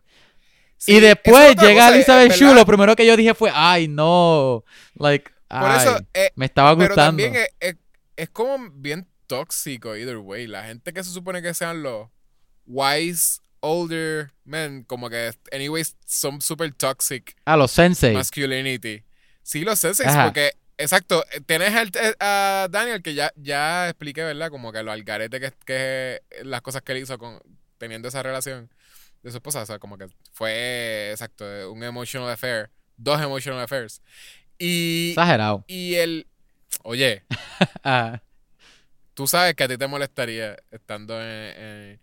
Sí, 0.78 0.98
y 0.98 1.00
después 1.00 1.56
llega 1.56 1.90
Elizabeth. 1.90 2.34
Shue, 2.34 2.54
lo 2.54 2.66
primero 2.66 2.96
que 2.96 3.06
yo 3.06 3.16
dije 3.18 3.34
fue, 3.34 3.52
ay, 3.54 3.88
no, 3.88 4.64
like, 4.96 5.32
Por 5.48 5.64
ay, 5.72 5.78
eso, 5.88 6.00
eh, 6.14 6.32
me 6.36 6.46
estaba 6.46 6.76
pero 6.76 6.90
gustando. 6.90 7.24
también 7.24 7.36
es, 7.36 7.50
es- 7.60 7.76
es 8.18 8.30
como 8.30 8.70
bien 8.72 9.08
tóxico 9.28 9.96
either 9.96 10.18
way. 10.18 10.48
La 10.48 10.64
gente 10.66 10.94
que 10.94 11.04
se 11.04 11.10
supone 11.12 11.42
que 11.42 11.54
sean 11.54 11.82
los 11.84 12.08
wise 12.66 13.40
older 13.62 14.32
men, 14.44 14.84
como 14.84 15.10
que 15.10 15.32
anyways 15.52 15.96
son 16.06 16.40
super 16.42 16.72
toxic 16.74 17.36
Ah, 17.46 17.58
los 17.58 17.72
sensei. 17.72 18.14
masculinity. 18.14 19.04
Sí, 19.44 19.62
los 19.64 19.80
senseis, 19.80 20.10
Ajá. 20.10 20.26
porque, 20.26 20.52
exacto, 20.78 21.24
eh, 21.32 21.66
al- 21.66 21.92
eh, 21.96 22.14
a 22.20 22.68
Daniel 22.70 23.02
que 23.02 23.14
ya, 23.16 23.32
ya 23.36 23.90
expliqué, 23.90 24.24
¿verdad? 24.24 24.50
Como 24.50 24.72
que 24.72 24.84
lo 24.84 24.92
algarete 24.92 25.40
que, 25.40 25.52
que 25.66 26.22
las 26.44 26.62
cosas 26.62 26.82
que 26.84 26.92
él 26.94 27.00
hizo 27.00 27.18
con, 27.18 27.40
teniendo 27.78 28.08
esa 28.08 28.22
relación 28.24 28.70
de 29.26 29.32
su 29.32 29.38
esposa, 29.38 29.62
o 29.62 29.66
sea, 29.66 29.80
como 29.80 29.98
que 29.98 30.08
fue, 30.34 31.10
exacto, 31.12 31.44
un 31.72 31.84
emotional 31.84 32.30
affair, 32.30 32.70
dos 32.96 33.20
emotional 33.22 33.60
affairs. 33.62 34.02
Y, 34.60 35.10
Exagerado. 35.10 35.66
y 35.68 35.96
el, 35.96 36.28
oye, 36.84 37.24
Ah. 37.84 38.22
tú 39.14 39.28
sabes 39.28 39.56
que 39.56 39.64
a 39.64 39.68
ti 39.68 39.78
te 39.78 39.88
molestaría 39.88 40.56
estando 40.72 41.20
en, 41.20 41.28
en- 41.28 42.00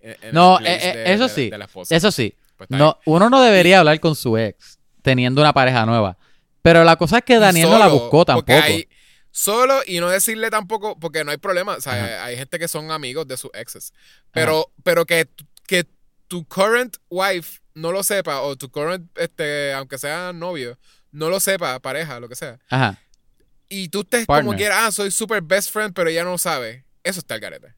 en- 0.00 0.16
en 0.22 0.34
No, 0.34 0.58
el 0.58 0.66
eh, 0.66 0.78
eh, 0.82 0.96
de- 0.96 1.12
eso 1.14 1.24
de- 1.28 1.34
sí, 1.34 1.50
de 1.50 1.58
la 1.58 1.64
esposa. 1.64 1.94
Eso 1.96 2.10
sí, 2.12 2.34
Pues 2.56 2.66
está 2.70 2.76
no, 2.78 2.98
uno 3.06 3.30
no 3.30 3.42
debería 3.42 3.78
hablar 3.80 3.98
con 4.00 4.14
su 4.14 4.36
ex 4.36 4.78
teniendo 5.02 5.40
una 5.40 5.52
pareja 5.52 5.86
nueva. 5.86 6.18
Pero 6.62 6.84
la 6.84 6.96
cosa 6.96 7.18
es 7.18 7.24
que 7.24 7.38
Daniel 7.38 7.70
no 7.70 7.78
la 7.78 7.86
buscó 7.88 8.24
tampoco. 8.24 8.52
hay- 8.52 8.88
solo 9.30 9.80
y 9.86 10.00
no 10.00 10.08
decirle 10.10 10.50
tampoco, 10.50 10.98
porque 10.98 11.22
no 11.24 11.30
hay 11.30 11.36
problema. 11.38 11.74
O 11.76 11.80
sea, 11.80 12.24
hay 12.24 12.36
gente 12.36 12.58
que 12.58 12.68
son 12.68 12.90
amigos 12.90 13.26
de 13.28 13.36
sus 13.36 13.50
exes. 13.54 13.92
Pero, 14.32 14.70
pero 14.82 15.04
que, 15.06 15.28
que 15.66 15.86
tu 16.28 16.44
current 16.46 16.96
wife 17.10 17.60
no 17.74 17.92
lo 17.92 18.02
sepa, 18.02 18.40
o 18.40 18.56
tu 18.56 18.70
current, 18.70 19.06
este, 19.18 19.72
aunque 19.72 19.98
sea 19.98 20.32
novio, 20.32 20.78
no 21.12 21.28
lo 21.30 21.40
sepa, 21.40 21.78
pareja, 21.80 22.18
lo 22.20 22.28
que 22.28 22.36
sea. 22.36 22.58
Ajá. 22.70 22.98
Y 23.68 23.88
tú 23.88 24.00
estés 24.00 24.26
Partner. 24.26 24.46
como 24.46 24.56
quieras, 24.56 24.78
ah, 24.82 24.92
soy 24.92 25.10
super 25.10 25.42
best 25.42 25.70
friend, 25.72 25.92
pero 25.94 26.08
ella 26.08 26.24
no 26.24 26.30
lo 26.32 26.38
sabe. 26.38 26.84
Eso 27.02 27.20
está 27.20 27.34
el 27.34 27.40
garete. 27.40 27.74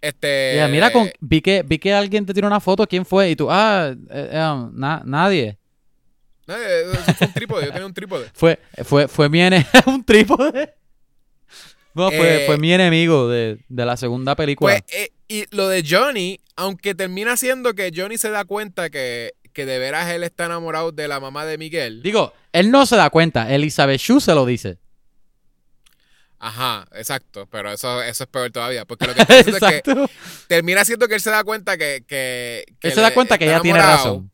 Este. 0.00 0.54
Ya, 0.56 0.66
mira, 0.68 0.90
con, 0.90 1.10
vi, 1.20 1.42
que, 1.42 1.62
vi 1.62 1.78
que 1.78 1.92
alguien 1.92 2.24
te 2.24 2.32
tiró 2.32 2.46
una 2.46 2.60
foto. 2.60 2.86
¿Quién 2.86 3.04
fue? 3.04 3.30
Y 3.30 3.36
tú, 3.36 3.48
ah, 3.50 3.92
eh, 4.10 4.28
eh, 4.32 4.68
na- 4.72 5.02
nadie. 5.04 5.58
Eso 6.46 7.14
fue 7.14 7.26
un 7.28 7.32
trípode, 7.32 7.66
yo 7.66 7.72
tenía 7.72 7.86
un 7.86 7.94
trípode. 7.94 8.30
Fue, 8.34 8.58
fue, 8.84 9.06
fue 9.08 9.28
mi 9.28 9.40
ene- 9.40 9.66
un 9.86 10.02
trípode. 10.02 10.74
No, 11.94 12.10
fue, 12.10 12.42
Eh, 12.42 12.46
fue 12.46 12.56
mi 12.58 12.72
enemigo 12.72 13.28
de, 13.28 13.58
de 13.68 13.86
la 13.86 13.96
segunda 13.96 14.36
película. 14.36 14.72
Pues, 14.72 14.84
eh, 14.94 15.10
y 15.28 15.44
lo 15.54 15.68
de 15.68 15.84
Johnny, 15.88 16.40
aunque 16.56 16.94
termina 16.94 17.36
siendo 17.36 17.74
que 17.74 17.92
Johnny 17.94 18.18
se 18.18 18.30
da 18.30 18.44
cuenta 18.44 18.90
que, 18.90 19.32
que 19.52 19.66
de 19.66 19.78
veras 19.78 20.08
él 20.10 20.22
está 20.22 20.46
enamorado 20.46 20.92
de 20.92 21.08
la 21.08 21.20
mamá 21.20 21.44
de 21.44 21.58
Miguel. 21.58 22.02
Digo, 22.02 22.32
él 22.52 22.70
no 22.70 22.86
se 22.86 22.96
da 22.96 23.10
cuenta. 23.10 23.52
Elizabeth 23.52 24.00
Shue 24.00 24.20
se 24.20 24.34
lo 24.34 24.46
dice. 24.46 24.78
Ajá, 26.42 26.86
exacto, 26.94 27.46
pero 27.50 27.70
eso, 27.70 28.02
eso 28.02 28.24
es 28.24 28.30
peor 28.30 28.50
todavía, 28.50 28.86
porque 28.86 29.06
lo 29.06 29.14
que 29.14 29.26
diciendo 29.26 29.66
es 29.68 29.82
que 29.82 30.06
termina 30.48 30.86
siendo 30.86 31.06
que 31.06 31.16
él 31.16 31.20
se 31.20 31.28
da 31.28 31.44
cuenta 31.44 31.76
que... 31.76 32.02
que, 32.08 32.64
que 32.80 32.88
Él 32.88 32.94
se 32.94 33.00
da 33.02 33.12
cuenta 33.12 33.36
que 33.36 33.44
ella 33.44 33.60
tiene 33.60 33.78
razón. 33.78 34.30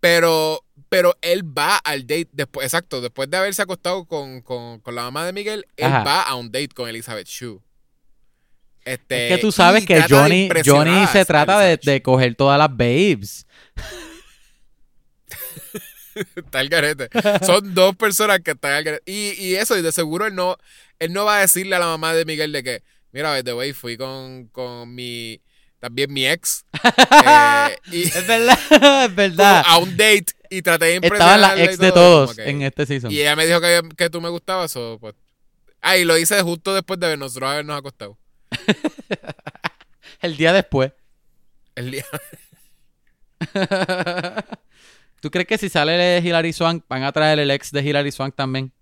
Pero, 0.00 0.64
pero 0.92 1.16
él 1.22 1.42
va 1.42 1.78
al 1.78 2.02
date, 2.02 2.28
después, 2.32 2.66
exacto, 2.66 3.00
después 3.00 3.30
de 3.30 3.38
haberse 3.38 3.62
acostado 3.62 4.04
con, 4.04 4.42
con, 4.42 4.78
con 4.80 4.94
la 4.94 5.04
mamá 5.04 5.24
de 5.24 5.32
Miguel, 5.32 5.66
él 5.78 5.86
Ajá. 5.86 6.04
va 6.04 6.20
a 6.20 6.34
un 6.34 6.52
date 6.52 6.68
con 6.68 6.86
Elizabeth 6.86 7.26
Shue. 7.26 7.62
Este, 8.84 9.28
Es 9.28 9.36
que 9.36 9.40
tú 9.40 9.52
sabes 9.52 9.86
que 9.86 10.02
Johnny, 10.02 10.50
Johnny 10.62 11.06
se 11.06 11.24
trata 11.24 11.60
de, 11.60 11.78
de 11.78 12.02
coger 12.02 12.34
todas 12.34 12.58
las 12.58 12.68
babes. 12.68 13.46
Está 16.36 16.60
el 16.60 16.68
garete. 16.68 17.08
Son 17.42 17.72
dos 17.72 17.96
personas 17.96 18.40
que 18.40 18.50
están 18.50 18.72
al 18.72 18.84
garete. 18.84 19.10
Y, 19.10 19.30
y 19.42 19.54
eso, 19.54 19.78
y 19.78 19.80
de 19.80 19.92
seguro 19.92 20.26
él 20.26 20.34
no, 20.34 20.58
él 20.98 21.14
no 21.14 21.24
va 21.24 21.38
a 21.38 21.40
decirle 21.40 21.74
a 21.74 21.78
la 21.78 21.86
mamá 21.86 22.12
de 22.12 22.26
Miguel 22.26 22.52
de 22.52 22.62
que, 22.62 22.82
mira, 23.12 23.30
by 23.30 23.42
the 23.42 23.54
way, 23.54 23.72
fui 23.72 23.96
con, 23.96 24.48
con 24.48 24.94
mi, 24.94 25.40
también 25.82 26.12
mi 26.12 26.24
ex. 26.28 26.64
eh, 27.26 27.76
y 27.90 28.02
Es 28.02 28.24
verdad, 28.24 28.58
es 29.04 29.14
verdad. 29.16 29.64
a 29.66 29.78
un 29.78 29.90
date 29.96 30.26
y 30.48 30.62
traté 30.62 30.84
de 30.84 30.94
Estaban 31.02 31.40
las 31.40 31.54
impresionarla 31.58 31.64
ex 31.64 31.78
de 31.78 31.90
todo, 31.90 32.26
todos 32.26 32.38
en 32.38 32.62
este 32.62 32.86
season. 32.86 33.10
Y 33.10 33.20
ella 33.20 33.34
me 33.34 33.46
dijo 33.46 33.60
que, 33.60 33.82
que 33.96 34.08
tú 34.08 34.20
me 34.20 34.28
gustabas, 34.28 34.76
o 34.76 34.98
pues. 35.00 35.16
Ah, 35.80 35.96
y 35.96 36.04
lo 36.04 36.16
hice 36.16 36.40
justo 36.42 36.72
después 36.72 37.00
de 37.00 37.16
nosotros 37.16 37.50
habernos 37.50 37.76
acostado. 37.76 38.16
El 40.20 40.36
día 40.36 40.52
después. 40.52 40.92
El 41.74 41.90
día. 41.90 42.06
¿Tú 45.20 45.32
crees 45.32 45.48
que 45.48 45.58
si 45.58 45.68
sale 45.68 46.20
Hilary 46.20 46.52
Swank 46.52 46.84
van 46.88 47.02
a 47.02 47.10
traer 47.10 47.40
el 47.40 47.50
ex 47.50 47.72
de 47.72 47.82
Hilary 47.82 48.12
Swank 48.12 48.36
también? 48.36 48.72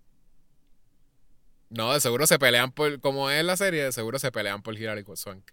No, 1.70 1.94
de 1.94 2.00
seguro 2.00 2.26
se 2.26 2.38
pelean 2.38 2.72
por. 2.72 3.00
Como 3.00 3.30
es 3.30 3.42
la 3.42 3.56
serie, 3.56 3.84
de 3.84 3.92
seguro 3.92 4.18
se 4.18 4.30
pelean 4.30 4.60
por 4.60 4.76
Hilary 4.76 5.04
Swank. 5.14 5.50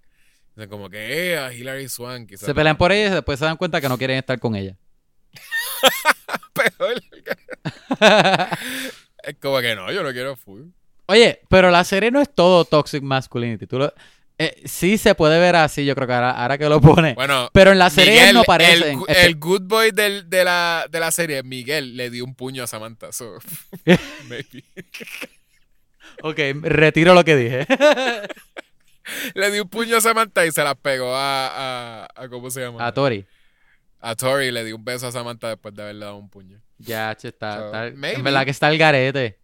Dicen 0.58 0.70
como 0.72 0.90
que, 0.90 1.34
eh, 1.34 1.38
a 1.38 1.54
Hilary 1.54 1.88
Swank. 1.88 2.36
Se 2.36 2.56
pelean 2.56 2.76
por 2.78 2.92
ella 2.92 3.10
y 3.10 3.12
después 3.12 3.38
se 3.38 3.46
dan 3.46 3.58
cuenta 3.58 3.80
que 3.80 3.88
no 3.88 3.96
quieren 3.96 4.18
estar 4.18 4.40
con 4.40 4.56
ella. 4.56 4.76
Peor. 6.54 7.00
es 9.24 9.36
como 9.40 9.60
que 9.60 9.76
no, 9.76 9.92
yo 9.92 10.02
no 10.02 10.12
quiero 10.12 10.36
full. 10.36 10.64
Oye, 11.06 11.42
pero 11.48 11.70
la 11.70 11.84
serie 11.84 12.10
no 12.10 12.20
es 12.20 12.34
todo 12.34 12.66
toxic 12.66 13.04
masculinity. 13.04 13.68
Tú 13.68 13.78
lo- 13.78 13.94
eh, 14.40 14.64
sí 14.66 14.98
se 14.98 15.14
puede 15.14 15.40
ver 15.40 15.56
así, 15.58 15.86
yo 15.86 15.94
creo 15.94 16.08
que 16.08 16.14
ahora, 16.14 16.32
ahora 16.32 16.58
que 16.58 16.68
lo 16.68 16.82
pone. 16.82 17.14
Bueno, 17.14 17.52
pero 17.54 17.72
en 17.72 17.78
la 17.78 17.92
serie 17.92 18.14
Miguel, 18.14 18.34
no 18.34 18.42
el, 18.58 18.84
gu- 18.98 19.06
el 19.10 19.36
good 19.38 19.62
boy 19.62 19.92
del- 19.92 20.28
de, 20.28 20.44
la, 20.44 20.88
de 20.90 21.00
la 21.00 21.12
serie, 21.12 21.44
Miguel, 21.44 21.96
le 21.96 22.10
dio 22.10 22.26
un 22.26 22.34
puño 22.34 22.64
a 22.64 22.68
Samantha. 22.68 23.12
So, 23.12 23.38
maybe. 24.28 24.64
Ok, 26.24 26.40
retiro 26.64 27.14
lo 27.14 27.24
que 27.24 27.36
dije. 27.36 27.68
Le 29.34 29.52
dio 29.52 29.64
un 29.64 29.70
puño 29.70 29.98
a 29.98 30.02
Samantha 30.02 30.46
y 30.46 30.52
se 30.52 30.64
la 30.64 30.76
pegó 30.76 31.16
a, 31.16 32.04
a, 32.04 32.08
a- 32.16 32.30
¿cómo 32.30 32.50
se 32.50 32.62
llama? 32.62 32.86
A 32.86 32.92
Tori. 32.92 33.26
A 34.00 34.16
Tori 34.16 34.52
le 34.52 34.64
dio 34.64 34.76
un 34.76 34.86
beso 34.86 35.08
a 35.08 35.12
Samantha 35.12 35.50
después 35.50 35.74
de 35.74 35.82
haberle 35.84 36.06
dado 36.06 36.18
un 36.18 36.30
puño. 36.30 36.60
Ya, 36.78 37.16
che, 37.16 37.30
está, 37.30 37.58
So, 37.58 37.66
está-. 37.74 38.10
En 38.12 38.24
verdad 38.24 38.46
que 38.46 38.52
está 38.52 38.70
el 38.70 38.78
garete. 38.78 39.40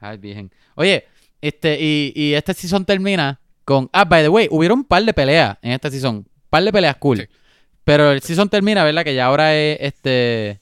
Ay, 0.00 0.18
virgen. 0.18 0.52
Oye, 0.74 1.06
este, 1.40 1.78
y, 1.80 2.12
y 2.16 2.34
este 2.34 2.54
season 2.54 2.84
termina 2.84 3.40
con. 3.64 3.88
Ah, 3.92 4.04
by 4.04 4.22
the 4.22 4.28
way, 4.28 4.48
hubieron 4.50 4.80
un 4.80 4.84
par 4.84 5.04
de 5.04 5.14
peleas 5.14 5.56
en 5.62 5.72
este 5.72 5.90
season. 5.90 6.16
Un 6.16 6.26
par 6.50 6.64
de 6.64 6.72
peleas 6.72 6.96
cool. 6.96 7.18
Sí. 7.18 7.26
Pero 7.84 8.10
el 8.12 8.20
season 8.22 8.48
termina, 8.48 8.82
¿verdad? 8.84 9.04
Que 9.04 9.14
ya 9.14 9.26
ahora 9.26 9.54
es 9.56 9.78
este. 9.80 10.60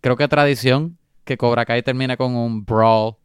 Creo 0.00 0.16
que 0.16 0.28
tradición 0.28 0.98
que 1.24 1.36
Cobra 1.36 1.64
Kai 1.64 1.82
termina 1.82 2.16
con 2.16 2.36
un 2.36 2.64
brawl. 2.64 3.16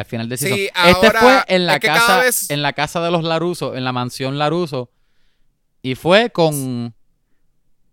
Al 0.00 0.06
final 0.06 0.28
Sí, 0.38 0.46
season. 0.46 0.58
este 0.88 1.10
fue 1.18 1.42
en 1.46 1.66
la 1.66 1.74
es 1.74 1.80
que 1.80 1.86
cada 1.88 2.00
casa. 2.00 2.20
vez- 2.20 2.50
En 2.50 2.62
la 2.62 2.72
casa 2.72 3.00
de 3.02 3.10
los 3.10 3.22
Laruso, 3.22 3.76
en 3.76 3.84
la 3.84 3.92
mansión 3.92 4.38
Laruso. 4.38 4.90
Y 5.82 5.94
fue 5.94 6.30
con 6.30 6.94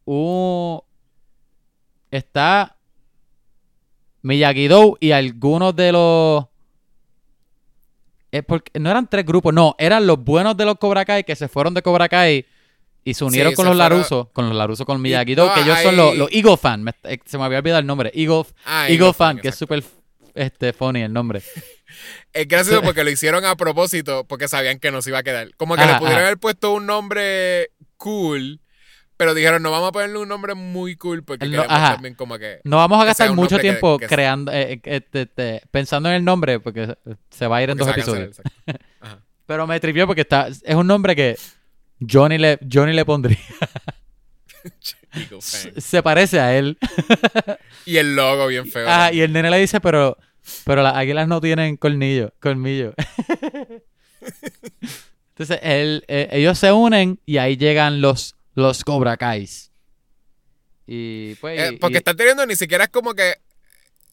un. 0.05 0.81
Está 2.09 2.77
Miyagi-Do 4.21 4.97
y 5.01 5.11
algunos 5.11 5.75
de 5.75 5.91
los. 5.91 6.45
Es 8.31 8.43
porque 8.45 8.77
no 8.79 8.89
eran 8.89 9.09
tres 9.09 9.25
grupos, 9.25 9.53
no, 9.53 9.75
eran 9.77 10.05
los 10.07 10.21
buenos 10.23 10.55
de 10.55 10.65
los 10.65 10.75
Cobra 10.77 11.03
Kai 11.05 11.23
que 11.23 11.35
se 11.35 11.47
fueron 11.47 11.73
de 11.73 11.81
Cobra 11.81 12.07
Kai 12.09 12.45
y 13.03 13.13
se 13.13 13.23
unieron 13.23 13.51
Sí, 13.51 13.55
con 13.55 13.63
se 13.65 13.69
los 13.69 13.77
Laruso, 13.77 14.29
con 14.33 14.47
los 14.49 14.57
Laruso 14.57 14.85
con 14.85 15.01
Miyagi-Do, 15.01 15.47
no, 15.47 15.53
que 15.53 15.61
ellos 15.61 15.79
son 15.79 15.95
los, 15.95 16.15
los 16.17 16.31
Eagle 16.31 16.57
Fan. 16.57 16.83
me- 16.83 16.93
eh, 17.03 17.19
se 17.25 17.37
me 17.37 17.45
había 17.45 17.59
olvidado 17.59 17.79
el 17.79 17.85
nombre. 17.87 18.11
Eagle, 18.13 18.43
Ah, 18.65 18.87
Eagle 18.89 19.13
Fan, 19.13 19.39
que 19.39 19.47
es 19.49 19.55
súper 19.55 19.83
este, 20.38 20.73
funny 20.73 21.01
el 21.03 21.13
nombre. 21.13 21.41
Es 22.33 22.47
gracioso 22.47 22.81
porque 22.83 23.03
lo 23.03 23.09
hicieron 23.09 23.45
a 23.45 23.55
propósito 23.55 24.25
porque 24.27 24.47
sabían 24.47 24.77
que 24.79 24.91
nos 24.91 25.07
iba 25.07 25.19
a 25.19 25.23
quedar. 25.23 25.55
Como 25.55 25.75
que 25.75 25.81
Ajá, 25.81 25.93
le 25.93 25.97
pudieron 25.99 26.19
ajá. 26.19 26.27
haber 26.27 26.38
puesto 26.38 26.73
un 26.73 26.85
nombre 26.85 27.71
cool, 27.95 28.59
pero 29.15 29.33
dijeron, 29.33 29.63
no 29.63 29.71
vamos 29.71 29.89
a 29.89 29.91
ponerle 29.93 30.17
un 30.19 30.27
nombre 30.27 30.53
muy 30.53 30.95
cool 30.97 31.23
porque 31.23 31.45
No, 31.45 31.51
queremos 31.51 31.71
ajá. 31.71 31.93
también 31.93 32.13
como 32.15 32.38
que... 32.38 32.59
No 32.65 32.75
vamos 32.77 33.01
a 33.01 33.05
gastar 33.05 33.31
mucho 33.33 33.55
que- 33.55 33.61
tiempo 33.63 33.97
que- 33.97 34.05
creando, 34.07 34.51
eh, 34.51 34.73
eh, 34.73 34.81
este, 34.83 35.21
este, 35.23 35.61
pensando 35.71 36.09
en 36.09 36.15
el 36.15 36.25
nombre 36.25 36.59
porque 36.59 36.95
se 37.29 37.47
va 37.47 37.57
a 37.57 37.63
ir 37.63 37.69
en 37.69 37.77
dos 37.77 37.88
cancelar, 37.88 38.21
episodios. 38.23 38.41
Pero 39.47 39.65
me 39.65 39.79
tripió 39.79 40.05
porque 40.05 40.21
está, 40.21 40.47
es 40.49 40.75
un 40.75 40.85
nombre 40.88 41.15
que 41.15 41.38
Johnny 42.07 42.38
le, 42.38 42.59
Johnny 42.71 42.91
le 42.93 43.05
pondría. 43.05 43.39
Se 45.79 46.03
parece 46.03 46.39
a 46.39 46.55
él. 46.57 46.77
Y 47.85 47.97
el 47.97 48.15
logo 48.15 48.47
bien 48.47 48.69
feo. 48.69 48.85
Ah, 48.88 49.11
y 49.11 49.21
el 49.21 49.31
nene 49.31 49.49
le 49.49 49.57
dice, 49.57 49.79
pero, 49.79 50.17
pero 50.65 50.81
las 50.83 50.95
águilas 50.95 51.27
no 51.27 51.39
tienen 51.41 51.77
colmillo, 51.77 52.33
colmillo. 52.39 52.93
Entonces, 55.29 55.59
él, 55.61 56.03
eh, 56.07 56.29
ellos 56.31 56.57
se 56.57 56.71
unen 56.71 57.19
y 57.25 57.37
ahí 57.37 57.57
llegan 57.57 58.01
los, 58.01 58.35
los 58.55 58.83
Cobra 58.83 59.17
Kais. 59.17 59.71
Y 60.87 61.35
pues... 61.35 61.59
Eh, 61.59 61.69
y- 61.73 61.77
porque 61.77 61.95
y- 61.95 61.97
están 61.97 62.17
teniendo 62.17 62.45
ni 62.45 62.55
siquiera 62.55 62.85
es 62.85 62.89
como 62.89 63.13
que 63.13 63.35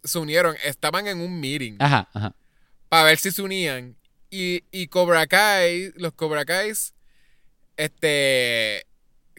se 0.03 0.19
unieron, 0.19 0.55
estaban 0.65 1.07
en 1.07 1.21
un 1.21 1.41
meeting 1.41 1.77
Ajá, 1.79 2.09
ajá. 2.13 2.35
para 2.91 3.05
ver 3.05 3.17
si 3.19 3.31
se 3.31 3.41
unían. 3.41 3.97
Y, 4.31 4.65
y 4.71 4.89
Cobra 4.89 5.27
Kai, 5.27 5.93
los 5.97 6.13
Cobra 6.13 6.45
Kais, 6.45 6.93
este, 7.77 8.85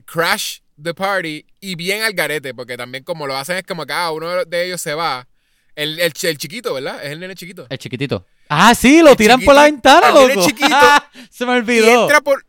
crash 0.05 0.59
the 0.81 0.93
party 0.93 1.45
y 1.59 1.75
bien 1.75 2.01
al 2.01 2.13
garete, 2.13 2.53
porque 2.53 2.77
también 2.77 3.03
como 3.03 3.27
lo 3.27 3.35
hacen 3.37 3.57
es 3.57 3.63
como 3.63 3.85
que 3.85 3.93
ah, 3.93 4.11
uno 4.11 4.45
de 4.45 4.65
ellos 4.65 4.81
se 4.81 4.93
va. 4.95 5.27
El, 5.75 5.99
el, 5.99 6.13
el 6.21 6.37
chiquito, 6.37 6.73
¿verdad? 6.73 7.03
Es 7.03 7.11
el 7.11 7.19
nene 7.19 7.35
chiquito. 7.35 7.67
El 7.69 7.77
chiquitito. 7.77 8.25
Ah, 8.49 8.73
sí, 8.75 9.01
lo 9.01 9.11
El 9.11 9.17
tiran 9.17 9.41
por 9.41 9.55
la 9.55 9.63
ventana, 9.63 10.09
el 10.09 10.27
nene 10.29 10.41
chiquito. 10.45 10.75
Se 11.29 11.45
me 11.45 11.53
Y 11.53 11.57
olvidó. 11.57 12.03
entra 12.03 12.21
por... 12.21 12.45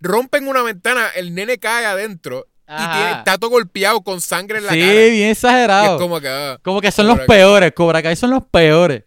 Rompen 0.00 0.46
una 0.46 0.62
ventana, 0.62 1.08
el 1.14 1.34
nene 1.34 1.56
cae 1.58 1.86
adentro 1.86 2.46
y 2.68 2.76
tiene, 2.76 3.12
está 3.12 3.38
todo 3.38 3.48
golpeado 3.50 4.02
con 4.02 4.20
sangre 4.20 4.58
en 4.58 4.66
la 4.66 4.72
Sí, 4.72 4.80
cara. 4.80 4.92
bien 4.92 5.14
Y 5.14 5.22
exagerado. 5.30 5.94
es 5.96 6.00
como 6.02 6.20
que... 6.20 6.28
ah, 6.28 6.58
Como 6.62 6.80
que 6.82 6.90
son 6.92 7.06
los 7.06 7.14
Cobra 7.16 7.26
peores. 7.26 7.72
Cobra 7.72 8.02
Kai 8.02 8.14
son 8.16 8.30
los 8.30 8.44
peores. 8.44 9.04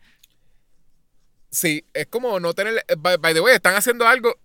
Sí, 1.51 1.83
es 1.93 2.07
como 2.07 2.39
no 2.39 2.53
tener. 2.53 2.83
By, 2.97 3.17
by 3.17 3.33
the 3.33 3.41
way, 3.41 3.55
están 3.55 3.75
haciendo 3.75 4.07
algo. 4.07 4.35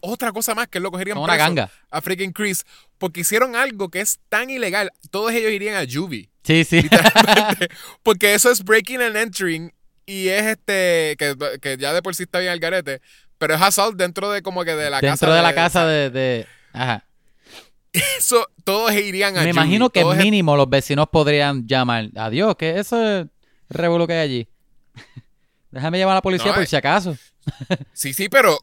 Otra 0.00 0.32
cosa 0.32 0.54
más 0.54 0.68
que 0.68 0.80
lo 0.80 0.90
cogerían 0.90 1.18
una 1.18 1.36
ganga. 1.36 1.70
a 1.90 2.00
freaking 2.00 2.32
Chris. 2.32 2.64
Porque 2.98 3.20
hicieron 3.20 3.54
algo 3.56 3.90
que 3.90 4.00
es 4.00 4.18
tan 4.28 4.48
ilegal. 4.50 4.90
Todos 5.10 5.32
ellos 5.32 5.52
irían 5.52 5.76
a 5.76 5.86
Juvie. 5.90 6.30
Sí, 6.42 6.64
sí. 6.64 6.88
porque 8.02 8.34
eso 8.34 8.50
es 8.50 8.64
breaking 8.64 9.02
and 9.02 9.16
entering. 9.16 9.72
Y 10.06 10.28
es 10.28 10.44
este. 10.44 11.16
Que, 11.18 11.36
que 11.60 11.76
ya 11.78 11.92
de 11.92 12.02
por 12.02 12.14
sí 12.14 12.22
está 12.24 12.38
bien 12.38 12.52
el 12.52 12.60
garete. 12.60 13.00
Pero 13.38 13.54
es 13.54 13.60
assault 13.62 13.96
dentro 13.96 14.30
de 14.30 14.42
como 14.42 14.64
que 14.64 14.74
de 14.74 14.90
la 14.90 15.00
casa. 15.00 15.10
Dentro 15.12 15.34
de 15.34 15.42
la 15.42 15.54
casa 15.54 15.86
de... 15.86 16.10
de- 16.10 16.46
Ajá. 16.72 17.04
Eso, 18.18 18.46
todos 18.64 18.92
irían 18.94 19.36
a 19.36 19.40
Me 19.42 19.50
Juvie. 19.50 19.50
imagino 19.50 19.90
que 19.90 20.00
Todos 20.00 20.16
mínimo 20.16 20.56
los 20.56 20.68
vecinos 20.68 21.06
podrían 21.12 21.66
llamar. 21.66 22.08
Adiós, 22.16 22.56
que 22.56 22.78
eso 22.78 23.00
es 23.20 23.26
revuelo 23.68 24.06
que 24.06 24.14
hay 24.14 24.18
allí. 24.20 24.48
Déjame 25.70 25.98
llamar 25.98 26.12
a 26.14 26.16
la 26.16 26.22
policía 26.22 26.48
No, 26.48 26.54
por 26.54 26.64
eh. 26.64 26.66
si 26.66 26.74
acaso. 26.76 27.16
Sí, 27.92 28.14
sí, 28.14 28.28
pero 28.28 28.58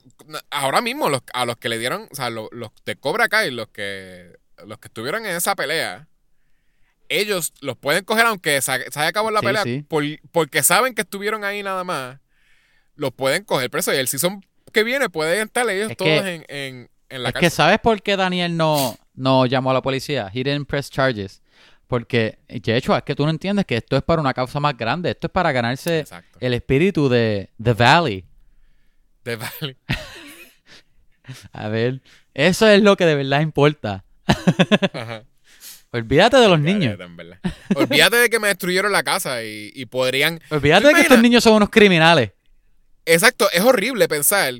ahora 0.49 0.81
mismo 0.81 1.09
los, 1.09 1.21
a 1.33 1.45
los 1.45 1.57
que 1.57 1.69
le 1.69 1.77
dieron, 1.79 2.07
o 2.11 2.15
sea, 2.15 2.29
los, 2.29 2.49
los 2.51 2.71
de 2.85 2.95
Cobra 2.95 3.27
Kai, 3.29 3.51
los 3.51 3.67
que, 3.69 4.37
los 4.65 4.77
que 4.79 4.87
estuvieron 4.87 5.25
en 5.25 5.35
esa 5.35 5.55
pelea, 5.55 6.07
ellos 7.09 7.53
los 7.61 7.77
pueden 7.77 8.03
coger 8.05 8.25
aunque 8.25 8.61
se, 8.61 8.71
haya 8.71 9.07
acabado 9.07 9.31
la 9.31 9.39
Sí, 9.41 9.45
pelea, 9.45 9.63
sí. 9.63 9.85
por- 9.87 10.03
porque 10.31 10.63
saben 10.63 10.95
que 10.95 11.01
estuvieron 11.01 11.43
ahí 11.43 11.61
nada 11.63 11.83
más, 11.83 12.19
los 12.95 13.11
pueden 13.13 13.43
coger 13.43 13.69
preso 13.69 13.93
y 13.93 13.97
el 13.97 14.07
season 14.07 14.45
que 14.71 14.83
viene 14.83 15.09
pueden 15.09 15.47
estar 15.47 15.69
ellos 15.69 15.91
Es 15.91 15.97
todos 15.97 16.21
que- 16.21 16.35
en, 16.35 16.45
en, 16.47 16.89
en 17.09 17.23
la 17.23 17.29
Es 17.29 17.33
que 17.33 17.41
cárcel. 17.41 17.51
¿sabes 17.51 17.79
por 17.79 18.01
qué 18.01 18.15
Daniel 18.15 18.55
no, 18.55 18.97
no 19.13 19.45
llamó 19.45 19.71
a 19.71 19.73
la 19.73 19.81
policía? 19.81 20.29
He 20.33 20.43
didn't 20.43 20.67
press 20.67 20.89
charges. 20.89 21.41
Porque, 21.87 22.39
de 22.47 22.77
hecho, 22.77 22.95
es 22.95 23.03
que 23.03 23.15
tú 23.15 23.25
no 23.25 23.31
entiendes 23.31 23.65
que 23.65 23.75
esto 23.75 23.97
es 23.97 24.03
para 24.03 24.21
una 24.21 24.33
causa 24.33 24.61
más 24.61 24.77
grande. 24.77 25.11
Esto 25.11 25.27
es 25.27 25.31
para 25.33 25.51
ganarse 25.51 25.99
Exacto. 25.99 26.37
el 26.39 26.53
espíritu 26.53 27.09
de 27.09 27.49
The 27.61 27.73
Valley. 27.73 28.23
De 29.23 29.35
Valley. 29.35 29.77
A 31.53 31.67
ver, 31.69 32.01
eso 32.33 32.67
es 32.67 32.81
lo 32.81 32.97
que 32.97 33.05
de 33.05 33.15
verdad 33.15 33.41
importa. 33.41 34.03
Ajá. 34.93 35.23
Olvídate 35.93 36.37
de 36.37 36.47
los 36.47 36.59
niños. 36.59 36.97
En. 36.99 37.39
Olvídate 37.75 38.15
de 38.15 38.29
que 38.29 38.39
me 38.39 38.47
destruyeron 38.47 38.91
la 38.91 39.03
casa 39.03 39.43
y, 39.43 39.71
y 39.75 39.85
podrían 39.87 40.39
Olvídate 40.49 40.83
¿Tú 40.83 40.87
de 40.87 40.93
que 40.95 41.01
estos 41.01 41.19
niños 41.21 41.43
son 41.43 41.53
unos 41.53 41.69
criminales. 41.69 42.31
Exacto, 43.05 43.49
es 43.51 43.61
horrible 43.61 44.07
pensar 44.07 44.53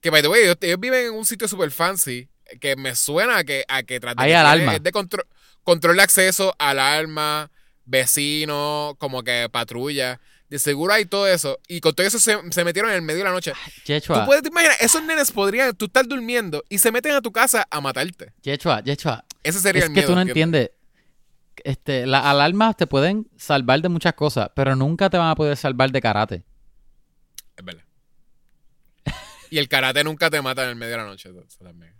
que, 0.00 0.10
by 0.10 0.20
the 0.22 0.28
way, 0.28 0.42
ellos, 0.42 0.56
ellos 0.60 0.78
viven 0.78 1.06
en 1.06 1.14
un 1.14 1.24
sitio 1.24 1.48
super 1.48 1.70
fancy 1.70 2.28
que 2.60 2.76
me 2.76 2.94
suena 2.94 3.38
a 3.38 3.44
que, 3.44 3.64
a 3.68 3.82
que 3.84 3.98
tras 4.00 4.16
de 4.16 4.22
Hay 4.22 4.32
alarma. 4.32 4.78
de 4.78 4.92
contro- 4.92 5.26
control 5.62 5.96
de 5.96 6.02
acceso, 6.02 6.54
alarma, 6.58 7.50
vecino, 7.86 8.96
como 8.98 9.22
que 9.22 9.48
patrulla. 9.50 10.20
De 10.48 10.58
seguro 10.58 10.92
hay 10.92 11.04
todo 11.06 11.26
eso. 11.26 11.58
Y 11.66 11.80
con 11.80 11.94
todo 11.94 12.06
eso 12.06 12.18
se, 12.18 12.36
se 12.50 12.64
metieron 12.64 12.90
en 12.90 12.96
el 12.96 13.02
medio 13.02 13.18
de 13.18 13.24
la 13.24 13.32
noche. 13.32 13.52
Yechua, 13.84 14.20
Tú 14.20 14.26
puedes 14.26 14.42
te 14.42 14.48
imaginar, 14.48 14.76
esos 14.80 15.02
nenes 15.02 15.32
podrían, 15.32 15.74
tú 15.74 15.86
estás 15.86 16.08
durmiendo 16.08 16.62
y 16.68 16.78
se 16.78 16.92
meten 16.92 17.12
a 17.12 17.20
tu 17.20 17.32
casa 17.32 17.66
a 17.70 17.80
matarte. 17.80 18.32
Yechua, 18.42 18.80
Yechua, 18.82 19.24
Ese 19.42 19.60
sería 19.60 19.80
Es 19.80 19.88
el 19.88 19.94
que 19.94 20.00
miedo. 20.00 20.08
tú 20.10 20.14
no 20.14 20.20
¿entiendes? 20.20 20.70
Este, 21.64 22.06
las 22.06 22.24
alarmas 22.24 22.76
te 22.76 22.86
pueden 22.86 23.28
salvar 23.36 23.80
de 23.80 23.88
muchas 23.88 24.14
cosas, 24.14 24.50
pero 24.54 24.76
nunca 24.76 25.10
te 25.10 25.16
van 25.18 25.30
a 25.30 25.34
poder 25.34 25.56
salvar 25.56 25.90
de 25.90 26.00
karate. 26.00 26.44
Es 27.56 27.64
verdad. 27.64 27.82
y 29.50 29.58
el 29.58 29.68
karate 29.68 30.04
nunca 30.04 30.30
te 30.30 30.40
mata 30.42 30.62
en 30.64 30.68
el 30.70 30.76
medio 30.76 30.92
de 30.92 30.98
la 30.98 31.06
noche. 31.06 31.30
también. 31.58 31.92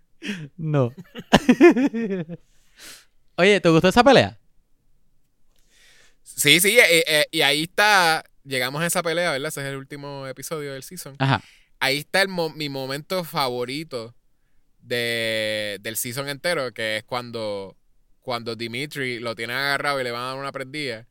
No. 0.57 0.93
Oye, 3.37 3.61
¿te 3.61 3.69
gustó 3.69 3.89
esa 3.89 4.05
pelea? 4.05 4.39
Sí, 6.23 6.61
sí, 6.61 6.79
eh, 6.79 7.05
eh, 7.07 7.27
y 7.31 7.41
ahí 7.43 7.63
está, 7.65 8.25
llegamos 8.47 8.83
a 8.83 8.87
esa 8.87 9.03
pelea, 9.03 9.33
¿verdad? 9.33 9.49
Ese 9.49 9.61
es 9.63 9.67
el 9.67 9.77
último 9.77 10.27
episodio 10.27 10.73
del 10.73 10.83
season. 10.83 11.17
Ajá. 11.19 11.43
Ahí 11.81 11.99
está 11.99 12.23
el 12.23 12.29
mo- 12.29 12.51
mi 12.51 12.69
momento 12.69 13.23
favorito 13.25 14.15
de, 14.81 15.79
del 15.81 15.97
season 15.97 16.29
entero, 16.29 16.73
que 16.73 16.99
es 16.99 17.05
cuando, 17.05 17.77
cuando 18.21 18.57
Dimitri 18.57 19.19
lo 19.19 19.35
tiene 19.35 19.53
agarrado 19.55 20.01
y 20.01 20.05
le 20.05 20.11
van 20.11 20.23
a 20.23 20.27
dar 20.29 20.37
una 20.39 20.53
prendida 20.53 21.07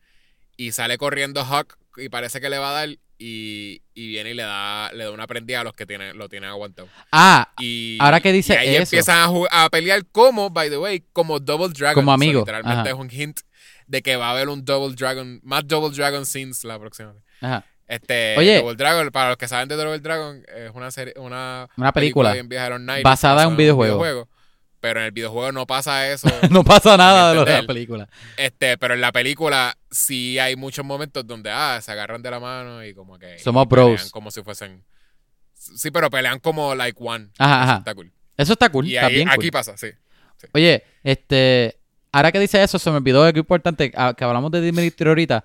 y 0.57 0.71
sale 0.71 0.97
corriendo 0.97 1.43
Hawk 1.43 1.77
y 1.97 2.09
parece 2.09 2.39
que 2.41 2.49
le 2.49 2.57
va 2.57 2.69
a 2.71 2.73
dar 2.73 2.89
y, 3.17 3.81
y 3.93 4.07
viene 4.07 4.31
y 4.31 4.33
le 4.33 4.43
da, 4.43 4.91
le 4.93 5.05
da 5.05 5.11
una 5.11 5.27
prendida 5.27 5.61
a 5.61 5.63
los 5.63 5.73
que 5.73 5.85
tienen, 5.85 6.17
lo 6.17 6.27
tienen 6.29 6.49
aguantado. 6.49 6.89
Ah, 7.11 7.53
Y, 7.59 7.97
Ahora 8.01 8.19
que 8.19 8.31
dice 8.33 8.53
y 8.53 8.57
ahí 8.57 8.69
eso. 8.75 8.83
empiezan 8.95 9.17
a, 9.51 9.65
a 9.65 9.69
pelear 9.69 10.05
como, 10.07 10.49
by 10.49 10.69
the 10.69 10.77
way, 10.77 11.03
como 11.13 11.39
Double 11.39 11.69
Dragon. 11.69 11.95
Como 11.95 12.11
So, 12.11 12.15
amigos, 12.15 12.41
literalmente 12.41 12.81
ajá. 12.81 12.89
es 12.89 12.95
un 12.95 13.09
hint 13.11 13.39
de 13.87 14.01
que 14.01 14.15
va 14.17 14.27
a 14.27 14.31
haber 14.31 14.49
un 14.49 14.65
Double 14.65 14.95
Dragon, 14.95 15.39
más 15.43 15.65
Double 15.67 15.95
Dragon 15.95 16.25
scenes 16.25 16.63
la 16.63 16.77
próxima 16.79 17.13
vez. 17.13 17.23
Ajá. 17.41 17.65
Este, 17.87 18.35
Oye. 18.37 18.59
Double 18.59 18.75
Dragon, 18.75 19.09
para 19.11 19.29
los 19.29 19.37
que 19.37 19.47
saben 19.47 19.67
de 19.67 19.75
Double 19.75 19.99
Dragon, 19.99 20.43
es 20.55 20.71
una 20.73 20.89
serie, 20.89 21.13
una, 21.17 21.67
Una 21.77 21.91
película 21.91 22.35
90s, 22.35 23.03
basada 23.03 23.43
en 23.43 23.49
un 23.49 23.57
videojuego. 23.57 24.27
Pero 24.79 24.99
en 24.99 25.07
el 25.07 25.11
videojuego 25.11 25.51
no 25.51 25.65
pasa 25.65 26.11
eso. 26.11 26.27
no 26.51 26.63
pasa 26.63 26.95
nada 26.97 27.29
de 27.29 27.35
lo 27.35 27.45
de 27.45 27.53
la 27.53 27.65
película. 27.65 28.07
este, 28.37 28.77
pero 28.77 28.93
en 28.93 29.01
la 29.01 29.11
película 29.11 29.77
sí 29.89 30.37
hay 30.37 30.55
muchos 30.55 30.85
momentos 30.85 31.25
donde 31.25 31.49
ah, 31.51 31.79
se 31.81 31.91
agarran 31.91 32.21
de 32.21 32.29
la 32.31 32.39
mano 32.39 32.83
y 32.85 32.93
como 32.93 33.17
que 33.17 33.39
Somos 33.39 33.67
bros. 33.67 34.11
como 34.11 34.29
si 34.29 34.43
fuesen 34.43 34.83
Sí, 35.75 35.89
pero 35.89 36.09
pelean 36.09 36.39
como 36.39 36.75
like 36.75 36.97
one. 37.01 37.29
Ajá, 37.39 37.55
Eso 37.55 37.63
ajá. 37.63 37.77
Está 37.79 37.95
cool. 37.95 38.11
Eso 38.37 38.53
está 38.53 38.69
cool. 38.69 38.87
Y 38.87 38.95
está 38.95 39.07
ahí, 39.07 39.15
bien 39.15 39.29
aquí 39.29 39.37
cool. 39.41 39.51
pasa, 39.51 39.77
sí. 39.77 39.87
Oye, 40.53 40.83
este, 41.03 41.79
ahora 42.11 42.31
que 42.31 42.39
dice 42.39 42.61
eso, 42.61 42.77
se 42.77 42.91
me 42.91 42.97
olvidó 42.97 43.23
algo 43.23 43.39
importante, 43.39 43.91
ah, 43.95 44.13
que 44.15 44.23
hablamos 44.23 44.51
de 44.51 44.61
Dimitri 44.61 45.07
ahorita, 45.07 45.43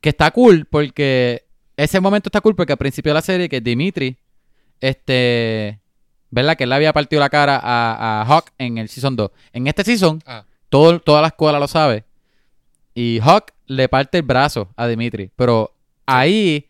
que 0.00 0.10
está 0.10 0.30
cool 0.30 0.66
porque 0.70 1.44
ese 1.76 2.00
momento 2.00 2.28
está 2.28 2.40
cool 2.40 2.54
porque 2.54 2.72
al 2.72 2.78
principio 2.78 3.10
de 3.10 3.14
la 3.14 3.22
serie 3.22 3.48
que 3.48 3.60
Dimitri, 3.60 4.16
este, 4.80 5.80
¿verdad? 6.30 6.56
Que 6.56 6.64
él 6.64 6.70
le 6.70 6.76
había 6.76 6.92
partido 6.92 7.20
la 7.20 7.28
cara 7.30 7.56
a, 7.62 8.22
a 8.22 8.24
Hawk 8.24 8.50
en 8.58 8.78
el 8.78 8.88
Season 8.88 9.16
2. 9.16 9.30
En 9.52 9.66
este 9.66 9.84
Season, 9.84 10.22
Ah. 10.26 10.44
todo, 10.68 11.00
toda 11.00 11.20
la 11.22 11.28
escuela 11.28 11.58
lo 11.58 11.68
sabe. 11.68 12.04
Y 12.94 13.20
Hawk 13.22 13.52
le 13.66 13.88
parte 13.88 14.18
el 14.18 14.22
brazo 14.24 14.70
a 14.76 14.86
Dimitri. 14.86 15.30
Pero 15.36 15.74
ahí 16.06 16.68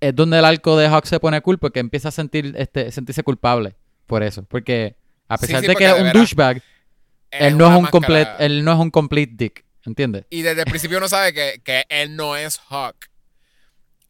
es 0.00 0.14
donde 0.14 0.38
el 0.38 0.44
arco 0.44 0.76
de 0.76 0.86
Hawk 0.86 1.06
se 1.06 1.20
pone 1.20 1.40
cool 1.42 1.58
porque 1.58 1.80
empieza 1.80 2.08
a 2.08 2.12
sentir, 2.12 2.54
este, 2.56 2.90
sentirse 2.92 3.22
culpable 3.22 3.74
por 4.06 4.22
eso. 4.22 4.44
Porque 4.44 4.96
a 5.28 5.36
pesar 5.38 5.60
sí, 5.60 5.66
de 5.66 5.74
que 5.74 5.86
es 5.86 6.00
un 6.00 6.12
douchebag, 6.12 6.62
él 7.30 7.58
no 7.58 7.70
es 7.70 7.78
un 7.78 7.86
complete, 7.86 8.30
él 8.38 8.64
no 8.64 8.72
es 8.72 8.78
un 8.78 8.90
complete 8.90 9.32
dick, 9.36 9.64
¿entiendes? 9.86 10.24
Y 10.30 10.42
desde 10.42 10.60
el 10.62 10.66
principio 10.66 10.98
uno 10.98 11.08
sabe 11.08 11.32
que, 11.32 11.60
que 11.64 11.84
él 11.88 12.16
no 12.16 12.36
es 12.36 12.60
Hawk. 12.68 12.96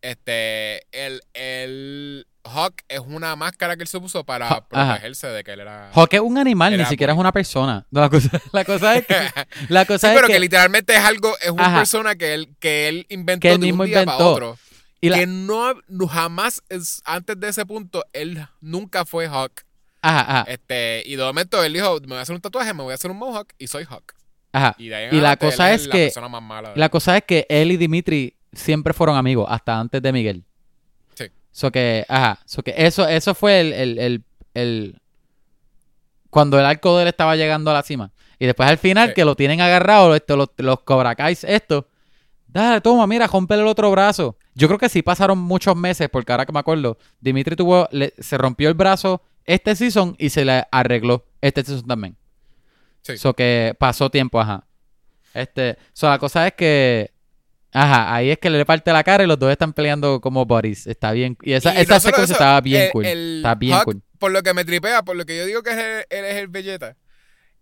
Este, 0.02 0.86
él, 0.92 1.20
él, 1.34 2.26
Hawk 2.44 2.74
es 2.88 3.00
una 3.00 3.34
máscara 3.34 3.76
que 3.76 3.82
él 3.82 3.88
se 3.88 3.98
puso 3.98 4.24
para 4.24 4.46
ajá. 4.46 4.68
protegerse 4.68 5.26
de 5.28 5.42
que 5.42 5.52
él 5.52 5.60
era... 5.60 5.90
Hawk 5.92 6.12
es 6.14 6.20
un 6.20 6.38
animal, 6.38 6.70
ni 6.72 6.78
Era 6.80 6.88
siquiera 6.88 7.12
es 7.12 7.16
bully. 7.16 7.22
una 7.24 7.32
persona. 7.32 7.86
La 7.90 8.08
cosa, 8.08 8.40
la 8.52 8.64
cosa 8.64 8.96
es 8.96 9.06
que, 9.06 9.14
la 9.68 9.80
Sí, 9.82 9.86
cosa 9.88 10.08
es 10.10 10.14
pero 10.14 10.26
que, 10.28 10.34
que, 10.34 10.40
literalmente 10.40 10.94
es 10.94 11.00
algo, 11.04 11.36
es 11.40 11.50
una 11.50 11.66
Ajá. 11.66 11.76
persona 11.78 12.14
que 12.14 12.34
él, 12.34 12.54
que 12.60 12.88
él 12.88 13.06
inventó 13.08 13.40
Que 13.40 13.52
él 13.54 13.60
de 13.60 13.66
mismo 13.66 13.82
un 13.82 13.88
día 13.88 14.04
para 14.04 14.12
inventó. 14.12 14.32
otro. 14.32 14.58
y 15.00 15.08
la- 15.08 15.18
Que 15.18 15.26
no, 15.26 15.74
no 15.88 16.06
jamás, 16.06 16.62
es, 16.68 17.02
antes 17.04 17.40
de 17.40 17.48
ese 17.48 17.66
punto, 17.66 18.04
él 18.12 18.46
nunca 18.60 19.04
fue 19.06 19.26
Hawk. 19.26 19.62
ajá, 20.02 20.20
ajá, 20.20 20.50
Este, 20.50 21.02
y 21.04 21.16
de 21.16 21.24
momento 21.24 21.64
él 21.64 21.72
dijo, 21.72 21.98
me 22.02 22.06
voy 22.08 22.18
a 22.18 22.20
hacer 22.20 22.34
un 22.36 22.40
tatuaje, 22.42 22.72
me 22.74 22.84
voy 22.84 22.92
a 22.92 22.94
hacer 22.94 23.10
un 23.10 23.16
mohawk 23.16 23.48
y 23.58 23.66
soy 23.66 23.84
Hawk. 23.90 24.14
Ajá. 24.56 24.74
Y, 24.78 24.88
de 24.88 24.94
ahí 24.94 25.04
en 25.06 25.14
Y 25.14 25.20
la 25.20 25.36
cosa 25.36 25.72
es 25.72 25.86
la 25.86 25.92
que- 25.92 26.12
más 26.30 26.42
mala 26.42 26.72
La 26.74 26.88
cosa 26.88 27.16
es 27.16 27.24
que 27.24 27.46
él 27.48 27.72
y 27.72 27.76
Dimitri 27.76 28.36
siempre 28.52 28.92
fueron 28.92 29.16
amigos, 29.16 29.46
hasta 29.48 29.78
antes 29.78 30.00
de 30.02 30.12
Miguel. 30.12 30.44
Sí. 31.14 31.26
So 31.52 31.70
que, 31.70 32.04
ajá, 32.08 32.38
so 32.46 32.62
que 32.62 32.74
eso, 32.76 33.06
eso 33.06 33.34
fue 33.34 33.60
el, 33.60 33.72
el, 33.72 33.98
el, 33.98 34.24
el- 34.54 35.00
cuando 36.30 36.58
el 36.58 36.66
arco 36.66 36.96
de 36.96 37.02
él 37.02 37.08
estaba 37.08 37.36
llegando 37.36 37.70
a 37.70 37.74
la 37.74 37.82
cima. 37.82 38.12
Y 38.38 38.46
después 38.46 38.68
al 38.68 38.78
final 38.78 39.08
Sí. 39.08 39.14
que 39.14 39.24
lo 39.24 39.34
tienen 39.34 39.60
agarrado, 39.60 40.14
esto, 40.14 40.36
los, 40.36 40.48
los 40.58 40.80
Cobra 40.80 41.14
Kais, 41.14 41.44
esto. 41.44 41.88
Dale, 42.48 42.80
toma, 42.80 43.06
mira, 43.06 43.26
rompele 43.26 43.62
el 43.62 43.68
otro 43.68 43.90
brazo. 43.90 44.36
Yo 44.54 44.66
creo 44.68 44.78
que 44.78 44.88
sí 44.88 45.02
pasaron 45.02 45.38
muchos 45.38 45.76
meses, 45.76 46.08
porque 46.10 46.32
ahora 46.32 46.46
que 46.46 46.52
me 46.52 46.58
acuerdo, 46.58 46.98
Dimitri 47.20 47.56
tuvo, 47.56 47.88
le- 47.90 48.14
se 48.18 48.36
rompió 48.38 48.68
el 48.68 48.74
brazo 48.74 49.22
este 49.44 49.74
season 49.76 50.14
y 50.18 50.30
se 50.30 50.44
le 50.44 50.64
arregló 50.70 51.24
este 51.40 51.62
season 51.64 51.86
también. 51.86 52.16
Sí. 53.06 53.18
So 53.18 53.34
que 53.34 53.74
pasó 53.78 54.10
tiempo, 54.10 54.40
ajá. 54.40 54.66
Este, 55.34 55.76
so 55.92 56.08
la 56.08 56.18
cosa 56.18 56.46
es 56.46 56.54
que, 56.54 57.12
ajá, 57.72 58.14
ahí 58.14 58.30
es 58.30 58.38
que 58.38 58.50
le 58.50 58.64
parte 58.64 58.92
la 58.92 59.04
cara 59.04 59.22
y 59.24 59.26
los 59.26 59.38
dos 59.38 59.50
están 59.50 59.72
peleando 59.72 60.20
como 60.20 60.44
buddies. 60.46 60.86
Está 60.86 61.12
bien. 61.12 61.36
Y 61.42 61.52
esa, 61.52 61.74
Y 61.74 61.82
esa 61.82 61.94
no 61.94 62.00
secuencia 62.00 62.24
eso, 62.24 62.32
estaba 62.34 62.60
bien 62.60 62.82
el- 62.84 62.90
cool. 62.92 63.06
el 63.06 63.36
Está 63.38 63.54
bien 63.54 63.74
Hawk, 63.74 63.84
cool. 63.84 64.02
Por 64.18 64.32
lo 64.32 64.42
que 64.42 64.54
me 64.54 64.64
tripea, 64.64 65.02
por 65.02 65.14
lo 65.16 65.24
que 65.26 65.36
yo 65.36 65.44
digo 65.44 65.62
que 65.62 65.70
es 65.72 66.06
él 66.10 66.24
es 66.24 66.36
el 66.36 66.48
Vegeta, 66.48 66.96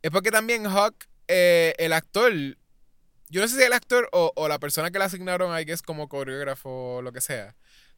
es 0.02 0.10
porque 0.10 0.30
también 0.30 0.66
Hawk, 0.66 0.94
eh, 1.26 1.74
el 1.78 1.92
actor, 1.92 2.32
yo 3.28 3.40
no 3.40 3.48
sé 3.48 3.56
si 3.56 3.62
el 3.64 3.72
actor 3.72 4.08
o, 4.12 4.32
o 4.36 4.46
la 4.48 4.58
persona 4.60 4.90
que 4.92 4.98
le 4.98 5.04
asignaron, 5.06 5.58
I 5.58 5.64
guess, 5.64 5.82
como 5.82 6.08
coreógrafo 6.08 6.96
o 6.96 7.02
lo 7.02 7.12
que 7.12 7.20
sea, 7.20 7.56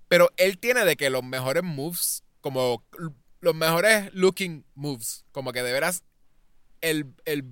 pero 0.08 0.30
él 0.38 0.58
tiene 0.58 0.84
de 0.86 0.96
que 0.96 1.10
los 1.10 1.22
mejores 1.22 1.62
moves, 1.64 2.22
como 2.40 2.82
los 3.40 3.54
mejores 3.54 4.08
looking 4.14 4.64
moves, 4.74 5.24
como 5.32 5.52
que 5.52 5.62
de 5.62 5.72
veras, 5.72 6.02
el, 6.80 7.06
el 7.24 7.44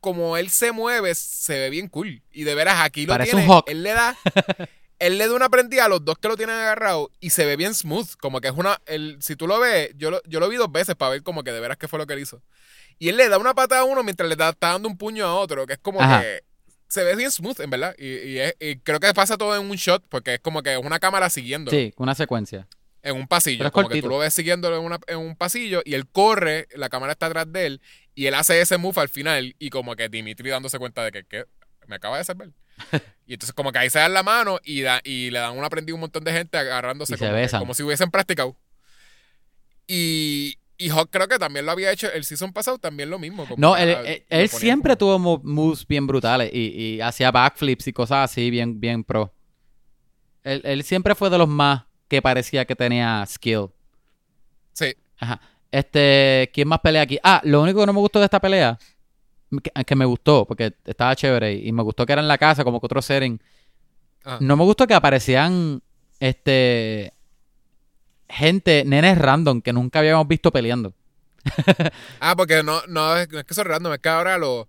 como 0.00 0.36
él 0.36 0.50
se 0.50 0.72
mueve, 0.72 1.14
se 1.14 1.58
ve 1.58 1.70
bien 1.70 1.88
cool. 1.88 2.22
Y 2.30 2.44
de 2.44 2.54
veras, 2.54 2.80
aquí 2.82 3.06
lo 3.06 3.12
Parece 3.14 3.32
tiene. 3.32 3.46
un 3.46 3.52
Hawk. 3.52 3.68
Él 3.68 3.82
le 3.82 3.92
da. 3.92 4.16
él 4.98 5.18
le 5.18 5.26
da 5.28 5.34
una 5.34 5.48
prendida 5.48 5.86
a 5.86 5.88
los 5.88 6.04
dos 6.04 6.16
que 6.18 6.28
lo 6.28 6.36
tienen 6.36 6.54
agarrado 6.56 7.10
y 7.20 7.30
se 7.30 7.44
ve 7.44 7.56
bien 7.56 7.74
smooth. 7.74 8.14
Como 8.20 8.40
que 8.40 8.48
es 8.48 8.54
una. 8.54 8.80
El, 8.86 9.18
si 9.20 9.34
tú 9.36 9.46
lo 9.46 9.58
ves, 9.58 9.90
yo 9.96 10.10
lo, 10.10 10.22
yo 10.24 10.38
lo 10.40 10.48
vi 10.48 10.56
dos 10.56 10.70
veces 10.70 10.94
para 10.94 11.10
ver 11.12 11.22
como 11.22 11.42
que 11.42 11.52
de 11.52 11.60
veras 11.60 11.76
qué 11.76 11.88
fue 11.88 11.98
lo 11.98 12.06
que 12.06 12.14
él 12.14 12.20
hizo. 12.20 12.40
Y 12.98 13.08
él 13.08 13.16
le 13.16 13.28
da 13.28 13.38
una 13.38 13.54
patada 13.54 13.82
a 13.82 13.84
uno 13.84 14.02
mientras 14.02 14.28
le 14.28 14.36
da- 14.36 14.50
está 14.50 14.72
dando 14.72 14.88
un 14.88 14.96
puño 14.96 15.26
a 15.26 15.34
otro, 15.34 15.66
que 15.66 15.74
es 15.74 15.78
como 15.80 16.00
Ajá. 16.00 16.22
que. 16.22 16.44
Se 16.88 17.02
ve 17.02 17.16
bien 17.16 17.32
smooth, 17.32 17.58
en 17.60 17.68
verdad. 17.70 17.96
Y, 17.98 18.06
y 18.06 18.38
es- 18.38 18.54
y 18.60 18.76
creo 18.76 19.00
que 19.00 19.12
pasa 19.12 19.36
todo 19.36 19.56
en 19.60 19.68
un 19.68 19.76
shot, 19.76 20.04
porque 20.08 20.34
es 20.34 20.40
como 20.40 20.62
que 20.62 20.72
es 20.74 20.78
una 20.78 21.00
cámara 21.00 21.28
siguiendo 21.30 21.70
Sí, 21.72 21.92
una 21.96 22.14
secuencia. 22.14 22.68
En 23.06 23.16
un 23.16 23.26
pasillo. 23.28 23.58
Pero 23.58 23.68
es 23.68 23.72
como 23.72 23.88
que 23.88 24.02
tú 24.02 24.08
lo 24.08 24.18
ves 24.18 24.34
siguiéndolo 24.34 24.76
en, 24.78 24.84
una- 24.84 25.00
en 25.06 25.18
un 25.18 25.36
pasillo 25.36 25.80
y 25.84 25.94
él 25.94 26.06
corre, 26.08 26.66
la 26.74 26.88
cámara 26.88 27.12
está 27.12 27.26
atrás 27.26 27.50
de 27.52 27.66
él 27.66 27.80
y 28.14 28.26
él 28.26 28.34
hace 28.34 28.60
ese 28.60 28.76
move 28.78 29.00
al 29.00 29.08
final 29.08 29.54
y 29.58 29.70
como 29.70 29.94
que 29.96 30.08
Dimitri 30.08 30.50
dándose 30.50 30.78
cuenta 30.78 31.02
de 31.04 31.12
que, 31.12 31.24
que 31.24 31.44
me 31.86 31.96
acaba 31.96 32.18
de 32.18 32.24
salvar. 32.24 32.48
y 33.26 33.32
entonces 33.34 33.54
como 33.54 33.72
que 33.72 33.78
ahí 33.78 33.88
se 33.90 33.98
dan 33.98 34.12
la 34.12 34.22
mano 34.22 34.58
y, 34.64 34.82
da, 34.82 35.00
y 35.04 35.30
le 35.30 35.38
dan 35.38 35.56
una 35.56 35.70
prendida 35.70 35.92
a 35.92 35.94
un 35.94 36.00
montón 36.02 36.24
de 36.24 36.32
gente 36.32 36.58
agarrándose 36.58 37.16
como, 37.16 37.30
que- 37.30 37.34
besan. 37.36 37.60
como 37.60 37.74
si 37.74 37.82
hubiesen 37.82 38.10
practicado. 38.10 38.56
Y, 39.86 40.58
y 40.78 40.88
Hawk 40.90 41.08
creo 41.10 41.28
que 41.28 41.38
también 41.38 41.64
lo 41.64 41.72
había 41.72 41.92
hecho 41.92 42.10
el 42.12 42.24
season 42.24 42.52
pasado, 42.52 42.78
también 42.78 43.08
lo 43.10 43.18
mismo. 43.18 43.44
como 43.46 43.56
No, 43.60 43.76
él, 43.76 43.94
ah, 43.96 44.02
él- 44.28 44.48
siempre 44.48 44.96
como- 44.96 44.98
tuvo 44.98 45.18
mo- 45.18 45.40
moves 45.44 45.86
bien 45.86 46.06
brutales 46.06 46.50
y, 46.52 46.66
y 46.96 47.00
hacía 47.00 47.30
backflips 47.30 47.86
y 47.86 47.92
cosas 47.92 48.30
así 48.30 48.50
bien, 48.50 48.80
bien 48.80 49.04
pro. 49.04 49.32
Él, 50.42 50.60
él 50.64 50.82
siempre 50.84 51.14
fue 51.14 51.30
de 51.30 51.38
los 51.38 51.48
más 51.48 51.84
que 52.08 52.22
parecía 52.22 52.64
que 52.64 52.76
tenía 52.76 53.24
skill. 53.26 53.68
Sí. 54.72 54.94
Ajá. 55.18 55.40
Este, 55.70 56.50
¿quién 56.54 56.68
más 56.68 56.80
pelea 56.80 57.02
aquí? 57.02 57.18
Ah, 57.22 57.40
lo 57.44 57.62
único 57.62 57.80
que 57.80 57.86
no 57.86 57.92
me 57.92 58.00
gustó 58.00 58.18
de 58.18 58.26
esta 58.26 58.40
pelea, 58.40 58.78
que, 59.62 59.84
que 59.84 59.96
me 59.96 60.04
gustó, 60.04 60.44
porque 60.46 60.74
estaba 60.84 61.16
chévere 61.16 61.54
y 61.54 61.72
me 61.72 61.82
gustó 61.82 62.06
que 62.06 62.12
era 62.12 62.22
en 62.22 62.28
la 62.28 62.38
casa, 62.38 62.64
como 62.64 62.80
que 62.80 62.86
otro 62.86 63.02
setting. 63.02 63.40
Ajá. 64.24 64.38
No 64.40 64.56
me 64.56 64.64
gustó 64.64 64.86
que 64.86 64.94
aparecían, 64.94 65.82
este, 66.20 67.12
gente, 68.28 68.84
nenes 68.84 69.18
random 69.18 69.60
que 69.60 69.72
nunca 69.72 69.98
habíamos 69.98 70.26
visto 70.28 70.50
peleando. 70.50 70.94
Ah, 72.20 72.34
porque 72.36 72.62
no, 72.62 72.82
no, 72.88 73.16
es, 73.16 73.30
no 73.30 73.38
es 73.38 73.44
que 73.44 73.54
son 73.54 73.66
random, 73.66 73.92
es 73.92 74.00
que 74.00 74.08
ahora 74.08 74.38
los. 74.38 74.66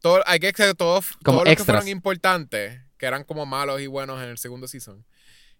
Todo, 0.00 0.22
hay 0.26 0.38
que 0.38 0.52
todos, 0.74 1.16
Como 1.24 1.38
todos 1.38 1.48
los 1.48 1.56
que 1.56 1.64
fueron 1.64 1.88
importantes, 1.88 2.80
que 2.98 3.06
eran 3.06 3.24
como 3.24 3.46
malos 3.46 3.80
y 3.80 3.86
buenos 3.86 4.22
en 4.22 4.28
el 4.28 4.38
segundo 4.38 4.68
season. 4.68 5.04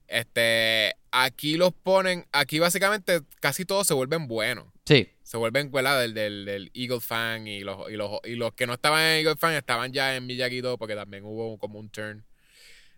Este, 0.09 0.95
aquí 1.13 1.57
los 1.57 1.73
ponen, 1.73 2.27
aquí 2.33 2.59
básicamente 2.59 3.21
casi 3.41 3.65
todos 3.65 3.87
se 3.87 3.95
vuelven 3.95 4.27
buenos. 4.27 4.65
Sí, 4.87 5.07
Se 5.23 5.37
vuelven, 5.37 5.71
¿verdad? 5.71 6.01
Del, 6.01 6.15
del, 6.15 6.45
del 6.47 6.71
Eagle 6.75 7.01
Fan 7.01 7.47
y 7.47 7.61
los, 7.61 7.91
y, 7.91 7.95
los, 7.95 8.19
y 8.25 8.37
los 8.37 8.55
que 8.55 8.67
no 8.67 8.73
estaban 8.73 9.03
en 9.03 9.19
Eagle 9.19 9.37
Fan 9.37 9.53
estaban 9.55 9.93
ya 9.93 10.17
en 10.17 10.27
Miyagi-Do 10.27 10.79
porque 10.79 10.95
también 10.95 11.25
hubo 11.27 11.59
como 11.59 11.79
un 11.79 11.91
turn 11.91 12.25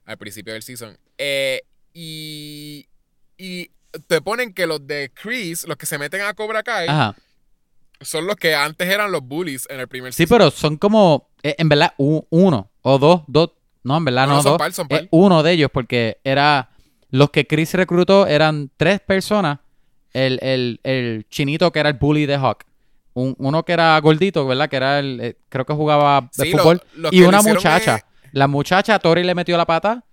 al 0.04 0.16
principio 0.16 0.52
del 0.52 0.62
season. 0.62 0.96
Eh, 1.18 1.62
y, 1.92 2.86
y 3.36 3.70
te 4.06 4.20
ponen 4.22 4.54
que 4.54 4.68
los 4.68 4.86
de 4.86 5.10
Chris, 5.12 5.66
los 5.66 5.76
que 5.76 5.86
se 5.86 5.98
meten 5.98 6.20
a 6.20 6.32
Cobra 6.34 6.62
Kai, 6.62 6.86
ajá. 6.88 7.16
son 8.00 8.24
los 8.26 8.36
que 8.36 8.54
antes 8.54 8.88
eran 8.88 9.10
los 9.10 9.22
bullies 9.22 9.66
en 9.68 9.80
el 9.80 9.88
primer 9.88 10.12
Sí, 10.12 10.18
season. 10.18 10.38
pero 10.38 10.50
son 10.52 10.76
como, 10.76 11.28
eh, 11.42 11.56
en 11.58 11.68
verdad, 11.68 11.92
uno 11.98 12.70
o 12.82 12.98
dos, 13.00 13.22
dos, 13.26 13.50
no, 13.82 13.96
en 13.96 14.04
verdad 14.04 14.28
No, 14.28 14.34
no, 14.36 14.42
son 14.42 14.52
dos. 14.52 14.58
par, 14.58 14.72
son 14.72 14.86
par. 14.86 15.08
uno 15.10 15.42
de 15.42 15.52
ellos 15.52 15.70
porque 15.72 16.20
era, 16.22 16.70
los 17.10 17.30
que 17.30 17.46
Chris 17.46 17.74
reclutó 17.74 18.26
eran 18.26 18.70
tres 18.76 19.00
personas, 19.00 19.58
el, 20.12 20.38
el, 20.42 20.80
el 20.82 21.26
chinito 21.28 21.70
que 21.72 21.78
era 21.80 21.88
el 21.88 21.96
bully 21.96 22.26
de 22.26 22.34
Hawk 22.36 22.64
un- 23.12 23.34
uno 23.38 23.64
que 23.64 23.72
era 23.72 23.98
gordito, 24.00 24.46
¿verdad? 24.46 24.68
Que 24.68 24.76
era 24.76 24.98
el, 25.00 25.20
eh, 25.20 25.36
creo 25.48 25.66
que 25.66 25.72
jugaba 25.72 26.30
de 26.36 26.44
Sí, 26.44 26.52
lo- 26.52 26.58
fútbol. 26.58 26.82
y 27.10 27.22
una 27.22 27.42
muchacha. 27.42 27.96
es- 27.96 28.04
La 28.32 28.46
muchacha, 28.46 28.98
Tori 29.00 29.24
le 29.24 29.34
metió 29.34 29.56
la 29.56 29.66
pata. 29.66 30.04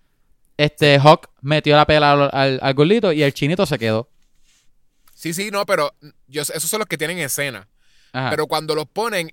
Este, 0.58 0.98
Hawk 0.98 1.30
metió 1.42 1.76
la 1.76 1.86
pela 1.86 2.14
al, 2.14 2.30
al- 2.34 2.60
al 2.62 2.74
gordito 2.74 3.12
y 3.14 3.22
el 3.22 3.32
chinito 3.34 3.68
se 3.68 3.78
quedó. 3.78 4.10
Sí, 5.14 5.34
sí, 5.34 5.52
no, 5.52 5.66
pero 5.68 5.94
yo, 6.28 6.42
esos 6.42 6.64
son 6.64 6.80
los 6.80 6.88
que 6.88 6.98
tienen 6.98 7.20
escena. 7.20 7.68
Ajá. 8.14 8.32
Pero 8.32 8.48
cuando 8.48 8.74
los 8.74 8.88
ponen, 8.88 9.32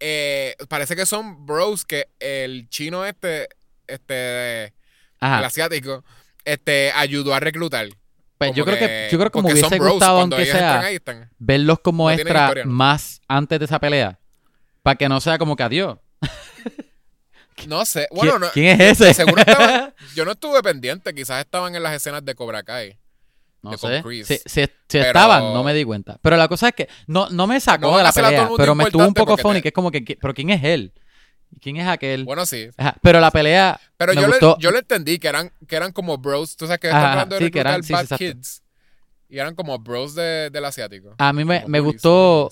eh, 0.00 0.56
parece 0.68 0.96
que 0.96 1.06
son 1.06 1.46
bros 1.46 1.84
que 1.84 2.08
el 2.18 2.68
chino 2.68 3.04
este, 3.06 3.48
este, 3.86 4.74
Ajá. 5.20 5.38
el 5.38 5.44
asiático, 5.44 6.04
este, 6.46 6.90
ayudó 6.92 7.34
a 7.34 7.40
reclutar. 7.40 7.88
Pues 8.38 8.54
yo 8.54 8.64
creo 8.64 8.78
que, 8.78 9.08
yo 9.10 9.18
creo 9.18 9.30
que 9.30 9.42
me 9.42 9.52
hubiese 9.52 9.78
gustado, 9.78 10.20
aunque 10.20 10.44
sea, 10.46 10.90
están. 10.90 11.30
verlos 11.38 11.78
como 11.80 12.04
No 12.04 12.10
extra 12.10 12.44
historia, 12.44 12.64
¿no? 12.64 12.72
más 12.72 13.20
antes 13.28 13.58
de 13.58 13.64
esa 13.64 13.78
pelea. 13.78 14.18
Para 14.82 14.96
que 14.96 15.08
no 15.08 15.20
sea 15.20 15.36
como 15.38 15.56
que 15.56 15.62
adiós. 15.62 15.98
No 17.66 17.86
sé, 17.86 18.06
bueno, 18.10 18.32
¿Quién, 18.32 18.40
no, 18.40 18.48
quién 18.52 18.80
es 18.82 19.00
ese? 19.00 19.14
seguro 19.14 19.40
estaban- 19.40 19.94
yo 20.14 20.24
no 20.26 20.32
estuve 20.32 20.62
pendiente, 20.62 21.14
quizás 21.14 21.40
estaban 21.40 21.74
en 21.74 21.82
las 21.82 21.94
escenas 21.94 22.22
de 22.24 22.34
Cobra 22.34 22.62
Kai. 22.62 22.98
No 23.62 23.76
sé. 23.78 24.02
Si, 24.02 24.24
si- 24.24 24.42
si 24.44 24.66
Pero- 24.88 25.04
estaban, 25.06 25.54
no 25.54 25.64
me 25.64 25.72
di 25.72 25.82
cuenta. 25.82 26.18
Pero 26.20 26.36
la 26.36 26.46
cosa 26.48 26.68
es 26.68 26.74
que 26.74 26.88
no, 27.06 27.28
no 27.30 27.46
me 27.46 27.58
sacó 27.58 27.96
de 27.96 28.02
la 28.04 28.12
pelea, 28.12 28.48
pero 28.56 28.74
me 28.74 28.84
estuvo 28.84 29.06
un 29.06 29.14
poco 29.14 29.36
funny, 29.38 29.56
te- 29.56 29.62
que 29.62 29.68
es 29.68 29.74
como 29.74 29.90
que, 29.90 30.02
¿pero 30.20 30.34
quién 30.34 30.50
es 30.50 30.62
él? 30.62 30.92
¿Y 31.50 31.60
¿Quién 31.60 31.76
es 31.78 31.86
aquel? 31.86 32.24
Bueno, 32.24 32.44
sí. 32.46 32.68
Ajá, 32.76 32.96
Pero 33.02 33.20
la 33.20 33.30
pelea 33.30 33.80
Pero 33.96 34.14
me 34.14 34.20
yo, 34.20 34.26
gustó. 34.28 34.56
le, 34.58 34.62
yo 34.62 34.70
le 34.70 34.78
entendí 34.80 35.18
que 35.18 35.28
eran, 35.28 35.52
que 35.66 35.76
eran 35.76 35.92
como 35.92 36.18
bros. 36.18 36.56
Tú 36.56 36.66
sabes 36.66 36.80
que 36.80 36.88
están 36.88 37.04
hablando 37.12 37.36
de 37.38 37.44
sí, 37.46 37.50
que 37.50 37.60
eran- 37.60 37.82
sí, 37.82 37.92
bad 37.92 38.06
kids. 38.16 38.62
Y 39.28 39.38
eran 39.38 39.54
como 39.54 39.78
bros 39.78 40.14
de, 40.14 40.50
del 40.50 40.64
asiático. 40.64 41.14
A 41.18 41.32
mí 41.32 41.44
me, 41.44 41.64
me 41.66 41.80
gustó. 41.80 42.50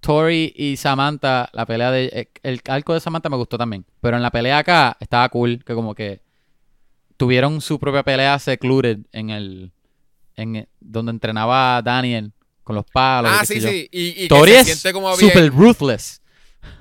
Tori 0.00 0.52
y 0.56 0.76
Samantha, 0.78 1.50
la 1.52 1.66
pelea 1.66 1.90
de... 1.90 2.04
eh, 2.06 2.30
El 2.42 2.60
arco 2.68 2.94
de 2.94 3.00
Samantha 3.00 3.28
me 3.28 3.36
gustó 3.36 3.58
también. 3.58 3.84
Pero 4.00 4.16
en 4.16 4.22
la 4.22 4.30
pelea 4.30 4.58
acá 4.58 4.96
estaba 4.98 5.28
cool, 5.28 5.62
que 5.64 5.74
como 5.74 5.94
que 5.94 6.20
tuvieron 7.16 7.60
su 7.60 7.78
propia 7.78 8.02
pelea 8.02 8.38
secluded 8.38 8.98
en 9.12 9.30
el... 9.30 9.72
En 10.36 10.56
el- 10.56 10.68
donde 10.80 11.10
entrenaba 11.10 11.82
Daniel 11.82 12.32
con 12.64 12.76
los 12.76 12.84
palos. 12.86 13.30
y 13.30 13.34
Ah, 13.34 13.40
qué 13.40 13.46
sí, 13.46 13.60
sí. 13.60 13.88
Y, 13.92 14.24
y 14.24 14.28
Tori 14.28 14.52
es 14.52 14.66
siente 14.66 14.92
como 14.92 15.14
bien. 15.16 15.30
super 15.30 15.50
ruthless. 15.52 16.19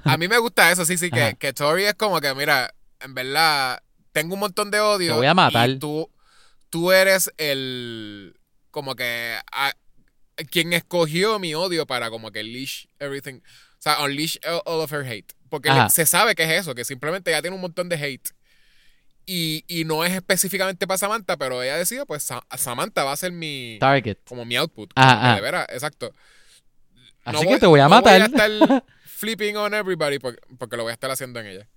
A 0.04 0.18
mí 0.18 0.28
me 0.28 0.38
gusta 0.38 0.72
eso, 0.72 0.86
sí, 0.86 0.98
sí. 0.98 1.10
Que, 1.10 1.36
que 1.40 1.54
Tori 1.54 1.86
es 1.86 1.94
como 1.96 2.20
que, 2.22 2.34
mira, 2.36 2.74
en 3.00 3.14
verdad, 3.14 3.82
tengo 4.12 4.34
un 4.34 4.40
montón 4.42 4.72
de 4.72 4.80
odio. 4.80 5.14
Te 5.14 5.18
voy 5.18 5.28
a 5.28 5.34
matar. 5.34 5.70
Y 5.70 5.80
tú, 5.80 6.10
tú 6.70 6.92
eres 6.92 7.32
el. 7.38 8.40
Como 8.72 8.96
que. 8.96 9.38
a- 9.52 9.74
quien 10.52 10.72
escogió 10.72 11.38
mi 11.38 11.54
odio 11.54 11.86
para 11.86 12.10
como 12.10 12.32
que 12.32 12.44
leash 12.44 12.86
everything. 13.00 13.36
O 13.42 13.82
sea, 13.82 14.02
unleash 14.04 14.38
all, 14.46 14.62
all 14.66 14.80
of 14.82 14.92
her 14.94 15.06
hate. 15.06 15.34
Porque 15.50 15.70
le- 15.72 15.90
se 15.90 16.06
sabe 16.06 16.34
que 16.36 16.44
es 16.44 16.62
eso, 16.62 16.76
que 16.76 16.86
simplemente 16.86 17.32
ella 17.32 17.42
tiene 17.42 17.56
un 17.56 17.62
montón 17.62 17.90
de 17.90 17.96
hate. 17.98 18.30
Y, 19.26 19.64
y 19.68 19.86
no 19.86 20.04
es 20.06 20.14
específicamente 20.14 20.88
para 20.88 20.98
Samantha, 20.98 21.38
pero 21.38 21.62
ella 21.62 21.78
decidió, 21.78 22.06
pues 22.06 22.24
Sa- 22.24 22.44
Samantha 22.58 23.04
va 23.04 23.12
a 23.12 23.18
ser 23.18 23.32
mi. 23.32 23.78
Target. 23.80 24.18
Como 24.26 24.44
mi 24.46 24.56
output. 24.56 24.92
Ajá, 24.96 25.14
como 25.16 25.26
ajá. 25.28 25.36
de 25.36 25.42
veras, 25.42 25.68
exacto. 25.70 26.16
Así 27.26 27.46
que 27.46 27.60
te 27.60 27.66
voy 27.68 27.80
a 27.80 27.84
no 27.84 27.90
matar. 27.90 28.14
Voy 28.14 28.22
a 28.22 28.26
estar 28.26 28.84
flipping 29.20 29.56
on 29.58 29.74
everybody 29.74 30.20
porque, 30.20 30.40
porque 30.58 30.78
lo 30.78 30.84
voy 30.84 30.92
a 30.92 30.94
estar 30.94 31.12
haciendo 31.12 31.40
en 31.40 31.48
ella. 31.48 31.68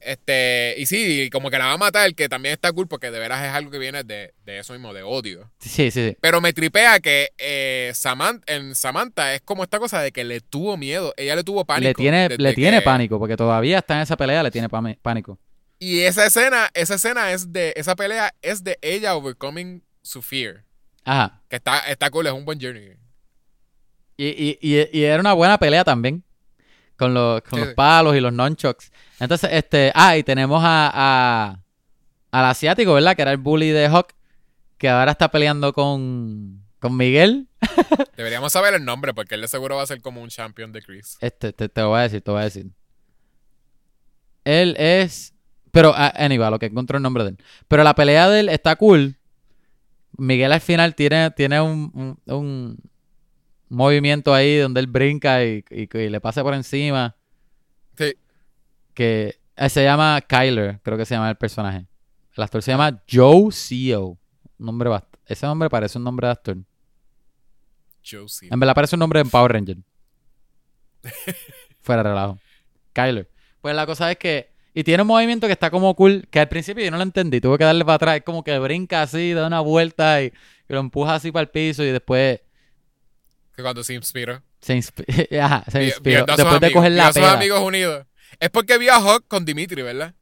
Este, 0.00 0.76
y 0.78 0.86
sí, 0.86 1.28
como 1.32 1.50
que 1.50 1.58
la 1.58 1.66
va 1.66 1.72
a 1.72 1.76
matar, 1.78 2.14
que 2.14 2.28
también 2.28 2.52
está 2.52 2.70
cool 2.72 2.86
porque 2.86 3.10
de 3.10 3.18
veras 3.18 3.44
es 3.44 3.52
algo 3.52 3.70
que 3.72 3.78
viene 3.78 4.04
de, 4.04 4.32
de 4.44 4.58
eso 4.60 4.72
mismo, 4.72 4.94
de 4.94 5.02
odio. 5.02 5.50
Sí, 5.58 5.90
sí, 5.90 5.90
sí. 5.90 6.16
Pero 6.20 6.40
me 6.40 6.52
tripea 6.52 7.00
que 7.00 7.30
eh, 7.36 7.90
Samantha, 7.94 8.54
en 8.54 8.76
Samantha 8.76 9.34
es 9.34 9.40
como 9.40 9.64
esta 9.64 9.80
cosa 9.80 10.00
de 10.00 10.12
que 10.12 10.22
le 10.22 10.40
tuvo 10.40 10.76
miedo, 10.76 11.12
ella 11.16 11.34
le 11.34 11.42
tuvo 11.42 11.64
pánico. 11.64 11.88
Le 11.88 11.94
tiene, 11.94 12.28
le 12.28 12.54
tiene 12.54 12.78
que- 12.78 12.84
pánico, 12.84 13.18
porque 13.18 13.36
todavía 13.36 13.78
está 13.78 13.96
en 13.96 14.02
esa 14.02 14.16
pelea, 14.16 14.42
le 14.44 14.52
tiene 14.52 14.68
pánico. 14.68 15.36
Y 15.80 16.00
esa 16.00 16.26
escena, 16.26 16.70
esa 16.74 16.94
escena 16.94 17.32
es 17.32 17.52
de, 17.52 17.72
esa 17.76 17.96
pelea 17.96 18.32
es 18.40 18.62
de 18.62 18.78
ella 18.82 19.16
overcoming 19.16 19.82
su 20.02 20.22
fear. 20.22 20.64
Ajá. 21.04 21.42
Que 21.48 21.56
está, 21.56 21.80
está 21.90 22.08
cool, 22.10 22.26
es 22.28 22.32
un 22.32 22.44
buen 22.44 22.60
journey. 22.60 22.92
Y, 24.16 24.26
y, 24.28 24.58
y, 24.60 24.88
y 24.98 25.04
era 25.04 25.20
una 25.20 25.32
buena 25.32 25.58
pelea 25.58 25.82
también. 25.84 26.22
Con 26.98 27.14
los, 27.14 27.40
con 27.42 27.60
Sí, 27.60 27.64
los 27.64 27.74
palos 27.74 28.16
y 28.16 28.20
los 28.20 28.32
nunchucks. 28.32 28.90
Entonces, 29.20 29.50
este. 29.52 29.92
Ah, 29.94 30.16
y 30.16 30.22
tenemos 30.24 30.62
a, 30.64 30.90
a- 30.92 31.60
al 32.32 32.44
asiático, 32.44 32.92
¿verdad? 32.94 33.14
Que 33.16 33.22
era 33.22 33.30
el 33.30 33.36
bully 33.38 33.70
de 33.70 33.86
Hawk. 33.86 34.12
Que 34.78 34.88
ahora 34.88 35.12
está 35.12 35.30
peleando 35.30 35.72
con. 35.72 36.62
Con 36.80 36.96
Miguel. 36.96 37.48
Deberíamos 38.16 38.52
saber 38.52 38.74
el 38.74 38.84
nombre 38.84 39.12
porque 39.14 39.34
él 39.34 39.40
de 39.40 39.48
seguro 39.48 39.76
va 39.76 39.82
a 39.82 39.86
ser 39.86 40.00
como 40.00 40.22
un 40.22 40.28
champion 40.28 40.70
de 40.72 40.80
Chris. 40.82 41.18
Este, 41.20 41.52
te, 41.52 41.68
te 41.68 41.80
lo 41.80 41.88
voy 41.90 41.98
a 42.00 42.02
decir, 42.02 42.20
te 42.20 42.30
lo 42.30 42.34
voy 42.34 42.42
a 42.42 42.44
decir. 42.44 42.66
Él 44.44 44.76
es. 44.78 45.34
Pero, 45.70 45.92
ah, 45.94 46.12
anyway, 46.16 46.50
lo 46.50 46.58
que 46.58 46.66
encontró 46.66 46.96
el 46.96 47.02
nombre 47.02 47.24
de 47.24 47.30
él. 47.30 47.38
Pero 47.68 47.84
la 47.84 47.94
pelea 47.94 48.28
de 48.28 48.40
él 48.40 48.48
está 48.48 48.76
cool. 48.76 49.16
Miguel 50.16 50.52
al 50.52 50.60
final 50.60 50.94
tiene, 50.94 51.30
tiene 51.32 51.60
un, 51.60 51.90
un- 52.26 52.34
un 52.34 52.78
movimiento 53.68 54.34
ahí 54.34 54.56
donde 54.58 54.80
él 54.80 54.86
brinca 54.86 55.44
y, 55.44 55.64
y- 55.70 55.88
y 55.98 56.08
le 56.08 56.20
pasa 56.20 56.42
por 56.42 56.54
encima. 56.54 57.16
Sí. 57.96 58.14
Que 58.94 59.38
eh, 59.56 59.68
se 59.68 59.84
llama 59.84 60.20
Kyler, 60.26 60.80
creo 60.82 60.96
que 60.96 61.04
se 61.04 61.14
llama 61.14 61.30
el 61.30 61.36
personaje. 61.36 61.86
El 62.36 62.42
actor 62.44 62.62
se 62.62 62.70
llama 62.70 63.02
Joe. 63.10 63.50
Un 63.80 64.16
nombre 64.58 64.88
bast- 64.90 65.06
Ese 65.26 65.46
nombre 65.46 65.68
parece 65.68 65.98
un 65.98 66.04
nombre 66.04 66.26
de 66.28 66.32
actor. 66.32 66.56
Josie. 68.08 68.48
En 68.50 68.58
verdad 68.60 68.74
parece 68.74 68.96
un 68.96 69.00
nombre 69.00 69.20
en 69.20 69.28
Power 69.28 69.52
Ranger. 69.52 69.76
Fuera 71.80 72.02
de 72.02 72.08
relajo. 72.08 72.38
Kyler. 72.92 73.28
Pues 73.60 73.74
la 73.74 73.86
cosa 73.86 74.10
es 74.10 74.18
que. 74.18 74.50
Y 74.74 74.84
tiene 74.84 75.02
un 75.02 75.08
movimiento 75.08 75.46
que 75.46 75.52
está 75.52 75.70
como 75.70 75.94
cool. 75.94 76.26
Que 76.30 76.40
al 76.40 76.48
principio 76.48 76.84
yo 76.84 76.90
no 76.90 76.96
lo 76.96 77.02
entendí. 77.02 77.40
Tuve 77.40 77.58
que 77.58 77.64
darle 77.64 77.84
para 77.84 77.94
atrás. 77.96 78.16
Es 78.18 78.22
como 78.22 78.44
que 78.44 78.58
brinca 78.58 79.02
así, 79.02 79.32
da 79.32 79.46
una 79.46 79.60
vuelta 79.60 80.22
y, 80.22 80.26
y 80.26 80.72
lo 80.72 80.80
empuja 80.80 81.14
así 81.16 81.32
para 81.32 81.42
el 81.42 81.48
piso. 81.48 81.82
Y 81.82 81.88
después 81.88 82.40
Que 83.58 83.62
cuando 83.62 83.82
se 83.82 83.92
inspiró. 83.92 84.40
se, 84.60 84.74
Ajá, 85.42 85.64
inspiró. 85.82 86.24
Después 86.26 86.60
de 86.60 86.70
coger 86.70 86.92
la 86.92 87.10
pela. 87.12 87.32
amigos 87.32 87.60
unidos. 87.60 88.06
Es 88.38 88.50
porque 88.50 88.78
vio 88.78 88.92
a 88.94 88.98
Hawk 88.98 89.24
con 89.26 89.44
Dimitri, 89.44 89.82
¿verdad? 89.82 90.14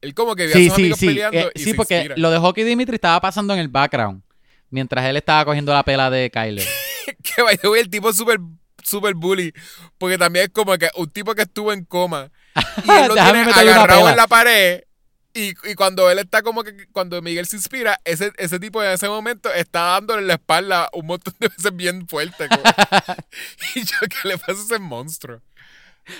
Él 0.00 0.14
como 0.14 0.34
que 0.34 0.48
vio 0.48 0.56
a 0.56 0.58
sus 0.58 0.74
sí, 0.74 0.82
amigos 0.82 0.98
sí. 0.98 1.06
peleando 1.06 1.38
Eh, 1.38 1.52
y 1.54 1.58
sí, 1.60 1.70
se 1.70 1.74
porque 1.76 1.94
inspira. 1.94 2.16
lo 2.16 2.28
de 2.32 2.38
Hockey 2.38 2.64
Dimitri 2.64 2.96
estaba 2.96 3.20
pasando 3.20 3.54
en 3.54 3.60
el 3.60 3.68
background. 3.68 4.24
Mientras 4.68 5.04
él 5.06 5.16
estaba 5.16 5.44
cogiendo 5.44 5.72
la 5.72 5.84
pela 5.84 6.10
de 6.10 6.28
Kyler. 6.28 6.66
que 7.22 7.40
by 7.40 7.56
the 7.56 7.68
way, 7.68 7.82
el 7.82 7.88
tipo 7.88 8.12
súper 8.12 8.40
super 8.82 9.14
bully. 9.14 9.52
Porque 9.96 10.18
también 10.18 10.46
es 10.46 10.50
como 10.50 10.76
que 10.76 10.88
un 10.96 11.08
tipo 11.08 11.32
que 11.36 11.42
estuvo 11.42 11.72
en 11.72 11.84
coma. 11.84 12.32
Y 12.84 12.90
él 12.90 13.06
lo 13.06 13.14
tiene 13.14 13.42
agarrado 13.42 14.10
en 14.10 14.16
la 14.16 14.26
pared. 14.26 14.80
Y, 15.32 15.50
y 15.70 15.74
cuando 15.76 16.10
él 16.10 16.18
está 16.18 16.42
como 16.42 16.64
que, 16.64 16.86
cuando 16.92 17.22
Miguel 17.22 17.46
se 17.46 17.56
inspira, 17.56 18.00
ese, 18.04 18.32
ese 18.36 18.58
tipo 18.58 18.82
en 18.82 18.90
ese 18.90 19.08
momento 19.08 19.52
está 19.52 19.80
dándole 19.92 20.22
en 20.22 20.26
la 20.28 20.34
espalda 20.34 20.88
un 20.92 21.06
montón 21.06 21.34
de 21.38 21.48
veces 21.48 21.74
bien 21.76 22.06
fuerte. 22.08 22.48
como- 22.48 22.62
y 23.76 23.80
yo, 23.84 23.96
¿qué 24.08 24.28
le 24.28 24.38
pasa 24.38 24.52
a 24.52 24.64
ese 24.64 24.78
monstruo? 24.78 25.40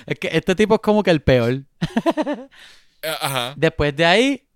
es 0.05 0.17
que 0.19 0.29
este 0.31 0.55
tipo 0.55 0.75
es 0.75 0.81
como 0.81 1.03
que 1.03 1.11
el 1.11 1.21
peor. 1.21 1.63
Eh, 3.03 3.15
Ajá. 3.19 3.53
Después 3.57 3.95
de 3.95 4.05
ahí, 4.05 4.47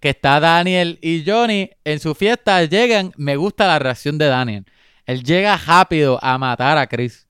que 0.00 0.10
está 0.10 0.38
Daniel 0.38 0.96
y 1.02 1.24
Johnny 1.26 1.70
en 1.82 1.98
su 1.98 2.14
fiesta, 2.14 2.62
llegan. 2.64 3.12
Me 3.16 3.34
gusta 3.34 3.66
la 3.66 3.80
reacción 3.80 4.16
de 4.16 4.26
Daniel. 4.26 4.64
Él 5.06 5.24
llega 5.24 5.56
rápido 5.56 6.20
a 6.22 6.38
matar 6.38 6.78
a 6.78 6.86
Chris. 6.86 7.26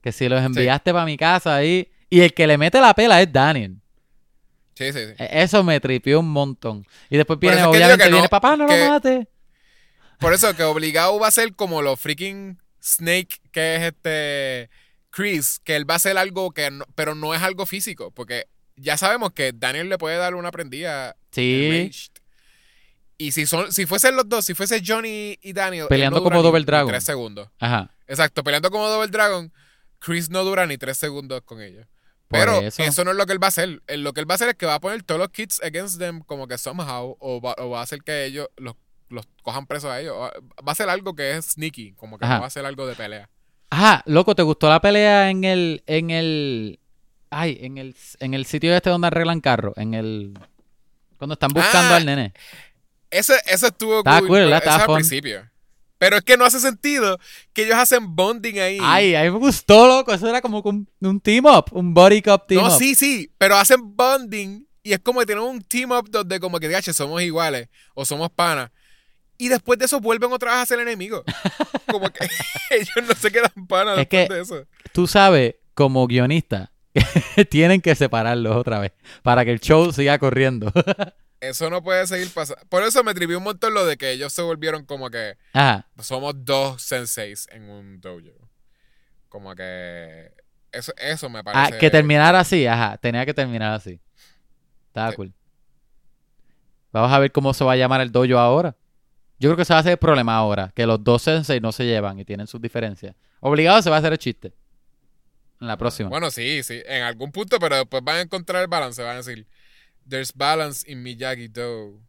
Que 0.00 0.12
si 0.12 0.28
los 0.28 0.40
enviaste 0.40 0.92
para 0.92 1.04
mi 1.04 1.16
casa 1.16 1.56
ahí. 1.56 1.90
Y 2.08 2.20
el 2.20 2.32
que 2.32 2.46
le 2.46 2.56
mete 2.56 2.80
la 2.80 2.94
pela 2.94 3.20
es 3.20 3.32
Daniel. 3.32 3.76
Sí, 4.78 4.92
sí, 4.92 4.98
sí. 5.08 5.14
E- 5.18 5.42
Eso 5.42 5.64
me 5.64 5.80
tripió 5.80 6.20
un 6.20 6.30
montón. 6.30 6.86
Y 7.10 7.16
después 7.16 7.38
viene, 7.40 7.64
obviamente, 7.64 8.04
que 8.04 8.10
no, 8.10 8.16
viene 8.16 8.28
papá, 8.28 8.56
no 8.56 8.66
que- 8.68 8.78
lo 8.78 8.88
mate. 8.90 9.28
Por 10.20 10.32
eso 10.34 10.54
que 10.54 10.62
obligado 10.62 11.18
va 11.18 11.26
a 11.26 11.32
ser 11.32 11.54
como 11.56 11.82
los 11.82 11.98
freaking 11.98 12.60
Snake, 12.82 13.40
que 13.50 13.74
es 13.76 13.82
este 13.82 14.70
Chris, 15.10 15.60
que 15.64 15.74
él 15.74 15.88
va 15.88 15.94
a 15.94 15.96
hacer 15.96 16.16
algo 16.16 16.52
que 16.52 16.70
no- 16.70 16.84
pero 16.94 17.14
no 17.16 17.34
es 17.34 17.42
algo 17.42 17.66
físico, 17.66 18.12
porque 18.12 18.46
ya 18.76 18.96
sabemos 18.96 19.32
que 19.32 19.52
Daniel 19.52 19.88
le 19.88 19.98
puede 19.98 20.16
dar 20.16 20.36
una 20.36 20.52
prendida 20.52 21.16
Sí. 21.32 21.90
Y 23.20 23.32
si 23.32 23.46
son, 23.46 23.72
si 23.72 23.84
fuesen 23.84 24.14
los 24.14 24.28
dos, 24.28 24.44
si 24.44 24.54
fuese 24.54 24.80
Johnny 24.86 25.36
y 25.42 25.52
Daniel, 25.52 25.86
Peleando 25.88 26.18
no 26.20 26.24
como 26.24 26.40
Double 26.40 26.60
ni 26.60 26.66
Dragon. 26.66 26.88
tres 26.88 27.02
segundos. 27.02 27.48
Ajá. 27.58 27.90
Exacto, 28.06 28.44
peleando 28.44 28.70
como 28.70 28.88
Double 28.88 29.08
Dragon, 29.10 29.52
Chris 29.98 30.30
no 30.30 30.44
dura 30.44 30.66
ni 30.66 30.78
tres 30.78 30.98
segundos 30.98 31.42
con 31.42 31.60
ellos. 31.60 31.84
Pero 32.28 32.60
eso. 32.60 32.82
eso. 32.82 33.04
no 33.04 33.10
es 33.12 33.16
lo 33.16 33.26
que 33.26 33.32
él 33.32 33.42
va 33.42 33.46
a 33.46 33.48
hacer. 33.48 33.82
Él- 33.86 34.02
Lo 34.02 34.12
que 34.12 34.20
él 34.20 34.30
va 34.30 34.34
a 34.34 34.36
hacer 34.36 34.48
es 34.50 34.54
que 34.54 34.66
va 34.66 34.74
a 34.74 34.80
poner 34.80 35.02
todos 35.02 35.18
los 35.18 35.30
kids 35.30 35.60
against 35.62 35.98
them 35.98 36.20
como 36.20 36.46
que 36.46 36.58
somehow 36.58 37.16
o 37.20 37.40
va, 37.40 37.54
o 37.58 37.70
va 37.70 37.80
a 37.80 37.82
hacer 37.82 38.02
que 38.02 38.24
ellos 38.26 38.48
los, 38.56 38.74
los 39.08 39.26
cojan 39.42 39.66
presos 39.66 39.90
a 39.90 40.00
ellos. 40.00 40.14
Va 40.16 40.72
a 40.72 40.74
ser 40.74 40.88
algo 40.90 41.14
que 41.14 41.36
es 41.36 41.52
sneaky, 41.52 41.92
como 41.94 42.18
que 42.18 42.24
Ajá. 42.26 42.34
no 42.34 42.40
va 42.42 42.46
a 42.46 42.50
ser 42.50 42.66
algo 42.66 42.86
de 42.86 42.94
pelea. 42.94 43.28
Ajá, 43.70 44.02
loco, 44.06 44.34
¿te 44.34 44.42
gustó 44.42 44.68
la 44.68 44.80
pelea 44.80 45.30
en 45.30 45.44
el, 45.44 45.82
en 45.86 46.10
el, 46.10 46.80
ay, 47.30 47.58
en 47.62 47.78
el, 47.78 47.94
en 48.20 48.34
el 48.34 48.44
sitio 48.46 48.74
este 48.74 48.90
donde 48.90 49.06
arreglan 49.08 49.40
carro? 49.40 49.72
En 49.76 49.94
el, 49.94 50.34
cuando 51.18 51.34
están 51.34 51.50
buscando 51.52 51.94
Ah, 51.94 51.96
al 51.98 52.06
nene. 52.06 52.32
Ese, 53.10 53.34
ese 53.46 53.68
estuvo 53.68 54.02
cool, 54.04 54.04
pero 54.04 54.28
¿verdad? 54.28 54.48
Eso 54.48 54.56
Estaba 54.56 54.76
es 54.76 54.88
al 54.88 54.94
principio. 54.96 55.50
Pero 55.98 56.16
es 56.16 56.22
que 56.22 56.36
no 56.36 56.44
hace 56.44 56.60
sentido 56.60 57.18
que 57.52 57.64
ellos 57.64 57.76
hacen 57.76 58.14
bonding 58.14 58.58
ahí. 58.60 58.78
Ay, 58.80 59.14
a 59.16 59.24
mí 59.24 59.30
me 59.30 59.38
gustó, 59.38 59.86
loco. 59.88 60.12
Eso 60.12 60.28
era 60.28 60.40
como 60.40 60.60
un, 60.60 60.88
un 61.00 61.20
team 61.20 61.44
up, 61.46 61.66
un 61.72 61.92
body 61.92 62.22
cup 62.22 62.46
team 62.46 62.62
no, 62.62 62.68
up. 62.72 62.78
sí, 62.78 62.94
sí, 62.94 63.30
pero 63.36 63.56
hacen 63.56 63.96
bonding 63.96 64.66
y 64.82 64.92
es 64.92 65.00
como 65.00 65.20
que 65.20 65.26
tienen 65.26 65.44
un 65.44 65.60
team 65.60 65.90
up 65.90 66.08
donde 66.08 66.38
como 66.40 66.60
que, 66.60 66.68
gache, 66.68 66.92
somos 66.92 67.20
iguales 67.22 67.68
o 67.94 68.04
somos 68.04 68.30
panas. 68.30 68.70
Y 69.36 69.48
después 69.48 69.78
de 69.78 69.84
eso 69.84 70.00
vuelven 70.00 70.32
otra 70.32 70.52
vez 70.52 70.60
a 70.62 70.66
ser 70.66 70.80
enemigos. 70.80 71.22
Como 71.86 72.10
que 72.10 72.26
ellos 72.70 73.08
no 73.08 73.14
se 73.14 73.30
quedan 73.30 73.52
panas 73.68 73.92
Es 73.98 74.08
después 74.08 74.28
que- 74.28 74.34
de 74.34 74.40
eso. 74.42 74.66
Tú 74.92 75.06
sabes, 75.06 75.54
como 75.74 76.06
guionista, 76.08 76.72
tienen 77.50 77.80
que 77.80 77.94
separarlos 77.94 78.56
otra 78.56 78.80
vez 78.80 78.92
para 79.22 79.44
que 79.44 79.52
el 79.52 79.60
show 79.60 79.92
siga 79.92 80.18
corriendo. 80.18 80.72
Eso 81.40 81.70
no 81.70 81.82
puede 81.82 82.06
seguir 82.06 82.32
pasando. 82.34 82.62
Por 82.68 82.82
eso 82.82 83.04
me 83.04 83.14
trivió 83.14 83.38
un 83.38 83.44
montón 83.44 83.72
lo 83.74 83.86
de 83.86 83.96
que 83.96 84.10
ellos 84.10 84.32
se 84.32 84.42
volvieron 84.42 84.84
como 84.84 85.08
que 85.10 85.36
Ajá. 85.52 85.86
somos 86.02 86.34
dos 86.44 86.82
senseis 86.82 87.46
en 87.52 87.70
un 87.70 88.00
dojo. 88.00 88.48
Como 89.28 89.54
que 89.54 90.32
eso, 90.72 90.92
eso 90.96 91.28
me 91.30 91.40
Ah, 91.40 91.44
parece. 91.44 91.78
que 91.78 91.90
terminara 91.90 92.40
así, 92.40 92.66
ajá. 92.66 92.96
Tenía 92.98 93.24
que 93.24 93.34
terminar 93.34 93.72
así. 93.72 94.00
Estaba 94.88 95.10
Sí. 95.10 95.16
cool. 95.16 95.32
Vamos 96.92 97.12
a 97.12 97.18
ver 97.18 97.30
cómo 97.30 97.52
se 97.54 97.64
va 97.64 97.72
a 97.72 97.76
llamar 97.76 98.00
el 98.00 98.10
dojo 98.10 98.38
ahora. 98.38 98.74
Yo 99.38 99.50
creo 99.50 99.56
que 99.56 99.64
se 99.64 99.72
va 99.72 99.76
a 99.78 99.80
hacer 99.80 99.92
el 99.92 99.98
problema 99.98 100.34
ahora, 100.36 100.72
que 100.74 100.86
los 100.86 101.02
dos 101.04 101.22
sensei 101.22 101.60
no 101.60 101.70
se 101.70 101.84
llevan 101.86 102.18
y 102.18 102.24
tienen 102.24 102.46
sus 102.48 102.60
diferencias. 102.60 103.14
Obligado 103.40 103.80
se 103.82 103.90
va 103.90 103.96
a 103.96 103.98
hacer 104.00 104.12
el 104.12 104.18
chiste. 104.18 104.52
En 105.60 105.68
la 105.68 105.76
próxima. 105.76 106.08
Bueno, 106.08 106.30
sí, 106.30 106.62
sí, 106.64 106.82
en 106.86 107.02
algún 107.02 107.30
punto, 107.30 107.58
pero 107.60 107.76
después 107.76 108.02
van 108.02 108.16
a 108.16 108.20
encontrar 108.22 108.62
el 108.62 108.68
balance. 108.68 109.02
Van 109.02 109.14
a 109.14 109.18
decir, 109.18 109.46
there's 110.08 110.32
balance 110.34 110.84
in 110.90 111.02
Miyagi 111.02 111.48
Do. 111.48 112.00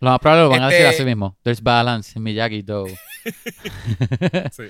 Lo 0.00 0.10
más 0.10 0.18
probable 0.20 0.44
lo 0.44 0.48
van 0.50 0.62
a 0.62 0.68
decir 0.68 0.86
este- 0.86 0.96
así 0.96 1.04
mismo. 1.04 1.36
There's 1.42 1.60
balance 1.62 2.12
in 2.16 2.22
Miyagi 2.22 2.62
Do. 2.62 2.86
Sí. 4.52 4.64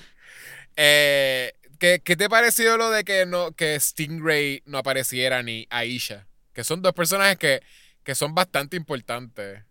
Eh, 0.76 1.52
¿qué, 1.78 2.00
qué 2.04 2.16
te 2.16 2.28
pareció 2.28 2.76
lo 2.76 2.90
de 2.90 3.04
que 3.04 3.26
no 3.26 3.52
que 3.52 3.78
Stingray 3.78 4.62
no 4.66 4.78
apareciera 4.78 5.42
ni 5.42 5.66
Aisha? 5.70 6.26
Que 6.52 6.64
son 6.64 6.82
dos 6.82 6.92
personajes 6.94 7.36
que, 7.38 7.60
que 8.02 8.14
son 8.14 8.34
bastante 8.34 8.76
importantes 8.76 9.62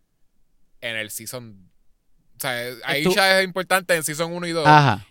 en 0.81 0.95
el 0.95 1.09
season. 1.11 1.69
O 2.37 2.39
sea, 2.39 2.53
Aisha 2.85 3.39
es 3.39 3.45
importante 3.45 3.95
en 3.95 4.03
season 4.03 4.31
1 4.31 4.47
y 4.47 4.51
2. 4.51 4.65
Ajá. 4.67 5.05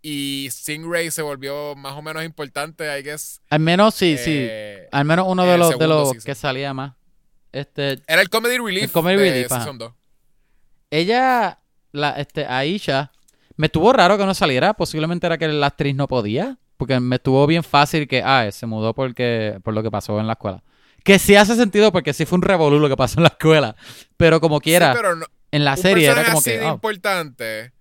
Y 0.00 0.48
Stingray 0.50 1.10
se 1.10 1.22
volvió 1.22 1.74
más 1.76 1.92
o 1.92 2.02
menos 2.02 2.24
importante, 2.24 2.84
I 2.98 3.02
guess. 3.02 3.40
Al 3.50 3.60
menos 3.60 3.94
sí, 3.94 4.16
sí. 4.16 4.32
eh, 4.34 4.88
Al 4.90 5.04
menos 5.04 5.26
uno 5.28 5.44
de 5.44 5.58
los, 5.58 5.78
de 5.78 5.86
los 5.86 6.08
season. 6.10 6.24
que 6.24 6.34
salía 6.34 6.72
más. 6.74 6.94
Este, 7.52 8.02
Era 8.06 8.22
el 8.22 8.30
comedy 8.30 8.56
relief 8.58 8.84
El 8.84 8.90
comedy 8.90 9.16
de 9.16 9.30
relief, 9.30 9.48
season 9.48 9.78
2. 9.78 9.92
ella, 10.90 11.58
la, 11.92 12.10
este, 12.12 12.46
Aisha, 12.46 13.12
me 13.56 13.66
estuvo 13.66 13.92
raro 13.92 14.18
que 14.18 14.24
no 14.24 14.34
saliera. 14.34 14.74
Posiblemente 14.74 15.26
era 15.26 15.38
que 15.38 15.48
la 15.48 15.66
actriz 15.66 15.94
no 15.94 16.08
podía. 16.08 16.58
Porque 16.76 16.98
me 16.98 17.16
estuvo 17.16 17.46
bien 17.46 17.62
fácil 17.62 18.08
que, 18.08 18.22
ah, 18.24 18.50
se 18.50 18.66
mudó 18.66 18.92
porque, 18.94 19.60
por 19.62 19.72
lo 19.72 19.82
que 19.82 19.90
pasó 19.90 20.18
en 20.18 20.26
la 20.26 20.32
escuela. 20.32 20.64
Que 21.04 21.18
sí 21.18 21.36
hace 21.36 21.54
sentido 21.54 21.92
porque 21.92 22.12
sí 22.12 22.24
fue 22.24 22.36
un 22.36 22.42
revolú 22.42 22.80
lo 22.80 22.88
que 22.88 22.96
pasó 22.96 23.20
en 23.20 23.24
la 23.24 23.28
escuela. 23.28 23.76
Pero 24.16 24.40
como 24.40 24.60
quiera, 24.60 24.92
Sí, 24.92 24.98
pero 25.00 25.16
no, 25.16 25.26
en 25.52 25.64
la 25.64 25.76
serie 25.76 26.08
era 26.08 26.24
como 26.24 26.38
así 26.38 26.50
que, 26.50 26.58
de 26.58 26.66
oh, 26.66 26.74
importante 26.74 27.72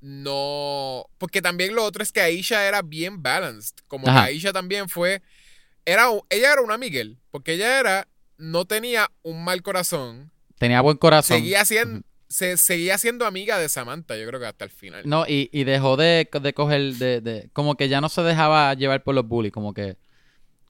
no 0.00 1.06
porque 1.16 1.40
también 1.40 1.76
lo 1.76 1.84
otro 1.84 2.02
es 2.02 2.10
que 2.10 2.20
Aisha 2.20 2.66
era 2.66 2.82
bien 2.82 3.22
balanced 3.22 3.76
como 3.86 4.06
que. 4.06 4.10
Aisha 4.10 4.52
también 4.52 4.88
fue 4.88 5.22
era 5.84 6.06
ella 6.28 6.52
era 6.52 6.62
una 6.62 6.76
Miguel 6.76 7.20
porque 7.30 7.52
ella 7.52 7.78
era 7.78 8.08
no 8.42 8.64
tenía 8.64 9.08
un 9.22 9.44
mal 9.44 9.62
corazón. 9.62 10.30
Tenía 10.58 10.80
buen 10.80 10.96
corazón. 10.96 11.36
seguía 11.38 11.64
siendo 11.64 12.02
se 12.28 12.56
seguía 12.56 12.96
siendo 12.96 13.26
amiga 13.26 13.58
de 13.58 13.68
Samantha 13.68 14.16
yo 14.16 14.26
creo 14.26 14.40
que 14.40 14.46
hasta 14.46 14.64
el 14.64 14.70
final. 14.70 15.02
No, 15.04 15.26
y, 15.28 15.50
y 15.52 15.64
dejó 15.64 15.96
de, 15.98 16.28
de 16.40 16.54
coger, 16.54 16.94
de, 16.94 17.20
de- 17.20 17.50
como 17.52 17.74
que 17.76 17.88
ya 17.90 18.00
no 18.00 18.08
se 18.08 18.22
dejaba 18.22 18.72
llevar 18.72 19.02
por 19.02 19.14
los 19.14 19.28
bullies, 19.28 19.52
como 19.52 19.74
que, 19.74 19.98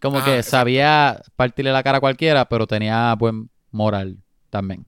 como 0.00 0.18
Ajá, 0.18 0.26
que 0.36 0.42
sabía 0.42 1.22
partirle 1.36 1.70
la 1.70 1.84
cara 1.84 1.98
a 1.98 2.00
cualquiera, 2.00 2.48
pero 2.48 2.66
tenía 2.66 3.14
buen 3.14 3.48
moral 3.70 4.18
también. 4.50 4.84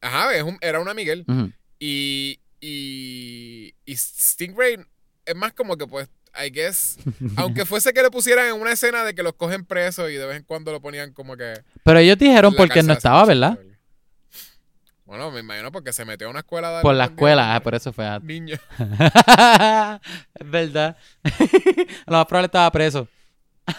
ajá 0.00 0.34
es 0.36 0.44
un- 0.44 0.58
era 0.60 0.78
una 0.80 0.94
Miguel. 0.94 1.24
Y 1.80 2.38
y 2.60 3.74
y 3.84 3.96
Stingray 3.96 4.78
es 5.26 5.34
más 5.36 5.52
como 5.52 5.76
que 5.76 5.86
pues 5.86 6.08
I 6.34 6.50
guess 6.50 6.98
aunque 7.36 7.64
fuese 7.64 7.92
que 7.92 8.02
le 8.02 8.10
pusieran 8.10 8.46
en 8.46 8.60
una 8.60 8.72
escena 8.72 9.04
de 9.04 9.14
que 9.14 9.22
los 9.22 9.34
cogen 9.34 9.64
presos 9.64 10.10
y 10.10 10.14
de 10.14 10.26
vez 10.26 10.36
en 10.36 10.42
cuando 10.44 10.72
lo 10.72 10.80
ponían 10.80 11.12
como 11.12 11.36
que 11.36 11.62
Pero 11.82 11.98
ellos 11.98 12.18
dijeron 12.18 12.54
porque 12.54 12.82
no 12.82 12.92
estaba, 12.92 13.24
¿verdad? 13.24 13.58
Bueno, 15.08 15.30
me 15.30 15.40
imagino 15.40 15.72
porque 15.72 15.90
se 15.94 16.04
metió 16.04 16.26
a 16.26 16.30
una 16.30 16.40
escuela 16.40 16.70
de 16.76 16.82
Por 16.82 16.94
la 16.94 17.06
escuela, 17.06 17.54
ah, 17.54 17.60
por 17.60 17.74
eso 17.74 17.94
fue. 17.94 18.04
ah. 18.04 18.20
niño. 18.22 18.56
es 20.34 20.50
verdad. 20.50 20.98
Lo 22.06 22.12
más 22.18 22.26
probable 22.26 22.44
estaba 22.44 22.70
preso. 22.70 23.08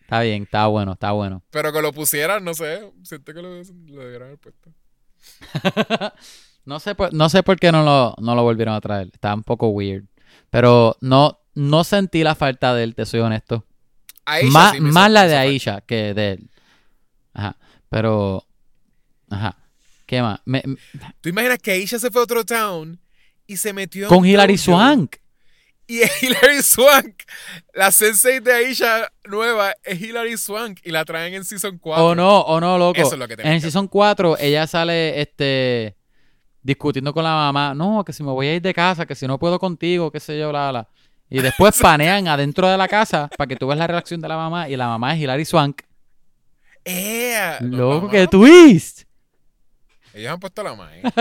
está 0.00 0.20
bien, 0.22 0.42
está 0.42 0.66
bueno, 0.66 0.94
está 0.94 1.12
bueno. 1.12 1.40
Pero 1.50 1.72
que 1.72 1.80
lo 1.80 1.92
pusieran, 1.92 2.42
no 2.42 2.52
sé. 2.52 2.90
Siento 3.04 3.32
que 3.32 3.42
lo, 3.42 3.62
lo 3.62 4.02
debieran 4.02 4.26
haber 4.26 4.38
puesto. 4.38 4.72
No 6.68 6.80
sé, 6.80 6.94
por, 6.94 7.14
no 7.14 7.30
sé 7.30 7.42
por 7.42 7.58
qué 7.58 7.72
no 7.72 7.82
lo, 7.82 8.14
no 8.18 8.34
lo 8.34 8.42
volvieron 8.42 8.74
a 8.74 8.80
traer. 8.82 9.08
Está 9.10 9.32
un 9.32 9.42
poco 9.42 9.68
weird. 9.68 10.04
Pero 10.50 10.96
no, 11.00 11.40
no 11.54 11.82
sentí 11.82 12.22
la 12.22 12.34
falta 12.34 12.74
de 12.74 12.84
él, 12.84 12.94
te 12.94 13.06
soy 13.06 13.20
honesto. 13.20 13.64
Aisha 14.26 14.50
más 14.50 14.72
sí 14.74 14.80
más 14.80 15.10
la 15.10 15.26
de 15.26 15.36
Aisha 15.36 15.80
que 15.80 16.12
de 16.12 16.32
él. 16.32 16.50
Ajá. 17.32 17.56
Pero. 17.88 18.44
Ajá. 19.30 19.56
¿Qué 20.04 20.20
más? 20.20 20.40
Me- 20.44 20.62
me- 20.66 20.76
falta. 20.76 21.16
¿Tú 21.22 21.30
imaginas 21.30 21.58
que 21.58 21.70
Aisha 21.72 21.98
se 21.98 22.10
fue 22.10 22.20
a 22.20 22.24
otro 22.24 22.44
town 22.44 23.00
y 23.46 23.56
se 23.56 23.72
metió 23.72 24.04
en 24.04 24.08
con 24.10 24.26
Hilary? 24.26 24.58
Swank. 24.58 25.16
Y 25.86 26.00
es 26.02 26.22
Hilary 26.22 26.62
Swank. 26.62 27.22
La 27.72 27.90
sensei 27.92 28.40
de 28.40 28.52
Aisha 28.52 29.10
nueva 29.24 29.72
es 29.82 29.98
Hilary 30.02 30.36
Swank 30.36 30.80
y 30.84 30.90
la 30.90 31.06
traen 31.06 31.32
en 31.32 31.44
Season 31.46 31.78
4. 31.78 32.04
O 32.04 32.14
no, 32.14 32.40
o 32.42 32.60
no, 32.60 32.76
loco. 32.76 33.00
Eso 33.00 33.14
es 33.14 33.18
lo 33.18 33.26
que 33.26 33.38
tenía 33.38 33.54
en 33.54 33.62
Season 33.62 33.88
4, 33.88 34.36
ella 34.38 34.66
sale 34.66 35.22
este 35.22 35.96
discutiendo 36.68 37.12
con 37.14 37.24
la 37.24 37.30
mamá. 37.32 37.74
No, 37.74 38.04
que 38.04 38.12
si 38.12 38.22
me 38.22 38.30
voy 38.30 38.46
a 38.46 38.54
ir 38.54 38.62
de 38.62 38.74
casa, 38.74 39.06
que 39.06 39.14
si 39.14 39.26
no 39.26 39.38
puedo 39.38 39.58
contigo, 39.58 40.12
qué 40.12 40.20
sé 40.20 40.38
yo, 40.38 40.52
la, 40.52 40.70
la. 40.70 40.88
Y 41.30 41.40
después 41.40 41.76
panean 41.82 42.28
adentro 42.28 42.68
de 42.68 42.76
la 42.76 42.86
casa 42.86 43.28
para 43.36 43.48
que 43.48 43.56
tú 43.56 43.66
veas 43.66 43.78
la 43.78 43.86
reacción 43.86 44.20
de 44.20 44.28
la 44.28 44.36
mamá. 44.36 44.68
Y 44.68 44.76
la 44.76 44.86
mamá 44.86 45.14
es 45.14 45.20
Hilary 45.20 45.44
Swank. 45.44 45.82
No, 47.60 47.76
Loco, 47.76 48.08
que 48.08 48.26
twist. 48.26 49.02
Ellos 50.14 50.32
han 50.32 50.40
puesto 50.40 50.62
la 50.62 50.74
maíz. 50.74 51.02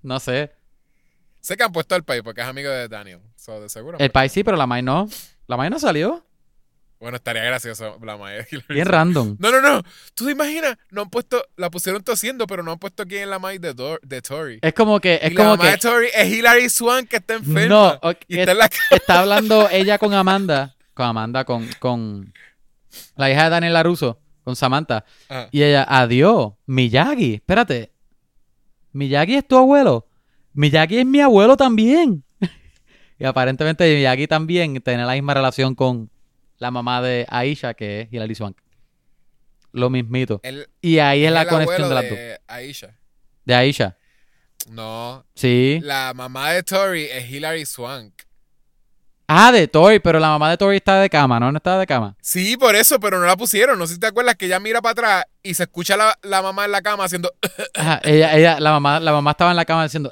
No 0.00 0.20
sé. 0.20 0.52
sé 1.40 1.56
que 1.56 1.64
han 1.64 1.72
puesto 1.72 1.96
al 1.96 2.04
país 2.04 2.22
porque 2.22 2.40
es 2.40 2.46
amigo 2.46 2.70
de 2.70 2.86
Daniel. 2.86 3.20
So, 3.34 3.60
de 3.60 3.68
seguro. 3.68 3.98
El 3.98 4.10
país 4.12 4.30
sí, 4.30 4.44
pero 4.44 4.56
la 4.56 4.64
May 4.64 4.80
no. 4.80 5.08
La 5.48 5.56
May 5.56 5.70
no 5.70 5.78
salió. 5.80 6.24
Bueno, 7.00 7.16
estaría 7.16 7.44
gracioso 7.44 7.96
la 8.02 8.14
Hilary 8.16 8.64
Bien 8.68 8.86
random. 8.86 9.36
No, 9.38 9.52
no, 9.52 9.60
no. 9.60 9.82
¿Tú 10.14 10.26
te 10.26 10.32
imaginas? 10.32 10.76
No 10.90 11.02
han 11.02 11.10
puesto, 11.10 11.44
la 11.56 11.70
pusieron 11.70 12.02
tosiendo, 12.02 12.46
pero 12.48 12.64
no 12.64 12.72
han 12.72 12.78
puesto 12.78 13.06
quién 13.06 13.22
es 13.22 13.28
la 13.28 13.38
maíz 13.38 13.60
de, 13.60 13.72
Dor- 13.72 14.00
de 14.02 14.20
Tori. 14.20 14.58
Es 14.60 14.74
como 14.74 14.98
que, 14.98 15.20
es 15.22 15.30
y 15.30 15.34
la 15.34 15.36
como 15.36 15.50
mamá 15.56 15.76
que. 15.76 15.88
de 15.88 16.10
es 16.14 16.32
Hilary 16.32 16.68
Swank 16.68 17.08
que 17.08 17.16
está 17.18 17.34
enferma. 17.34 17.66
No, 17.66 17.88
ok, 18.02 18.16
y 18.26 18.38
está 18.38 18.50
en 18.52 18.58
la 18.58 18.70
está 18.90 19.20
hablando 19.20 19.68
ella 19.70 19.96
con 19.98 20.12
Amanda. 20.12 20.74
Con 20.92 21.06
Amanda, 21.06 21.44
con, 21.44 21.68
con 21.78 22.32
la 23.16 23.30
hija 23.30 23.44
de 23.44 23.50
Daniel 23.50 23.74
Laruso, 23.74 24.18
con 24.42 24.56
Samantha. 24.56 25.04
Ah. 25.28 25.46
Y 25.52 25.62
ella, 25.62 25.86
adiós, 25.88 26.54
Miyagi, 26.66 27.34
espérate. 27.34 27.92
Miyagi 28.92 29.36
es 29.36 29.46
tu 29.46 29.56
abuelo. 29.56 30.08
Miyagi 30.52 30.98
es 30.98 31.06
mi 31.06 31.20
abuelo 31.20 31.56
también. 31.56 32.24
y 33.20 33.24
aparentemente 33.24 33.84
Miyagi 33.94 34.26
también 34.26 34.80
tiene 34.80 35.04
la 35.04 35.12
misma 35.12 35.34
relación 35.34 35.76
con 35.76 36.10
la 36.58 36.70
mamá 36.70 37.00
de 37.02 37.26
Aisha, 37.28 37.74
que 37.74 38.02
es 38.02 38.12
Hilary 38.12 38.34
Swank. 38.34 38.56
Lo 39.72 39.90
mismito. 39.90 40.40
Y 40.80 40.98
ahí 40.98 41.24
es 41.24 41.32
la 41.32 41.46
conexión 41.46 41.88
de 41.88 41.94
las 41.94 42.04
dos. 42.08 42.18
de 42.18 42.40
Aisha. 42.48 42.94
De 43.44 43.54
Aisha. 43.54 43.96
No, 44.70 45.24
Sí. 45.34 45.78
la 45.82 46.12
mamá 46.14 46.52
de 46.52 46.62
Tori 46.62 47.04
es 47.04 47.30
Hilary 47.30 47.64
Swank. 47.64 48.12
Ah, 49.30 49.52
de 49.52 49.68
Tori, 49.68 49.98
pero 50.00 50.18
la 50.18 50.28
mamá 50.28 50.48
de 50.50 50.56
Tori 50.56 50.76
está 50.76 51.00
de 51.00 51.10
cama, 51.10 51.38
¿no? 51.38 51.52
No 51.52 51.58
está 51.58 51.78
de 51.78 51.86
cama. 51.86 52.16
Sí, 52.22 52.56
por 52.56 52.74
eso, 52.74 52.98
pero 52.98 53.20
no 53.20 53.26
la 53.26 53.36
pusieron. 53.36 53.78
No 53.78 53.86
sé 53.86 53.94
si 53.94 54.00
te 54.00 54.06
acuerdas 54.06 54.36
que 54.36 54.46
ella 54.46 54.58
mira 54.58 54.80
para 54.80 54.92
atrás 54.92 55.24
y 55.42 55.52
se 55.52 55.64
escucha 55.64 55.98
la, 55.98 56.18
la 56.22 56.40
mamá 56.40 56.64
en 56.64 56.72
la 56.72 56.80
cama 56.80 57.04
haciendo. 57.04 57.30
Ajá, 57.74 58.00
ella, 58.04 58.34
ella, 58.36 58.58
la 58.58 58.70
mamá, 58.72 59.00
la 59.00 59.12
mamá 59.12 59.32
estaba 59.32 59.50
en 59.50 59.56
la 59.58 59.66
cama 59.66 59.84
diciendo, 59.84 60.10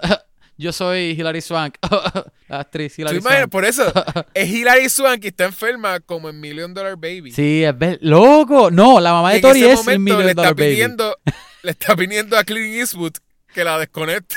yo 0.59 0.73
soy 0.73 1.11
Hilary 1.11 1.41
Swank, 1.41 1.77
la 2.49 2.61
actriz 2.61 2.95
¿Tú 2.97 3.03
Hilary 3.03 3.19
imaginas? 3.19 3.39
Swank. 3.41 3.51
Por 3.53 3.65
eso, 3.65 3.93
es 4.35 4.49
Hilary 4.49 4.89
Swank 4.89 5.25
y 5.25 5.29
está 5.29 5.45
enferma 5.45 6.01
como 6.01 6.29
en 6.29 6.41
Million 6.41 6.73
Dollar 6.75 6.97
Baby. 6.97 7.33
Sí, 7.33 7.63
es 7.65 7.77
ver, 7.79 7.99
loco. 8.03 8.71
No, 8.71 9.01
la 9.01 9.13
mamá 9.13 9.31
de 9.31 9.37
en 9.37 9.43
Tori 9.43 9.63
es 9.65 9.79
un 9.81 9.85
momento 9.85 9.99
le 9.99 9.99
Million 10.17 10.29
está 10.31 10.35
Dollar 10.43 10.55
Baby. 10.55 10.71
pidiendo, 10.71 11.17
le 11.63 11.71
está 11.71 11.97
pidiendo 11.97 12.37
a 12.39 12.45
Clint 12.45 12.75
Eastwood 12.75 13.13
que 13.53 13.65
la 13.65 13.79
desconecte. 13.79 14.37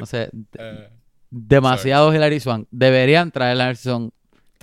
no 0.00 0.06
sé, 0.06 0.30
Eh, 0.58 0.88
demasiado 1.30 2.14
Hilary 2.14 2.40
Swank. 2.40 2.66
Deberían 2.70 3.32
en 3.34 3.42
el 3.60 3.76
season 3.76 4.12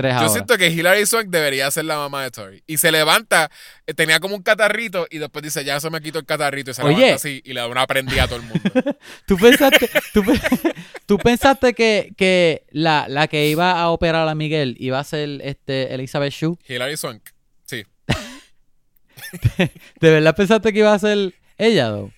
tres 0.01 0.13
Yo 0.13 0.19
ahora. 0.19 0.29
siento 0.29 0.57
que 0.57 0.67
Hilary 0.69 1.05
Swank 1.05 1.27
debería 1.27 1.69
ser 1.71 1.85
la 1.85 1.97
mamá 1.97 2.23
de 2.23 2.31
Tori. 2.31 2.63
Y 2.67 2.77
se 2.77 2.91
levanta, 2.91 3.49
eh, 3.87 3.93
tenía 3.93 4.19
como 4.19 4.35
un 4.35 4.41
catarrito 4.43 5.07
y 5.09 5.19
después 5.19 5.43
dice, 5.43 5.63
ya 5.63 5.79
se 5.79 5.89
me 5.89 6.01
quitó 6.01 6.19
el 6.19 6.25
catarrito 6.25 6.71
y 6.71 6.73
se 6.73 6.81
Oye. 6.83 6.95
levanta 6.95 7.15
así 7.15 7.41
y 7.45 7.53
le 7.53 7.59
da 7.61 7.67
una 7.67 7.85
prendida 7.87 8.23
a 8.23 8.27
todo 8.27 8.37
el 8.37 8.43
mundo. 8.43 8.61
¿Tú 9.27 9.37
pensaste, 9.37 9.89
tú, 10.13 10.23
pe- 10.23 10.41
tú 11.05 11.17
pensaste 11.17 11.73
que, 11.73 12.13
que 12.17 12.65
la, 12.71 13.05
la 13.07 13.27
que 13.27 13.47
iba 13.47 13.79
a 13.79 13.89
operar 13.89 14.27
a 14.27 14.35
Miguel 14.35 14.75
iba 14.79 14.99
a 14.99 15.03
ser 15.03 15.39
este, 15.43 15.93
Elizabeth 15.93 16.33
Shue? 16.33 16.57
Hilary 16.67 16.97
Swank. 16.97 17.21
Sí. 17.65 17.85
¿De 19.99 20.09
verdad 20.09 20.35
pensaste 20.35 20.73
que 20.73 20.79
iba 20.79 20.93
a 20.93 20.99
ser 20.99 21.33
ella, 21.57 21.89
though? 21.89 22.11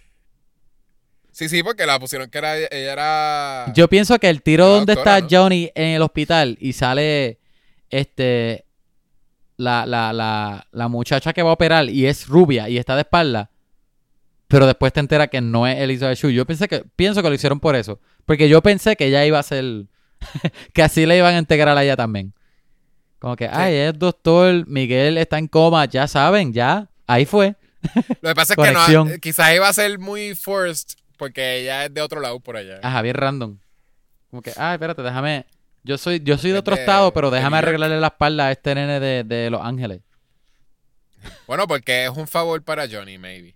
Sí, 1.31 1.49
sí, 1.49 1.63
porque 1.63 1.85
la 1.87 1.99
pusieron 1.99 2.29
que 2.29 2.37
era, 2.37 2.55
ella 2.57 2.67
era... 2.93 3.73
Yo 3.73 3.87
pienso 3.89 4.19
que 4.19 4.29
el 4.29 4.43
tiro 4.43 4.67
donde 4.67 4.93
doctora, 4.93 5.17
está 5.17 5.27
Johnny 5.35 5.71
en 5.73 5.87
el 5.95 6.01
hospital 6.03 6.57
y 6.59 6.73
sale 6.73 7.39
este 7.93 8.65
la, 9.57 9.85
la, 9.85 10.13
la, 10.13 10.67
la 10.71 10.87
muchacha 10.87 11.33
que 11.33 11.43
va 11.43 11.51
a 11.51 11.53
operar 11.53 11.89
y 11.89 12.07
es 12.07 12.27
rubia 12.27 12.69
y 12.69 12.77
está 12.77 12.95
de 12.95 13.01
espalda, 13.01 13.51
pero 14.47 14.67
después 14.67 14.93
te 14.93 14.99
entera 14.99 15.27
que 15.27 15.41
no 15.41 15.65
es 15.65 15.79
Elizabeth 15.79 16.17
Shue. 16.17 16.33
Yo 16.33 16.45
pensé 16.45 16.67
que, 16.67 16.83
pienso 16.95 17.23
que 17.23 17.29
lo 17.29 17.35
hicieron 17.35 17.59
por 17.59 17.75
eso. 17.75 17.99
Porque 18.25 18.47
yo 18.47 18.61
pensé 18.61 18.95
que 18.95 19.07
ella 19.07 19.25
iba 19.25 19.39
a 19.39 19.43
ser. 19.43 19.85
que 20.73 20.83
así 20.83 21.05
le 21.05 21.17
iban 21.17 21.35
a 21.35 21.39
integrar 21.39 21.77
a 21.77 21.83
ella 21.83 21.95
también. 21.95 22.33
Como 23.19 23.35
que, 23.35 23.47
ay, 23.51 23.73
es 23.73 23.97
doctor, 23.97 24.67
Miguel 24.67 25.17
está 25.17 25.37
en 25.37 25.47
coma, 25.47 25.85
ya 25.85 26.07
saben, 26.07 26.53
ya. 26.53 26.89
Ahí 27.07 27.25
fue. 27.25 27.55
Lo 28.21 28.29
que 28.29 28.35
pasa 28.35 28.53
es 28.53 28.57
Conexión. 28.57 29.07
que 29.07 29.13
no, 29.13 29.19
quizás 29.19 29.55
iba 29.55 29.67
a 29.67 29.73
ser 29.73 29.97
muy 29.97 30.35
forced 30.35 30.97
porque 31.17 31.61
ella 31.61 31.85
es 31.85 31.93
de 31.93 32.01
otro 32.01 32.19
lado 32.19 32.39
por 32.39 32.57
allá. 32.57 32.79
Ajá, 32.83 33.01
bien 33.01 33.15
random. 33.15 33.57
Como 34.29 34.41
que, 34.41 34.51
ay, 34.55 34.73
espérate, 34.73 35.01
déjame. 35.01 35.45
Yo 35.83 35.97
soy, 35.97 36.21
yo 36.23 36.37
soy 36.37 36.51
de 36.51 36.59
otro 36.59 36.75
estado, 36.75 37.13
pero 37.13 37.29
déjame 37.29 37.57
arreglarle 37.57 37.99
la 37.99 38.07
espalda 38.07 38.47
a 38.47 38.51
este 38.51 38.73
nene 38.73 38.99
de, 38.99 39.23
de 39.23 39.49
Los 39.49 39.61
Ángeles. 39.61 40.01
Bueno, 41.47 41.67
porque 41.67 42.05
es 42.05 42.09
un 42.09 42.27
favor 42.27 42.63
para 42.63 42.87
Johnny, 42.89 43.17
maybe. 43.17 43.55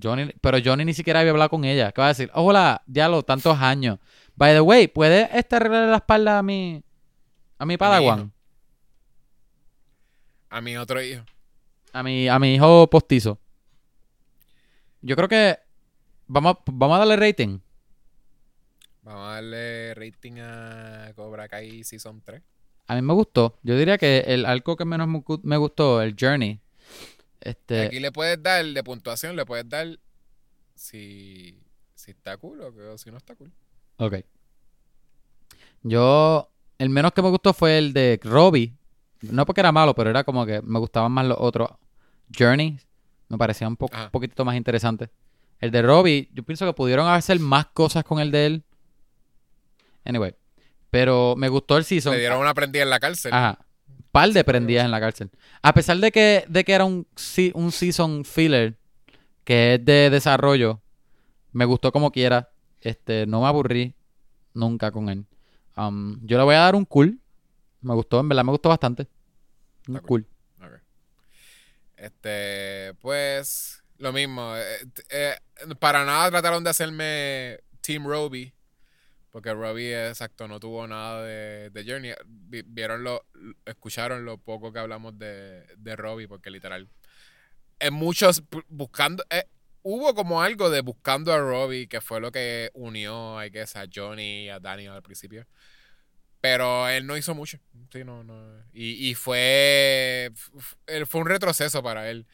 Johnny, 0.00 0.32
pero 0.40 0.58
Johnny 0.64 0.84
ni 0.84 0.94
siquiera 0.94 1.20
había 1.20 1.32
hablado 1.32 1.50
con 1.50 1.64
ella. 1.64 1.92
¿Qué 1.92 2.00
va 2.00 2.06
a 2.06 2.10
decir? 2.10 2.30
Hola, 2.34 2.82
ya 2.86 3.08
lo 3.08 3.22
tantos 3.22 3.58
años. 3.58 3.98
By 4.36 4.54
the 4.54 4.60
way, 4.60 4.88
¿puede 4.88 5.28
este 5.36 5.56
arreglarle 5.56 5.90
la 5.90 5.96
espalda 5.96 6.38
a 6.38 6.42
mi 6.42 6.82
a 7.58 7.66
mi 7.66 7.76
Padawan? 7.76 8.32
A 10.48 10.60
mi 10.60 10.76
otro 10.76 11.02
hijo. 11.02 11.22
A 11.92 12.02
mi, 12.02 12.28
a 12.28 12.38
mi 12.38 12.54
hijo 12.54 12.88
postizo. 12.88 13.38
Yo 15.02 15.16
creo 15.16 15.28
que 15.28 15.58
vamos, 16.26 16.56
vamos 16.66 16.96
a 16.96 16.98
darle 17.00 17.16
rating. 17.16 17.58
Vamos 19.10 19.28
a 19.28 19.34
darle 19.34 19.94
rating 19.94 20.34
a 20.40 21.12
Cobra 21.16 21.48
Kai 21.48 21.82
Season 21.82 22.22
3. 22.24 22.40
A 22.86 22.94
mí 22.94 23.02
me 23.02 23.12
gustó. 23.12 23.58
Yo 23.64 23.76
diría 23.76 23.98
que 23.98 24.20
el 24.28 24.46
algo 24.46 24.76
que 24.76 24.84
menos 24.84 25.08
me 25.08 25.18
gu- 25.18 25.40
me 25.42 25.56
gustó, 25.56 26.00
el 26.00 26.14
Journey. 26.18 26.60
Este, 27.40 27.86
Aquí 27.86 27.98
le 27.98 28.12
puedes 28.12 28.40
dar, 28.40 28.64
de 28.64 28.84
puntuación, 28.84 29.34
le 29.34 29.44
puedes 29.44 29.68
dar 29.68 29.98
si, 30.76 31.58
si 31.94 32.10
está 32.12 32.36
cool 32.36 32.60
o, 32.60 32.98
si 32.98 33.10
no 33.10 33.16
está 33.16 33.34
cool. 33.34 33.50
Ok. 33.96 34.16
Yo, 35.82 36.50
el 36.78 36.90
menos 36.90 37.12
que 37.12 37.22
me 37.22 37.30
gustó 37.30 37.52
fue 37.52 37.78
el 37.78 37.92
de 37.92 38.20
Robbie. 38.22 38.74
No 39.22 39.44
porque 39.44 39.60
era 39.60 39.72
malo, 39.72 39.94
pero 39.94 40.10
era 40.10 40.24
como 40.24 40.46
que 40.46 40.62
me 40.62 40.78
gustaban 40.78 41.12
más 41.12 41.26
los 41.26 41.36
otros. 41.40 41.68
Journey, 42.36 42.78
me 43.28 43.38
parecía 43.38 43.66
un 43.66 43.76
poco, 43.76 43.96
Ajá. 43.96 44.10
poquitito 44.10 44.44
más 44.44 44.56
interesante. 44.56 45.10
El 45.58 45.70
de 45.70 45.82
Robbie, 45.82 46.28
yo 46.32 46.42
pienso 46.42 46.64
que 46.64 46.72
pudieron 46.72 47.06
hacer 47.08 47.38
más 47.40 47.66
cosas 47.66 48.04
con 48.04 48.20
el 48.20 48.30
de 48.30 48.46
él. 48.46 48.64
Anyway, 50.04 50.34
pero 50.90 51.34
me 51.36 51.48
gustó 51.48 51.76
el 51.76 51.84
season. 51.84 52.12
Le 52.14 52.20
dieron 52.20 52.40
una 52.40 52.54
prendida 52.54 52.82
en 52.82 52.90
la 52.90 53.00
cárcel. 53.00 53.32
Ajá. 53.32 53.58
Par 54.12 54.30
de 54.30 54.42
prendidas 54.42 54.84
en 54.84 54.90
la 54.90 54.98
cárcel. 55.00 55.30
A 55.62 55.72
pesar 55.72 55.96
de 55.98 56.10
que, 56.10 56.44
de 56.48 56.64
que 56.64 56.72
era 56.72 56.84
un, 56.84 57.06
un 57.54 57.72
season 57.72 58.24
filler, 58.24 58.76
que 59.44 59.74
es 59.74 59.84
de 59.84 60.10
desarrollo, 60.10 60.80
me 61.52 61.64
gustó 61.64 61.92
como 61.92 62.10
quiera. 62.10 62.50
Este, 62.80 63.26
no 63.26 63.42
me 63.42 63.46
aburrí 63.46 63.94
nunca 64.54 64.90
con 64.90 65.08
él. 65.10 65.26
Um, 65.76 66.18
yo 66.26 66.38
le 66.38 66.44
voy 66.44 66.54
a 66.56 66.60
dar 66.60 66.74
un 66.74 66.84
cool. 66.84 67.20
Me 67.82 67.94
gustó, 67.94 68.20
en 68.20 68.28
verdad 68.28 68.44
me 68.44 68.50
gustó 68.50 68.68
bastante. 68.68 69.06
Un 69.86 69.98
cool. 69.98 70.26
Ok. 70.60 70.80
Este, 71.96 72.94
pues, 73.00 73.82
lo 73.98 74.12
mismo. 74.12 74.56
eh, 74.56 74.86
eh, 75.10 75.34
para 75.78 76.04
nada 76.04 76.30
trataron 76.30 76.64
de 76.64 76.70
hacerme 76.70 77.60
Team 77.80 78.06
Robbie. 78.06 78.52
Porque 79.30 79.52
Robbie, 79.54 80.08
exacto, 80.08 80.48
no 80.48 80.58
tuvo 80.58 80.86
nada 80.88 81.22
de, 81.24 81.70
de 81.70 81.84
Journey. 81.84 82.12
Vi- 82.26 82.64
Vieron 82.66 83.04
lo, 83.04 83.24
escucharon 83.64 84.24
lo 84.24 84.38
poco 84.38 84.72
que 84.72 84.80
hablamos 84.80 85.16
de, 85.18 85.64
de 85.76 85.96
Robbie, 85.96 86.26
porque 86.28 86.50
literal. 86.50 86.88
En 87.78 87.94
muchos, 87.94 88.42
bu- 88.50 88.64
buscando, 88.68 89.24
eh, 89.30 89.44
hubo 89.82 90.14
como 90.14 90.42
algo 90.42 90.68
de 90.68 90.80
buscando 90.80 91.32
a 91.32 91.38
Robbie, 91.38 91.86
que 91.86 92.00
fue 92.00 92.20
lo 92.20 92.32
que 92.32 92.70
unió, 92.74 93.42
I 93.44 93.50
guess, 93.50 93.76
a 93.76 93.84
Johnny 93.92 94.46
y 94.46 94.48
a 94.48 94.58
Daniel 94.60 94.92
al 94.92 95.02
principio. 95.02 95.46
Pero 96.40 96.88
él 96.88 97.06
no 97.06 97.16
hizo 97.16 97.34
mucho. 97.34 97.58
Sí, 97.92 98.02
no, 98.02 98.24
no. 98.24 98.34
Y, 98.72 99.10
y 99.10 99.14
fue. 99.14 100.30
fue 101.06 101.20
un 101.20 101.26
retroceso 101.26 101.82
para 101.82 102.10
él. 102.10 102.26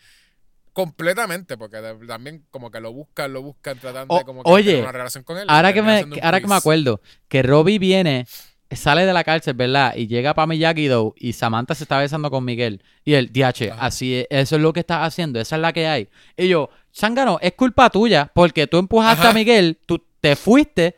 Completamente, 0.77 1.57
porque 1.57 1.79
también 2.07 2.45
como 2.51 2.71
que 2.71 2.81
lo 2.81 2.93
buscan, 2.93 3.33
lo 3.33 3.41
buscan 3.41 3.79
tratando 3.79 4.13
O- 4.15 4.19
de 4.19 4.25
como 4.27 4.43
que 4.43 4.51
oye, 4.51 4.65
tener 4.73 4.83
una 4.83 4.93
relación 4.93 5.25
con 5.25 5.39
él. 5.39 5.47
Ahora 5.49 5.73
que, 5.73 5.81
me, 5.81 6.05
ahora 6.23 6.39
que 6.39 6.47
me 6.47 6.55
acuerdo, 6.55 7.01
que 7.29 7.43
Robbie 7.43 7.79
viene, 7.79 8.27
sale 8.71 9.07
de 9.07 9.15
la 9.15 9.25
cárcel, 9.25 9.55
¿verdad? 9.55 9.95
Y 9.97 10.07
llega 10.07 10.35
para 10.35 10.47
Miyagi-Do 10.49 11.15
y 11.17 11.33
Samantha 11.33 11.75
se 11.75 11.85
está 11.85 11.99
besando 11.99 12.31
con 12.31 12.45
Miguel. 12.45 12.83
Y 13.07 13.15
él, 13.15 13.33
DH, 13.33 13.73
así 13.79 14.17
es, 14.17 14.27
eso 14.29 14.57
es 14.57 14.61
lo 14.61 14.75
que 14.75 14.81
estás 14.81 14.99
haciendo, 15.07 15.41
esa 15.41 15.57
es 15.57 15.63
la 15.63 15.73
que 15.73 15.87
hay. 15.87 16.11
Y 16.37 16.47
yo, 16.49 16.69
Sangano, 16.93 17.39
es 17.41 17.55
culpa 17.55 17.89
tuya, 17.89 18.31
porque 18.35 18.67
tú 18.67 18.77
empujaste 18.77 19.23
Ajá. 19.23 19.31
a 19.31 19.33
Miguel, 19.33 19.79
tú 19.87 20.05
te 20.21 20.37
fuiste, 20.37 20.95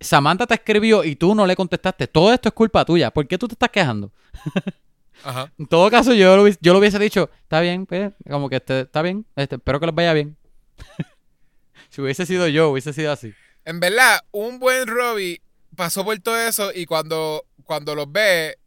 Samantha 0.00 0.44
te 0.48 0.54
escribió 0.54 1.04
y 1.04 1.14
tú 1.14 1.36
no 1.36 1.46
le 1.46 1.54
contestaste. 1.54 2.08
Todo 2.08 2.32
esto 2.32 2.48
es 2.48 2.52
culpa 2.52 2.84
tuya. 2.84 3.12
¿Por 3.12 3.28
qué 3.28 3.38
tú 3.38 3.46
te 3.46 3.54
estás 3.54 3.70
quejando? 3.70 4.10
Ajá. 5.24 5.52
En 5.58 5.66
todo 5.66 5.90
caso, 5.90 6.14
yo 6.14 6.36
lo, 6.36 6.48
yo 6.48 6.72
lo 6.72 6.78
hubiese 6.78 6.98
dicho, 6.98 7.30
está 7.42 7.60
bien, 7.60 7.86
pues, 7.86 8.12
como 8.28 8.48
que 8.48 8.56
este, 8.56 8.80
está 8.80 9.02
bien, 9.02 9.26
este, 9.36 9.56
espero 9.56 9.80
que 9.80 9.86
les 9.86 9.94
vaya 9.94 10.12
bien. 10.12 10.36
si 11.90 12.00
hubiese 12.00 12.26
sido 12.26 12.48
yo, 12.48 12.70
hubiese 12.70 12.92
sido 12.92 13.12
así. 13.12 13.34
En 13.64 13.80
verdad, 13.80 14.20
un 14.30 14.58
buen 14.58 14.86
Robbie 14.86 15.42
pasó 15.76 16.04
por 16.04 16.18
todo 16.20 16.38
eso 16.38 16.72
y 16.74 16.86
cuando, 16.86 17.44
cuando 17.64 17.94
los 17.94 18.10
ve, 18.10 18.58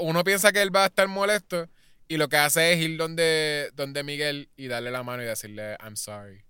uno 0.00 0.24
piensa 0.24 0.52
que 0.52 0.62
él 0.62 0.74
va 0.74 0.84
a 0.84 0.86
estar 0.86 1.08
molesto 1.08 1.68
y 2.08 2.16
lo 2.16 2.28
que 2.28 2.36
hace 2.36 2.72
es 2.72 2.80
ir 2.80 2.96
donde, 2.96 3.70
donde 3.74 4.02
Miguel 4.02 4.50
y 4.56 4.66
darle 4.66 4.90
la 4.90 5.02
mano 5.02 5.22
y 5.22 5.26
decirle, 5.26 5.76
I'm 5.80 5.96
sorry. 5.96 6.44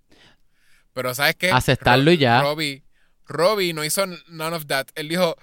Pero 0.95 1.15
¿sabes 1.15 1.37
qué? 1.37 1.51
Aceptarlo 1.51 2.11
y 2.13 2.19
ya. 2.19 2.41
Robbie, 2.41 2.83
Robbie 3.27 3.75
no 3.75 3.85
hizo 3.85 4.07
none 4.29 4.57
of 4.57 4.67
that. 4.67 4.87
Él 4.95 5.09
dijo, 5.09 5.37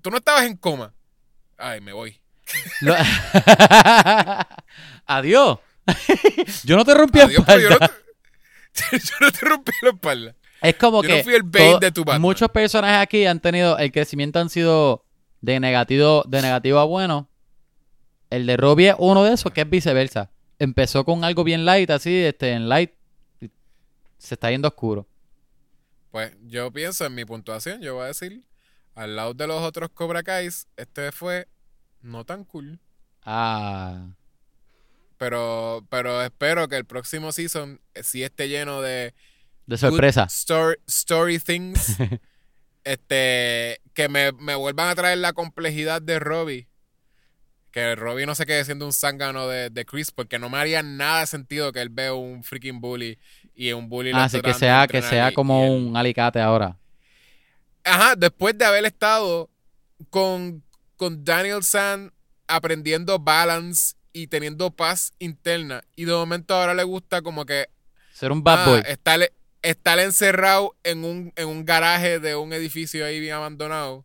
tú 0.00 0.10
no 0.10 0.16
estabas 0.16 0.46
en 0.46 0.56
coma. 0.56 0.94
Ay, 1.58 1.80
me 1.80 1.92
voy. 1.92 2.21
Lo- 2.80 2.94
Adiós. 5.06 5.58
yo 6.64 6.76
no 6.76 6.84
te 6.84 6.94
rompí 6.94 7.18
la 7.18 7.24
Adiós, 7.24 7.44
yo 7.46 7.68
no 7.70 7.74
espalda. 7.74 7.92
te, 8.72 8.98
yo 9.04 9.14
no 9.20 9.32
te 9.32 9.46
rompí 9.46 9.72
la 9.82 9.90
espalda. 9.90 10.34
Es 10.60 10.76
como 10.76 11.02
Yo 11.02 11.08
que 11.08 11.18
no 11.18 11.24
fui 11.24 11.34
el 11.34 11.42
Bane 11.42 11.70
todo- 11.70 11.78
de 11.80 11.92
tu 11.92 12.04
Batman. 12.04 12.22
muchos 12.22 12.48
personajes 12.50 12.98
aquí 12.98 13.26
han 13.26 13.40
tenido 13.40 13.76
el 13.78 13.90
crecimiento 13.90 14.38
han 14.38 14.48
sido 14.48 15.04
de 15.40 15.58
negativo 15.58 16.22
de 16.28 16.40
negativo 16.42 16.78
a 16.78 16.84
bueno. 16.84 17.28
El 18.30 18.46
de 18.46 18.56
Robbie 18.56 18.90
es 18.90 18.94
uno 18.98 19.24
de 19.24 19.34
esos 19.34 19.52
que 19.52 19.62
es 19.62 19.68
viceversa. 19.68 20.30
Empezó 20.58 21.04
con 21.04 21.24
algo 21.24 21.42
bien 21.44 21.64
light 21.64 21.90
así, 21.90 22.16
este 22.16 22.52
en 22.52 22.68
light 22.68 22.92
se 24.18 24.34
está 24.34 24.50
yendo 24.50 24.68
oscuro. 24.68 25.06
Pues 26.12 26.32
yo 26.44 26.70
pienso 26.72 27.04
en 27.04 27.14
mi 27.14 27.24
puntuación, 27.24 27.80
yo 27.82 27.94
voy 27.94 28.04
a 28.04 28.08
decir, 28.08 28.44
al 28.94 29.16
lado 29.16 29.34
de 29.34 29.46
los 29.48 29.60
otros 29.62 29.88
Cobra 29.92 30.22
Kais, 30.22 30.68
este 30.76 31.10
fue 31.10 31.48
no 32.02 32.24
tan 32.24 32.44
cool. 32.44 32.78
Ah, 33.24 34.08
Pero, 35.18 35.86
pero 35.88 36.22
espero 36.22 36.68
que 36.68 36.76
el 36.76 36.84
próximo 36.84 37.30
season 37.32 37.80
eh, 37.94 38.02
sí 38.02 38.22
esté 38.24 38.48
lleno 38.48 38.80
de 38.82 39.14
de 39.66 39.76
sorpresa. 39.78 40.24
story, 40.24 40.76
story 40.88 41.38
things. 41.38 41.96
este, 42.84 43.80
que 43.94 44.08
me, 44.08 44.32
me 44.32 44.54
vuelvan 44.56 44.88
a 44.88 44.94
traer 44.94 45.18
la 45.18 45.32
complejidad 45.32 46.02
de 46.02 46.18
Robbie. 46.18 46.68
Que 47.70 47.94
Robbie 47.94 48.26
no 48.26 48.34
se 48.34 48.44
quede 48.44 48.64
siendo 48.64 48.84
un 48.84 48.92
zángano 48.92 49.48
de, 49.48 49.70
de 49.70 49.84
Chris, 49.86 50.10
porque 50.10 50.38
no 50.38 50.50
me 50.50 50.58
haría 50.58 50.82
nada 50.82 51.24
sentido 51.26 51.72
que 51.72 51.80
él 51.80 51.88
vea 51.88 52.12
un 52.14 52.44
freaking 52.44 52.80
bully 52.80 53.18
y 53.54 53.72
un 53.72 53.88
bully 53.88 54.12
lo 54.12 54.18
Así 54.20 54.38
Ah, 54.38 54.42
que 54.42 54.54
sea 54.54 54.86
que 54.88 55.02
sea 55.02 55.30
y- 55.30 55.34
como 55.34 55.64
y 55.64 55.70
un 55.70 55.96
alicate 55.96 56.40
ahora. 56.40 56.76
Ajá, 57.84 58.14
después 58.16 58.56
de 58.56 58.64
haber 58.64 58.84
estado 58.84 59.50
con, 60.10 60.62
con 61.02 61.24
Daniel 61.24 61.64
San 61.64 62.12
aprendiendo 62.46 63.18
balance 63.18 63.96
y 64.12 64.28
teniendo 64.28 64.70
paz 64.70 65.12
interna. 65.18 65.82
Y 65.96 66.04
de 66.04 66.12
momento 66.12 66.54
ahora 66.54 66.74
le 66.74 66.84
gusta 66.84 67.22
como 67.22 67.44
que 67.44 67.66
Ser 68.14 68.30
un 68.30 68.44
bad 68.44 68.62
ah, 68.62 68.70
boy. 68.70 68.82
estar, 68.86 69.32
estar 69.62 69.98
encerrado 69.98 70.76
en 70.84 71.04
un, 71.04 71.32
en 71.34 71.48
un 71.48 71.64
garaje 71.64 72.20
de 72.20 72.36
un 72.36 72.52
edificio 72.52 73.04
ahí 73.04 73.18
bien 73.18 73.34
abandonado. 73.34 74.04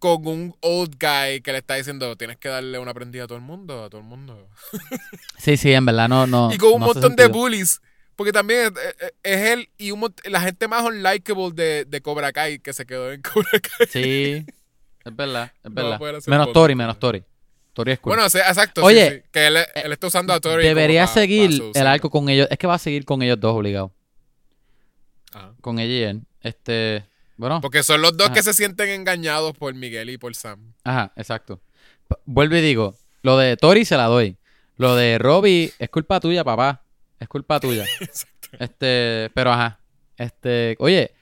con 0.00 0.26
un 0.26 0.56
old 0.60 0.96
guy 0.98 1.40
que 1.40 1.52
le 1.52 1.58
está 1.58 1.74
diciendo 1.76 2.16
tienes 2.16 2.36
que 2.36 2.48
darle 2.48 2.80
una 2.80 2.94
prendida 2.94 3.24
a 3.24 3.26
todo 3.28 3.38
el 3.38 3.44
mundo, 3.44 3.84
a 3.84 3.88
todo 3.88 4.00
el 4.00 4.06
mundo. 4.08 4.48
Sí, 5.38 5.56
sí, 5.56 5.72
en 5.72 5.84
verdad 5.86 6.08
no. 6.08 6.26
no 6.26 6.52
y 6.52 6.58
con 6.58 6.72
un 6.72 6.80
no 6.80 6.86
montón 6.86 7.14
de 7.14 7.28
bullies. 7.28 7.80
Porque 8.16 8.32
también 8.32 8.72
es, 8.74 8.96
es- 9.22 9.40
él 9.52 9.68
y 9.78 9.92
un 9.92 10.12
la 10.24 10.40
gente 10.40 10.66
más 10.66 10.82
unlikable 10.84 11.52
de, 11.54 11.84
de 11.84 12.00
Cobra 12.00 12.32
Kai 12.32 12.58
que 12.58 12.72
se 12.72 12.84
quedó 12.86 13.12
en 13.12 13.22
Cobra 13.34 13.60
Kai. 13.60 13.86
Sí, 13.88 14.44
es 15.08 15.16
verdad, 15.16 15.52
es 15.64 15.72
verdad. 15.74 16.00
menos 16.26 16.52
Tori, 16.52 16.74
¿no? 16.74 16.78
menos 16.78 16.98
Tori. 16.98 17.22
Tori 17.72 17.92
es 17.92 17.98
cool. 18.00 18.14
Bueno, 18.14 18.28
sí, 18.28 18.38
exacto. 18.38 18.82
Oye, 18.84 19.10
sí, 19.22 19.28
que 19.32 19.46
él, 19.46 19.56
él 19.74 19.92
está 19.92 20.06
usando 20.08 20.32
a 20.32 20.40
Tori. 20.40 20.64
Debería 20.64 21.06
seguir 21.06 21.62
el 21.74 21.86
arco 21.86 22.10
con 22.10 22.28
ellos. 22.28 22.48
Es 22.50 22.58
que 22.58 22.66
va 22.66 22.74
a 22.74 22.78
seguir 22.78 23.04
con 23.04 23.22
ellos 23.22 23.38
dos 23.38 23.54
obligado. 23.54 23.92
Ajá. 25.32 25.52
Con 25.60 25.78
ella 25.78 25.92
y 25.94 26.02
él. 26.02 26.22
Este. 26.42 27.04
Bueno. 27.36 27.60
Porque 27.60 27.82
son 27.84 28.02
los 28.02 28.16
dos 28.16 28.26
Ajá. 28.28 28.34
que 28.34 28.42
se 28.42 28.52
sienten 28.52 28.88
engañados 28.88 29.56
por 29.56 29.72
Miguel 29.74 30.10
y 30.10 30.18
por 30.18 30.34
Sam. 30.34 30.74
Ajá, 30.82 31.12
exacto. 31.14 31.60
P- 32.08 32.16
Vuelvo 32.24 32.56
y 32.56 32.60
digo, 32.60 32.96
lo 33.22 33.36
de 33.38 33.56
Tori 33.56 33.84
se 33.84 33.96
la 33.96 34.06
doy. 34.06 34.36
Lo 34.76 34.96
de 34.96 35.18
Robbie 35.18 35.72
es 35.78 35.88
culpa 35.88 36.18
tuya, 36.20 36.42
papá. 36.42 36.82
Es 37.20 37.28
culpa 37.28 37.60
tuya. 37.60 37.84
Este, 38.58 39.30
pero 39.34 39.52
ajá. 39.52 39.78
Este, 40.16 40.74
oye, 40.78 41.12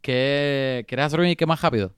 ¿qué 0.00 0.84
quieres 0.86 1.06
hacer 1.06 1.18
un 1.18 1.34
qué 1.34 1.46
más 1.46 1.60
rápido? 1.60 1.92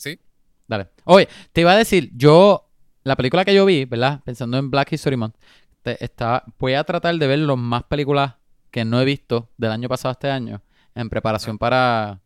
Sí. 0.00 0.18
Dale. 0.66 0.88
Oye, 1.04 1.28
te 1.52 1.60
iba 1.60 1.72
a 1.72 1.76
decir, 1.76 2.10
yo 2.14 2.66
la 3.04 3.16
película 3.16 3.44
que 3.44 3.52
yo 3.54 3.66
vi, 3.66 3.84
¿verdad? 3.84 4.22
Pensando 4.24 4.56
en 4.56 4.70
Black 4.70 4.92
History 4.92 5.16
Month, 5.16 5.34
te- 5.82 6.02
estaba, 6.02 6.42
voy 6.58 6.72
a 6.72 6.84
tratar 6.84 7.14
de 7.16 7.26
ver 7.26 7.38
las 7.40 7.58
más 7.58 7.82
películas 7.84 8.34
que 8.70 8.84
no 8.86 8.98
he 9.00 9.04
visto 9.04 9.50
del 9.58 9.72
año 9.72 9.88
pasado 9.90 10.10
a 10.10 10.12
este 10.12 10.30
año 10.30 10.62
en 10.94 11.10
preparación 11.10 11.58
para 11.58 12.20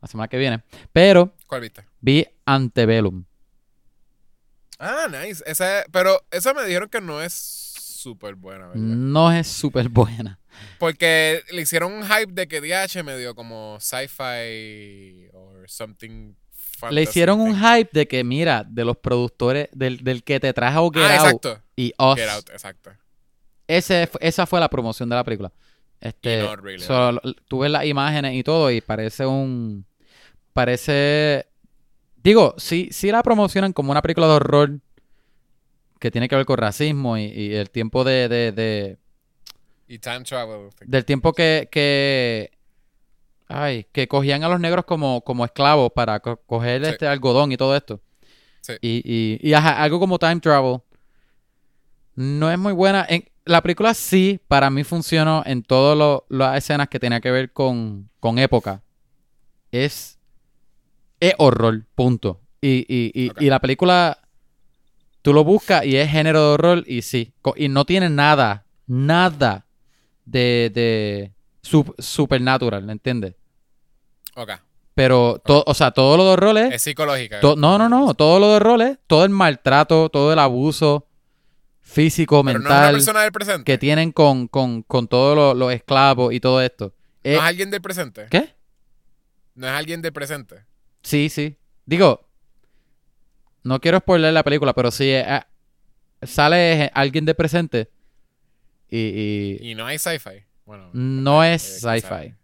la 0.00 0.08
semana 0.08 0.28
que 0.28 0.36
viene. 0.38 0.62
Pero 0.92 1.34
¿Cuál 1.48 1.62
viste? 1.62 1.84
vi 2.00 2.24
Antebellum. 2.44 3.24
Ah, 4.78 5.06
nice. 5.10 5.42
Esa, 5.46 5.84
pero 5.90 6.20
esa 6.30 6.52
me 6.54 6.64
dijeron 6.64 6.88
que 6.88 7.00
no 7.00 7.20
es 7.22 7.32
súper 7.32 8.34
buena, 8.34 8.66
¿verdad? 8.68 8.82
No 8.82 9.32
es 9.32 9.48
súper 9.48 9.88
buena. 9.88 10.38
Porque 10.78 11.42
le 11.50 11.62
hicieron 11.62 11.92
un 11.92 12.04
hype 12.04 12.32
de 12.32 12.46
que 12.46 12.60
DH 12.60 13.02
medio 13.02 13.34
como 13.34 13.78
sci-fi 13.80 15.28
or 15.32 15.68
something 15.68 16.34
fantasy 16.76 16.94
Le 16.94 17.02
hicieron 17.02 17.40
un 17.40 17.56
hype 17.58 17.90
de 17.92 18.06
que, 18.06 18.22
mira, 18.24 18.64
de 18.64 18.84
los 18.84 18.96
productores, 18.96 19.68
del, 19.72 20.04
del 20.04 20.22
que 20.22 20.38
te 20.40 20.52
trajo 20.52 20.90
Get 20.92 21.02
Ah, 21.02 21.16
Out 21.16 21.26
exacto. 21.26 21.62
y 21.76 21.92
Us. 21.98 22.14
Get 22.16 22.28
Out, 22.28 22.50
exacto. 22.50 22.90
Ese, 23.66 24.08
esa 24.20 24.46
fue 24.46 24.60
la 24.60 24.68
promoción 24.68 25.08
de 25.08 25.16
la 25.16 25.24
película. 25.24 25.52
Este, 26.00 26.40
Y 26.40 26.42
not 26.42 26.60
really, 26.60 26.82
so, 26.84 27.20
tú 27.48 27.60
ves 27.60 27.70
las 27.70 27.84
imágenes 27.86 28.34
y 28.34 28.42
todo 28.44 28.70
y 28.70 28.80
parece 28.80 29.26
un... 29.26 29.84
Parece... 30.52 31.46
Digo, 32.22 32.54
sí, 32.58 32.88
sí 32.92 33.10
la 33.10 33.22
promocionan 33.22 33.72
como 33.72 33.90
una 33.92 34.02
película 34.02 34.26
de 34.26 34.32
horror 34.34 34.80
que 35.98 36.10
tiene 36.10 36.28
que 36.28 36.36
ver 36.36 36.44
con 36.44 36.58
racismo 36.58 37.16
y, 37.16 37.24
y 37.24 37.54
el 37.54 37.70
tiempo 37.70 38.04
de, 38.04 38.28
de, 38.28 38.52
de- 38.52 38.98
Y 39.88 39.98
time 39.98 40.22
travel. 40.24 40.68
del 40.84 41.04
tiempo 41.04 41.32
que, 41.32 41.68
que 41.70 42.50
ay, 43.48 43.86
que 43.92 44.08
cogían 44.08 44.42
a 44.44 44.48
los 44.48 44.60
negros 44.60 44.84
como, 44.84 45.22
como 45.22 45.44
esclavos 45.44 45.92
para 45.94 46.20
co- 46.20 46.40
coger 46.46 46.84
Sí. 46.84 46.90
este 46.90 47.06
algodón 47.06 47.52
y 47.52 47.56
todo 47.56 47.76
esto. 47.76 48.00
Sí. 48.60 48.74
Y, 48.80 49.02
y, 49.04 49.48
y 49.48 49.52
ajá, 49.54 49.82
algo 49.82 49.98
como 50.00 50.18
time 50.18 50.40
travel 50.40 50.80
no 52.16 52.50
es 52.50 52.58
muy 52.58 52.72
buena. 52.72 53.06
En, 53.08 53.24
la 53.44 53.62
película 53.62 53.94
sí, 53.94 54.40
para 54.48 54.70
mí 54.70 54.82
funcionó 54.82 55.42
en 55.46 55.62
todas 55.62 56.22
las 56.28 56.58
escenas 56.58 56.88
que 56.88 56.98
tenía 56.98 57.20
que 57.20 57.30
ver 57.30 57.52
con, 57.52 58.10
con 58.18 58.38
época. 58.38 58.82
Es, 59.70 60.18
es 61.20 61.34
horror, 61.38 61.84
punto. 61.94 62.40
Y, 62.60 62.84
y, 62.88 63.30
y, 63.38 63.48
la 63.50 63.60
película, 63.60 64.18
tú 65.22 65.32
lo 65.32 65.44
buscas 65.44 65.84
y 65.84 65.96
es 65.96 66.10
género 66.10 66.40
de 66.40 66.54
horror 66.54 66.84
y 66.86 67.02
sí. 67.02 67.32
Y 67.54 67.68
no 67.68 67.84
tiene 67.84 68.08
nada, 68.10 68.64
nada 68.86 69.66
de, 70.24 70.72
de 70.74 71.32
sup- 71.70 71.94
supernatural, 71.98 72.88
¿entiendes? 72.90 73.34
Ok. 74.34 74.50
Pero, 74.94 75.40
to- 75.44 75.64
o 75.66 75.74
sea, 75.74 75.90
todo 75.90 76.16
lo 76.16 76.24
de 76.24 76.30
horror 76.30 76.58
es... 76.58 76.82
Psicológica. 76.82 77.40
to- 77.40 77.56
no, 77.56 77.76
no, 77.78 77.88
no. 77.88 78.14
Todo 78.14 78.38
lo 78.40 78.48
de 78.50 78.56
horror 78.56 78.80
es 78.82 78.98
todo 79.06 79.24
el 79.24 79.30
maltrato, 79.30 80.08
todo 80.08 80.32
el 80.32 80.38
abuso 80.38 81.06
físico, 81.80 82.42
Pero 82.44 82.58
no 82.58 82.64
es 82.64 82.70
una 82.70 82.74
mental 82.80 82.94
persona 82.94 83.22
del 83.22 83.32
presente. 83.32 83.64
que 83.64 83.78
tienen 83.78 84.12
con, 84.12 84.48
con, 84.48 84.82
con 84.82 85.06
todos 85.06 85.36
los, 85.36 85.56
los 85.56 85.72
esclavos 85.72 86.32
y 86.32 86.40
todo 86.40 86.60
esto. 86.62 86.94
No 87.24 87.30
Eh, 87.30 87.34
es 87.34 87.40
alguien 87.40 87.70
del 87.70 87.80
presente. 87.82 88.26
¿Qué? 88.30 88.54
No 89.54 89.66
es 89.66 89.72
alguien 89.72 90.00
del 90.02 90.12
presente. 90.12 90.64
Sí, 91.02 91.28
sí. 91.28 91.56
Digo, 91.84 92.26
no 93.62 93.80
quiero 93.80 93.98
spoiler 93.98 94.32
la 94.32 94.42
película, 94.42 94.72
pero 94.74 94.90
sí 94.90 95.10
eh, 95.10 95.24
ah, 95.26 95.46
sale 96.22 96.90
alguien 96.94 97.24
de 97.24 97.34
presente 97.34 97.90
y, 98.88 99.58
y 99.60 99.70
Y 99.70 99.74
no 99.74 99.84
hay 99.86 99.98
sci-fi. 99.98 100.44
Bueno. 100.66 100.90
no 100.92 101.42
eh, 101.44 101.54
es 101.54 101.78
quién 101.80 102.00
sci-fi. 102.00 102.34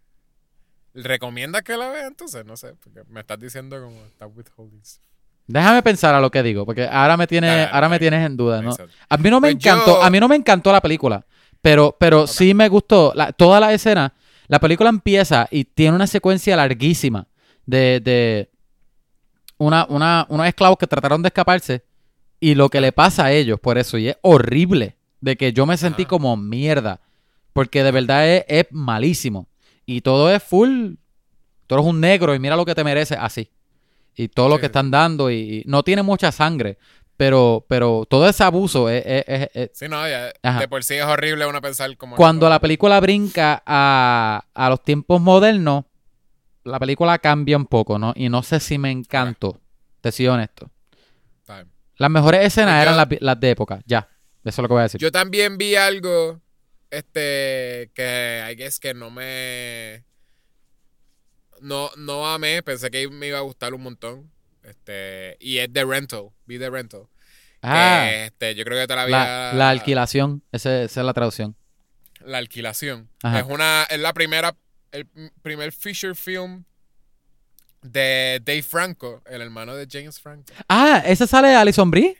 ¿Recomiendas 0.95 1.63
que 1.63 1.75
la 1.77 1.89
vea 1.89 2.07
entonces? 2.07 2.45
No 2.45 2.55
sé, 2.55 2.73
porque 2.81 3.03
me 3.09 3.19
estás 3.21 3.39
diciendo 3.39 3.79
como 3.81 4.03
está 4.05 4.27
withholding. 4.27 4.83
stuff. 4.83 5.01
Déjame 5.47 5.83
pensar 5.83 6.15
a 6.15 6.21
lo 6.21 6.31
que 6.31 6.41
digo, 6.41 6.65
porque 6.65 6.87
ahora 6.87 7.17
me 7.17 7.27
tienes, 7.27 7.67
ahora 7.71 7.89
me 7.89 7.99
tienes 7.99 8.25
en 8.25 8.37
duda, 8.37 8.61
¿no? 8.61 8.73
A 9.09 9.17
mí 9.17 9.29
no 9.29 9.41
me 9.41 9.51
Pues 9.51 9.55
encantó, 9.65 9.97
yo- 9.97 10.03
a 10.03 10.09
mí 10.09 10.19
no 10.19 10.27
me 10.29 10.35
encantó 10.37 10.71
la 10.71 10.79
película, 10.81 11.25
pero, 11.61 11.95
pero 11.99 12.27
sí 12.27 12.53
me 12.53 12.69
gustó 12.69 13.11
la, 13.15 13.33
toda 13.33 13.59
la 13.59 13.73
escena. 13.73 14.13
La 14.47 14.59
película 14.59 14.89
empieza 14.89 15.47
y 15.51 15.65
tiene 15.65 15.95
una 15.95 16.07
secuencia 16.07 16.55
larguísima 16.55 17.27
de, 17.65 17.99
de 17.99 18.49
una, 19.57 19.85
una, 19.89 20.25
unos 20.29 20.47
esclavos 20.47 20.77
que 20.77 20.87
trataron 20.87 21.21
de 21.21 21.27
escaparse 21.27 21.83
y 22.39 22.55
lo 22.55 22.69
que 22.69 22.79
le 22.81 22.91
pasa 22.91 23.25
a 23.25 23.31
ellos 23.31 23.59
por 23.59 23.77
eso. 23.77 23.97
Y 23.97 24.09
es 24.09 24.17
horrible 24.21 24.97
de 25.21 25.35
que 25.35 25.51
yo 25.53 25.65
me 25.65 25.75
sentí 25.77 26.05
como 26.05 26.37
mierda, 26.37 27.01
porque 27.53 27.83
de 27.83 27.91
verdad 27.91 28.27
es, 28.27 28.45
es 28.47 28.65
malísimo. 28.71 29.47
Y 29.85 30.01
todo 30.01 30.29
es 30.33 30.41
full, 30.43 30.93
tú 31.67 31.75
eres 31.75 31.85
un 31.87 31.99
negro 31.99 32.33
y 32.35 32.39
mira 32.39 32.55
lo 32.55 32.65
que 32.65 32.75
te 32.75 32.83
mereces 32.83 33.17
así. 33.19 33.49
Y 34.15 34.27
todo 34.27 34.49
lo 34.49 34.59
que 34.59 34.67
están 34.67 34.91
dando 34.91 35.31
y, 35.31 35.35
y 35.35 35.63
no 35.65 35.81
tiene 35.83 36.03
mucha 36.03 36.31
sangre, 36.31 36.77
pero, 37.17 37.65
pero 37.67 38.05
todo 38.09 38.27
ese 38.29 38.43
abuso 38.43 38.89
es, 38.89 39.03
es- 39.05 39.23
es- 39.27 39.49
es- 39.53 39.69
Sí, 39.73 39.87
no, 39.87 40.07
ya, 40.07 40.31
de 40.59 40.67
por 40.67 40.83
sí 40.83 40.95
es 40.95 41.03
horrible 41.05 41.45
uno 41.47 41.61
pensar 41.61 41.95
como... 41.97 42.15
cuando 42.15 42.47
la 42.49 42.59
película 42.59 42.99
brinca 42.99 43.63
a, 43.65 44.45
a 44.53 44.69
los 44.69 44.83
tiempos 44.83 45.19
modernos, 45.21 45.85
la 46.63 46.79
película 46.79 47.17
cambia 47.19 47.57
un 47.57 47.65
poco, 47.65 47.97
¿no? 47.99 48.13
Y 48.15 48.29
no 48.29 48.41
sé 48.43 48.59
si 48.59 48.77
me 48.77 48.91
encantó, 48.91 49.59
te 50.01 50.11
soy 50.11 50.27
honesto. 50.27 50.69
Bien. 51.47 51.69
Las 51.97 52.09
mejores 52.09 52.45
escenas 52.45 52.75
Pues 52.75 52.85
yo- 52.85 52.93
eran 52.93 52.97
las, 53.09 53.21
las 53.21 53.39
de 53.39 53.49
época, 53.51 53.81
ya. 53.85 54.07
Eso 54.43 54.61
es 54.61 54.63
lo 54.63 54.67
que 54.67 54.73
voy 54.73 54.79
a 54.81 54.83
decir. 54.83 55.01
Yo 55.01 55.11
también 55.11 55.57
vi 55.57 55.75
algo, 55.75 56.39
este, 56.97 57.91
que 57.93 58.47
I 58.51 58.55
guess 58.55 58.79
que 58.79 58.93
no 58.93 59.09
me... 59.09 60.03
No, 61.61 61.89
no 61.95 62.27
amé, 62.31 62.61
pensé 62.63 62.91
que 62.91 63.07
me 63.07 63.27
iba 63.27 63.37
a 63.37 63.41
gustar 63.41 63.73
un 63.73 63.83
montón. 63.83 64.31
Este, 64.63 65.37
y 65.39 65.57
es 65.59 65.71
The 65.71 65.85
Rental, 65.85 66.29
vi 66.45 66.57
The 66.59 66.69
Rental. 66.69 67.07
ah, 67.61 68.05
Que, 68.09 68.25
este, 68.25 68.55
yo 68.55 68.63
creo 68.65 68.79
que 68.81 68.87
te 68.87 68.95
la 68.95 69.03
había... 69.03 69.17
la, 69.17 69.53
la 69.53 69.69
alquilación, 69.69 70.43
ese- 70.51 70.83
esa 70.85 70.99
es 71.01 71.05
la 71.05 71.13
traducción. 71.13 71.55
La 72.25 72.37
alquilación. 72.37 73.09
Ajá. 73.21 73.39
Es 73.39 73.45
una, 73.47 73.83
es 73.89 73.99
la 73.99 74.13
primera, 74.13 74.55
el 74.91 75.05
primer 75.41 75.71
feature 75.73 76.15
film 76.15 76.63
de 77.81 78.41
Dave 78.43 78.63
Franco, 78.63 79.21
el 79.25 79.41
hermano 79.41 79.75
de 79.75 79.87
James 79.89 80.19
Franco. 80.19 80.53
Ah, 80.69 81.01
¿ese 81.05 81.27
sale 81.27 81.53
Alison 81.55 81.91
Brie? 81.91 82.17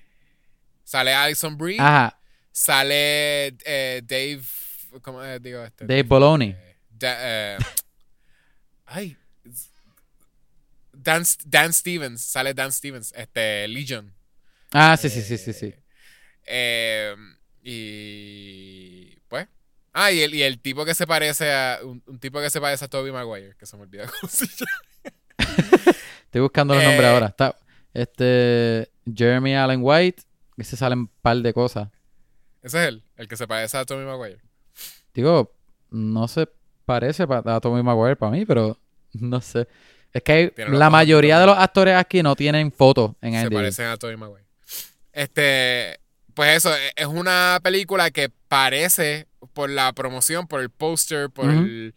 Sale 0.83 1.13
Alison 1.13 1.57
Brie, 1.57 1.79
Ajá, 1.79 2.19
sale 2.51 3.55
eh, 3.65 4.01
Dave, 4.03 4.41
¿cómo 5.01 5.23
eh, 5.23 5.39
digo 5.39 5.63
este? 5.63 5.85
Dave 5.85 6.03
Bologna. 6.03 6.45
Eh, 6.45 6.77
Da- 6.89 7.17
eh, 7.19 7.57
ay, 8.85 9.17
Dan, 10.91 11.23
Dan 11.45 11.73
Stevens, 11.73 12.21
sale 12.21 12.53
Dan 12.53 12.71
Stevens, 12.71 13.11
este, 13.15 13.67
Legion. 13.67 14.13
Ah, 14.71 14.95
sí, 14.97 15.09
sí, 15.09 15.21
sí, 15.21 15.37
sí, 15.37 15.53
sí. 15.53 15.73
Eh, 16.45 17.15
y 17.63 19.17
pues. 19.27 19.47
Ah, 19.91 20.11
y 20.11 20.21
el, 20.21 20.33
y 20.33 20.41
el 20.43 20.59
tipo 20.59 20.85
que 20.85 20.95
se 20.95 21.05
parece 21.07 21.51
a. 21.51 21.79
Un, 21.83 22.01
un 22.07 22.19
tipo 22.19 22.39
que 22.39 22.49
se 22.49 22.59
parece 22.61 22.85
a 22.85 22.87
Toby 22.87 23.11
Maguire, 23.11 23.55
que 23.57 23.65
se 23.65 23.75
me 23.77 23.83
olvida 23.83 24.05
cómo 24.21 24.31
se 24.31 24.45
llama. 24.47 25.15
Estoy 26.25 26.41
buscando 26.41 26.73
los 26.73 26.83
Eh, 26.83 26.87
nombres 26.87 27.07
ahora. 27.09 27.27
Está, 27.27 27.55
este, 27.93 28.91
Jeremy 29.13 29.55
Allen 29.55 29.81
White, 29.83 30.23
ese 30.57 30.75
salen 30.77 30.99
un 30.99 31.07
par 31.07 31.37
de 31.37 31.53
cosas. 31.53 31.89
Ese 32.61 32.81
es 32.81 32.87
él, 32.87 33.03
el 33.17 33.27
que 33.27 33.35
se 33.37 33.45
parece 33.47 33.77
a 33.77 33.85
Toby 33.85 34.03
Maguire. 34.05 34.39
Digo, 35.13 35.53
no 35.91 36.27
se 36.27 36.47
parece 36.85 37.27
pa- 37.27 37.43
a 37.45 37.59
Tommy 37.61 37.83
Maguire 37.83 38.15
para 38.15 38.31
mí, 38.31 38.45
pero 38.45 38.77
no 39.13 39.41
sé. 39.41 39.67
Es 40.11 40.21
que 40.21 40.53
la 40.69 40.89
mayoría 40.89 41.39
de 41.39 41.45
los 41.47 41.57
actores 41.57 41.95
aquí 41.95 42.21
no 42.21 42.35
tienen 42.35 42.71
fotos 42.71 43.13
en 43.21 43.33
Se 43.33 43.41
IMDb. 43.41 43.53
parecen 43.55 43.85
a 43.87 43.97
Toby 43.97 44.15
Maguire. 44.17 44.45
Este. 45.11 45.99
Pues 46.35 46.57
eso, 46.57 46.75
e- 46.75 46.91
es 46.95 47.05
una 47.07 47.59
película 47.61 48.09
que 48.11 48.29
parece, 48.47 49.27
por 49.53 49.69
la 49.69 49.93
promoción, 49.93 50.47
por 50.47 50.61
el 50.61 50.69
póster, 50.69 51.29
por 51.29 51.49
el. 51.49 51.93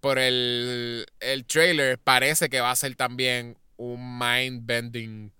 Por 0.00 0.18
el, 0.18 1.06
el 1.20 1.44
trailer, 1.46 1.96
parece 1.98 2.48
que 2.50 2.60
va 2.60 2.72
a 2.72 2.76
ser 2.76 2.96
también 2.96 3.56
un 3.76 4.18
mind-bending 4.18 5.30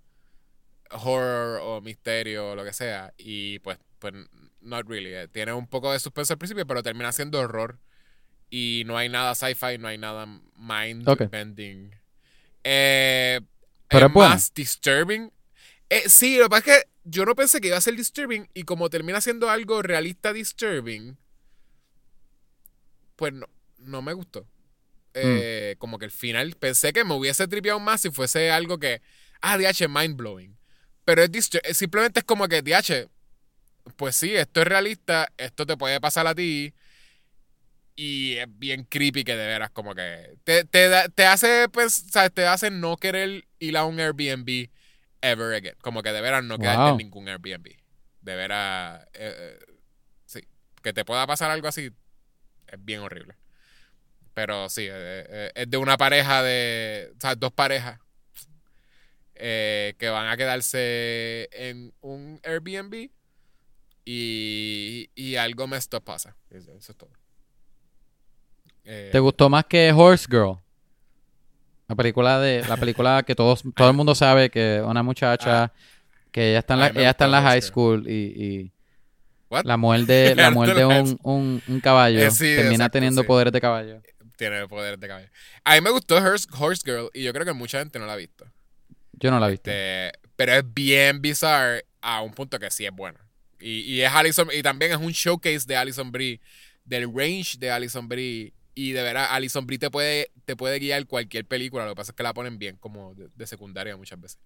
horror 0.90 1.60
o 1.62 1.80
misterio 1.80 2.51
o 2.51 2.55
lo 2.55 2.64
que 2.64 2.72
sea. 2.72 3.12
Y 3.18 3.59
pues, 3.60 3.78
pues 3.98 4.14
not 4.62 4.86
really. 4.89 5.12
eh. 5.14 5.28
Tiene 5.28 5.52
un 5.52 5.66
poco 5.66 5.93
de 5.93 6.01
suspenso 6.01 6.32
al 6.34 6.39
principio, 6.39 6.66
pero 6.66 6.82
termina 6.82 7.12
siendo 7.12 7.40
horror. 7.40 7.78
Y 8.51 8.82
no 8.86 8.98
hay 8.98 9.09
nada 9.09 9.34
sci-fi, 9.34 9.78
no 9.78 9.89
hay 9.89 9.98
nada 9.98 10.26
mind-bending. 10.56 11.94
Eh, 12.64 13.40
Pero 13.89 14.06
es 14.06 14.12
buena. 14.12 14.30
más 14.34 14.52
disturbing. 14.55 15.32
Eh, 15.89 16.09
sí, 16.09 16.36
lo 16.36 16.44
que 16.44 16.51
pasa 16.51 16.59
es 16.59 16.64
que 16.84 16.89
yo 17.05 17.24
no 17.24 17.34
pensé 17.34 17.60
que 17.60 17.68
iba 17.68 17.76
a 17.76 17.80
ser 17.80 17.97
disturbing 17.97 18.48
y 18.55 18.62
como 18.64 18.89
termina 18.90 19.20
siendo 19.20 19.51
algo 19.51 19.82
realista 19.82 20.32
disturbing, 20.32 21.16
pues 23.16 23.32
no, 23.32 23.47
no 23.78 24.02
me 24.02 24.12
gustó. 24.12 24.47
Eh, 25.14 25.76
Como 25.78 25.98
que 25.98 26.06
el 26.06 26.10
final, 26.10 26.55
pensé 26.55 26.93
que 26.93 27.05
me 27.05 27.14
hubiese 27.14 27.47
tripeado 27.48 27.80
más 27.80 28.01
si 28.01 28.10
fuese 28.10 28.51
algo 28.51 28.78
que, 28.78 29.02
ah, 29.43 29.59
DH, 29.59 29.89
mind 29.89 30.16
blowing. 30.16 30.56
Pero 31.05 31.22
es 31.22 31.30
simplemente 31.76 32.20
es 32.20 32.24
como 32.24 32.48
que, 32.48 32.62
DH, 32.62 33.09
pues 33.97 34.17
sí, 34.17 34.35
esto 34.35 34.61
es 34.63 34.67
realista, 34.67 35.29
esto 35.37 35.67
te 35.67 35.77
puede 35.77 36.01
pasar 36.01 36.27
a 36.27 36.35
ti. 36.35 36.73
Y 37.95 38.37
es 38.37 38.47
bien 38.49 38.85
creepy 38.85 39.23
que 39.23 39.37
de 39.37 39.47
veras, 39.47 39.71
como 39.71 39.95
que 39.95 40.37
te, 40.45 40.65
te, 40.65 40.89
da- 40.89 41.09
te 41.09 41.27
hace 41.27 41.67
sea, 42.11 42.31
te 42.31 42.47
hace 42.47 42.71
no 42.71 42.97
querer 42.97 43.47
ir 43.59 43.77
a 43.77 43.85
un 43.85 44.01
Airbnb 44.01 44.69
ever 45.21 45.55
again. 45.55 45.75
Como 45.83 46.03
que 46.03 46.11
de 46.13 46.21
veras 46.21 46.43
no 46.43 46.59
quedarte 46.59 46.91
en 46.93 46.97
ningún 46.97 47.29
Airbnb. 47.29 47.69
De 48.23 48.35
veras, 48.37 49.05
eh, 49.13 49.59
eh, 49.61 49.75
sí. 50.25 50.41
Que 50.83 50.93
te 50.93 51.05
pueda 51.05 51.27
pasar 51.27 51.51
algo 51.51 51.69
así 51.69 51.91
es 52.67 52.85
bien 52.85 53.01
horrible. 53.01 53.35
Pero 54.33 54.71
sí, 54.71 54.87
eh, 54.91 55.53
es 55.55 55.71
de 55.71 55.77
una 55.77 55.99
pareja 55.99 56.43
de. 56.43 57.13
O 57.17 57.21
sea, 57.21 57.35
dos 57.35 57.53
parejas 57.53 58.01
que 59.99 60.09
van 60.11 60.29
a 60.29 60.37
quedarse 60.37 61.49
en 61.53 61.93
un 62.01 62.41
Airbnb 62.45 63.11
y, 64.05 65.11
y 65.15 65.37
algo 65.37 65.66
messed 65.66 65.97
up 65.97 66.05
pasa. 66.05 66.37
Eso, 66.51 66.73
eso 66.77 66.93
es 66.93 66.99
todo. 66.99 67.11
Eh, 68.85 69.11
¿Te 69.12 69.19
gustó 69.19 69.49
más 69.49 69.65
que 69.66 69.93
Horse 69.93 70.27
Girl? 70.29 70.59
La 71.89 71.95
película 71.95 72.41
de 72.41 72.66
la 72.66 72.77
película 72.77 73.23
que 73.27 73.35
todos 73.35 73.62
todo 73.74 73.91
el 73.91 73.97
mundo 73.97 74.15
sabe 74.15 74.51
que 74.51 74.83
una 74.85 75.03
muchacha 75.03 75.73
que 76.31 76.51
ella 76.51 76.61
está 76.61 76.74
en 76.74 76.81
la, 76.81 76.87
ella 76.89 77.11
está 77.11 77.27
en 77.27 77.31
la 77.33 77.43
high 77.43 77.62
school 77.62 78.09
y, 78.09 78.73
la 79.65 79.77
muerde 79.77 80.35
la 80.35 80.49
un, 80.49 81.19
un, 81.23 81.62
un 81.69 81.81
caballo 81.81 82.19
Eh, 82.19 82.31
sí, 82.31 82.45
termina 82.57 82.73
exacto, 82.73 82.93
teniendo 82.93 83.20
sí. 83.20 83.27
poderes 83.27 83.53
de 83.53 83.61
caballo. 83.61 84.01
Tiene 84.37 84.66
poder 84.66 84.99
de 84.99 85.07
caballo. 85.07 85.29
A 85.62 85.74
mí 85.74 85.83
me 85.83 85.91
gustó 85.91 86.16
Horse, 86.16 86.49
Horse 86.59 86.83
Girl 86.85 87.11
y 87.12 87.23
yo 87.23 87.33
creo 87.35 87.45
que 87.45 87.53
mucha 87.53 87.79
gente 87.79 87.99
no 87.99 88.07
la 88.07 88.15
ha 88.15 88.16
visto. 88.16 88.47
Yo 89.12 89.31
no 89.31 89.39
la 89.39 89.49
he 89.49 89.51
visto. 89.51 89.70
Este, 89.70 90.19
pero 90.37 90.55
es 90.55 90.65
bien 90.73 91.20
bizarre 91.20 91.85
a 92.01 92.23
un 92.23 92.33
punto 92.33 92.59
que 92.59 92.70
sí 92.70 92.87
es 92.87 92.93
buena. 92.93 93.20
Y, 93.62 93.80
y 93.80 94.01
es 94.02 94.10
Alison, 94.12 94.48
y 94.52 94.62
también 94.62 94.93
es 94.93 94.98
un 94.98 95.12
showcase 95.12 95.66
de 95.66 95.76
Alison 95.76 96.10
Brie, 96.12 96.40
del 96.84 97.05
range 97.14 97.56
de 97.59 97.70
Alison 97.70 98.09
Brie. 98.09 98.52
Y 98.74 98.93
de 98.93 99.02
veras, 99.02 99.28
Alison 99.30 99.66
Brie 99.66 99.78
te 99.78 99.90
puede, 99.90 100.30
te 100.47 100.56
puede 100.56 100.78
guiar 100.78 101.06
cualquier 101.06 101.44
película. 101.44 101.84
Lo 101.84 101.90
que 101.93 101.97
pasa 101.97 102.12
es 102.12 102.16
que 102.16 102.22
la 102.22 102.32
ponen 102.32 102.59
bien, 102.59 102.76
como 102.78 103.14
de, 103.14 103.28
de 103.34 103.47
secundaria 103.47 103.97
muchas 103.98 104.18
veces. 104.18 104.39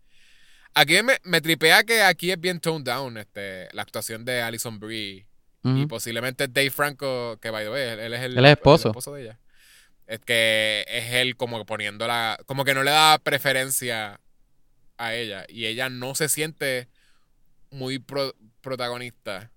Aquí 0.75 1.01
me, 1.03 1.15
me 1.23 1.41
tripea 1.41 1.85
que 1.85 2.03
aquí 2.03 2.31
es 2.33 2.41
bien 2.41 2.59
toned 2.61 2.85
down 2.85 3.17
este, 3.19 3.69
la 3.73 3.83
actuación 3.83 4.25
de 4.25 4.43
Alison 4.43 4.79
Brie. 4.81 5.27
Y 5.63 5.87
posiblemente 5.87 6.47
Dave 6.47 6.71
Franco, 6.71 7.39
que 7.41 7.51
by 7.51 7.65
the 7.65 7.71
way, 7.71 7.83
él, 7.89 7.99
él 7.99 8.15
es 8.15 8.21
el, 8.23 8.39
Él 8.39 8.45
es 8.45 8.53
esposo. 8.53 9.15
de 9.15 9.23
ella. 9.23 9.39
Es 10.07 10.21
que 10.21 10.85
es 10.89 11.13
él 11.15 11.37
como 11.37 11.65
poniéndola, 11.67 12.39
como 12.47 12.65
que 12.65 12.73
no 12.75 12.85
le 12.85 12.93
da 12.93 13.19
preferencia 13.19 14.21
a 14.97 15.15
ella. 15.15 15.45
Y 15.49 15.67
ella 15.67 15.89
no 15.89 16.15
se 16.15 16.29
siente 16.29 16.89
muy 17.71 17.99
pro- 17.99 18.35
protagonista. 18.67 19.51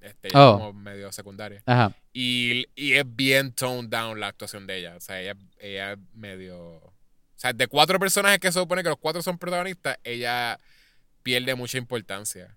Este, 0.00 0.28
ella 0.28 0.48
Oh. 0.50 0.58
como 0.58 0.72
medio 0.72 1.12
secundaria. 1.12 1.62
Ajá. 1.66 1.92
Y, 2.12 2.66
y 2.74 2.94
es 2.94 3.04
bien 3.06 3.52
toned 3.52 3.88
down 3.90 4.18
la 4.18 4.28
actuación 4.28 4.66
de 4.66 4.78
ella. 4.78 4.96
O 4.96 5.00
sea, 5.00 5.20
ella, 5.20 5.36
ella 5.58 5.92
es 5.92 5.98
medio. 6.14 6.58
O 6.58 6.92
sea, 7.36 7.52
de 7.52 7.66
cuatro 7.66 7.98
personajes 7.98 8.38
que 8.40 8.50
se 8.52 8.58
supone 8.58 8.82
que 8.82 8.88
los 8.88 8.98
cuatro 8.98 9.20
son 9.22 9.36
protagonistas, 9.38 9.98
ella 10.04 10.58
pierde 11.22 11.54
mucha 11.54 11.76
importancia. 11.78 12.54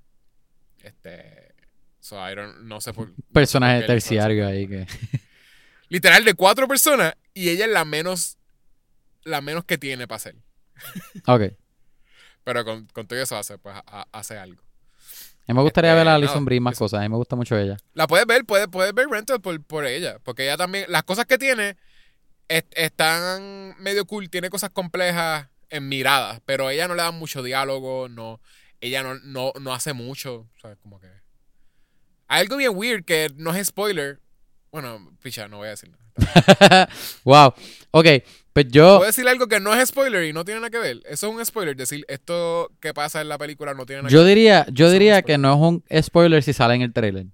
Este. 0.84 1.54
So, 2.00 2.16
I 2.18 2.34
don't- 2.34 2.60
no 2.62 2.80
sé 2.82 2.94
por. 2.94 3.12
Personaje 3.34 3.84
terciario 3.84 4.48
ahí 4.48 4.68
que 4.68 4.88
Literal, 5.90 6.24
de 6.24 6.34
cuatro 6.36 6.68
personas, 6.68 7.16
y 7.34 7.50
ella 7.50 7.66
es 7.66 7.72
la 7.72 7.84
menos. 7.84 8.38
La 9.24 9.42
menos 9.42 9.66
que 9.66 9.78
tiene 9.78 10.08
para 10.08 10.18
hacer. 10.18 10.36
Ok. 11.28 11.42
Pero 12.46 12.64
con, 12.64 12.86
con 12.88 13.06
todo 13.08 13.20
eso 13.22 13.36
hace, 13.38 13.58
pues, 13.58 13.76
a- 13.76 14.08
hace 14.12 14.38
algo. 14.38 14.62
A 15.50 15.54
mí 15.54 15.58
me 15.58 15.64
gustaría 15.64 15.92
Este, 15.92 15.98
ver 16.00 16.08
a 16.08 16.12
no, 16.12 16.16
Alison 16.18 16.46
Brie 16.46 16.60
más 16.60 16.74
eso- 16.74 16.86
cosas. 16.86 17.00
A 17.00 17.04
mí 17.04 17.10
me 17.10 17.16
gusta 17.18 17.36
mucho 17.36 17.58
ella. 17.58 17.78
La 17.94 18.06
puedes 18.08 18.26
ver, 18.28 18.46
puedes, 18.46 18.68
puedes 18.68 18.94
ver 18.94 19.08
Rental 19.10 19.42
por, 19.42 19.62
por 19.64 19.86
ella. 19.86 20.20
Porque 20.24 20.44
ella 20.44 20.58
también, 20.58 20.86
las 20.90 21.04
cosas 21.04 21.26
que 21.26 21.38
tiene 21.38 21.76
est- 22.48 22.72
están 22.76 23.76
medio 23.80 24.06
cool, 24.06 24.30
tiene 24.30 24.50
cosas 24.50 24.70
complejas 24.70 25.48
en 25.70 25.88
miradas, 25.90 26.40
pero 26.46 26.70
ella 26.70 26.88
no 26.88 26.96
le 26.96 27.02
da 27.04 27.12
mucho 27.12 27.42
diálogo, 27.44 28.10
no, 28.10 28.40
ella 28.82 29.04
no, 29.04 29.16
no, 29.24 29.52
no 29.60 29.74
hace 29.74 29.94
mucho, 29.94 30.48
¿sabes? 30.62 30.78
Como 30.82 31.00
que... 31.00 31.08
Hay 32.28 32.42
algo 32.42 32.58
bien 32.58 32.72
weird 32.76 33.04
que 33.06 33.30
no 33.36 33.54
es 33.54 33.68
spoiler. 33.68 34.20
Bueno, 34.72 35.16
picha, 35.22 35.48
no 35.48 35.58
voy 35.58 35.68
a 35.68 35.72
decir 35.72 35.90
nada. 35.90 36.04
wow. 37.24 37.54
Ok. 37.92 38.06
Pues 38.54 38.68
yo. 38.70 38.98
Puedo 38.98 39.08
decir 39.08 39.28
algo 39.28 39.48
que 39.48 39.60
no 39.60 39.74
es 39.74 39.90
spoiler 39.90 40.24
y 40.26 40.34
no 40.34 40.44
tiene 40.44 40.60
nada 40.60 40.70
que 40.72 40.80
ver. 40.80 41.02
Eso 41.06 41.28
es 41.30 41.34
un 41.36 41.46
spoiler, 41.46 41.76
decir 41.76 42.04
esto 42.08 42.72
que 42.80 42.94
pasa 42.94 43.22
en 43.22 43.30
la 43.30 43.38
película 43.38 43.74
no 43.74 43.86
tiene 43.86 44.02
nada 44.04 44.12
Yo 44.12 44.20
que 44.20 44.26
ver. 44.26 44.36
diría, 44.36 44.66
yo 44.72 44.88
es 44.88 44.92
un 44.94 45.00
diría 45.00 45.22
que 45.22 45.38
no 45.38 45.54
es 45.54 45.60
un 45.60 45.84
spoiler 46.04 46.42
si 46.44 46.54
sale 46.54 46.74
en 46.76 46.82
el 46.82 46.92
trailer. 46.94 47.28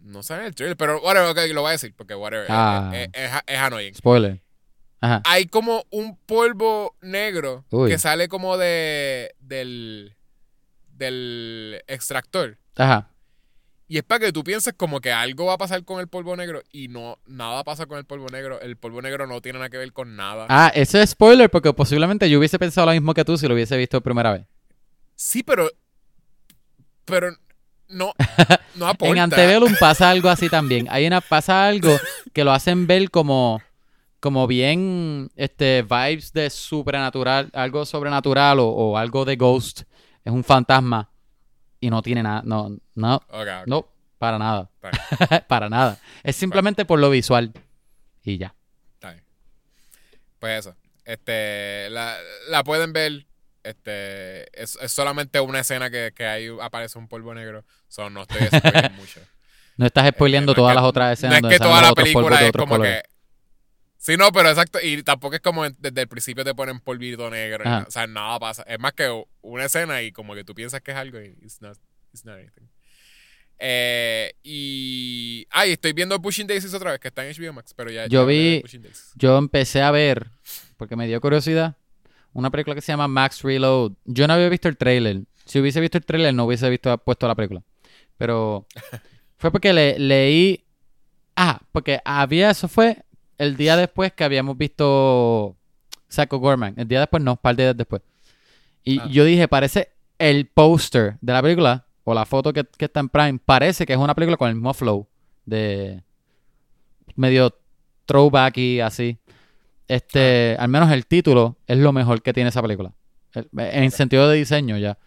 No 0.00 0.22
sale 0.22 0.42
en 0.42 0.46
el 0.48 0.54
trailer, 0.54 0.76
pero 0.76 1.00
whatever, 1.02 1.28
ok, 1.30 1.38
lo 1.52 1.60
voy 1.62 1.68
a 1.70 1.72
decir, 1.72 1.92
porque 1.96 2.14
whatever, 2.14 2.44
es- 2.44 2.50
Ah. 2.50 2.90
es, 2.94 3.08
es, 3.12 3.30
es 3.46 3.58
annoying. 3.58 3.94
Spoiler. 3.94 4.40
Ajá. 5.00 5.22
hay 5.24 5.46
como 5.46 5.84
un 5.90 6.16
polvo 6.26 6.96
negro 7.02 7.64
Uy. 7.70 7.88
que 7.88 7.98
sale 7.98 8.26
como 8.26 8.56
de 8.56 9.32
del 9.38 10.16
del 10.90 11.84
extractor 11.86 12.58
Ajá. 12.74 13.08
Y 13.88 13.96
es 13.96 14.04
para 14.04 14.26
que 14.26 14.32
tú 14.32 14.44
pienses 14.44 14.74
como 14.76 15.00
que 15.00 15.10
algo 15.10 15.46
va 15.46 15.54
a 15.54 15.58
pasar 15.58 15.82
con 15.84 15.98
el 15.98 16.08
polvo 16.08 16.36
negro 16.36 16.62
y 16.70 16.88
no 16.88 17.18
nada 17.26 17.64
pasa 17.64 17.86
con 17.86 17.98
el 17.98 18.04
polvo 18.04 18.26
negro 18.28 18.60
el 18.60 18.76
polvo 18.76 19.00
negro 19.00 19.26
no 19.26 19.40
tiene 19.40 19.58
nada 19.58 19.70
que 19.70 19.78
ver 19.78 19.92
con 19.92 20.14
nada 20.14 20.46
Ah, 20.48 20.70
eso 20.74 21.00
es 21.00 21.10
spoiler 21.10 21.50
porque 21.50 21.72
posiblemente 21.72 22.28
yo 22.28 22.38
hubiese 22.38 22.58
pensado 22.58 22.86
lo 22.86 22.92
mismo 22.92 23.14
que 23.14 23.24
tú 23.24 23.38
si 23.38 23.48
lo 23.48 23.54
hubiese 23.54 23.76
visto 23.76 24.00
primera 24.02 24.32
vez. 24.32 24.46
sí 25.16 25.42
pero 25.42 25.70
pero 27.06 27.30
no 27.88 28.12
no 28.74 28.86
aporta 28.88 29.12
En 29.12 29.18
Antebellum 29.18 29.74
pasa 29.80 30.10
algo 30.10 30.28
así 30.28 30.50
también. 30.50 30.86
Hay 30.90 31.06
una 31.06 31.22
pasa 31.22 31.66
algo 31.66 31.96
que 32.34 32.44
lo 32.44 32.52
hacen 32.52 32.86
ver 32.86 33.10
como 33.10 33.62
como 34.20 34.46
bien 34.46 35.30
este 35.36 35.82
vibes 35.82 36.32
de 36.32 36.50
supernatural, 36.50 37.50
algo 37.54 37.86
sobrenatural 37.86 38.58
o, 38.58 38.66
o 38.66 38.98
algo 38.98 39.24
de 39.24 39.36
ghost. 39.36 39.82
Es 40.24 40.32
un 40.32 40.44
fantasma 40.44 41.08
y 41.80 41.90
no 41.90 42.02
tiene 42.02 42.22
nada, 42.22 42.42
no, 42.44 42.76
no, 42.94 43.22
no, 43.66 43.86
para 44.18 44.38
nada. 44.38 44.70
para 45.48 45.68
nada. 45.68 45.98
Es 46.22 46.36
simplemente 46.36 46.84
por 46.84 46.98
lo 46.98 47.10
visual 47.10 47.52
y 48.24 48.38
ya. 48.38 48.54
está 48.94 49.12
bien. 49.12 49.24
pues 50.38 50.60
eso 50.66 50.76
este 51.04 51.88
la, 51.90 52.16
la 52.50 52.62
pueden 52.64 52.92
ver 52.92 53.26
este 53.62 54.42
es, 54.60 54.76
es 54.80 54.92
solamente 54.92 55.40
una 55.40 55.60
escena 55.60 55.88
que, 55.90 56.12
que 56.14 56.26
ahí 56.26 56.48
aparece 56.60 56.98
un 56.98 57.08
polvo 57.08 57.34
negro 57.34 57.64
so 57.88 58.10
no 58.10 58.22
estoy 58.22 58.46
spoiling 58.58 58.96
mucho 58.96 59.20
No 59.76 59.86
estás 59.86 60.08
spoileando 60.10 60.52
Este, 60.52 60.60
no 60.60 60.68
es 60.68 60.72
todas 60.72 60.72
que- 60.72 60.80
las 60.80 60.84
otras 60.88 61.12
escenas 61.14 61.42
No 61.42 61.48
es 61.48 61.54
que 61.54 61.58
toda 61.64 61.82
la 61.82 61.92
película 61.94 62.42
es 62.42 62.52
como 62.52 62.74
colores. 62.76 63.02
que. 63.02 63.08
Sí, 64.08 64.16
no, 64.16 64.32
pero 64.32 64.48
exacto. 64.48 64.78
Y 64.82 65.02
tampoco 65.02 65.34
es 65.34 65.42
como 65.42 65.68
desde 65.68 66.00
el 66.00 66.08
principio 66.08 66.42
te 66.42 66.54
ponen 66.54 66.80
polvito 66.80 67.28
negro. 67.28 67.62
Ajá. 67.66 67.84
O 67.86 67.90
sea, 67.90 68.06
nada 68.06 68.38
pasa. 68.38 68.62
Es 68.62 68.80
más 68.80 68.94
que 68.94 69.24
una 69.42 69.66
escena 69.66 70.00
y 70.00 70.12
como 70.12 70.34
que 70.34 70.44
tú 70.44 70.54
piensas 70.54 70.80
que 70.80 70.92
es 70.92 70.96
algo 70.96 71.20
y 71.20 71.36
it's 71.42 71.60
not, 71.60 71.76
it's 72.14 72.24
not 72.24 72.36
anything. 72.36 72.70
Eh, 73.58 74.32
y. 74.42 75.46
Ay, 75.50 75.72
estoy 75.72 75.92
viendo 75.92 76.18
Pushing 76.22 76.46
Daisies 76.46 76.72
otra 76.72 76.92
vez, 76.92 77.00
que 77.00 77.08
está 77.08 77.28
en 77.28 77.36
HBO 77.36 77.52
Max, 77.52 77.74
pero 77.76 77.90
ya. 77.90 78.06
Yo 78.06 78.22
ya 78.22 78.26
vi-. 78.26 78.64
Yo 79.14 79.36
empecé 79.36 79.82
a 79.82 79.90
ver, 79.90 80.30
porque 80.78 80.96
me 80.96 81.06
dio 81.06 81.20
curiosidad, 81.20 81.76
una 82.32 82.50
película 82.50 82.74
que 82.74 82.80
se 82.80 82.90
llama 82.90 83.08
Max 83.08 83.42
Reload. 83.42 83.92
Yo 84.06 84.26
no 84.26 84.32
había 84.32 84.48
visto 84.48 84.70
el 84.70 84.78
trailer. 84.78 85.20
Si 85.44 85.60
hubiese 85.60 85.82
visto 85.82 85.98
el 85.98 86.06
trailer, 86.06 86.32
no 86.32 86.46
hubiese 86.46 86.70
visto 86.70 86.96
puesto 86.96 87.28
la 87.28 87.34
película. 87.34 87.62
Pero 88.16 88.66
fue 89.36 89.50
porque 89.50 89.74
le, 89.74 89.98
leí. 89.98 90.64
Ah, 91.36 91.60
porque 91.72 92.00
había. 92.06 92.52
Eso 92.52 92.68
fue 92.68 93.04
el 93.38 93.56
día 93.56 93.76
después 93.76 94.12
que 94.12 94.24
habíamos 94.24 94.56
visto 94.58 95.56
Psycho 96.08 96.38
Gorman. 96.38 96.74
El 96.76 96.88
día 96.88 97.00
después, 97.00 97.22
no, 97.22 97.32
un 97.32 97.36
par 97.38 97.56
de 97.56 97.64
días 97.64 97.76
después. 97.76 98.02
Y 98.84 98.98
Ah. 99.00 99.06
yo 99.10 99.24
dije, 99.24 99.48
parece 99.48 99.90
el 100.18 100.46
póster 100.46 101.16
de 101.20 101.32
la 101.32 101.42
película, 101.42 101.86
o 102.04 102.14
la 102.14 102.24
foto 102.26 102.52
que, 102.52 102.64
que 102.64 102.86
está 102.86 103.00
en 103.00 103.08
Prime, 103.08 103.38
parece 103.44 103.84
que 103.86 103.92
es 103.92 103.98
una 103.98 104.14
película 104.14 104.36
con 104.36 104.48
el 104.48 104.54
mismo 104.54 104.72
flow. 104.74 105.06
De 105.44 106.02
medio 107.16 107.54
throwback 108.06 108.56
y 108.58 108.80
así. 108.80 109.18
este, 109.86 110.54
al 110.58 110.68
menos 110.68 110.90
el 110.92 111.06
título 111.06 111.56
es 111.66 111.78
lo 111.78 111.92
mejor 111.94 112.20
que 112.22 112.32
tiene 112.34 112.50
esa 112.50 112.60
película. 112.60 112.92
El- 113.32 113.48
en 113.58 113.90
sentido 113.90 114.28
de 114.28 114.36
diseño 114.36 114.76
ya. 114.76 114.98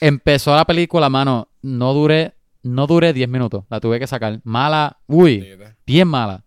Empezó 0.00 0.54
la 0.56 0.64
película, 0.64 1.08
mano, 1.08 1.48
no 1.62 1.94
duré, 1.94 2.34
no 2.62 2.86
duré 2.88 3.12
10 3.12 3.28
minutos. 3.28 3.64
La 3.70 3.78
tuve 3.80 4.00
que 4.00 4.06
sacar. 4.08 4.40
Mala, 4.42 4.98
uy, 5.06 5.56
bien 5.86 6.08
mala. 6.08 6.43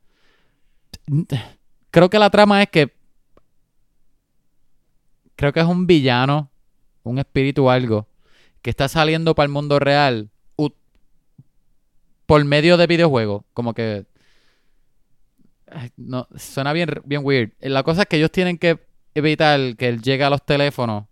Creo 1.91 2.09
que 2.09 2.19
la 2.19 2.29
trama 2.29 2.61
es 2.63 2.69
que. 2.69 2.93
Creo 5.35 5.53
que 5.53 5.59
es 5.59 5.65
un 5.65 5.85
villano, 5.85 6.49
un 7.03 7.19
espíritu 7.19 7.65
o 7.65 7.69
algo, 7.69 8.07
que 8.61 8.71
está 8.71 8.87
saliendo 8.87 9.35
para 9.35 9.45
el 9.45 9.51
mundo 9.51 9.79
real 9.79 10.31
por 12.27 12.43
medio 12.45 12.77
de 12.77 12.85
videojuegos. 12.85 13.43
Como 13.53 13.73
que. 13.73 14.05
No, 15.95 16.27
suena 16.37 16.71
bien, 16.73 17.01
bien 17.03 17.21
weird. 17.25 17.51
La 17.59 17.83
cosa 17.83 18.01
es 18.01 18.07
que 18.07 18.17
ellos 18.17 18.31
tienen 18.31 18.57
que 18.57 18.85
evitar 19.15 19.75
que 19.75 19.87
él 19.89 20.01
llegue 20.01 20.23
a 20.23 20.29
los 20.29 20.45
teléfonos. 20.45 21.05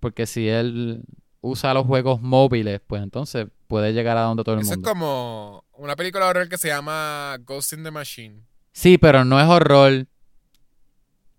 Porque 0.00 0.26
si 0.26 0.48
él 0.48 1.02
usa 1.40 1.72
los 1.72 1.86
juegos 1.86 2.20
móviles, 2.20 2.80
pues 2.86 3.02
entonces 3.02 3.46
puede 3.68 3.92
llegar 3.92 4.16
a 4.16 4.22
donde 4.22 4.44
todo 4.44 4.56
el 4.56 4.62
Eso 4.62 4.72
es 4.72 4.76
mundo. 4.78 4.88
como 4.88 5.64
una 5.74 5.94
película 5.96 6.24
de 6.24 6.30
horror 6.30 6.48
que 6.48 6.58
se 6.58 6.68
llama 6.68 7.38
Ghost 7.44 7.72
in 7.74 7.84
the 7.84 7.90
Machine. 7.90 8.42
Sí, 8.74 8.98
pero 8.98 9.24
no 9.24 9.40
es 9.40 9.46
horror. 9.46 10.06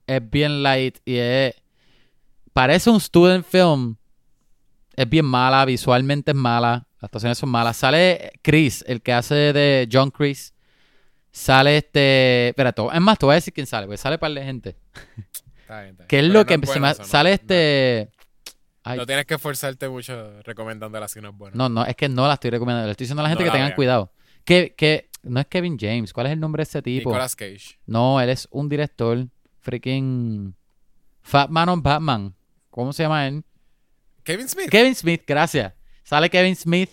Es 0.08 0.30
bien 0.30 0.64
light 0.64 0.98
y 1.06 1.18
es... 1.18 1.54
Parece 2.54 2.90
un 2.90 3.02
student 3.02 3.46
film. 3.46 3.98
Es 4.96 5.10
bien 5.10 5.26
mala, 5.26 5.66
visualmente 5.66 6.32
es 6.32 6.38
mala. 6.38 6.88
Las 6.96 7.04
actuaciones 7.04 7.38
son 7.38 7.50
malas. 7.50 7.76
Sale 7.76 8.32
Chris, 8.42 8.84
el 8.88 9.02
que 9.02 9.12
hace 9.12 9.36
de 9.52 9.90
John 9.92 10.12
Chris. 10.12 10.54
Sale 11.32 11.78
este... 11.78 12.50
Espera, 12.50 12.72
to- 12.72 12.92
es 12.94 13.02
más, 13.02 13.20
te 13.20 13.26
voy 13.26 13.34
a 13.34 13.36
decir 13.36 13.54
quién 13.54 13.68
sale, 13.68 13.88
porque 13.88 13.98
sale 13.98 14.18
par 14.18 14.32
de 14.32 14.42
gente. 14.44 14.78
Está 15.62 15.82
bien, 15.82 15.92
está 15.92 16.04
bien. 16.04 16.08
Que 16.08 16.20
es 16.20 16.22
Pero 16.24 16.34
lo 16.34 16.40
no 16.40 16.46
que... 16.46 16.54
se 16.54 16.60
bueno 16.66 16.82
me- 16.88 16.94
no- 16.98 17.04
sale 17.06 17.30
no- 17.32 17.34
este... 17.36 18.10
Ay, 18.88 18.98
No, 19.00 19.06
tienes 19.06 19.26
que 19.26 19.34
esforzarte 19.34 19.90
mucho 19.90 20.42
recomendándola 20.44 21.08
si 21.10 21.20
no 21.20 21.30
es 21.32 21.36
buena. 21.36 21.58
no, 21.58 21.68
no, 21.68 21.86
es 21.86 21.96
que 21.96 22.08
no 22.08 22.28
la 22.28 22.36
estoy 22.36 22.52
recomendando. 22.52 22.86
Le 22.86 22.92
estoy 22.92 23.06
diciendo 23.06 23.22
a 23.22 23.24
la 23.24 23.30
gente 23.30 23.44
No 23.44 23.46
que 23.46 23.50
la 23.50 23.54
tengan 23.54 23.68
vean. 23.70 23.76
cuidado. 23.76 24.14
Que, 24.46 24.74
que... 24.78 25.10
No 25.26 25.40
es 25.40 25.48
Kevin 25.48 25.78
James. 25.80 26.14
¿Cuál 26.14 26.28
es 26.28 26.34
el 26.34 26.40
nombre 26.40 26.60
de 26.62 26.64
ese 26.64 26.82
tipo? 26.82 27.10
Nicolas 27.10 27.36
Cage. 27.36 27.80
No, 27.86 28.20
él 28.22 28.30
es 28.30 28.48
un 28.52 28.70
director. 28.70 29.28
Freaking. 29.60 30.56
Fatman 31.22 31.70
on 31.70 31.82
Batman. 31.82 32.36
¿Cómo 32.70 32.94
se 32.94 33.04
llama 33.04 33.28
él? 33.28 33.44
Kevin 34.24 34.48
Smith. 34.48 34.70
Kevin 34.70 34.96
Smith, 34.96 35.24
gracias. 35.26 35.74
Sale 36.04 36.30
Kevin 36.30 36.56
Smith. 36.56 36.90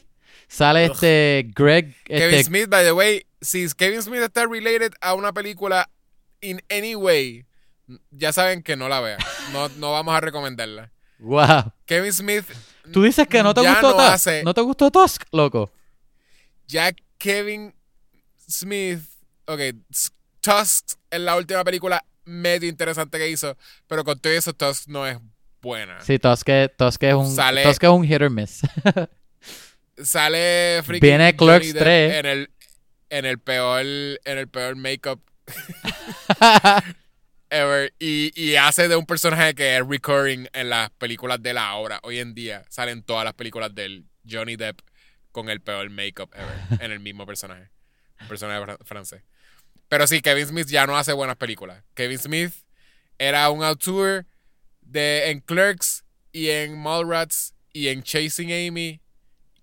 Sale 0.48 0.86
Ugh. 0.86 0.92
este 0.92 1.50
Greg. 1.54 1.94
Kevin 2.04 2.34
Este, 2.38 2.44
Smith, 2.44 2.68
by 2.68 2.84
the 2.84 2.92
way, 2.92 3.26
si 3.40 3.66
Kevin 3.76 4.02
Smith 4.02 4.20
está 4.22 4.46
related 4.46 4.92
a 5.00 5.14
una 5.14 5.32
película 5.32 5.88
in 6.40 6.60
any 6.70 6.94
way, 6.94 7.44
ya 8.10 8.32
saben 8.32 8.62
que 8.62 8.76
no 8.76 8.88
la 8.88 9.00
vean. 9.00 9.18
No, 9.52 9.68
no 9.78 9.92
vamos 9.92 10.14
a 10.14 10.20
recomendarla. 10.20 10.90
Wow. 11.18 11.72
Kevin 11.86 12.12
Smith, 12.12 12.44
Tú 12.92 13.02
dices 13.02 13.28
que 13.28 13.42
no 13.42 13.54
te 13.54 13.60
gustó 13.60 13.92
no 13.96 14.00
hace- 14.00 14.42
¿No 14.42 14.52
te 14.54 14.60
gustó 14.60 14.90
Tusk, 14.90 15.22
loco? 15.32 15.70
ya 16.66 16.90
Kevin 17.18 17.74
Smith, 18.48 19.01
ok, 19.47 19.60
Tusk 20.40 20.93
es 21.10 21.20
la 21.20 21.36
última 21.36 21.62
película 21.64 22.05
medio 22.24 22.69
interesante 22.69 23.19
que 23.19 23.28
hizo, 23.28 23.56
pero 23.86 24.05
con 24.05 24.19
todo 24.19 24.32
eso 24.32 24.52
Tusk 24.52 24.89
no 24.89 25.06
es 25.06 25.19
buena. 25.60 26.01
Sí, 26.02 26.19
Tusk, 26.19 26.48
es- 26.48 26.77
Tusk 26.77 27.02
es 27.05 27.14
un. 27.14 27.35
Sale- 27.35 27.62
Tusk 27.62 27.82
es 27.85 27.90
un 27.90 28.05
hit 28.05 28.20
or 28.23 28.31
miss. 28.31 28.60
Sale 30.02 30.82
freaking 30.85 31.01
Viene 31.09 31.36
Clerks 31.36 31.73
Depp 31.74 31.82
3. 31.82 32.14
en 32.14 32.27
el 32.27 32.51
en 33.10 33.24
el 33.27 33.39
peor 33.39 33.82
en 33.85 34.39
el 34.39 34.48
peor 34.48 34.74
makeup 34.74 35.20
ever 37.51 37.93
y, 37.98 38.32
y 38.40 38.56
hace 38.56 38.89
de 38.89 38.97
un 38.97 39.05
personaje 39.06 39.55
que 39.55 39.77
es 39.77 39.86
recurring 39.86 40.48
en 40.55 40.70
las 40.70 40.90
películas 40.90 41.43
de 41.43 41.52
la 41.55 41.74
hora. 41.74 42.01
Hoy 42.05 42.19
en 42.20 42.35
día 42.35 42.64
salen 42.70 43.02
todas 43.02 43.24
las 43.24 43.35
películas 43.35 43.74
del 43.74 44.06
Johnny 44.28 44.56
Depp 44.56 44.81
con 45.31 45.51
el 45.51 45.60
peor 45.60 45.89
makeup 45.90 46.32
ever 46.35 46.81
en 46.82 46.90
el 46.90 47.01
mismo 47.01 47.27
personaje. 47.27 47.69
Un 48.23 48.28
personaje 48.28 48.61
fran- 48.65 48.78
francés. 48.85 49.23
Pero 49.89 50.07
sí, 50.07 50.20
Kevin 50.23 50.47
Smith 50.47 50.69
ya 50.69 50.86
no 50.86 50.97
hace 50.97 51.12
buenas 51.12 51.36
películas. 51.36 51.82
Kevin 51.94 52.19
Smith 52.19 52.53
era 53.19 53.51
un 53.51 53.62
auteur 53.62 54.24
de 54.81 55.31
en 55.31 55.40
Clerks 55.40 56.05
y 56.32 56.49
en 56.49 56.81
Mallrats 56.81 57.55
y 57.73 57.89
en 57.89 58.03
Chasing 58.03 58.51
Amy 58.53 59.01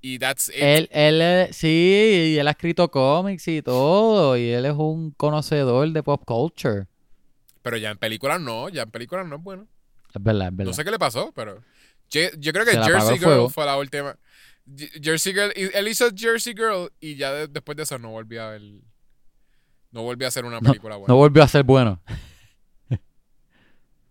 y 0.02 0.18
that's 0.20 0.50
it. 0.50 0.56
él, 0.58 0.90
él, 0.92 1.48
sí, 1.54 2.34
y 2.36 2.38
él 2.38 2.48
ha 2.48 2.52
escrito 2.52 2.90
cómics 2.90 3.48
y 3.48 3.62
todo. 3.62 4.38
Y 4.38 4.50
él 4.52 4.66
es 4.66 4.74
un 4.74 5.12
conocedor 5.12 5.90
de 5.90 6.04
pop 6.04 6.24
culture. 6.26 6.86
Pero 7.62 7.78
ya 7.78 7.90
en 7.92 7.98
películas 7.98 8.40
no, 8.40 8.70
ya 8.70 8.84
en 8.84 8.92
películas 8.92 9.26
no 9.28 9.36
es 9.38 9.44
bueno. 9.44 9.68
Es 10.14 10.24
verdad, 10.24 10.48
es 10.48 10.56
verdad. 10.56 10.70
No 10.70 10.74
sé 10.74 10.84
qué 10.84 10.92
le 10.92 11.00
pasó, 11.00 11.32
pero. 11.36 11.62
Yo 12.10 12.54
creo 12.54 12.66
que 12.66 12.72
Jersey 12.72 13.18
Girl 13.20 13.24
fuego. 13.24 13.50
fue 13.50 13.66
la 13.66 13.78
última. 13.78 14.16
Jersey 15.02 15.34
Girl, 15.34 15.52
y- 15.56 15.76
él 15.76 15.88
hizo 15.88 16.06
Jersey 16.16 16.54
Girl 16.54 16.92
y 17.00 17.16
ya 17.16 17.32
de- 17.34 17.48
después 17.48 17.76
de 17.76 17.84
eso 17.84 17.98
no 17.98 18.10
volvió 18.12 18.44
a 18.44 18.50
ver. 18.52 18.62
No 19.92 20.04
volvió 20.04 20.28
a 20.28 20.30
hacer 20.30 20.46
una 20.46 20.60
película 20.62 20.96
buena. 20.98 21.12
No 21.12 21.18
volvió 21.18 21.42
a 21.44 21.48
ser 21.48 21.64
bueno. 21.64 22.02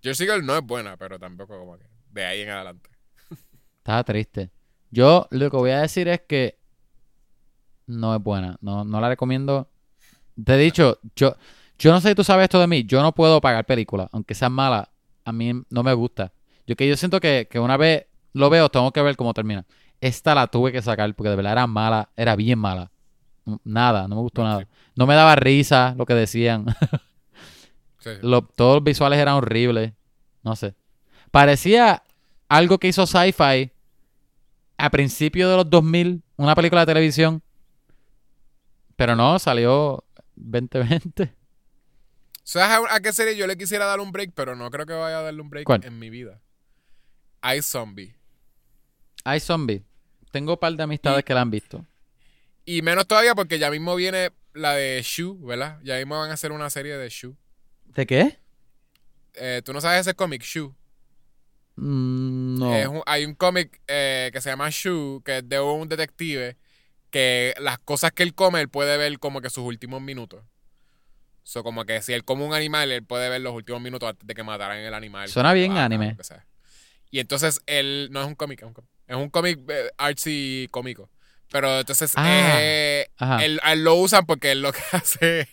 Jersey 0.03 0.27
Girl 0.27 0.45
no 0.45 0.57
es 0.57 0.63
buena, 0.65 0.97
pero 0.97 1.19
tampoco 1.19 1.59
como 1.59 1.79
que 1.79 1.85
de 2.11 2.25
ahí 2.25 2.41
en 2.43 2.51
adelante. 2.51 2.91
Estaba 3.79 4.05
triste. 4.05 4.51
Yo 4.91 5.27
lo 5.31 5.51
que 5.51 5.57
voy 5.57 5.71
a 5.71 5.81
decir 5.83 6.09
es 6.09 6.21
que 6.23 6.59
no 7.87 8.15
es 8.15 8.23
buena. 8.23 8.57
No, 8.61 8.85
no 8.85 9.01
la 9.01 9.09
recomiendo. 9.09 9.69
Te 10.43 10.55
he 10.55 10.59
dicho, 10.59 10.99
yo, 11.17 11.37
yo 11.79 11.93
no 11.93 12.01
sé 12.01 12.11
si 12.11 12.15
tú 12.15 12.25
sabes 12.25 12.45
esto 12.45 12.61
de 12.61 12.67
mí. 12.67 12.85
Yo 12.85 13.03
no 13.03 13.15
puedo 13.15 13.41
pagar 13.41 13.65
películas, 13.67 14.09
aunque 14.13 14.35
sean 14.35 14.53
malas. 14.53 14.89
A 15.25 15.33
mí 15.33 15.53
no 15.69 15.83
me 15.83 15.93
gusta. 15.95 16.33
Yo 16.67 16.77
que 16.77 16.89
yo 16.89 16.97
siento 16.97 17.21
que, 17.21 17.49
que 17.51 17.59
una 17.59 17.77
vez 17.77 18.07
lo 18.35 18.51
veo, 18.51 18.69
tengo 18.69 18.93
que 18.93 19.03
ver 19.03 19.17
cómo 19.17 19.35
termina. 19.35 19.67
Esta 20.01 20.35
la 20.35 20.47
tuve 20.47 20.73
que 20.73 20.83
sacar 20.83 21.13
porque 21.15 21.31
de 21.31 21.37
verdad 21.37 21.53
era 21.53 21.67
mala, 21.67 22.11
era 22.17 22.37
bien 22.37 22.59
mala. 22.59 22.91
Nada, 23.65 24.07
no 24.09 24.17
me 24.17 24.23
gustó 24.23 24.45
nada. 24.45 24.67
No 24.95 25.07
me 25.07 25.15
daba 25.15 25.35
risa 25.37 25.95
lo 25.97 26.07
que 26.07 26.15
decían. 26.15 26.67
Sí, 27.99 28.11
sí. 28.11 28.11
Lo- 28.23 28.43
todos 28.43 28.77
los 28.77 28.85
visuales 28.85 29.19
eran 29.19 29.35
horribles. 29.35 29.93
No 30.43 30.55
sé. 30.55 30.75
Parecía 31.31 32.03
algo 32.49 32.79
que 32.79 32.89
hizo 32.89 33.07
Sci-Fi 33.07 33.73
a 34.77 34.91
principios 34.91 35.51
de 35.51 35.57
los 35.57 35.69
2000, 35.69 36.23
una 36.37 36.55
película 36.55 36.83
de 36.83 36.87
televisión. 36.87 37.43
Pero 38.97 39.17
no, 39.17 39.39
salió 39.39 40.05
2020. 40.37 41.35
¿Sabes 42.43 42.87
a, 42.91 43.01
qué 43.01 43.13
serie 43.13 43.37
yo 43.37 43.47
le 43.47 43.57
quisiera 43.59 43.85
dar 43.85 44.01
un 44.01 44.11
break, 44.11 44.33
pero 44.35 44.57
no 44.57 44.71
creo 44.71 44.87
que 44.87 44.95
vaya 44.95 45.19
a 45.19 45.23
darle 45.23 45.43
un 45.43 45.51
break 45.51 45.65
¿Cuál? 45.67 45.85
en 45.85 45.99
mi 45.99 46.09
vida? 46.09 46.41
I 47.43 47.61
Zombie. 47.63 48.15
Hay 49.25 49.41
Zombie. 49.41 49.85
Tengo 50.31 50.53
un 50.55 50.59
par 50.59 50.73
de 50.75 50.83
amistades 50.83 51.21
Y- 51.21 51.23
que 51.25 51.35
la 51.35 51.41
han 51.43 51.51
visto. 51.51 51.85
Y 52.65 52.83
menos 52.83 53.07
todavía 53.07 53.35
porque 53.35 53.59
ya 53.59 53.71
mismo 53.71 53.95
viene 53.97 54.31
la 54.53 54.75
de 54.75 55.01
Shoe, 55.03 55.37
¿verdad? 55.41 55.81
Ya 55.83 55.97
mismo 55.97 56.19
van 56.19 56.31
a 56.31 56.35
hacer 56.35 56.53
una 56.53 56.69
serie 56.69 56.97
de 56.99 57.09
Shoe. 57.09 57.35
¿De 57.87 58.07
qué? 58.07 58.39
Eh, 59.35 59.63
¿Tú 59.65 59.73
no 59.73 59.81
sabes 59.81 60.01
ese 60.01 60.15
cómic, 60.15 60.43
Shoe? 60.43 60.75
Mm, 61.77 62.59
no. 62.59 62.91
Un- 62.91 63.03
hay 63.07 63.25
un 63.25 63.35
cómic 63.35 63.81
eh, 63.87 64.31
que 64.33 64.41
se 64.41 64.51
llama 64.51 64.69
Shoe, 64.71 65.23
que 65.25 65.39
es 65.39 65.49
de 65.49 65.61
un 65.61 65.89
detective 65.89 66.57
que 67.11 67.55
las 67.59 67.79
cosas 67.79 68.13
que 68.13 68.23
él 68.23 68.35
come, 68.35 68.61
él 68.61 68.69
puede 68.69 68.97
ver 68.99 69.19
como 69.19 69.41
que 69.41 69.49
sus 69.49 69.65
últimos 69.65 70.03
minutos. 70.03 70.43
So, 71.45 71.63
como 71.65 71.85
que 71.87 72.03
si 72.03 72.13
él 72.13 72.25
come 72.25 72.45
un 72.45 72.53
animal, 72.53 72.91
él 72.93 73.03
puede 73.05 73.31
ver 73.31 73.41
los 73.41 73.55
últimos 73.55 73.81
minutos 73.81 74.11
antes 74.11 74.27
de 74.27 74.35
que 74.35 74.43
mataran 74.43 74.79
el 74.79 74.93
animal. 74.93 75.29
Suena 75.29 75.55
bien 75.55 75.79
anime. 75.79 76.15
Y 77.11 77.21
entonces 77.21 77.63
él, 77.67 78.09
no 78.11 78.21
es 78.21 78.27
un 78.27 78.35
cómic, 78.35 78.61
es 78.61 78.67
un 78.67 78.75
cómic. 78.75 78.91
Es 79.09 79.17
un 79.17 79.31
cómic 79.31 79.59
eh, 79.69 79.91
artsy 79.99 80.69
cómico. 80.71 81.11
Pero 81.51 81.81
entonces 81.81 82.13
Ah, 82.15 82.59
eh, 82.61 83.09
él, 83.41 83.59
lo 83.83 83.95
usan 83.97 84.27
porque 84.27 84.53
él 84.53 84.61
lo 84.63 84.73
que 84.73 84.81
hace, 84.93 85.49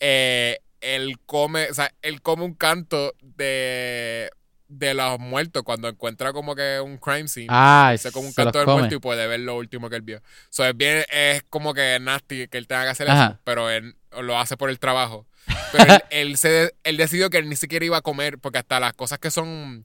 eh, 0.00 0.58
él 0.80 1.18
come, 1.26 1.70
o 1.70 1.74
sea, 1.74 1.92
él 2.02 2.20
come 2.22 2.42
un 2.44 2.54
canto 2.54 3.14
de, 3.20 4.30
de 4.68 4.94
los 4.94 5.18
muertos 5.20 5.62
cuando 5.62 5.88
encuentra 5.88 6.32
como 6.32 6.54
que 6.56 6.80
un 6.80 6.98
crime 6.98 7.28
scene. 7.28 7.46
Ah, 7.50 7.94
Se 7.98 8.10
come 8.12 8.26
un 8.26 8.32
se 8.32 8.42
canto 8.42 8.58
del 8.58 8.66
come. 8.66 8.78
muerto 8.78 8.96
y 8.96 8.98
puede 8.98 9.26
ver 9.26 9.40
lo 9.40 9.56
último 9.56 9.88
que 9.88 9.96
él 9.96 10.02
vio. 10.02 10.20
So, 10.50 10.64
es 10.66 10.76
bien, 10.76 11.04
es 11.10 11.42
como 11.50 11.72
que 11.72 11.98
nasty 12.00 12.48
que 12.48 12.58
él 12.58 12.66
tenga 12.66 12.82
que 12.84 12.90
hacer 12.90 13.08
Ajá. 13.08 13.26
eso, 13.26 13.38
pero 13.44 13.70
él 13.70 13.94
lo 14.20 14.38
hace 14.38 14.56
por 14.56 14.70
el 14.70 14.78
trabajo. 14.78 15.26
Pero 15.72 15.84
él, 15.94 16.02
él 16.10 16.36
se, 16.38 16.74
él 16.82 16.96
decidió 16.96 17.30
que 17.30 17.38
él 17.38 17.48
ni 17.48 17.54
siquiera 17.54 17.84
iba 17.84 17.96
a 17.98 18.02
comer, 18.02 18.38
porque 18.38 18.58
hasta 18.58 18.80
las 18.80 18.94
cosas 18.94 19.20
que 19.20 19.30
son 19.30 19.84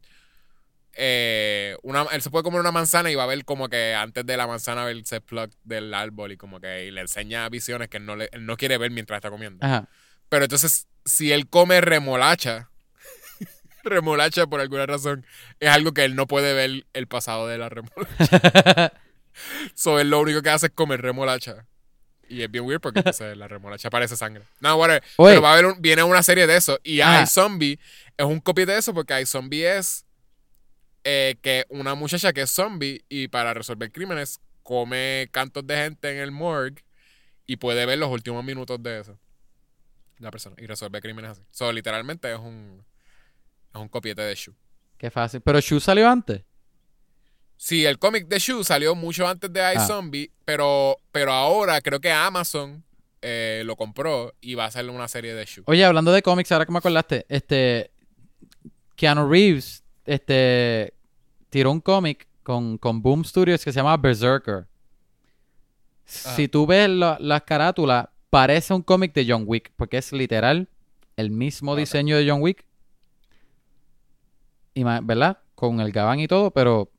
eh, 0.93 1.77
una, 1.83 2.03
él 2.11 2.21
se 2.21 2.29
puede 2.29 2.43
comer 2.43 2.59
una 2.59 2.71
manzana 2.71 3.09
y 3.11 3.15
va 3.15 3.23
a 3.23 3.27
ver 3.27 3.45
como 3.45 3.69
que 3.69 3.93
antes 3.93 4.25
de 4.25 4.37
la 4.37 4.47
manzana 4.47 4.83
ver 4.85 4.97
el 4.97 5.21
plug 5.21 5.49
del 5.63 5.93
árbol 5.93 6.33
y 6.33 6.37
como 6.37 6.59
que 6.59 6.85
y 6.85 6.91
le 6.91 7.01
enseña 7.01 7.47
visiones 7.49 7.87
que 7.87 7.97
él 7.97 8.05
no, 8.05 8.15
le, 8.15 8.29
él 8.31 8.45
no 8.45 8.57
quiere 8.57 8.77
ver 8.77 8.91
mientras 8.91 9.17
está 9.17 9.29
comiendo. 9.29 9.65
Ajá. 9.65 9.87
Pero 10.29 10.45
entonces, 10.45 10.87
si 11.05 11.31
él 11.31 11.47
come 11.47 11.81
remolacha, 11.81 12.69
remolacha 13.83 14.47
por 14.47 14.61
alguna 14.61 14.85
razón, 14.85 15.25
es 15.59 15.69
algo 15.69 15.93
que 15.93 16.03
él 16.03 16.15
no 16.15 16.27
puede 16.27 16.53
ver 16.53 16.85
el 16.93 17.07
pasado 17.07 17.47
de 17.47 17.57
la 17.57 17.69
remolacha. 17.69 18.93
So, 19.75 19.97
él 19.97 20.09
lo 20.09 20.19
único 20.19 20.41
que 20.41 20.49
hace 20.49 20.67
es 20.67 20.73
comer 20.73 21.01
remolacha. 21.01 21.65
Y 22.27 22.43
es 22.43 22.51
bien 22.51 22.65
weird 22.65 22.81
porque 22.81 22.99
entonces 22.99 23.35
la 23.37 23.47
remolacha 23.47 23.89
parece 23.89 24.17
sangre. 24.17 24.43
No, 24.59 24.75
whatever. 24.75 25.01
Pero 25.17 25.41
va 25.41 25.49
a 25.49 25.53
haber 25.53 25.65
un, 25.65 25.81
viene 25.81 26.03
una 26.03 26.21
serie 26.21 26.47
de 26.47 26.57
eso. 26.57 26.79
Y 26.83 26.99
Ajá. 26.99 27.23
iZombie 27.23 27.79
es 28.17 28.25
un 28.25 28.41
copy 28.41 28.65
de 28.65 28.77
eso 28.77 28.93
porque 28.93 29.19
iZombie 29.21 29.77
es 29.77 30.05
eh, 31.03 31.37
que 31.41 31.65
una 31.69 31.95
muchacha 31.95 32.33
que 32.33 32.41
es 32.41 32.51
zombie 32.51 33.03
y 33.09 33.27
para 33.27 33.53
resolver 33.53 33.91
crímenes 33.91 34.39
come 34.63 35.27
cantos 35.31 35.65
de 35.65 35.75
gente 35.75 36.11
en 36.11 36.17
el 36.17 36.31
morgue 36.31 36.83
y 37.45 37.57
puede 37.57 37.85
ver 37.85 37.97
los 37.97 38.09
últimos 38.09 38.43
minutos 38.43 38.81
de 38.81 38.99
eso. 39.01 39.19
La 40.19 40.31
persona. 40.31 40.55
Y 40.59 40.67
resuelve 40.67 41.01
crímenes 41.01 41.31
así. 41.31 41.41
So, 41.51 41.71
literalmente 41.71 42.31
es 42.31 42.39
un, 42.39 42.85
es 43.73 43.81
un 43.81 43.89
copiete 43.89 44.21
de 44.21 44.35
Shu. 44.35 44.53
Qué 44.97 45.09
fácil. 45.09 45.41
Pero 45.41 45.59
Shu 45.59 45.79
salió 45.79 46.07
antes. 46.07 46.43
Sí, 47.57 47.85
el 47.85 47.99
cómic 47.99 48.27
de 48.27 48.39
Shu 48.39 48.63
salió 48.63 48.95
mucho 48.95 49.27
antes 49.27 49.51
de 49.51 49.73
iZombie, 49.75 50.31
pero, 50.45 50.97
pero 51.11 51.31
ahora 51.31 51.79
creo 51.81 51.99
que 51.99 52.11
Amazon 52.11 52.83
eh, 53.21 53.61
lo 53.65 53.75
compró 53.75 54.33
y 54.41 54.55
va 54.55 54.65
a 54.65 54.67
hacer 54.67 54.89
una 54.89 55.07
serie 55.07 55.33
de 55.33 55.45
Shu. 55.45 55.63
Oye, 55.65 55.85
hablando 55.85 56.11
de 56.11 56.21
cómics, 56.21 56.51
ahora 56.51 56.65
que 56.65 56.71
me 56.71 56.79
acordaste, 56.79 57.25
este. 57.29 57.91
Keanu 58.95 59.27
Reeves, 59.27 59.80
este. 60.05 60.93
Tiró 61.49 61.71
un 61.71 61.81
cómic 61.81 62.27
con, 62.43 62.77
con 62.77 63.01
Boom 63.01 63.25
Studios 63.25 63.63
que 63.63 63.71
se 63.71 63.79
llama 63.79 63.97
Berserker. 63.97 64.67
Si 66.05 66.47
tú 66.47 66.65
ves 66.65 66.89
la, 66.89 67.17
la 67.19 67.41
carátula, 67.41 68.11
parece 68.29 68.73
un 68.73 68.81
cómic 68.81 69.13
de 69.13 69.25
John 69.27 69.43
Wick, 69.45 69.71
porque 69.75 69.97
es 69.97 70.11
literal 70.11 70.69
el 71.17 71.29
mismo 71.29 71.75
diseño 71.75 72.17
de 72.17 72.29
John 72.29 72.41
Wick. 72.41 72.65
Y 74.73 74.83
¿Verdad? 74.83 75.39
Con 75.55 75.79
el 75.79 75.91
gabán 75.91 76.19
y 76.19 76.27
todo, 76.27 76.51
pero, 76.51 76.89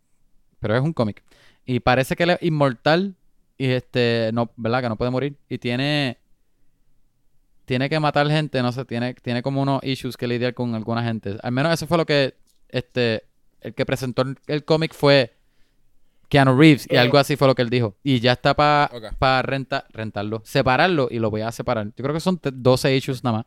pero 0.60 0.76
es 0.76 0.82
un 0.82 0.92
cómic. 0.92 1.22
Y 1.64 1.80
parece 1.80 2.16
que 2.16 2.24
él 2.24 2.30
es 2.30 2.42
inmortal 2.42 3.16
y 3.58 3.66
este, 3.66 4.30
no, 4.32 4.50
¿verdad? 4.56 4.82
Que 4.82 4.88
no 4.88 4.96
puede 4.96 5.10
morir. 5.10 5.36
Y 5.48 5.58
tiene, 5.58 6.18
tiene 7.64 7.88
que 7.88 7.98
matar 7.98 8.28
gente, 8.28 8.62
no 8.62 8.72
sé, 8.72 8.84
tiene, 8.84 9.14
tiene 9.14 9.42
como 9.42 9.62
unos 9.62 9.82
issues 9.82 10.16
que 10.16 10.26
lidiar 10.26 10.54
con 10.54 10.74
alguna 10.74 11.02
gente. 11.02 11.38
Al 11.42 11.52
menos 11.52 11.72
eso 11.72 11.86
fue 11.86 11.98
lo 11.98 12.06
que, 12.06 12.34
este, 12.72 13.24
el 13.60 13.74
que 13.74 13.86
presentó 13.86 14.24
el, 14.48 14.64
cómic 14.64 14.92
fue 14.92 15.36
Keanu 16.28 16.58
Reeves 16.58 16.86
y 16.90 16.96
Eh. 16.96 16.98
algo 16.98 17.18
así 17.18 17.36
fue 17.36 17.46
lo 17.46 17.54
que 17.54 17.62
él 17.62 17.70
dijo. 17.70 17.96
Y 18.02 18.18
ya 18.20 18.32
está 18.32 18.54
para 18.54 18.90
Ok. 18.92 19.44
renta, 19.46 19.86
rentarlo, 19.90 20.42
separarlo 20.44 21.06
y 21.10 21.20
lo 21.20 21.30
voy 21.30 21.42
a 21.42 21.52
separar. 21.52 21.86
Yo 21.94 22.02
creo 22.02 22.12
que 22.14 22.20
son 22.20 22.38
te- 22.38 22.50
12 22.52 22.96
issues 22.96 23.22
nada 23.22 23.38
más. 23.38 23.46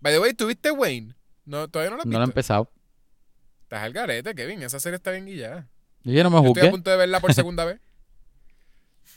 By 0.00 0.12
the 0.12 0.18
way, 0.20 0.34
¿tuviste 0.34 0.70
Wayne? 0.70 1.14
No, 1.46 1.68
todavía 1.68 1.90
no 1.90 1.96
lo 1.96 2.02
has 2.02 2.06
No 2.06 2.18
lo 2.18 2.24
he 2.24 2.26
empezado. 2.28 2.70
Estás 3.62 3.82
al 3.84 3.92
garete, 3.92 4.34
Kevin. 4.34 4.62
Esa 4.62 4.78
serie 4.80 4.96
está 4.96 5.12
bien 5.12 5.24
guillada. 5.26 5.66
Yo 6.02 6.12
ya 6.12 6.24
no 6.24 6.30
me 6.30 6.36
Yo 6.42 6.48
estoy 6.48 6.50
a 6.50 6.54
juzgué. 6.64 6.70
punto 6.70 6.90
de 6.90 6.96
verla 6.96 7.20
por 7.20 7.32
segunda 7.32 7.64
vez. 7.64 7.80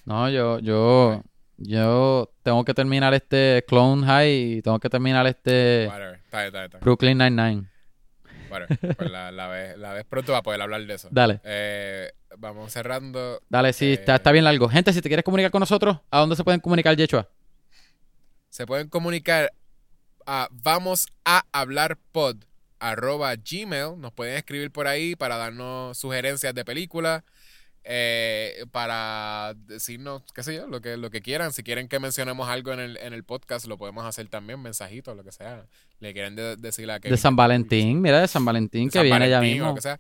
No, 0.06 0.30
yo, 0.30 0.60
yo, 0.60 1.24
yo 1.58 2.32
tengo 2.44 2.64
que 2.64 2.74
terminar 2.76 3.14
este 3.16 3.64
Clone 3.68 4.06
High 4.06 4.58
y 4.58 4.62
tengo 4.62 4.80
que 4.80 4.90
terminar 4.90 5.26
este. 5.26 5.90
Brooklyn 6.82 7.18
Nine-Nine. 7.18 7.68
Whatever. 8.50 8.96
Pues 8.96 9.12
la, 9.12 9.32
la 9.32 9.48
vez, 9.48 9.78
la 9.78 9.94
vez 9.94 10.06
pronto 10.06 10.32
va 10.32 10.40
a 10.40 10.44
poder 10.44 10.62
hablar 10.62 10.86
de 10.86 10.94
eso. 10.94 11.08
Dale, 11.12 11.40
Eh, 11.44 12.12
vamos 12.38 12.72
cerrando. 12.72 13.42
dale, 13.50 13.74
sí, 13.74 13.94
está, 13.94 14.14
Eh. 14.14 14.16
está 14.16 14.32
bien 14.32 14.44
largo. 14.46 14.68
Gente, 14.70 14.92
si 14.94 15.02
te 15.02 15.10
quieres 15.10 15.24
comunicar 15.26 15.52
con 15.52 15.60
nosotros, 15.60 16.00
¿a 16.12 16.20
dónde 16.20 16.36
se 16.36 16.44
pueden 16.44 16.60
comunicar, 16.60 16.96
Yechua? 16.96 17.30
Se 18.50 18.66
pueden 18.66 18.88
comunicar 18.90 19.52
a 20.26 20.48
vamos 20.52 21.08
a 21.26 21.44
hablar 21.52 21.98
pod 22.12 22.38
arroba 22.80 23.34
gmail. 23.36 24.00
Nos 24.00 24.14
pueden 24.14 24.36
escribir 24.36 24.72
por 24.72 24.88
ahí 24.88 25.16
para 25.16 25.38
darnos 25.38 25.98
sugerencias 25.98 26.54
de 26.54 26.64
películas. 26.66 27.24
Eh, 27.88 28.66
para 28.72 29.54
decirnos, 29.68 30.24
qué 30.34 30.42
sé 30.42 30.56
yo, 30.56 30.68
lo 30.68 30.82
que, 30.82 30.98
lo 30.98 31.12
que 31.12 31.22
quieran. 31.22 31.54
Si 31.54 31.62
quieren 31.64 31.88
que 31.88 32.00
mencionemos 32.00 32.50
algo 32.50 32.74
en 32.74 32.80
el, 32.80 32.98
en 32.98 33.14
el 33.14 33.24
podcast, 33.24 33.68
lo 33.68 33.78
podemos 33.78 34.06
hacer 34.06 34.28
también, 34.28 34.60
mensajitos, 34.62 35.16
lo 35.16 35.24
que 35.24 35.32
sea. 35.32 35.66
Le 36.00 36.12
quieren 36.14 36.36
de- 36.36 36.56
decir 36.58 36.90
a 36.90 37.00
Kevin 37.00 37.14
De 37.14 37.18
San 37.22 37.36
que- 37.36 37.38
Valentín, 37.42 38.02
mira, 38.02 38.20
de 38.22 38.28
San 38.28 38.44
Valentín 38.44 38.86
de 38.86 38.92
que 38.92 38.98
San 39.00 39.04
viene 39.04 39.30
ya 39.30 39.38
Valentín 39.38 39.62
o 39.62 39.66
lo 39.66 39.72
mismo. 39.74 39.76
que 39.76 39.82
sea. 39.82 40.00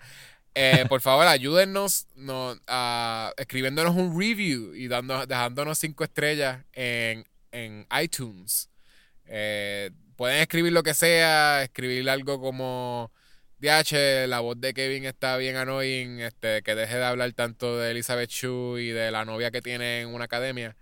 Eh, 0.55 0.85
por 0.89 1.01
favor, 1.01 1.27
ayúdennos 1.27 2.07
no, 2.15 2.55
a- 2.67 3.33
escribiéndonos 3.37 3.93
un 3.95 4.19
review 4.19 4.73
y 4.73 4.87
dando, 4.87 5.25
dejándonos 5.27 5.77
cinco 5.77 6.03
estrellas 6.05 6.63
en, 6.73 7.23
en 7.51 7.85
iTunes. 8.01 8.69
Eh, 9.25 9.91
pueden 10.15 10.41
escribir 10.41 10.71
lo 10.73 10.81
que 10.81 10.93
sea, 10.93 11.61
escribir 11.63 12.09
algo 12.09 12.39
como 12.39 13.11
La 14.27 14.39
voz 14.41 14.59
de 14.61 14.73
Kevin 14.73 15.05
está 15.05 15.37
bien 15.37 15.55
annoying, 15.55 16.19
este, 16.19 16.61
que 16.61 16.75
deje 16.75 16.97
de 16.97 17.03
hablar 17.03 17.33
tanto 17.33 17.77
de 17.79 17.91
Elizabeth 17.91 18.29
Shue 18.29 18.79
y 18.81 18.89
de 18.89 19.09
la 19.11 19.25
novia 19.25 19.49
que 19.49 19.61
tiene 19.61 20.01
en 20.01 20.09
una 20.09 20.25
academia. 20.25 20.75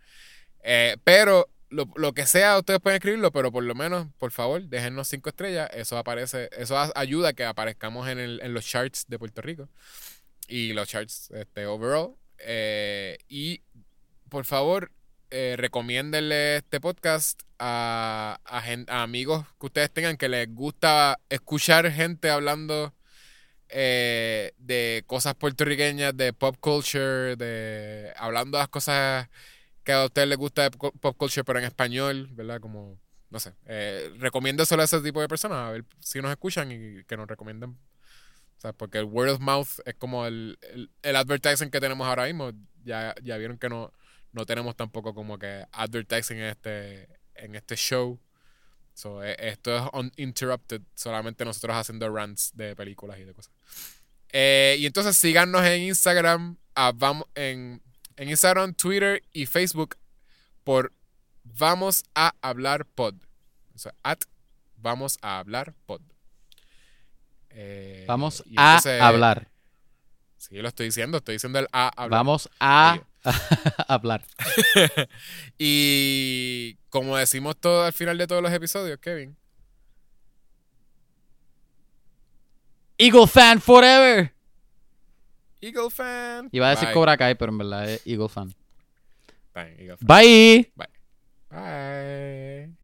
Eh, 0.63 0.97
pero 1.05 1.49
lo, 1.69 1.87
lo 1.95 2.13
que 2.13 2.25
sea, 2.25 2.57
ustedes 2.57 2.79
pueden 2.81 2.97
escribirlo, 2.97 3.31
pero 3.31 3.51
por 3.51 3.63
lo 3.63 3.73
menos, 3.73 4.07
por 4.19 4.31
favor, 4.31 4.61
déjennos 4.63 5.07
cinco 5.07 5.29
estrellas. 5.29 5.69
Eso 5.73 5.97
aparece, 5.97 6.49
eso 6.57 6.77
ayuda 6.95 7.29
a 7.29 7.33
que 7.33 7.45
aparezcamos 7.45 8.07
en, 8.09 8.19
el- 8.19 8.41
en 8.43 8.53
los 8.53 8.65
charts 8.65 9.05
de 9.07 9.17
Puerto 9.17 9.41
Rico. 9.41 9.69
Y 10.47 10.73
los 10.73 10.87
charts 10.89 11.31
este, 11.31 11.65
overall. 11.65 12.15
Eh, 12.39 13.17
y 13.29 13.61
por 14.29 14.43
favor, 14.45 14.91
eh, 15.33 15.55
recomiéndenle 15.57 16.57
este 16.57 16.79
podcast 16.79 17.41
a, 17.59 18.39
a 18.45 18.61
gen- 18.61 18.85
a 18.87 19.01
amigos 19.03 19.45
que 19.59 19.65
ustedes 19.65 19.91
tengan 19.91 20.15
que 20.17 20.29
les 20.29 20.47
gusta 20.53 21.19
escuchar 21.29 21.91
gente 21.91 22.29
hablando 22.29 22.93
eh, 23.69 24.53
de 24.57 25.03
cosas 25.07 25.35
puertorriqueñas, 25.35 26.15
de 26.15 26.33
pop 26.33 26.55
culture, 26.59 27.35
de 27.35 28.13
hablando 28.17 28.57
de 28.57 28.61
las 28.61 28.69
cosas 28.69 29.29
que 29.83 29.91
a 29.93 30.05
ustedes 30.05 30.27
les 30.27 30.37
gusta 30.37 30.63
de 30.63 30.71
po- 30.71 30.91
pop 30.91 31.17
culture, 31.17 31.43
pero 31.43 31.59
en 31.59 31.65
español, 31.65 32.29
¿verdad? 32.33 32.59
Como, 32.61 32.99
no 33.31 33.39
sé, 33.39 33.53
eh, 33.65 34.11
recomiéndoselo 34.19 34.81
a 34.83 34.85
ese 34.85 35.01
tipo 35.01 35.19
de 35.21 35.27
personas, 35.27 35.57
a 35.67 35.71
ver 35.71 35.85
si 35.99 36.21
nos 36.21 36.31
escuchan 36.31 36.71
y 36.71 37.03
que 37.05 37.17
nos 37.17 37.27
recomienden. 37.27 37.71
O 37.71 38.61
sea, 38.63 38.73
porque 38.73 38.99
el 38.99 39.05
word 39.05 39.29
of 39.31 39.39
mouth 39.41 39.67
es 39.85 39.95
como 39.95 40.25
el, 40.25 40.57
el, 40.61 40.89
el 41.01 41.15
advertising 41.15 41.69
que 41.71 41.81
tenemos 41.81 42.07
ahora 42.07 42.25
mismo. 42.25 42.51
Ya, 42.85 43.15
ya 43.23 43.37
vieron 43.37 43.57
que 43.57 43.69
no, 43.69 43.91
no 44.33 44.45
tenemos 44.45 44.75
tampoco 44.75 45.13
como 45.15 45.39
que 45.39 45.65
advertising 45.71 46.37
en 46.37 46.43
este, 46.45 47.07
en 47.35 47.55
este 47.55 47.75
show. 47.75 48.19
So, 48.93 49.23
eh, 49.23 49.35
esto 49.39 49.75
es 49.75 49.83
uninterrupted, 49.93 50.81
solamente 50.93 51.45
nosotros 51.45 51.75
haciendo 51.75 52.13
rants 52.13 52.51
de 52.55 52.75
películas 52.75 53.17
y 53.19 53.23
de 53.23 53.33
cosas. 53.33 53.53
Eh, 54.29 54.75
y 54.79 54.85
entonces 54.85 55.15
síganos 55.17 55.63
en 55.65 55.83
Instagram, 55.83 56.57
ah, 56.75 56.91
vamos, 56.93 57.25
en, 57.35 57.81
en 58.17 58.29
Instagram, 58.29 58.73
Twitter 58.73 59.23
y 59.31 59.45
Facebook 59.45 59.97
por 60.63 60.91
Vamos 61.43 62.03
a 62.15 62.33
hablar 62.41 62.85
pod. 62.85 63.15
O 63.75 63.77
sea, 63.77 63.93
at 64.03 64.19
Vamos 64.77 65.17
a 65.21 65.39
hablar 65.39 65.73
pod. 65.85 66.01
Eh, 67.49 68.05
Vamos 68.07 68.43
y 68.45 68.55
a 68.57 68.75
entonces- 68.75 69.01
hablar. 69.01 69.49
Sí, 70.37 70.57
lo 70.57 70.67
estoy 70.67 70.87
diciendo, 70.87 71.17
estoy 71.19 71.35
diciendo 71.35 71.59
el 71.59 71.67
a 71.71 71.87
hablar. 71.89 72.19
Vamos 72.19 72.49
a 72.59 72.93
Oye. 72.97 73.05
hablar. 73.87 74.23
y 75.57 76.75
como 76.89 77.17
decimos 77.17 77.57
todo 77.57 77.83
al 77.85 77.93
final 77.93 78.17
de 78.17 78.27
todos 78.27 78.41
los 78.41 78.51
episodios, 78.51 78.99
Kevin. 78.99 79.37
Eagle 82.97 83.27
fan 83.27 83.59
forever. 83.59 84.33
Eagle 85.61 85.89
fan. 85.89 86.49
Iba 86.51 86.67
a 86.67 86.69
decir 86.71 86.87
Bye. 86.87 86.93
Cobra 86.93 87.17
Kai, 87.17 87.35
pero 87.35 87.51
en 87.51 87.57
verdad 87.57 87.89
es 87.89 88.05
Eagle 88.05 88.29
fan. 88.29 88.53
Bye, 89.53 89.75
Eagle 89.79 89.97
fan. 89.97 90.07
Bye. 90.07 90.71
Bye. 91.49 92.82